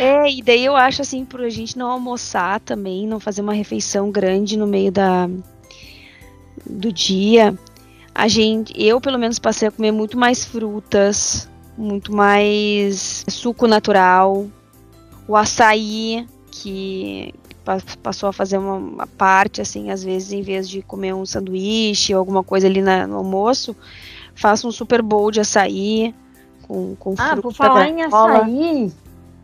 É, 0.00 0.28
e 0.28 0.42
daí 0.42 0.64
eu 0.64 0.74
acho 0.74 1.02
assim, 1.02 1.24
por 1.24 1.40
a 1.40 1.48
gente 1.48 1.78
não 1.78 1.88
almoçar 1.88 2.58
também, 2.58 3.06
não 3.06 3.20
fazer 3.20 3.42
uma 3.42 3.52
refeição 3.52 4.10
grande 4.10 4.56
no 4.56 4.66
meio 4.66 4.90
da 4.90 5.28
do 6.66 6.92
dia, 6.92 7.56
a 8.14 8.28
gente, 8.28 8.72
eu 8.80 9.00
pelo 9.00 9.18
menos 9.18 9.38
passei 9.38 9.68
a 9.68 9.70
comer 9.70 9.92
muito 9.92 10.18
mais 10.18 10.44
frutas, 10.44 11.48
muito 11.76 12.14
mais 12.14 13.24
suco 13.28 13.66
natural, 13.66 14.46
o 15.26 15.36
açaí 15.36 16.26
que 16.50 17.34
passou 18.02 18.28
a 18.28 18.32
fazer 18.32 18.58
uma, 18.58 18.74
uma 18.74 19.06
parte 19.06 19.60
assim, 19.60 19.90
às 19.90 20.04
vezes 20.04 20.32
em 20.32 20.42
vez 20.42 20.68
de 20.68 20.82
comer 20.82 21.14
um 21.14 21.24
sanduíche 21.24 22.14
ou 22.14 22.18
alguma 22.18 22.44
coisa 22.44 22.66
ali 22.66 22.82
na, 22.82 23.06
no 23.06 23.16
almoço, 23.16 23.74
faço 24.34 24.68
um 24.68 24.70
super 24.70 25.02
bowl 25.02 25.30
de 25.30 25.40
açaí 25.40 26.14
com, 26.68 26.94
com 26.96 27.14
Ah, 27.18 27.36
por 27.36 27.52
falar 27.54 27.88
em 27.88 28.02
açaí, 28.02 28.92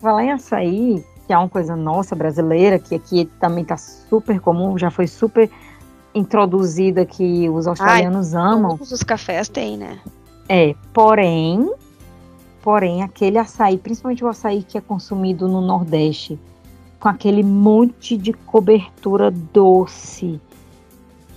falar 0.00 0.24
em 0.24 0.32
açaí, 0.32 1.04
que 1.26 1.32
é 1.32 1.38
uma 1.38 1.48
coisa 1.48 1.74
nossa 1.74 2.14
brasileira, 2.14 2.78
que 2.78 2.94
aqui 2.94 3.24
também 3.40 3.64
tá 3.64 3.76
super 3.76 4.38
comum, 4.40 4.76
já 4.78 4.90
foi 4.90 5.06
super 5.06 5.50
introduzida 6.14 7.04
que 7.04 7.48
os 7.48 7.66
australianos 7.66 8.34
Ai, 8.34 8.42
amam. 8.42 8.76
Todos 8.76 8.92
os 8.92 9.02
cafés 9.02 9.48
têm, 9.48 9.76
né? 9.76 9.98
É, 10.48 10.74
porém, 10.92 11.72
porém, 12.62 13.02
aquele 13.02 13.38
açaí, 13.38 13.78
principalmente 13.78 14.24
o 14.24 14.28
açaí 14.28 14.62
que 14.62 14.76
é 14.76 14.80
consumido 14.80 15.46
no 15.46 15.60
Nordeste, 15.60 16.38
com 16.98 17.08
aquele 17.08 17.42
monte 17.42 18.16
de 18.16 18.32
cobertura 18.32 19.30
doce, 19.30 20.40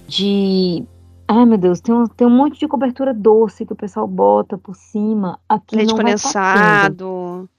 de 0.08 0.86
Ai, 1.28 1.46
meu 1.46 1.58
Deus, 1.58 1.80
tem 1.80 1.96
um, 1.96 2.06
tem 2.06 2.28
um 2.28 2.36
monte 2.36 2.60
de 2.60 2.68
cobertura 2.68 3.14
doce 3.14 3.66
que 3.66 3.74
o 3.74 3.76
pessoal 3.76 4.06
bota 4.08 4.58
por 4.58 4.76
cima. 4.76 5.40
Aqui 5.48 5.76
Leite 5.76 5.90
não 5.90 5.98
condensado. 5.98 7.50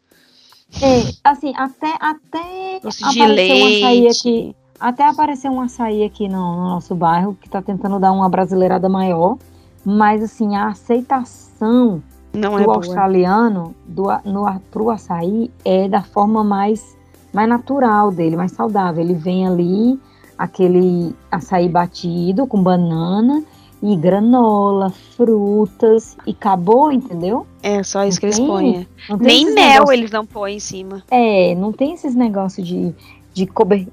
É, 0.83 1.13
assim, 1.25 1.53
até, 1.57 1.95
até 2.01 2.81
Doce 2.81 3.09
de 3.11 3.27
leite. 3.27 3.63
um 3.63 3.87
açaí 3.87 4.09
aqui. 4.09 4.57
Até 4.79 5.09
apareceu 5.09 5.51
um 5.53 5.61
açaí 5.61 6.05
aqui 6.05 6.29
no, 6.29 6.57
no 6.57 6.65
nosso 6.71 6.95
bairro 6.95 7.37
que 7.41 7.49
tá 7.49 7.63
tentando 7.63 7.99
dar 7.99 8.13
uma 8.13 8.29
brasileirada 8.29 8.89
maior. 8.89 9.37
Mas, 9.85 10.23
assim, 10.23 10.57
a 10.57 10.69
aceitação 10.69 12.03
não 12.33 12.57
do 12.57 12.63
é 12.63 12.75
australiano 12.75 13.75
do, 13.87 14.05
no, 14.25 14.61
pro 14.71 14.91
açaí 14.91 15.51
é 15.65 15.89
da 15.89 16.03
forma 16.03 16.43
mais, 16.43 16.97
mais 17.33 17.49
natural 17.49 18.11
dele, 18.11 18.37
mais 18.37 18.53
saudável. 18.53 19.03
Ele 19.03 19.15
vem 19.15 19.47
ali, 19.47 20.01
aquele 20.37 21.15
açaí 21.31 21.69
batido 21.69 22.47
com 22.47 22.63
banana 22.63 23.43
e 23.83 23.95
granola, 23.97 24.91
frutas 25.15 26.17
e 26.27 26.31
acabou, 26.31 26.91
entendeu? 26.91 27.47
É 27.63 27.83
só 27.83 28.05
isso 28.05 28.19
não 28.23 28.31
que 28.31 28.37
tem, 28.37 28.47
eles 28.47 28.87
põem. 29.09 29.19
Nem 29.21 29.55
mel 29.55 29.55
negócio... 29.55 29.93
eles 29.93 30.11
não 30.11 30.25
põem 30.25 30.57
em 30.57 30.61
cima. 30.61 31.03
É, 31.11 31.55
não 31.55 31.71
tem 31.71 31.93
esses 31.93 32.15
negócios 32.15 32.67
de 32.67 32.95
de, 33.35 33.47
cober... 33.47 33.87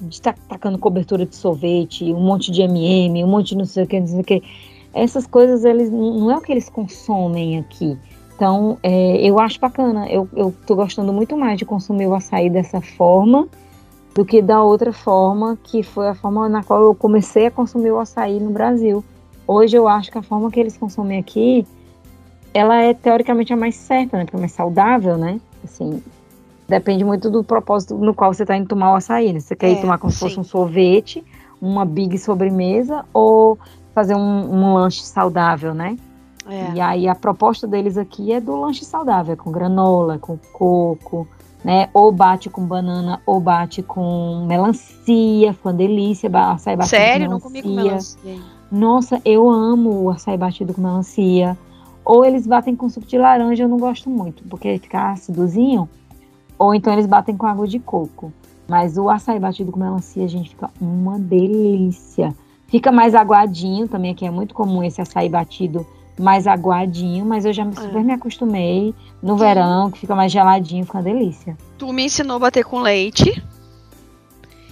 de 0.00 0.22
tacando 0.22 0.78
cobertura 0.78 1.26
de 1.26 1.34
sorvete, 1.34 2.12
um 2.12 2.20
monte 2.20 2.52
de 2.52 2.62
MM, 2.62 3.24
um 3.24 3.26
monte 3.26 3.48
de 3.48 3.56
não 3.56 3.64
sei 3.64 3.84
o 3.84 3.86
que, 3.86 3.98
não 3.98 4.06
sei 4.06 4.20
o 4.20 4.24
que. 4.24 4.42
Essas 4.94 5.26
coisas 5.26 5.64
eles 5.64 5.90
não 5.90 6.30
é 6.30 6.36
o 6.36 6.40
que 6.40 6.52
eles 6.52 6.68
consomem 6.68 7.58
aqui. 7.58 7.98
Então, 8.34 8.78
é, 8.82 9.16
eu 9.26 9.40
acho 9.40 9.58
bacana. 9.58 10.06
Eu, 10.08 10.28
eu 10.36 10.54
tô 10.66 10.76
gostando 10.76 11.12
muito 11.12 11.36
mais 11.36 11.58
de 11.58 11.64
consumir 11.64 12.06
o 12.06 12.14
açaí 12.14 12.50
dessa 12.50 12.80
forma 12.80 13.48
do 14.14 14.24
que 14.24 14.40
da 14.40 14.62
outra 14.62 14.92
forma, 14.92 15.58
que 15.62 15.82
foi 15.82 16.08
a 16.08 16.14
forma 16.14 16.48
na 16.48 16.62
qual 16.62 16.82
eu 16.82 16.94
comecei 16.94 17.46
a 17.46 17.50
consumir 17.50 17.90
o 17.90 17.98
açaí 17.98 18.40
no 18.40 18.50
Brasil. 18.50 19.04
Hoje 19.46 19.76
eu 19.76 19.86
acho 19.86 20.10
que 20.10 20.16
a 20.16 20.22
forma 20.22 20.50
que 20.50 20.58
eles 20.58 20.76
consomem 20.76 21.18
aqui, 21.18 21.66
ela 22.52 22.76
é 22.76 22.94
teoricamente 22.94 23.52
a 23.52 23.56
mais 23.56 23.74
certa, 23.74 24.16
né? 24.16 24.24
Porque 24.24 24.36
é 24.36 24.40
mais 24.40 24.52
saudável, 24.52 25.18
né? 25.18 25.38
Assim, 25.62 26.02
depende 26.68 27.04
muito 27.04 27.30
do 27.30 27.44
propósito 27.44 27.96
no 27.96 28.14
qual 28.14 28.32
você 28.32 28.42
está 28.42 28.56
indo 28.56 28.68
tomar 28.68 28.92
o 28.92 28.96
açaí, 28.96 29.32
né? 29.32 29.40
Você 29.40 29.54
quer 29.54 29.68
é, 29.68 29.72
ir 29.72 29.80
tomar 29.80 29.98
como 29.98 30.12
se 30.12 30.18
fosse 30.18 30.38
um 30.38 30.44
sorvete, 30.44 31.24
uma 31.60 31.84
big 31.84 32.18
sobremesa 32.18 33.04
ou 33.12 33.58
fazer 33.94 34.14
um, 34.14 34.54
um 34.54 34.74
lanche 34.74 35.02
saudável, 35.02 35.74
né? 35.74 35.96
É. 36.48 36.74
E 36.74 36.80
aí 36.80 37.08
a 37.08 37.14
proposta 37.14 37.66
deles 37.66 37.96
aqui 37.96 38.32
é 38.32 38.40
do 38.40 38.56
lanche 38.56 38.84
saudável, 38.84 39.36
com 39.36 39.50
granola, 39.50 40.18
com 40.18 40.38
coco, 40.52 41.26
né? 41.64 41.88
Ou 41.92 42.12
bate 42.12 42.48
com 42.48 42.64
banana, 42.64 43.20
ou 43.26 43.40
bate 43.40 43.82
com 43.82 44.44
melancia, 44.46 45.52
foi 45.54 45.72
uma 45.72 45.78
delícia, 45.78 46.30
açaí 46.32 46.76
batido 46.76 46.96
Sério? 46.96 47.26
com 47.26 47.30
melancia. 47.30 47.30
Não 47.30 47.40
comi 47.40 47.62
com 47.62 47.68
melancia. 47.68 48.56
Nossa, 48.70 49.20
eu 49.24 49.48
amo 49.48 50.02
o 50.02 50.10
açaí 50.10 50.36
batido 50.36 50.74
com 50.74 50.80
melancia. 50.80 51.56
Ou 52.04 52.24
eles 52.24 52.46
batem 52.46 52.76
com 52.76 52.88
suco 52.88 53.06
de 53.06 53.18
laranja, 53.18 53.64
eu 53.64 53.68
não 53.68 53.78
gosto 53.78 54.08
muito, 54.08 54.44
porque 54.44 54.78
fica 54.78 55.10
acidozinho. 55.10 55.88
Ou 56.58 56.74
então 56.74 56.92
eles 56.92 57.06
batem 57.06 57.36
com 57.36 57.46
água 57.46 57.66
de 57.66 57.78
coco. 57.78 58.32
Mas 58.68 58.98
o 58.98 59.08
açaí 59.08 59.38
batido 59.38 59.70
com 59.70 59.78
melancia, 59.78 60.26
gente, 60.26 60.50
fica 60.50 60.70
uma 60.80 61.18
delícia. 61.18 62.34
Fica 62.66 62.90
mais 62.90 63.14
aguadinho 63.14 63.86
também, 63.86 64.14
que 64.14 64.26
é 64.26 64.30
muito 64.30 64.54
comum 64.54 64.82
esse 64.82 65.00
açaí 65.00 65.28
batido 65.28 65.86
mais 66.18 66.46
aguadinho, 66.46 67.24
mas 67.24 67.44
eu 67.44 67.52
já 67.52 67.62
é. 67.62 67.72
super 67.72 68.02
me 68.02 68.12
acostumei 68.12 68.94
no 69.22 69.36
verão, 69.36 69.90
que 69.90 70.00
fica 70.00 70.14
mais 70.14 70.32
geladinho, 70.32 70.84
fica 70.84 70.98
uma 70.98 71.04
delícia. 71.04 71.56
Tu 71.78 71.92
me 71.92 72.04
ensinou 72.04 72.36
a 72.36 72.40
bater 72.40 72.64
com 72.64 72.80
leite. 72.80 73.42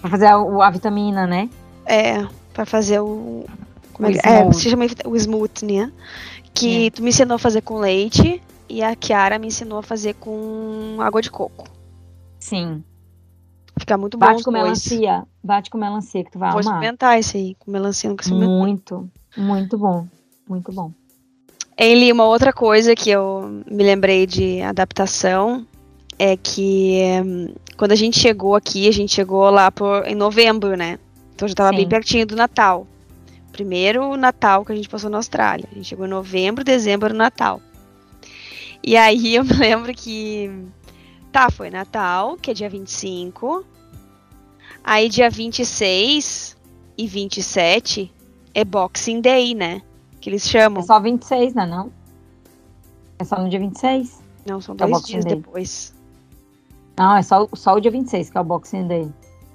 Pra 0.01 0.11
fazer 0.11 0.27
a, 0.27 0.37
a 0.37 0.71
vitamina, 0.71 1.27
né? 1.27 1.49
É, 1.87 2.27
pra 2.53 2.65
fazer 2.65 3.01
o. 3.01 3.45
Como 3.93 4.09
o 4.09 4.11
é, 4.11 4.19
é, 4.25 4.53
se 4.53 4.71
chama 4.71 4.87
o 5.07 5.17
smooth, 5.17 5.65
né? 5.65 5.93
Que 6.53 6.87
é. 6.87 6.91
tu 6.91 7.03
me 7.03 7.11
ensinou 7.11 7.37
a 7.37 7.39
fazer 7.39 7.61
com 7.61 7.79
leite 7.79 8.43
e 8.69 8.83
a 8.83 8.97
Kiara 8.97 9.39
me 9.39 9.49
ensinou 9.49 9.79
a 9.79 9.83
fazer 9.83 10.15
com 10.15 10.97
água 10.99 11.21
de 11.21 11.31
coco. 11.31 11.74
Sim. 12.45 12.85
Fica 13.79 13.97
muito 13.97 14.19
bom. 14.19 14.27
Bate 14.27 14.45
com 14.45 14.53
dois. 14.53 14.63
melancia. 14.63 15.25
Bate 15.43 15.71
com 15.71 15.79
melancia 15.79 16.23
que 16.23 16.31
tu 16.31 16.39
vai 16.39 16.51
Vou 16.51 16.61
amar. 16.61 16.65
Vou 16.65 16.73
experimentar 16.75 17.19
esse 17.19 17.39
aí. 17.39 17.57
Com 17.59 17.71
melancia 17.71 18.11
nunca 18.11 18.23
experimentei. 18.23 18.55
Muito, 18.55 19.11
muito 19.35 19.79
bom. 19.79 20.07
Muito 20.47 20.71
bom. 20.71 20.93
Ele, 21.75 22.13
uma 22.13 22.25
outra 22.25 22.53
coisa 22.53 22.95
que 22.95 23.09
eu 23.09 23.63
me 23.67 23.83
lembrei 23.83 24.27
de 24.27 24.61
adaptação 24.61 25.67
é 26.19 26.37
que 26.37 27.01
hum, 27.25 27.55
quando 27.79 27.93
a 27.93 27.97
gente 27.97 28.19
chegou 28.21 28.55
aqui, 28.55 28.87
a 28.89 28.93
gente 28.93 29.15
chegou 29.15 29.49
lá 29.49 29.73
por, 29.73 30.07
em 30.07 30.15
novembro, 30.15 30.77
né? 30.77 30.99
Então 31.35 31.49
já 31.49 31.55
tava 31.55 31.71
Sim. 31.71 31.77
bem 31.77 31.89
pertinho 31.89 32.27
do 32.27 32.37
Natal. 32.37 32.87
Primeiro 33.53 34.19
Natal 34.19 34.67
que 34.67 34.73
a 34.73 34.77
gente 34.77 34.89
passou 34.89 35.09
na 35.09 35.17
Austrália. 35.17 35.67
A 35.73 35.75
gente 35.75 35.89
chegou 35.89 36.05
em 36.05 36.11
novembro, 36.11 36.63
dezembro, 36.63 37.09
no 37.09 37.19
Natal. 37.19 37.63
E 38.83 38.99
aí 38.99 39.33
eu 39.35 39.45
me 39.45 39.55
lembro 39.55 39.95
que. 39.95 40.51
Tá, 41.35 41.51
foi 41.51 41.69
Natal, 41.69 42.37
que 42.37 42.53
é 42.53 42.55
dia 42.55 42.71
25. 42.71 43.65
Aí 44.85 45.09
dia 45.09 45.29
26 45.29 46.57
e 46.97 47.09
27 47.09 48.15
é 48.55 48.65
Boxing 48.65 49.21
Day, 49.21 49.53
né? 49.53 49.83
Que 50.21 50.31
eles 50.31 50.49
chamam. 50.49 50.79
É 50.81 50.87
só 50.87 51.01
26, 51.01 51.55
né? 51.55 51.67
Não? 51.67 51.91
É 53.19 53.25
só 53.25 53.35
no 53.43 53.49
dia 53.49 53.59
26? 53.59 54.23
Não, 54.47 54.61
são 54.61 54.77
É 54.77 54.79
dois 54.79 54.91
Boxing 54.93 55.13
dias 55.15 55.25
Day. 55.25 55.35
depois. 55.35 55.95
Não, 56.97 57.17
é 57.17 57.23
só, 57.23 57.49
só 57.53 57.75
o 57.75 57.81
dia 57.81 57.91
26, 57.91 58.31
que 58.31 58.39
é 58.39 58.41
o 58.41 58.45
Boxing 58.45 58.87
Day. 58.87 59.11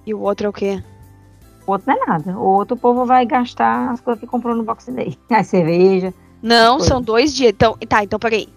E 0.06 0.14
o 0.14 0.20
outro 0.20 0.48
é 0.48 0.50
o 0.50 0.54
quê? 0.54 0.84
O 1.66 1.72
outro 1.72 1.88
não 1.88 2.04
é 2.04 2.06
nada. 2.08 2.38
O 2.38 2.44
outro 2.58 2.76
o 2.76 2.78
povo 2.78 3.06
vai 3.06 3.26
gastar 3.26 3.92
as 3.92 4.02
coisas 4.02 4.20
que 4.20 4.28
comprou 4.28 4.54
no 4.54 4.64
Boxing 4.64 4.96
Day. 4.96 5.18
A 5.32 5.46
cerveja. 5.46 6.14
Não, 6.42 6.82
são 6.82 7.02
dois 7.02 7.34
dias. 7.34 7.54
Então, 7.54 7.78
tá, 7.88 8.04
então 8.04 8.20
peraí. 8.20 8.50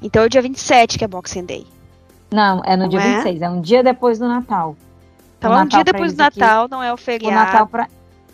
Então 0.00 0.22
é 0.22 0.24
o 0.24 0.30
dia 0.30 0.40
27 0.40 0.96
que 0.96 1.04
é 1.04 1.08
Boxing 1.08 1.44
Day. 1.44 1.66
Não, 2.32 2.62
é 2.64 2.76
no 2.76 2.84
Não 2.84 2.88
dia 2.88 3.00
é? 3.00 3.14
26. 3.16 3.42
É 3.42 3.50
um 3.50 3.60
dia 3.60 3.82
depois 3.82 4.18
do 4.18 4.28
Natal. 4.28 4.76
Então 5.38 5.50
O 5.50 5.54
é 5.54 5.56
um 5.56 5.60
Natal 5.64 5.78
dia 5.84 5.84
depois 5.92 6.12
do 6.12 6.20
eles 6.22 6.26
aqui- 6.28 6.38
Natal, 6.40 6.68
não 6.68 6.82
é 6.82 6.90
o 6.90 6.94
O 6.94 6.98
feriado. 6.98 7.34
Natal, 7.34 7.66
pra, 7.66 7.88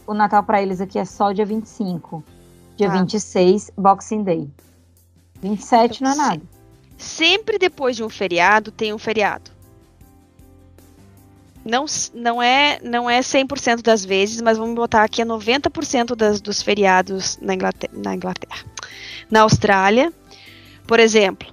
o 0.07 0.15
Natal 0.15 0.43
pra 0.43 0.61
eles 0.63 0.81
aqui 0.81 0.99
é 0.99 1.05
só 1.05 1.33
dia 1.33 1.47
25. 1.47 2.23
Dia 2.77 2.89
Tá. 2.89 2.99
26, 2.99 3.71
Boxing 3.77 4.23
Day. 4.23 4.49
27 5.41 6.03
não 6.03 6.11
é 6.11 6.13
Então, 6.15 6.27
nada. 6.27 6.43
Sempre 6.99 7.59
depois 7.59 7.97
de 7.97 8.03
um 8.05 8.09
feriado 8.09 8.71
tem 8.71 8.93
um 8.93 8.99
feriado. 8.99 9.51
Não, 11.65 11.85
não 12.15 12.41
é 12.41 12.79
não 12.83 13.11
é 13.11 13.21
100% 13.21 13.83
das 13.83 14.05
vezes, 14.05 14.41
mas 14.41 14.57
vamos 14.57 14.75
botar 14.77 15.03
aqui 15.03 15.21
é 15.21 15.25
90% 15.25 16.15
das, 16.15 16.41
dos 16.41 16.63
feriados 16.63 17.39
na 17.43 17.55
Inglaterra, 17.55 17.93
na 17.97 18.15
Inglaterra. 18.15 18.65
Na 19.31 19.41
Austrália, 19.41 20.13
por 20.87 21.01
exemplo, 21.01 21.49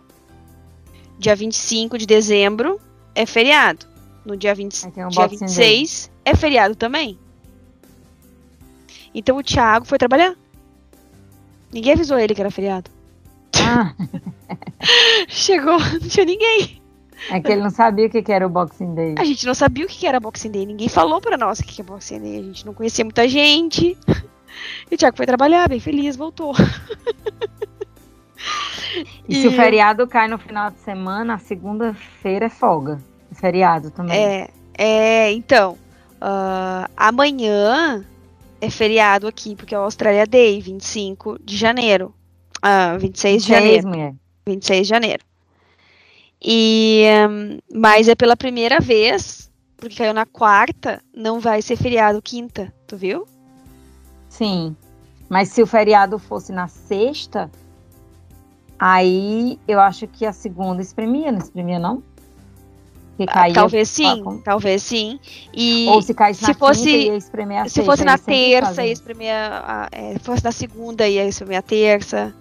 dia 1.24 1.36
25 1.36 1.98
de 1.98 2.06
dezembro 2.06 2.80
é 3.16 3.26
feriado. 3.26 3.86
No 4.26 4.38
dia, 4.38 4.54
20, 4.54 4.86
Aí 4.86 4.92
tem 4.92 5.06
um 5.06 5.10
dia 5.10 5.22
Boxing 5.22 5.46
26 5.46 6.12
é 6.26 6.36
feriado 6.36 6.76
também. 6.76 7.18
Então 9.16 9.38
o 9.38 9.44
Thiago 9.44 9.86
foi 9.86 9.98
trabalhar. 9.98 10.36
Ninguém 11.72 11.94
avisou 11.94 12.20
ele 12.20 12.36
que 12.36 12.42
era 12.42 12.52
feriado. 12.52 12.92
Ah, 13.66 13.94
Chegou, 15.28 15.80
não 15.80 16.10
tinha 16.10 16.26
ninguém. 16.26 16.82
é 17.30 17.40
que 17.40 17.52
ele 17.52 17.62
não 17.62 17.70
sabia 17.70 18.08
o 18.08 18.10
que 18.10 18.22
que 18.22 18.32
era 18.32 18.46
o 18.46 18.50
Boxing 18.50 18.94
Day. 18.94 19.16
A 19.18 19.24
gente 19.24 19.46
não 19.46 19.54
sabia 19.54 19.86
o 19.86 19.88
que 19.88 20.00
que 20.00 20.08
era 20.08 20.20
Boxing 20.20 20.52
Day. 20.52 20.66
Ninguém 20.66 20.90
falou 20.90 21.22
pra 21.22 21.38
nós 21.38 21.60
o 21.60 21.64
que 21.64 21.76
que 21.76 21.82
é 21.82 21.86
Boxing 21.86 22.20
Day. 22.20 22.40
A 22.40 22.44
gente 22.44 22.66
não 22.66 22.74
conhecia 22.74 23.06
muita 23.06 23.28
gente. 23.28 23.98
E 24.90 24.94
o 24.94 24.98
Thiago 24.98 25.18
foi 25.18 25.26
trabalhar, 25.26 25.68
bem 25.68 25.80
feliz, 25.80 26.16
voltou. 26.16 26.54
E 29.28 29.36
se 29.36 29.48
o 29.48 29.52
feriado 29.52 30.08
cai 30.08 30.28
no 30.28 30.38
final 30.38 30.70
de 30.70 30.80
semana, 30.80 31.36
a 31.36 31.38
segunda-feira 31.38 32.46
é 32.46 32.50
folga. 32.50 33.00
É 33.32 33.36
feriado 33.36 33.90
também. 33.92 34.16
É, 34.16 34.50
é 34.78 35.32
então. 35.32 35.78
ah, 36.22 36.90
amanhã 36.96 38.06
é 38.62 38.70
feriado 38.70 39.28
aqui, 39.28 39.56
porque 39.56 39.76
é 39.76 39.80
o 39.80 39.84
Australia 39.84 40.26
Day, 40.26 40.62
25 40.62 41.40
de 41.44 41.58
janeiro. 41.58 42.14
Ah, 42.62 42.98
26 42.98 43.44
de 43.44 43.48
Seis, 43.48 43.60
janeiro. 43.60 43.88
mulher. 43.88 44.16
26 44.46 44.88
de 44.88 44.90
janeiro. 44.90 45.24
E, 46.42 47.06
hum, 47.30 47.60
mas 47.74 48.08
é 48.08 48.16
pela 48.16 48.36
primeira 48.36 48.80
vez, 48.80 49.50
porque 49.78 49.96
caiu 49.96 50.14
na 50.14 50.26
quarta, 50.26 51.02
não 51.14 51.40
vai 51.40 51.62
ser 51.62 51.78
feriado 51.78 52.22
quinta, 52.22 52.74
tu 52.88 52.98
viu? 52.98 53.26
Sim. 54.30 54.76
Mas 55.30 55.50
se 55.50 55.62
o 55.62 55.68
feriado 55.68 56.20
fosse 56.20 56.52
na 56.52 56.68
sexta, 56.68 57.50
aí 58.86 59.60
eu 59.68 59.80
acho 59.80 60.08
que 60.08 60.26
a 60.26 60.34
segunda 60.34 60.82
espremia, 60.82 61.32
não 61.32 61.40
espremia, 61.40 61.80
não? 61.80 62.04
Que 63.18 63.26
caía, 63.28 63.54
talvez 63.54 63.88
sim, 63.90 64.24
ah, 64.26 64.40
talvez 64.44 64.82
sim. 64.82 65.20
E 65.54 65.88
Ou 65.90 66.02
se 66.02 66.14
caísse 66.14 66.42
se 66.44 66.48
na 66.48 66.54
fosse- 66.56 66.84
quinta, 66.84 66.98
ia 67.12 67.16
espremer 67.16 67.58
a 67.60 67.64
se 67.66 67.70
sexta. 67.76 67.92
fosse 67.92 68.04
na 68.04 68.18
terça, 68.18 68.84
ia 68.86 68.92
espremer 68.92 69.34
a, 69.36 69.88
é, 69.92 70.14
se 70.14 70.20
fosse 70.20 70.44
na 70.44 70.52
segunda, 70.52 71.08
ia 71.08 71.26
espremer 71.28 71.60
a 71.60 71.62
terça. 71.62 72.34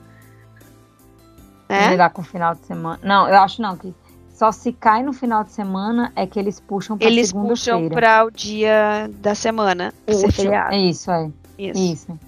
Né? 1.69 1.97
dá 1.97 2.11
com 2.11 2.21
o 2.23 2.25
final 2.25 2.55
de 2.55 2.67
semana. 2.67 2.99
Não, 3.03 3.29
eu 3.29 3.37
acho 3.37 3.63
não, 3.63 3.77
que 3.77 3.95
só 4.35 4.51
se 4.53 4.73
cai 4.73 5.03
no 5.03 5.13
final 5.13 5.43
de 5.45 5.53
semana 5.53 6.13
é 6.17 6.27
que 6.27 6.39
eles 6.39 6.59
puxam 6.61 6.99
pra 6.99 7.07
Eles 7.07 7.33
puxam 7.33 7.79
segunda-feira. 7.79 7.95
para 7.95 8.25
o 8.27 8.31
dia 8.31 9.11
da 9.21 9.35
semana 9.35 9.95
ser 10.09 10.33
feriado. 10.33 10.75
É 10.75 10.79
isso, 10.79 11.11
é. 11.11 11.31
Isso. 11.59 11.81
Isso. 11.81 12.19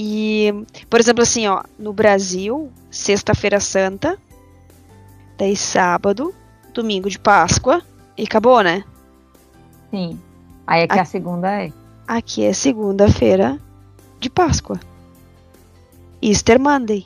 E, 0.00 0.54
por 0.88 1.00
exemplo, 1.00 1.24
assim, 1.24 1.48
ó, 1.48 1.64
no 1.76 1.92
Brasil, 1.92 2.70
sexta-feira 2.88 3.58
santa, 3.58 4.16
daí 5.36 5.56
sábado, 5.56 6.32
domingo 6.72 7.10
de 7.10 7.18
Páscoa 7.18 7.82
e 8.16 8.22
acabou, 8.22 8.62
né? 8.62 8.84
Sim. 9.90 10.16
Aí 10.64 10.84
aqui 10.84 11.00
a 11.00 11.04
segunda 11.04 11.50
é. 11.50 11.72
Aqui 12.06 12.44
é 12.44 12.52
segunda-feira 12.52 13.58
de 14.20 14.30
Páscoa. 14.30 14.78
Easter 16.22 16.60
Monday. 16.60 17.04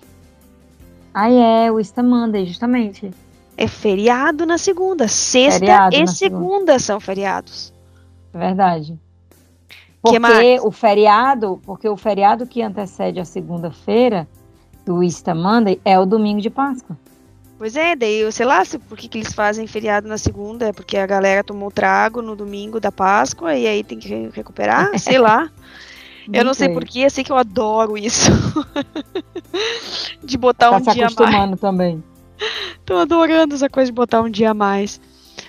Aí 1.14 1.34
é 1.34 1.72
o 1.72 1.78
Easter 1.78 2.04
Monday, 2.04 2.44
justamente. 2.44 3.10
É 3.56 3.66
feriado 3.66 4.44
na 4.44 4.58
segunda. 4.58 5.08
Sexta 5.08 5.60
Feriado 5.60 5.96
e 5.96 6.00
na 6.00 6.06
segunda 6.08 6.78
são 6.78 7.00
feriados. 7.00 7.72
É 8.34 8.38
verdade. 8.38 9.00
Que 10.04 10.18
Porque 10.18 10.58
o 10.62 10.70
feriado, 10.72 11.60
porque 11.64 11.88
o 11.88 11.96
feriado 11.96 12.46
que 12.46 12.60
antecede 12.60 13.20
a 13.20 13.24
segunda-feira 13.24 14.28
do 14.84 15.02
Easter 15.02 15.34
Monday 15.34 15.80
é 15.84 15.98
o 15.98 16.04
domingo 16.04 16.40
de 16.40 16.50
Páscoa. 16.50 16.98
Pois 17.56 17.76
é, 17.76 17.94
daí 17.94 18.18
eu 18.20 18.32
sei 18.32 18.44
lá 18.44 18.64
se, 18.64 18.76
por 18.76 18.98
que, 18.98 19.06
que 19.06 19.18
eles 19.18 19.32
fazem 19.32 19.66
feriado 19.68 20.08
na 20.08 20.18
segunda. 20.18 20.66
É 20.68 20.72
porque 20.72 20.96
a 20.96 21.06
galera 21.06 21.44
tomou 21.44 21.70
trago 21.70 22.20
no 22.20 22.34
domingo 22.34 22.80
da 22.80 22.90
Páscoa 22.90 23.54
e 23.54 23.66
aí 23.68 23.84
tem 23.84 23.98
que 24.00 24.08
re- 24.08 24.30
recuperar, 24.34 24.90
sei 24.98 25.18
lá. 25.18 25.48
Eu 26.32 26.44
não 26.44 26.54
sei 26.54 26.68
porquê, 26.68 27.00
eu 27.00 27.10
sei 27.10 27.22
que 27.22 27.30
eu 27.30 27.36
adoro 27.36 27.96
isso. 27.96 28.30
de 30.22 30.36
botar 30.36 30.70
Tá 30.70 30.76
um 30.76 30.80
dia 30.80 30.92
a 30.92 30.96
mais. 30.96 31.12
acostumando 31.12 31.56
também. 31.56 32.02
Tô 32.84 32.96
adorando 32.96 33.54
essa 33.54 33.68
coisa 33.68 33.90
de 33.90 33.94
botar 33.94 34.20
um 34.20 34.30
dia 34.30 34.50
a 34.50 34.54
mais. 34.54 35.00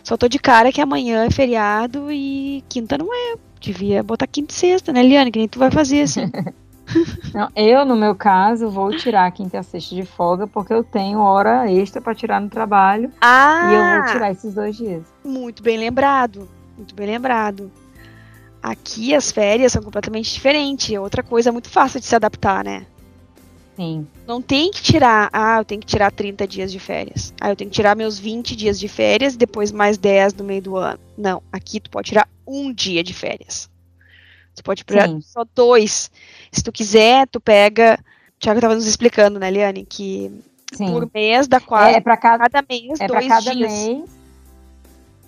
Só 0.03 0.17
tô 0.17 0.27
de 0.27 0.37
cara 0.37 0.71
que 0.71 0.81
amanhã 0.81 1.23
é 1.25 1.31
feriado 1.31 2.11
e 2.11 2.63
quinta 2.69 2.97
não 2.97 3.07
é. 3.13 3.35
Devia 3.63 4.03
botar 4.03 4.27
quinta 4.27 4.53
e 4.53 4.57
sexta, 4.57 4.91
né, 4.91 5.01
Liane? 5.01 5.31
Que 5.31 5.39
nem 5.39 5.47
tu 5.47 5.57
vai 5.57 5.71
fazer 5.71 6.01
assim. 6.01 6.29
Não, 7.33 7.49
eu, 7.55 7.85
no 7.85 7.95
meu 7.95 8.13
caso, 8.13 8.69
vou 8.69 8.91
tirar 8.97 9.25
a 9.25 9.31
quinta 9.31 9.55
e 9.55 9.59
a 9.59 9.63
sexta 9.63 9.95
de 9.95 10.03
folga 10.03 10.45
porque 10.45 10.73
eu 10.73 10.83
tenho 10.83 11.19
hora 11.19 11.71
extra 11.71 12.01
para 12.01 12.13
tirar 12.13 12.41
no 12.41 12.49
trabalho 12.49 13.09
ah! 13.21 13.69
e 13.71 13.73
eu 13.73 14.03
vou 14.03 14.11
tirar 14.11 14.31
esses 14.31 14.53
dois 14.53 14.75
dias. 14.75 15.03
Muito 15.23 15.63
bem 15.63 15.77
lembrado. 15.77 16.47
Muito 16.75 16.93
bem 16.93 17.07
lembrado. 17.07 17.71
Aqui 18.61 19.15
as 19.15 19.31
férias 19.31 19.71
são 19.71 19.81
completamente 19.81 20.33
diferentes. 20.33 20.93
É 20.93 20.99
outra 20.99 21.23
coisa 21.23 21.49
muito 21.49 21.69
fácil 21.69 22.01
de 22.01 22.05
se 22.05 22.15
adaptar, 22.17 22.65
né? 22.65 22.85
Sim. 23.75 24.07
Não 24.27 24.41
tem 24.41 24.69
que 24.69 24.81
tirar, 24.83 25.29
ah, 25.33 25.57
eu 25.59 25.65
tenho 25.65 25.81
que 25.81 25.87
tirar 25.87 26.11
30 26.11 26.47
dias 26.47 26.71
de 26.71 26.79
férias. 26.79 27.33
Ah, 27.41 27.49
eu 27.49 27.55
tenho 27.55 27.69
que 27.69 27.75
tirar 27.75 27.95
meus 27.95 28.19
20 28.19 28.55
dias 28.55 28.79
de 28.79 28.87
férias 28.87 29.33
e 29.33 29.37
depois 29.37 29.71
mais 29.71 29.97
10 29.97 30.33
no 30.35 30.43
meio 30.43 30.61
do 30.61 30.77
ano. 30.77 30.99
Não, 31.17 31.41
aqui 31.51 31.79
tu 31.79 31.89
pode 31.89 32.09
tirar 32.09 32.27
um 32.45 32.71
dia 32.71 33.03
de 33.03 33.13
férias. 33.13 33.69
Tu 34.55 34.63
pode 34.63 34.83
tirar 34.83 35.07
Sim. 35.09 35.19
só 35.21 35.43
dois. 35.55 36.11
Se 36.51 36.61
tu 36.63 36.71
quiser, 36.71 37.27
tu 37.27 37.39
pega. 37.39 37.97
O 38.37 38.39
Thiago 38.39 38.59
estava 38.59 38.75
nos 38.75 38.85
explicando, 38.85 39.39
né, 39.39 39.49
Liane, 39.49 39.83
que 39.83 40.31
Sim. 40.73 40.91
por 40.91 41.09
mês 41.11 41.47
dá 41.47 41.59
quase 41.59 41.95
É, 41.95 42.01
para 42.01 42.15
cada, 42.17 42.47
cada 42.49 42.63
mês 42.69 42.99
é 42.99 43.07
pra 43.07 43.19
dois 43.19 43.27
cada 43.27 43.51
dias. 43.55 43.71
mês. 43.71 44.09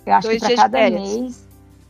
Eu 0.06 0.12
acho 0.14 0.28
Dois 0.28 0.34
que 0.36 0.40
para 0.40 0.48
dias 0.48 0.58
de 0.58 0.62
cada 0.62 0.78
férias. 0.78 1.02
mês 1.18 1.48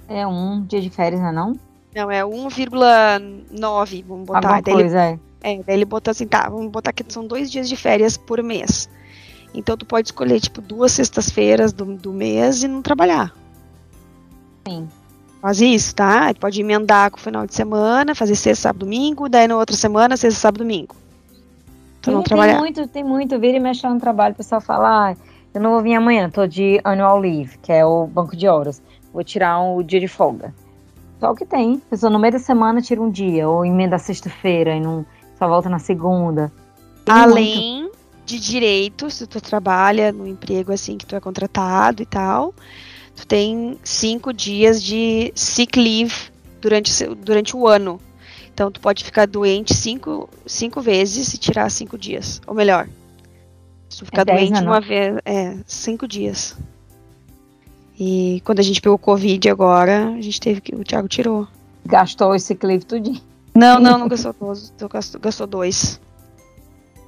é 0.09 0.27
um 0.27 0.63
dia 0.65 0.81
de 0.81 0.89
férias, 0.89 1.21
não 1.21 1.29
é 1.29 1.33
não? 1.33 1.61
Não, 1.95 2.11
é 2.11 2.25
1,9, 2.25 4.03
vamos 4.07 4.27
botar. 4.27 4.39
Alguma 4.39 4.63
Daí 4.63 4.75
ele, 4.75 4.83
coisa, 4.83 5.03
é. 5.03 5.19
É, 5.43 5.63
daí 5.63 5.77
ele 5.77 5.85
botou 5.85 6.11
assim, 6.11 6.27
tá, 6.27 6.49
vamos 6.49 6.71
botar 6.71 6.93
que 6.93 7.05
são 7.09 7.27
dois 7.27 7.51
dias 7.51 7.69
de 7.69 7.77
férias 7.77 8.17
por 8.17 8.43
mês. 8.43 8.89
Então 9.55 9.77
tu 9.77 9.87
pode 9.87 10.09
escolher, 10.09 10.41
tipo, 10.41 10.61
duas 10.61 10.93
sextas-feiras 10.93 11.73
do, 11.73 11.85
do 11.97 12.13
mês 12.13 12.63
e 12.63 12.69
não 12.69 12.83
trabalhar. 12.83 13.33
Sim. 14.69 14.89
Faz 15.41 15.61
isso, 15.61 15.95
tá? 15.95 16.33
Tu 16.35 16.41
pode 16.41 16.61
emendar 16.61 17.11
com 17.11 17.19
o 17.19 17.21
final 17.21 17.47
de 17.47 17.55
semana, 17.55 18.15
fazer 18.15 18.35
sexta, 18.35 18.63
sábado, 18.63 18.81
domingo, 18.81 19.29
daí 19.29 19.47
na 19.47 19.57
outra 19.57 19.77
semana, 19.77 20.17
sexta, 20.17 20.41
sábado, 20.41 20.59
domingo. 20.59 20.95
Tu 22.03 22.11
não 22.11 22.19
Sim, 22.19 22.25
trabalhar. 22.25 22.55
Tem 22.55 22.61
muito, 22.61 22.89
tem 22.89 23.05
muito. 23.05 23.39
Vira 23.39 23.57
e 23.57 23.61
mexe 23.61 23.87
no 23.87 24.01
trabalho, 24.01 24.35
o 24.35 24.37
pessoal 24.37 24.61
fala, 24.61 25.11
ah, 25.11 25.17
eu 25.55 25.61
não 25.61 25.71
vou 25.71 25.83
vir 25.83 25.95
amanhã, 25.95 26.29
tô 26.29 26.47
de 26.47 26.81
annual 26.85 27.19
leave, 27.19 27.57
que 27.59 27.73
é 27.73 27.85
o 27.85 28.07
banco 28.07 28.37
de 28.37 28.47
horas. 28.47 28.83
Vou 29.13 29.25
tirar 29.25 29.59
um 29.61 29.83
dia 29.83 30.01
de 30.01 30.09
folga. 30.09 30.55
Só 31.19 31.31
o 31.31 31.35
que 31.35 31.47
tem. 31.47 31.81
A 31.87 31.91
pessoa 31.91 32.11
no 32.11 32.19
meio 32.19 32.33
da 32.33 32.39
semana 32.39 32.83
tira 32.83 33.01
um 33.01 33.11
dia, 33.11 33.49
ou 33.49 33.65
emenda 33.65 33.99
sexta-feira 33.99 34.75
e 34.75 34.81
não 34.81 35.07
só 35.39 35.49
volta 35.49 35.69
na 35.69 35.79
segunda. 35.79 36.53
Tem 37.05 37.15
muito. 37.15 37.31
Além 37.31 37.91
de 38.25 38.41
direitos, 38.41 39.15
se 39.15 39.27
tu 39.27 39.41
trabalha 39.41 40.13
no 40.13 40.27
emprego 40.27 40.73
assim 40.73 40.99
que 40.99 41.07
tu 41.07 41.15
é 41.15 41.21
contratado 41.21 42.03
e 42.03 42.07
tal, 42.07 42.53
tu 43.15 43.27
tem 43.27 43.79
cinco 43.85 44.33
dias 44.33 44.83
de 44.83 45.33
sick 45.35 45.79
leave 45.79 46.15
durante, 46.61 47.05
o 47.05 47.15
durante 47.15 47.57
o 47.57 47.69
ano. 47.69 48.01
Então 48.53 48.71
tu 48.71 48.81
pode 48.81 49.05
ficar 49.05 49.27
doente 49.27 49.75
cinco, 49.75 50.29
cinco 50.47 50.81
vezes 50.81 51.33
e 51.35 51.39
tirar 51.39 51.71
cinco 51.71 51.97
dias. 51.97 52.41
Ou 52.47 52.55
melhor, 52.55 52.89
Se 53.89 54.05
ficar 54.05 54.23
É 54.23 54.25
doente 54.25 54.61
né, 54.61 54.63
uma 54.63 54.81
vez, 54.81 55.19
é, 55.25 55.57
cinco 55.67 56.09
dias. 56.09 56.57
E 57.99 58.43
quando 58.45 58.59
a 58.59 58.63
gente 58.63 58.81
pegou 58.81 58.99
Covid 58.99 59.49
agora, 59.49 60.09
a 60.09 60.21
gente 60.21 60.41
teve 60.41 60.61
que. 60.61 60.75
O 60.75 60.85
Thiago 60.85 61.09
tirou. 61.09 61.47
Gastou 61.85 62.35
esse 62.35 62.55
clipe 62.55 62.85
tudinho. 62.85 63.21
Não, 63.57 63.81
não, 63.81 63.99
não 63.99 64.09
gastou 64.09 64.35
dois. 64.39 64.73
Gastou, 64.93 65.21
gastou 65.21 65.47
dois. 65.47 66.01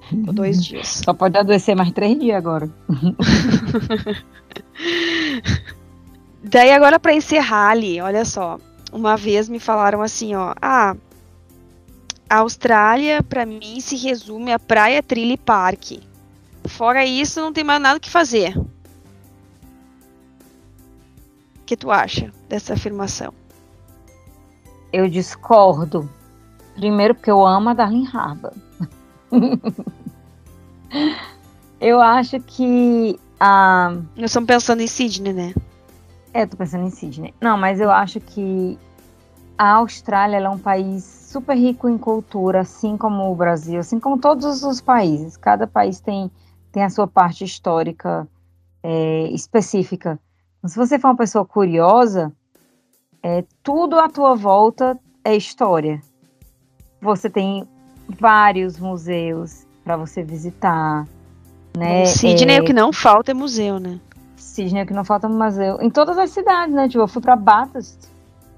Ficou 0.08 0.32
dois 0.32 0.64
dias. 0.64 1.02
Só 1.04 1.12
pode 1.12 1.36
adoecer 1.36 1.76
mais 1.76 1.92
três 1.92 2.18
dias 2.18 2.36
agora. 2.38 2.70
Daí 6.42 6.72
agora 6.72 6.98
pra 6.98 7.12
encerrar 7.12 7.70
ali, 7.70 8.00
olha 8.00 8.24
só. 8.24 8.58
Uma 8.90 9.16
vez 9.18 9.50
me 9.50 9.60
falaram 9.60 10.00
assim, 10.00 10.34
ó, 10.34 10.54
ah, 10.62 10.96
a 12.30 12.36
Austrália 12.38 13.22
pra 13.22 13.44
mim 13.44 13.80
se 13.80 13.96
resume 13.96 14.50
a 14.50 14.58
praia, 14.58 15.02
trilha 15.02 15.34
e 15.34 15.38
parque. 15.38 16.00
Fora 16.64 17.04
isso, 17.04 17.40
não 17.40 17.52
tem 17.52 17.64
mais 17.64 17.82
nada 17.82 18.00
que 18.00 18.08
fazer. 18.08 18.56
O 18.56 18.66
que 21.66 21.76
tu 21.76 21.90
acha 21.90 22.32
dessa 22.48 22.72
afirmação? 22.72 23.34
Eu 24.90 25.06
discordo. 25.06 26.08
Primeiro 26.78 27.12
porque 27.12 27.30
eu 27.30 27.44
amo 27.44 27.70
a 27.70 27.74
Darlene 27.74 28.06
Harbour. 28.06 28.52
eu 31.80 32.00
acho 32.00 32.38
que 32.38 33.18
a 33.40 33.90
Nós 34.14 34.30
estamos 34.30 34.46
pensando 34.46 34.80
em 34.80 34.86
Sydney, 34.86 35.32
né? 35.32 35.54
É, 36.32 36.46
tô 36.46 36.56
pensando 36.56 36.84
em 36.84 36.90
Sydney. 36.90 37.34
Não, 37.40 37.58
mas 37.58 37.80
eu 37.80 37.90
acho 37.90 38.20
que 38.20 38.78
a 39.58 39.72
Austrália 39.72 40.36
é 40.36 40.48
um 40.48 40.58
país 40.58 41.02
super 41.02 41.56
rico 41.56 41.88
em 41.88 41.98
cultura, 41.98 42.60
assim 42.60 42.96
como 42.96 43.28
o 43.28 43.34
Brasil, 43.34 43.80
assim 43.80 43.98
como 43.98 44.16
todos 44.16 44.62
os 44.62 44.80
países. 44.80 45.36
Cada 45.36 45.66
país 45.66 45.98
tem, 45.98 46.30
tem 46.70 46.84
a 46.84 46.90
sua 46.90 47.08
parte 47.08 47.42
histórica 47.42 48.28
é, 48.84 49.22
específica. 49.32 50.16
Então, 50.58 50.70
se 50.70 50.76
você 50.76 50.96
for 50.96 51.08
uma 51.08 51.16
pessoa 51.16 51.44
curiosa, 51.44 52.32
é, 53.20 53.44
tudo 53.64 53.98
à 53.98 54.08
tua 54.08 54.36
volta 54.36 54.96
é 55.24 55.34
história. 55.34 56.00
Você 57.00 57.30
tem 57.30 57.66
vários 58.20 58.78
museus 58.78 59.66
para 59.84 59.96
você 59.96 60.22
visitar, 60.22 61.06
né? 61.76 62.06
Sydney, 62.06 62.56
É, 62.56 62.60
o 62.60 62.64
que 62.64 62.72
não 62.72 62.92
falta 62.92 63.30
é 63.30 63.34
museu, 63.34 63.78
né? 63.78 64.00
Sydney, 64.36 64.84
que 64.84 64.92
não 64.92 65.04
falta 65.04 65.28
museu. 65.28 65.78
Em 65.80 65.90
todas 65.90 66.18
as 66.18 66.30
cidades, 66.30 66.74
né? 66.74 66.88
Tipo, 66.88 67.04
eu 67.04 67.08
fui 67.08 67.22
pra 67.22 67.36
Bathurst, 67.36 67.98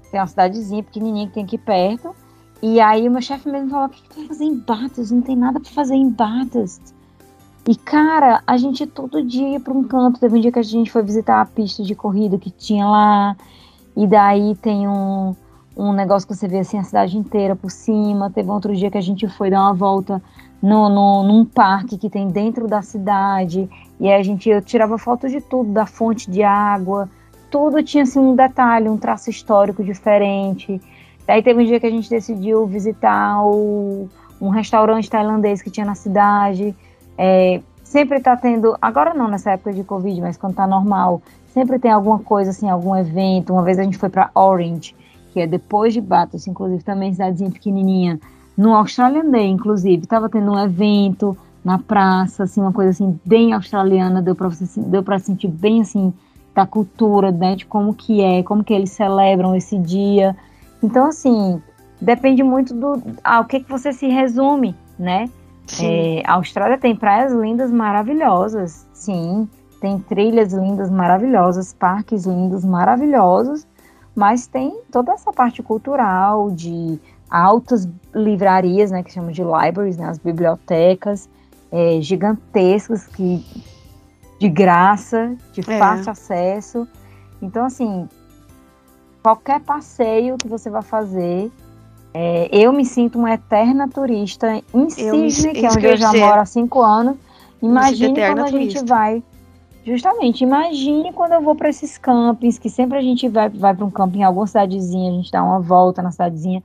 que 0.09 0.17
é 0.17 0.19
uma 0.19 0.27
cidadezinha 0.27 0.83
pequenininha 0.83 1.27
que 1.27 1.33
tem 1.33 1.43
aqui 1.43 1.57
perto. 1.57 2.15
E 2.61 2.79
aí 2.79 3.07
o 3.07 3.11
meu 3.11 3.21
chefe 3.21 3.49
mesmo 3.49 3.69
falou: 3.69 3.85
o 3.87 3.89
que, 3.89 4.01
que 4.01 4.09
tu 4.09 4.15
vai 4.17 4.27
fazer 4.27 4.43
em 4.45 4.57
Bathurst? 4.57 5.11
Não 5.11 5.21
tem 5.21 5.35
nada 5.35 5.59
pra 5.59 5.71
fazer 5.71 5.95
em 5.95 6.09
Bathurst. 6.09 6.81
E, 7.67 7.75
cara, 7.75 8.41
a 8.45 8.57
gente 8.57 8.87
todo 8.87 9.23
dia 9.23 9.49
ia 9.49 9.59
pra 9.59 9.73
um 9.73 9.83
canto. 9.83 10.19
Teve 10.19 10.37
um 10.37 10.41
dia 10.41 10.51
que 10.51 10.59
a 10.59 10.63
gente 10.63 10.91
foi 10.91 11.03
visitar 11.03 11.41
a 11.41 11.45
pista 11.45 11.83
de 11.83 11.93
corrida 11.93 12.37
que 12.37 12.49
tinha 12.49 12.87
lá. 12.87 13.37
E 13.95 14.07
daí 14.07 14.55
tem 14.55 14.87
um, 14.87 15.35
um 15.75 15.93
negócio 15.93 16.27
que 16.27 16.35
você 16.35 16.47
vê 16.47 16.59
assim 16.59 16.77
a 16.77 16.83
cidade 16.83 17.17
inteira 17.17 17.55
por 17.55 17.71
cima. 17.71 18.29
Teve 18.29 18.49
outro 18.49 18.75
dia 18.75 18.91
que 18.91 18.97
a 18.97 19.01
gente 19.01 19.27
foi 19.27 19.49
dar 19.49 19.61
uma 19.61 19.73
volta 19.73 20.21
no, 20.61 20.89
no, 20.89 21.23
num 21.23 21.45
parque 21.45 21.97
que 21.97 22.09
tem 22.09 22.29
dentro 22.29 22.67
da 22.67 22.81
cidade. 22.81 23.69
E 23.99 24.11
a 24.11 24.21
gente 24.21 24.49
eu 24.49 24.61
tirava 24.61 24.97
foto 24.97 25.27
de 25.27 25.41
tudo, 25.41 25.71
da 25.71 25.85
fonte 25.85 26.29
de 26.29 26.43
água, 26.43 27.09
tudo 27.49 27.83
tinha 27.83 28.03
assim 28.03 28.19
um 28.19 28.35
detalhe, 28.35 28.87
um 28.87 28.97
traço 28.97 29.29
histórico 29.29 29.83
diferente. 29.83 30.81
Daí 31.27 31.43
teve 31.43 31.61
um 31.61 31.65
dia 31.65 31.79
que 31.79 31.85
a 31.85 31.91
gente 31.91 32.09
decidiu 32.09 32.65
visitar 32.65 33.43
o, 33.43 34.09
um 34.39 34.49
restaurante 34.49 35.09
tailandês 35.09 35.61
que 35.61 35.69
tinha 35.69 35.85
na 35.85 35.95
cidade. 35.95 36.75
É, 37.17 37.61
sempre 37.83 38.19
tá 38.19 38.35
tendo, 38.37 38.75
agora 38.81 39.13
não 39.13 39.27
nessa 39.27 39.51
época 39.51 39.73
de 39.73 39.83
Covid, 39.83 40.21
mas 40.21 40.37
quando 40.37 40.55
tá 40.55 40.65
normal, 40.65 41.21
sempre 41.49 41.77
tem 41.77 41.91
alguma 41.91 42.19
coisa 42.19 42.51
assim, 42.51 42.69
algum 42.69 42.95
evento. 42.95 43.53
Uma 43.53 43.63
vez 43.63 43.77
a 43.77 43.83
gente 43.83 43.97
foi 43.97 44.09
para 44.09 44.31
Orange, 44.33 44.95
que 45.31 45.39
é 45.39 45.47
depois 45.47 45.93
de 45.93 46.01
Bathurst, 46.01 46.47
inclusive 46.47 46.83
também 46.83 47.11
cidadezinha 47.11 47.51
pequenininha, 47.51 48.19
no 48.57 48.75
Australian 48.75 49.29
Day, 49.29 49.47
inclusive, 49.47 50.05
tava 50.05 50.29
tendo 50.29 50.51
um 50.51 50.59
evento 50.59 51.37
na 51.63 51.77
praça, 51.77 52.43
assim, 52.43 52.59
uma 52.59 52.73
coisa 52.73 52.89
assim 52.89 53.19
bem 53.23 53.53
australiana, 53.53 54.21
deu 54.21 54.35
para 54.35 54.49
você 54.49 54.65
deu 54.81 55.03
para 55.03 55.19
sentir 55.19 55.47
bem 55.47 55.81
assim 55.81 56.13
da 56.53 56.65
cultura, 56.65 57.31
né, 57.31 57.55
de 57.55 57.65
como 57.65 57.93
que 57.93 58.21
é, 58.21 58.43
como 58.43 58.63
que 58.63 58.73
eles 58.73 58.91
celebram 58.91 59.55
esse 59.55 59.77
dia. 59.77 60.35
Então 60.83 61.07
assim, 61.07 61.61
depende 62.01 62.43
muito 62.43 62.73
do 62.73 63.01
ao 63.23 63.45
que 63.45 63.61
que 63.61 63.69
você 63.69 63.93
se 63.93 64.07
resume, 64.07 64.75
né? 64.97 65.29
É, 65.79 66.21
a 66.25 66.33
Austrália 66.33 66.77
tem 66.77 66.95
praias 66.95 67.31
lindas, 67.31 67.71
maravilhosas, 67.71 68.85
sim, 68.93 69.47
tem 69.79 69.97
trilhas 69.99 70.51
lindas, 70.51 70.89
maravilhosas, 70.89 71.73
parques 71.73 72.25
lindos, 72.25 72.65
maravilhosos, 72.65 73.65
mas 74.15 74.47
tem 74.47 74.79
toda 74.91 75.11
essa 75.13 75.31
parte 75.31 75.61
cultural 75.63 76.51
de 76.51 76.99
altas 77.29 77.87
livrarias, 78.13 78.91
né, 78.91 79.03
que 79.03 79.11
chamam 79.11 79.31
de 79.31 79.41
libraries, 79.41 79.97
né, 79.97 80.07
as 80.09 80.17
bibliotecas, 80.17 81.29
é, 81.71 81.99
gigantescas 82.01 83.07
que 83.07 83.45
de 84.39 84.49
graça, 84.49 85.35
de 85.53 85.61
É. 85.61 85.77
fácil 85.79 86.11
acesso. 86.11 86.87
Então, 87.41 87.65
assim, 87.65 88.09
qualquer 89.23 89.59
passeio 89.61 90.35
que 90.37 90.47
você 90.47 90.69
vai 90.69 90.81
fazer, 90.81 91.51
é, 92.13 92.49
eu 92.51 92.73
me 92.73 92.83
sinto 92.83 93.17
uma 93.17 93.31
eterna 93.33 93.87
turista 93.87 94.55
em 94.73 94.87
que 94.87 95.65
é 95.65 95.69
onde 95.69 95.85
eu 95.87 95.95
já 95.97 96.07
dizer. 96.11 96.19
moro 96.25 96.41
há 96.41 96.45
cinco 96.45 96.81
anos. 96.81 97.15
Imagine 97.61 98.11
eterna 98.13 98.43
quando 98.43 98.47
a 98.47 98.59
gente 98.59 98.73
turista. 98.73 98.85
vai. 98.85 99.23
Justamente, 99.83 100.43
imagine 100.43 101.11
quando 101.11 101.33
eu 101.33 101.41
vou 101.41 101.55
para 101.55 101.69
esses 101.69 101.97
campings, 101.97 102.59
que 102.59 102.69
sempre 102.69 102.97
a 102.97 103.01
gente 103.01 103.27
vai, 103.27 103.49
vai 103.49 103.73
para 103.73 103.85
um 103.85 103.89
camping 103.89 104.19
em 104.19 104.23
alguma 104.23 104.45
cidadezinha, 104.45 105.09
a 105.09 105.13
gente 105.13 105.31
dá 105.31 105.43
uma 105.43 105.59
volta 105.59 106.01
na 106.01 106.11
cidadezinha. 106.11 106.63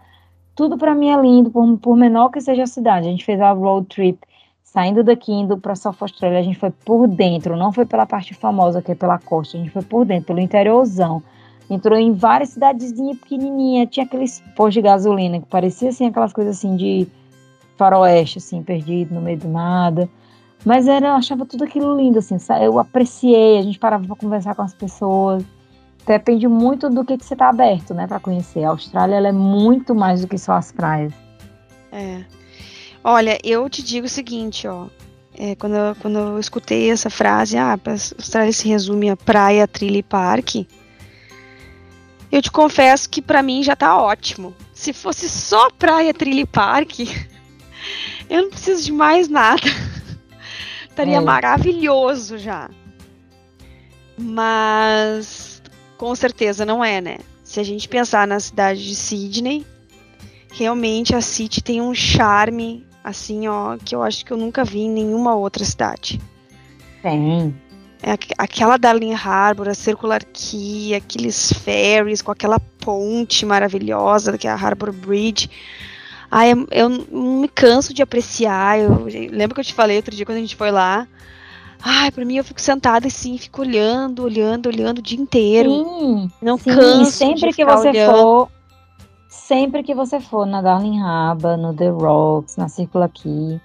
Tudo 0.54 0.76
para 0.76 0.94
mim 0.94 1.08
é 1.08 1.20
lindo, 1.20 1.50
por, 1.50 1.78
por 1.78 1.96
menor 1.96 2.28
que 2.28 2.40
seja 2.40 2.64
a 2.64 2.66
cidade. 2.66 3.06
A 3.06 3.10
gente 3.10 3.24
fez 3.24 3.40
a 3.40 3.52
road 3.52 3.86
trip 3.88 4.18
saindo 4.62 5.02
daqui, 5.02 5.32
indo 5.32 5.56
para 5.56 5.74
South 5.74 5.96
Australia, 6.00 6.38
a 6.38 6.42
gente 6.42 6.58
foi 6.58 6.70
por 6.70 7.08
dentro, 7.08 7.56
não 7.56 7.72
foi 7.72 7.86
pela 7.86 8.04
parte 8.04 8.34
famosa 8.34 8.82
que 8.82 8.92
é 8.92 8.94
pela 8.94 9.18
costa, 9.18 9.56
a 9.56 9.60
gente 9.60 9.70
foi 9.70 9.80
por 9.80 10.04
dentro, 10.04 10.26
pelo 10.26 10.40
interiorzão. 10.40 11.22
Entrou 11.70 11.98
em 11.98 12.12
várias 12.12 12.50
cidadezinhas 12.50 13.18
pequenininhas, 13.18 13.88
tinha 13.90 14.04
aqueles 14.04 14.42
postos 14.54 14.74
de 14.74 14.82
gasolina 14.82 15.40
que 15.40 15.46
parecia 15.46 15.88
assim 15.88 16.06
aquelas 16.06 16.32
coisas 16.32 16.58
assim 16.58 16.76
de 16.76 17.08
faroeste, 17.78 18.38
assim, 18.38 18.62
perdido 18.62 19.14
no 19.14 19.20
meio 19.22 19.38
do 19.38 19.48
nada. 19.48 20.08
Mas 20.66 20.88
era, 20.88 21.06
eu 21.06 21.12
achava 21.12 21.46
tudo 21.46 21.62
aquilo 21.62 21.96
lindo, 21.96 22.18
assim, 22.18 22.36
eu 22.60 22.80
apreciei, 22.80 23.56
a 23.56 23.62
gente 23.62 23.78
parava 23.78 24.04
para 24.04 24.16
conversar 24.16 24.52
com 24.56 24.62
as 24.62 24.74
pessoas. 24.74 25.44
Depende 26.04 26.48
muito 26.48 26.90
do 26.90 27.04
que, 27.04 27.16
que 27.16 27.24
você 27.24 27.36
tá 27.36 27.48
aberto, 27.50 27.94
né, 27.94 28.04
para 28.08 28.18
conhecer. 28.18 28.64
A 28.64 28.70
Austrália, 28.70 29.14
é 29.14 29.30
muito 29.30 29.94
mais 29.94 30.22
do 30.22 30.26
que 30.26 30.36
só 30.36 30.54
as 30.54 30.72
praias. 30.72 31.12
É. 31.92 32.24
Olha, 33.04 33.38
eu 33.44 33.70
te 33.70 33.80
digo 33.80 34.06
o 34.06 34.10
seguinte, 34.10 34.66
ó. 34.66 34.88
É, 35.38 35.54
quando, 35.54 35.76
eu, 35.76 35.94
quando 36.02 36.18
eu 36.18 36.40
escutei 36.40 36.90
essa 36.90 37.10
frase, 37.10 37.56
ah, 37.56 37.74
a 37.74 37.90
Austrália 37.92 38.52
se 38.52 38.66
resume 38.66 39.08
a 39.08 39.16
praia, 39.16 39.68
trilha 39.68 39.98
e 39.98 40.02
parque, 40.02 40.66
eu 42.32 42.42
te 42.42 42.50
confesso 42.50 43.08
que 43.08 43.22
pra 43.22 43.40
mim 43.40 43.62
já 43.62 43.76
tá 43.76 43.96
ótimo. 43.96 44.52
Se 44.74 44.92
fosse 44.92 45.28
só 45.28 45.70
praia, 45.70 46.12
trilha 46.12 46.40
e 46.40 46.46
parque, 46.46 47.08
eu 48.28 48.42
não 48.42 48.50
preciso 48.50 48.82
de 48.82 48.90
mais 48.90 49.28
nada. 49.28 49.62
Estaria 50.96 51.18
É. 51.18 51.20
maravilhoso 51.20 52.38
já. 52.38 52.70
Mas 54.18 55.62
com 55.98 56.14
certeza 56.14 56.64
não 56.64 56.82
é, 56.82 57.00
né? 57.02 57.18
Se 57.44 57.60
a 57.60 57.62
gente 57.62 57.86
pensar 57.88 58.26
na 58.26 58.40
cidade 58.40 58.82
de 58.82 58.94
Sydney, 58.94 59.66
realmente 60.52 61.14
a 61.14 61.20
City 61.20 61.62
tem 61.62 61.82
um 61.82 61.94
charme 61.94 62.86
assim, 63.04 63.46
ó, 63.46 63.76
que 63.76 63.94
eu 63.94 64.02
acho 64.02 64.24
que 64.24 64.32
eu 64.32 64.36
nunca 64.36 64.64
vi 64.64 64.80
em 64.80 64.90
nenhuma 64.90 65.34
outra 65.34 65.64
cidade. 65.64 66.20
Tem. 67.02 67.54
É 68.02 68.12
aqu- 68.12 68.34
aquela 68.38 68.76
Darling 68.76 69.14
Harbour, 69.14 69.68
a 69.68 69.74
Circular 69.74 70.22
Quay, 70.24 70.94
aqueles 70.94 71.52
ferries 71.52 72.20
com 72.22 72.32
aquela 72.32 72.58
ponte 72.58 73.44
maravilhosa 73.46 74.36
que 74.36 74.48
é 74.48 74.50
a 74.50 74.54
Harbour 74.54 74.92
Bridge. 74.92 75.48
Ai, 76.30 76.52
eu, 76.70 76.88
não 76.88 77.40
me 77.40 77.48
canso 77.48 77.94
de 77.94 78.02
apreciar. 78.02 78.78
Eu, 78.78 79.06
lembro 79.30 79.54
que 79.54 79.60
eu 79.60 79.64
te 79.64 79.74
falei 79.74 79.96
outro 79.96 80.14
dia 80.14 80.26
quando 80.26 80.38
a 80.38 80.40
gente 80.40 80.56
foi 80.56 80.70
lá. 80.70 81.06
Ai, 81.82 82.10
pra 82.10 82.24
mim 82.24 82.36
eu 82.36 82.44
fico 82.44 82.60
sentada 82.60 83.06
assim, 83.06 83.38
fico 83.38 83.60
olhando, 83.60 84.24
olhando, 84.24 84.66
olhando 84.66 84.98
o 84.98 85.02
dia 85.02 85.18
inteiro. 85.18 85.70
Sim, 85.70 86.30
Não 86.42 86.58
sim. 86.58 86.70
canso 86.70 87.12
sempre 87.12 87.50
de 87.50 87.56
que 87.56 87.64
você 87.64 87.88
olhando. 87.90 88.12
for, 88.12 88.48
sempre 89.28 89.82
que 89.82 89.94
você 89.94 90.18
for 90.18 90.46
na 90.46 90.62
Darling 90.62 91.00
Harbour, 91.00 91.56
no 91.56 91.74
The 91.74 91.90
Rocks, 91.90 92.56
na 92.56 92.68
Circular 92.68 93.10
Quay, 93.10 93.60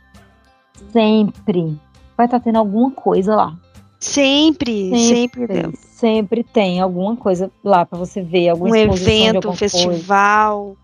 sempre 0.91 1.79
vai 2.17 2.27
estar 2.27 2.39
tendo 2.39 2.57
alguma 2.57 2.91
coisa 2.91 3.35
lá. 3.35 3.57
Sempre, 3.99 4.89
sempre. 4.95 5.47
Sempre, 5.47 5.77
sempre 5.77 6.43
tem 6.43 6.79
alguma 6.79 7.15
coisa 7.15 7.51
lá 7.63 7.85
para 7.85 7.97
você 7.97 8.21
ver, 8.21 8.53
um 8.53 8.69
de 8.69 8.79
evento, 8.79 9.47
um 9.47 9.51
alguma 9.51 9.57
coisa. 9.57 10.75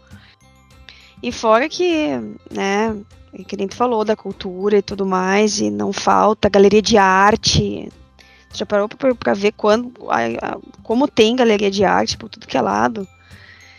E 1.22 1.32
fora 1.32 1.68
que, 1.68 2.10
né, 2.52 2.96
que 3.48 3.58
nem 3.58 3.68
tu 3.68 3.76
falou 3.76 4.06
da 4.06 4.16
cultura 4.16 4.78
e 4.78 4.82
tudo 4.82 5.06
mais, 5.06 5.60
e 5.60 5.70
não 5.70 5.92
falta 5.92 6.50
galeria 6.50 6.82
de 6.82 6.98
arte. 6.98 7.90
Já 8.54 8.66
parou 8.66 8.88
pra, 8.88 9.14
pra 9.14 9.34
ver 9.34 9.52
quando, 9.54 9.92
a, 10.10 10.20
a, 10.26 10.58
como 10.84 11.08
tem 11.08 11.36
galeria 11.36 11.70
de 11.70 11.84
arte 11.84 12.18
por 12.18 12.30
tudo 12.30 12.48
que 12.48 12.58
é 12.58 12.62
lado. 12.62 13.08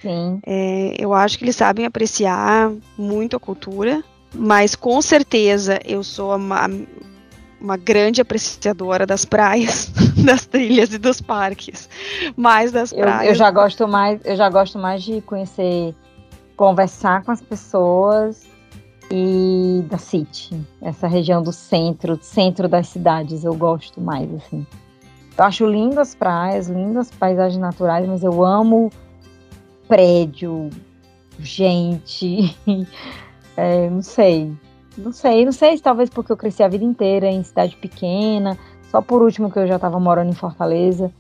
Sim. 0.03 0.41
É, 0.47 0.95
eu 0.99 1.13
acho 1.13 1.39
que 1.39 1.45
eles 1.45 1.57
sabem 1.57 1.85
apreciar 1.85 2.71
muito 2.97 3.37
a 3.37 3.41
cultura, 3.41 4.03
mas 4.35 4.75
com 4.75 5.01
certeza 5.03 5.81
eu 5.85 6.05
sou 6.05 6.37
uma, 6.37 6.69
uma 7.61 7.77
grande 7.77 8.21
apreciadora 8.21 9.05
das 9.07 9.25
praias, 9.25 9.91
das 10.25 10.47
trilhas 10.47 10.93
e 10.93 10.99
dos 10.99 11.21
parques, 11.21 11.89
mais 12.37 12.71
das 12.71 12.93
praias. 12.93 13.23
Eu, 13.23 13.29
eu 13.31 13.35
já 13.35 13.51
gosto 13.51 13.89
mais, 13.89 14.21
eu 14.25 14.37
já 14.37 14.49
gosto 14.49 14.79
mais 14.79 15.03
de 15.03 15.21
conhecer, 15.23 15.95
conversar 16.59 17.23
com 17.23 17.31
as 17.31 17.41
pessoas 17.41 18.45
e 19.11 19.83
da 19.89 19.97
City, 19.97 20.61
essa 20.83 21.07
região 21.07 21.41
do 21.41 21.53
centro, 21.53 22.19
centro 22.21 22.69
das 22.69 22.89
cidades, 22.89 23.45
eu 23.45 23.55
gosto 23.55 24.01
mais 24.01 24.29
assim. 24.35 24.67
Eu 25.39 25.45
acho 25.45 25.65
lindo 25.65 26.01
as 26.01 26.17
praias, 26.17 26.69
lindas 26.69 27.11
paisagens 27.13 27.61
naturais, 27.61 28.07
mas 28.07 28.25
eu 28.25 28.45
amo 28.45 28.91
prédio, 29.87 30.69
gente, 31.39 32.55
é, 33.57 33.89
não 33.89 34.03
sei, 34.03 34.53
não 34.99 35.13
sei, 35.13 35.45
não 35.45 35.53
sei, 35.53 35.79
talvez 35.79 36.11
porque 36.11 36.33
eu 36.33 36.37
cresci 36.37 36.63
a 36.65 36.69
vida 36.69 36.85
inteira 36.85 37.29
em 37.29 37.43
cidade 37.45 37.77
pequena, 37.77 38.59
só 38.91 39.01
por 39.01 39.23
último 39.23 39.51
que 39.51 39.61
eu 39.61 39.67
já 39.67 39.77
estava 39.77 39.99
morando 40.01 40.31
em 40.31 40.35
Fortaleza. 40.35 41.11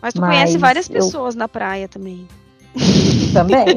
Mas 0.00 0.14
tu 0.14 0.22
mas 0.22 0.30
conhece 0.30 0.58
várias 0.58 0.88
eu... 0.88 0.94
pessoas 0.94 1.34
na 1.34 1.46
praia 1.46 1.86
também. 1.86 2.26
Também. 3.36 3.66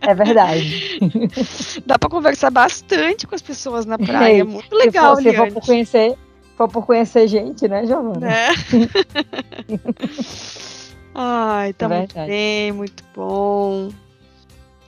é 0.00 0.14
verdade. 0.14 0.98
Dá 1.84 1.98
para 1.98 2.08
conversar 2.08 2.50
bastante 2.50 3.26
com 3.26 3.34
as 3.34 3.42
pessoas 3.42 3.84
na 3.84 3.98
praia. 3.98 4.40
É 4.40 4.44
muito 4.44 4.74
legal, 4.74 5.16
se 5.16 5.22
se 5.22 5.36
for 5.36 5.52
por 5.52 5.66
conhecer, 5.66 6.16
for 6.56 6.68
por 6.68 6.86
conhecer 6.86 7.28
gente, 7.28 7.68
né, 7.68 7.86
Giovana? 7.86 8.30
É. 8.30 8.48
Ai, 11.14 11.72
tá 11.72 11.86
é 11.86 11.88
muito 11.88 12.14
bem, 12.14 12.72
muito 12.72 13.04
bom. 13.14 13.88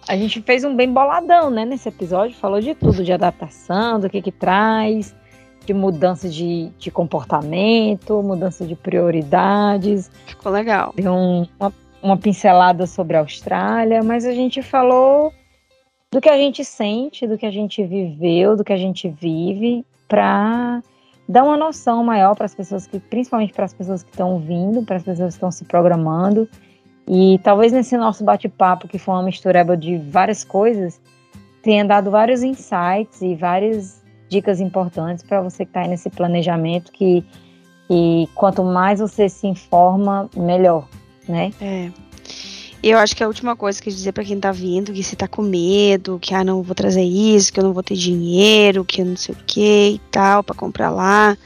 A 0.06 0.16
gente 0.16 0.40
fez 0.40 0.64
um 0.64 0.74
bem 0.74 0.90
boladão, 0.90 1.50
né, 1.50 1.66
nesse 1.66 1.88
episódio. 1.88 2.34
Falou 2.36 2.60
de 2.60 2.74
tudo, 2.74 3.04
de 3.04 3.12
adaptação, 3.12 4.00
do 4.00 4.08
que 4.08 4.22
que 4.22 4.32
traz, 4.32 5.14
de 5.66 5.74
mudança 5.74 6.30
de, 6.30 6.70
de 6.78 6.90
comportamento, 6.90 8.22
mudança 8.22 8.66
de 8.66 8.74
prioridades. 8.74 10.10
Ficou 10.26 10.50
legal. 10.50 10.94
Deu 10.96 11.12
um, 11.12 11.46
uma, 11.60 11.72
uma 12.02 12.16
pincelada 12.16 12.86
sobre 12.86 13.16
a 13.16 13.20
Austrália, 13.20 14.02
mas 14.02 14.24
a 14.24 14.32
gente 14.32 14.62
falou 14.62 15.32
do 16.10 16.20
que 16.20 16.28
a 16.28 16.36
gente 16.36 16.64
sente, 16.64 17.26
do 17.26 17.36
que 17.36 17.46
a 17.46 17.50
gente 17.50 17.84
viveu, 17.84 18.56
do 18.56 18.64
que 18.64 18.72
a 18.72 18.76
gente 18.76 19.08
vive, 19.08 19.84
para 20.06 20.82
dar 21.28 21.44
uma 21.44 21.56
noção 21.56 22.02
maior 22.02 22.34
para 22.34 22.46
as 22.46 22.54
pessoas 22.54 22.86
que, 22.86 22.98
principalmente 22.98 23.52
para 23.52 23.66
as 23.66 23.74
pessoas 23.74 24.02
que 24.02 24.10
estão 24.10 24.32
ouvindo, 24.32 24.82
para 24.82 24.96
as 24.96 25.02
pessoas 25.02 25.34
que 25.34 25.36
estão 25.36 25.50
se 25.50 25.64
programando. 25.64 26.48
E 27.06 27.38
talvez 27.42 27.72
nesse 27.72 27.96
nosso 27.96 28.24
bate-papo, 28.24 28.88
que 28.88 28.98
foi 28.98 29.14
uma 29.14 29.22
mistureba 29.22 29.76
de 29.76 29.98
várias 29.98 30.44
coisas, 30.44 31.00
tenha 31.62 31.84
dado 31.84 32.10
vários 32.10 32.42
insights 32.42 33.20
e 33.20 33.34
várias 33.34 34.02
dicas 34.28 34.60
importantes 34.60 35.24
para 35.24 35.40
você 35.40 35.64
que 35.64 35.70
está 35.70 35.80
aí 35.80 35.88
nesse 35.88 36.10
planejamento 36.10 36.92
que, 36.92 37.24
que 37.86 38.28
quanto 38.34 38.62
mais 38.62 39.00
você 39.00 39.28
se 39.28 39.46
informa, 39.46 40.28
melhor, 40.36 40.86
né? 41.28 41.52
É. 41.60 41.90
Eu 42.82 42.96
acho 42.98 43.14
que 43.16 43.24
a 43.24 43.26
última 43.26 43.56
coisa 43.56 43.82
que 43.82 43.88
eu 43.88 43.92
dizer 43.92 44.12
para 44.12 44.24
quem 44.24 44.38
tá 44.38 44.52
vindo, 44.52 44.92
que 44.92 45.02
se 45.02 45.16
tá 45.16 45.26
com 45.26 45.42
medo, 45.42 46.18
que 46.20 46.32
ah, 46.32 46.44
não 46.44 46.62
vou 46.62 46.74
trazer 46.74 47.02
isso, 47.02 47.52
que 47.52 47.58
eu 47.58 47.64
não 47.64 47.72
vou 47.72 47.82
ter 47.82 47.96
dinheiro, 47.96 48.84
que 48.84 49.02
eu 49.02 49.06
não 49.06 49.16
sei 49.16 49.34
o 49.34 49.38
que 49.44 49.94
e 49.94 50.00
tal, 50.10 50.44
para 50.44 50.54
comprar 50.54 50.90
lá. 50.90 51.36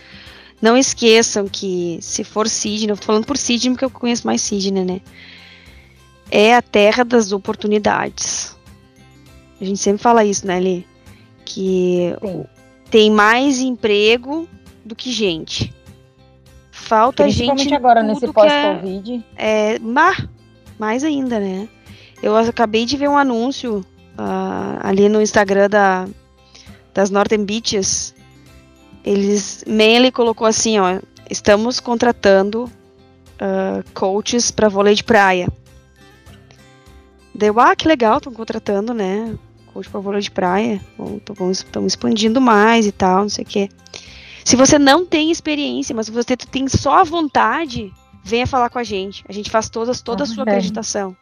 Não 0.60 0.76
esqueçam 0.76 1.48
que 1.48 1.98
se 2.02 2.22
for 2.22 2.48
Sydney, 2.48 2.90
eu 2.90 2.96
tô 2.96 3.04
falando 3.04 3.24
por 3.24 3.36
Sydney 3.36 3.72
porque 3.72 3.84
eu 3.84 3.90
conheço 3.90 4.26
mais 4.26 4.42
Sydney, 4.42 4.84
né? 4.84 5.00
É 6.30 6.54
a 6.54 6.62
terra 6.62 7.02
das 7.02 7.32
oportunidades. 7.32 8.54
A 9.60 9.64
gente 9.64 9.80
sempre 9.80 10.02
fala 10.02 10.24
isso, 10.24 10.46
né, 10.46 10.60
Li? 10.60 10.86
Que 11.44 12.14
Sim. 12.22 12.44
tem 12.90 13.10
mais 13.10 13.59
emprego 13.59 14.48
do 14.84 14.94
que 14.94 15.10
gente. 15.10 15.72
Falta 16.82 17.28
gente. 17.30 17.72
agora 17.72 18.02
nesse 18.02 18.30
pós-Covid. 18.32 19.24
É, 19.36 19.76
é, 19.76 19.78
mais 20.78 21.04
ainda, 21.04 21.38
né? 21.38 21.68
Eu 22.20 22.36
acabei 22.36 22.84
de 22.84 22.96
ver 22.96 23.09
um 23.09 23.16
anúncio 23.16 23.84
uh, 24.18 24.78
ali 24.82 25.09
no 25.09 25.22
Instagram 25.22 25.68
da, 25.70 26.09
das 26.92 27.09
Northern 27.09 27.44
Beaches. 27.44 28.14
Eles, 29.04 29.64
Manly 29.66 30.10
colocou 30.10 30.46
assim, 30.46 30.78
ó, 30.78 31.00
estamos 31.30 31.78
contratando 31.80 32.64
uh, 32.64 33.84
coaches 33.94 34.50
para 34.50 34.68
vôlei 34.68 34.94
de 34.94 35.04
praia. 35.04 35.48
Deu, 37.34 37.59
ah, 37.60 37.74
que 37.74 37.88
legal, 37.88 38.18
estão 38.18 38.32
contratando, 38.32 38.92
né? 38.92 39.34
Coach 39.72 39.88
para 39.88 40.00
vôlei 40.00 40.20
de 40.20 40.30
praia. 40.30 40.80
Estão 41.52 41.86
expandindo 41.86 42.40
mais 42.40 42.86
e 42.86 42.92
tal, 42.92 43.22
não 43.22 43.28
sei 43.28 43.44
o 43.44 43.46
quê. 43.46 43.68
Se 44.44 44.56
você 44.56 44.78
não 44.78 45.06
tem 45.06 45.31
experiência, 45.31 45.94
mas 45.94 46.09
você 46.09 46.36
tem 46.36 46.69
só 46.69 46.98
a 46.98 47.05
vontade, 47.05 47.93
venha 48.23 48.47
falar 48.47 48.70
com 48.70 48.78
a 48.78 48.85
gente. 48.85 49.24
A 49.28 49.32
gente 49.32 49.51
faz 49.51 49.69
todas, 49.69 50.01
toda 50.01 50.24
a 50.24 50.27
sua 50.27 50.43
acreditação. 50.44 51.16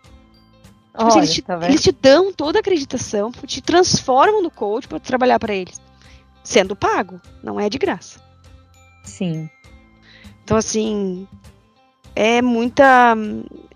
Tipo, 0.93 1.07
assim, 1.07 1.19
eles, 1.19 1.33
te, 1.33 1.43
tá 1.43 1.59
eles, 1.63 1.83
te, 1.83 1.93
dão 1.93 2.33
toda 2.33 2.59
a 2.59 2.61
acreditação, 2.61 3.31
te 3.47 3.61
transformam 3.61 4.43
no 4.43 4.51
coach 4.51 4.89
para 4.89 4.99
trabalhar 4.99 5.39
para 5.39 5.55
eles. 5.55 5.81
Sendo 6.43 6.75
pago, 6.75 7.21
não 7.43 7.61
é 7.61 7.69
de 7.69 7.79
graça. 7.79 8.21
Sim. 9.05 9.49
Então, 10.43 10.57
assim, 10.57 11.29
é 12.15 12.43
muita, 12.43 13.15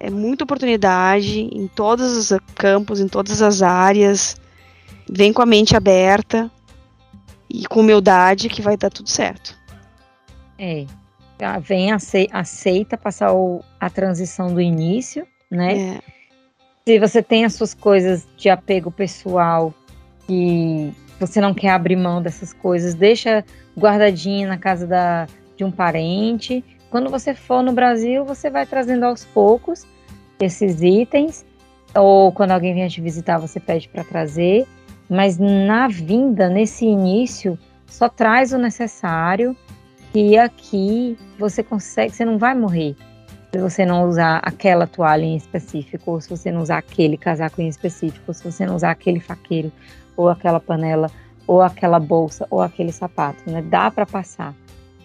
é 0.01 0.11
muita 0.11 0.45
oportunidade 0.45 1.41
em 1.41 1.69
todos 1.69 2.17
os 2.17 2.39
campos, 2.55 2.99
em 2.99 3.07
todas 3.07 3.41
as 3.43 3.63
áreas. 3.63 4.37
Vem 5.09 5.33
com 5.33 5.43
a 5.43 5.47
mente 5.47 5.77
aberta 5.77 6.51
e 7.55 7.67
com 7.67 7.81
humildade 7.81 8.49
que 8.49 8.61
vai 8.61 8.77
dar 8.77 8.91
tudo 8.91 9.09
certo. 9.09 9.57
É, 10.59 10.87
vem, 11.63 11.91
aceita 12.33 12.99
passar 12.99 13.33
o, 13.33 13.63
a 13.79 13.89
transição 13.89 14.53
do 14.53 14.61
início, 14.61 15.27
né? 15.49 15.95
É. 15.95 16.01
Se 16.85 16.99
você 16.99 17.23
tem 17.23 17.45
as 17.45 17.55
suas 17.55 17.73
coisas 17.73 18.27
de 18.37 18.51
apego 18.51 18.91
pessoal 18.91 19.73
e 20.29 20.93
você 21.21 21.41
não 21.41 21.55
quer 21.55 21.71
abrir 21.71 21.97
mão 21.97 22.21
dessas 22.21 22.53
coisas, 22.53 22.95
deixa 22.95 23.45
guardadinha 23.79 24.49
na 24.49 24.59
casa 24.59 24.87
da, 24.87 25.27
de 25.57 25.65
um 25.65 25.71
parente. 25.71 26.63
Quando 26.91 27.09
você 27.09 27.35
for 27.35 27.63
no 27.63 27.73
Brasil, 27.73 28.25
você 28.25 28.51
vai 28.51 28.67
trazendo 28.67 29.05
aos 29.05 29.25
poucos 29.25 29.87
esses 30.41 30.83
itens, 30.83 31.47
ou 31.95 32.33
quando 32.33 32.51
alguém 32.51 32.75
vier 32.75 32.91
te 32.91 33.01
visitar, 33.01 33.39
você 33.39 33.61
pede 33.61 33.89
para 33.89 34.03
trazer. 34.03 34.67
Mas 35.09 35.39
na 35.39 35.89
vinda, 35.89 36.49
nesse 36.49 36.85
início, 36.85 37.59
só 37.87 38.09
traz 38.09 38.53
o 38.53 38.59
necessário 38.59 39.57
que 40.13 40.37
aqui 40.39 41.19
você 41.39 41.63
consegue, 41.63 42.15
você 42.15 42.25
não 42.25 42.39
vai 42.39 42.55
morrer 42.55 42.97
se 43.55 43.61
você 43.61 43.87
não 43.87 44.09
usar 44.09 44.41
aquela 44.43 44.85
toalha 44.85 45.23
em 45.23 45.37
específico, 45.37 46.11
ou 46.11 46.21
se 46.21 46.29
você 46.29 46.51
não 46.51 46.61
usar 46.61 46.79
aquele 46.79 47.17
casaco 47.17 47.63
em 47.63 47.69
específico, 47.69 48.25
ou 48.27 48.35
se 48.35 48.43
você 48.43 48.67
não 48.67 48.75
usar 48.75 48.91
aquele 48.91 49.21
faqueiro, 49.21 49.71
ou 50.17 50.29
aquela 50.29 50.59
panela, 50.59 51.09
ou 51.47 51.63
aquela 51.63 52.01
bolsa, 52.01 52.49
ou 52.51 52.61
aquele 52.61 52.91
sapato, 52.91 53.49
né? 53.49 53.63
Dá 53.63 53.93
para 53.93 54.05
passar, 54.05 54.53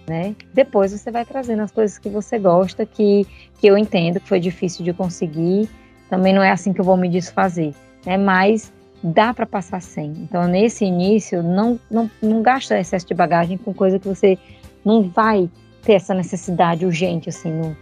né? 0.08 0.36
Depois 0.52 0.92
você 0.92 1.12
vai 1.12 1.26
trazendo 1.26 1.62
as 1.62 1.70
coisas 1.70 2.00
que 2.00 2.10
você 2.10 2.40
gosta, 2.40 2.88
que, 2.88 3.28
que 3.60 3.68
eu 3.68 3.78
entendo 3.78 4.20
que 4.20 4.28
foi 4.28 4.40
difícil 4.40 4.84
de 4.84 4.94
conseguir, 4.94 5.70
também 6.10 6.34
não 6.34 6.42
é 6.42 6.50
assim 6.50 6.74
que 6.74 6.82
eu 6.82 6.86
vou 6.86 6.98
me 6.98 7.08
desfazer, 7.08 7.76
né? 8.04 8.18
Mas 8.18 8.74
dá 9.04 9.34
para 9.34 9.46
passar 9.46 9.82
sem. 9.82 10.12
Então, 10.12 10.48
nesse 10.48 10.86
início, 10.86 11.42
não, 11.42 11.80
não, 11.90 12.10
não 12.22 12.42
gasta 12.42 12.80
excesso 12.80 13.08
de 13.08 13.14
bagagem 13.14 13.58
com 13.58 13.74
coisa 13.74 14.00
que 14.00 14.08
você 14.08 14.38
não 14.84 15.04
vai 15.04 15.50
ter 15.84 15.94
essa 15.94 16.14
necessidade 16.14 16.86
urgente, 16.86 17.30
assim, 17.30 17.52
no, 17.52 17.76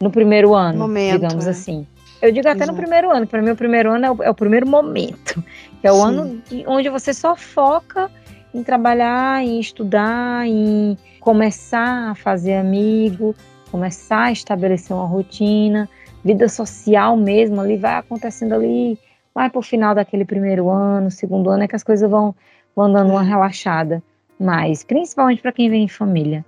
no 0.00 0.10
primeiro 0.10 0.54
ano, 0.54 0.78
momento, 0.78 1.20
digamos 1.20 1.46
é. 1.46 1.50
assim. 1.50 1.86
Eu 2.20 2.30
digo 2.30 2.48
até 2.48 2.58
Exato. 2.58 2.72
no 2.72 2.76
primeiro 2.78 3.10
ano, 3.10 3.26
para 3.26 3.42
mim 3.42 3.50
o 3.50 3.56
primeiro 3.56 3.90
ano 3.90 4.06
é 4.06 4.10
o, 4.10 4.22
é 4.22 4.30
o 4.30 4.34
primeiro 4.34 4.66
momento, 4.66 5.42
que 5.80 5.86
é 5.86 5.90
o 5.92 5.96
Sim. 5.96 6.02
ano 6.02 6.42
de, 6.48 6.64
onde 6.66 6.88
você 6.88 7.12
só 7.12 7.34
foca 7.34 8.10
em 8.54 8.62
trabalhar, 8.62 9.42
em 9.42 9.58
estudar, 9.58 10.46
em 10.46 10.96
começar 11.18 12.10
a 12.10 12.14
fazer 12.14 12.54
amigo, 12.54 13.34
começar 13.70 14.24
a 14.24 14.32
estabelecer 14.32 14.94
uma 14.94 15.06
rotina, 15.06 15.88
vida 16.24 16.48
social 16.48 17.16
mesmo 17.16 17.60
ali 17.60 17.76
vai 17.76 17.94
acontecendo 17.94 18.54
ali, 18.54 18.98
vai 19.34 19.50
pro 19.50 19.62
final 19.62 19.94
daquele 19.94 20.24
primeiro 20.24 20.68
ano, 20.68 21.10
segundo 21.10 21.50
ano 21.50 21.64
é 21.64 21.68
que 21.68 21.76
as 21.76 21.82
coisas 21.82 22.08
vão, 22.10 22.34
vão 22.74 22.92
dando 22.92 23.10
uma 23.10 23.22
é. 23.22 23.28
relaxada 23.28 24.02
mais, 24.38 24.82
principalmente 24.84 25.40
para 25.40 25.52
quem 25.52 25.70
vem 25.70 25.84
em 25.84 25.88
família. 25.88 26.44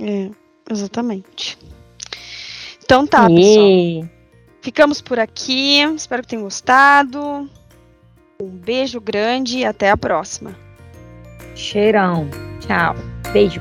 É, 0.00 0.30
exatamente. 0.70 1.58
Então 2.84 3.06
tá, 3.06 3.30
e... 3.30 3.34
pessoal. 3.34 4.22
Ficamos 4.62 5.02
por 5.02 5.18
aqui. 5.18 5.80
Espero 5.96 6.22
que 6.22 6.28
tenham 6.28 6.44
gostado. 6.44 7.50
Um 8.40 8.48
beijo 8.48 9.00
grande 9.00 9.58
e 9.58 9.64
até 9.64 9.90
a 9.90 9.96
próxima. 9.96 10.54
Cheirão. 11.54 12.28
Tchau. 12.60 12.94
Beijo. 13.32 13.60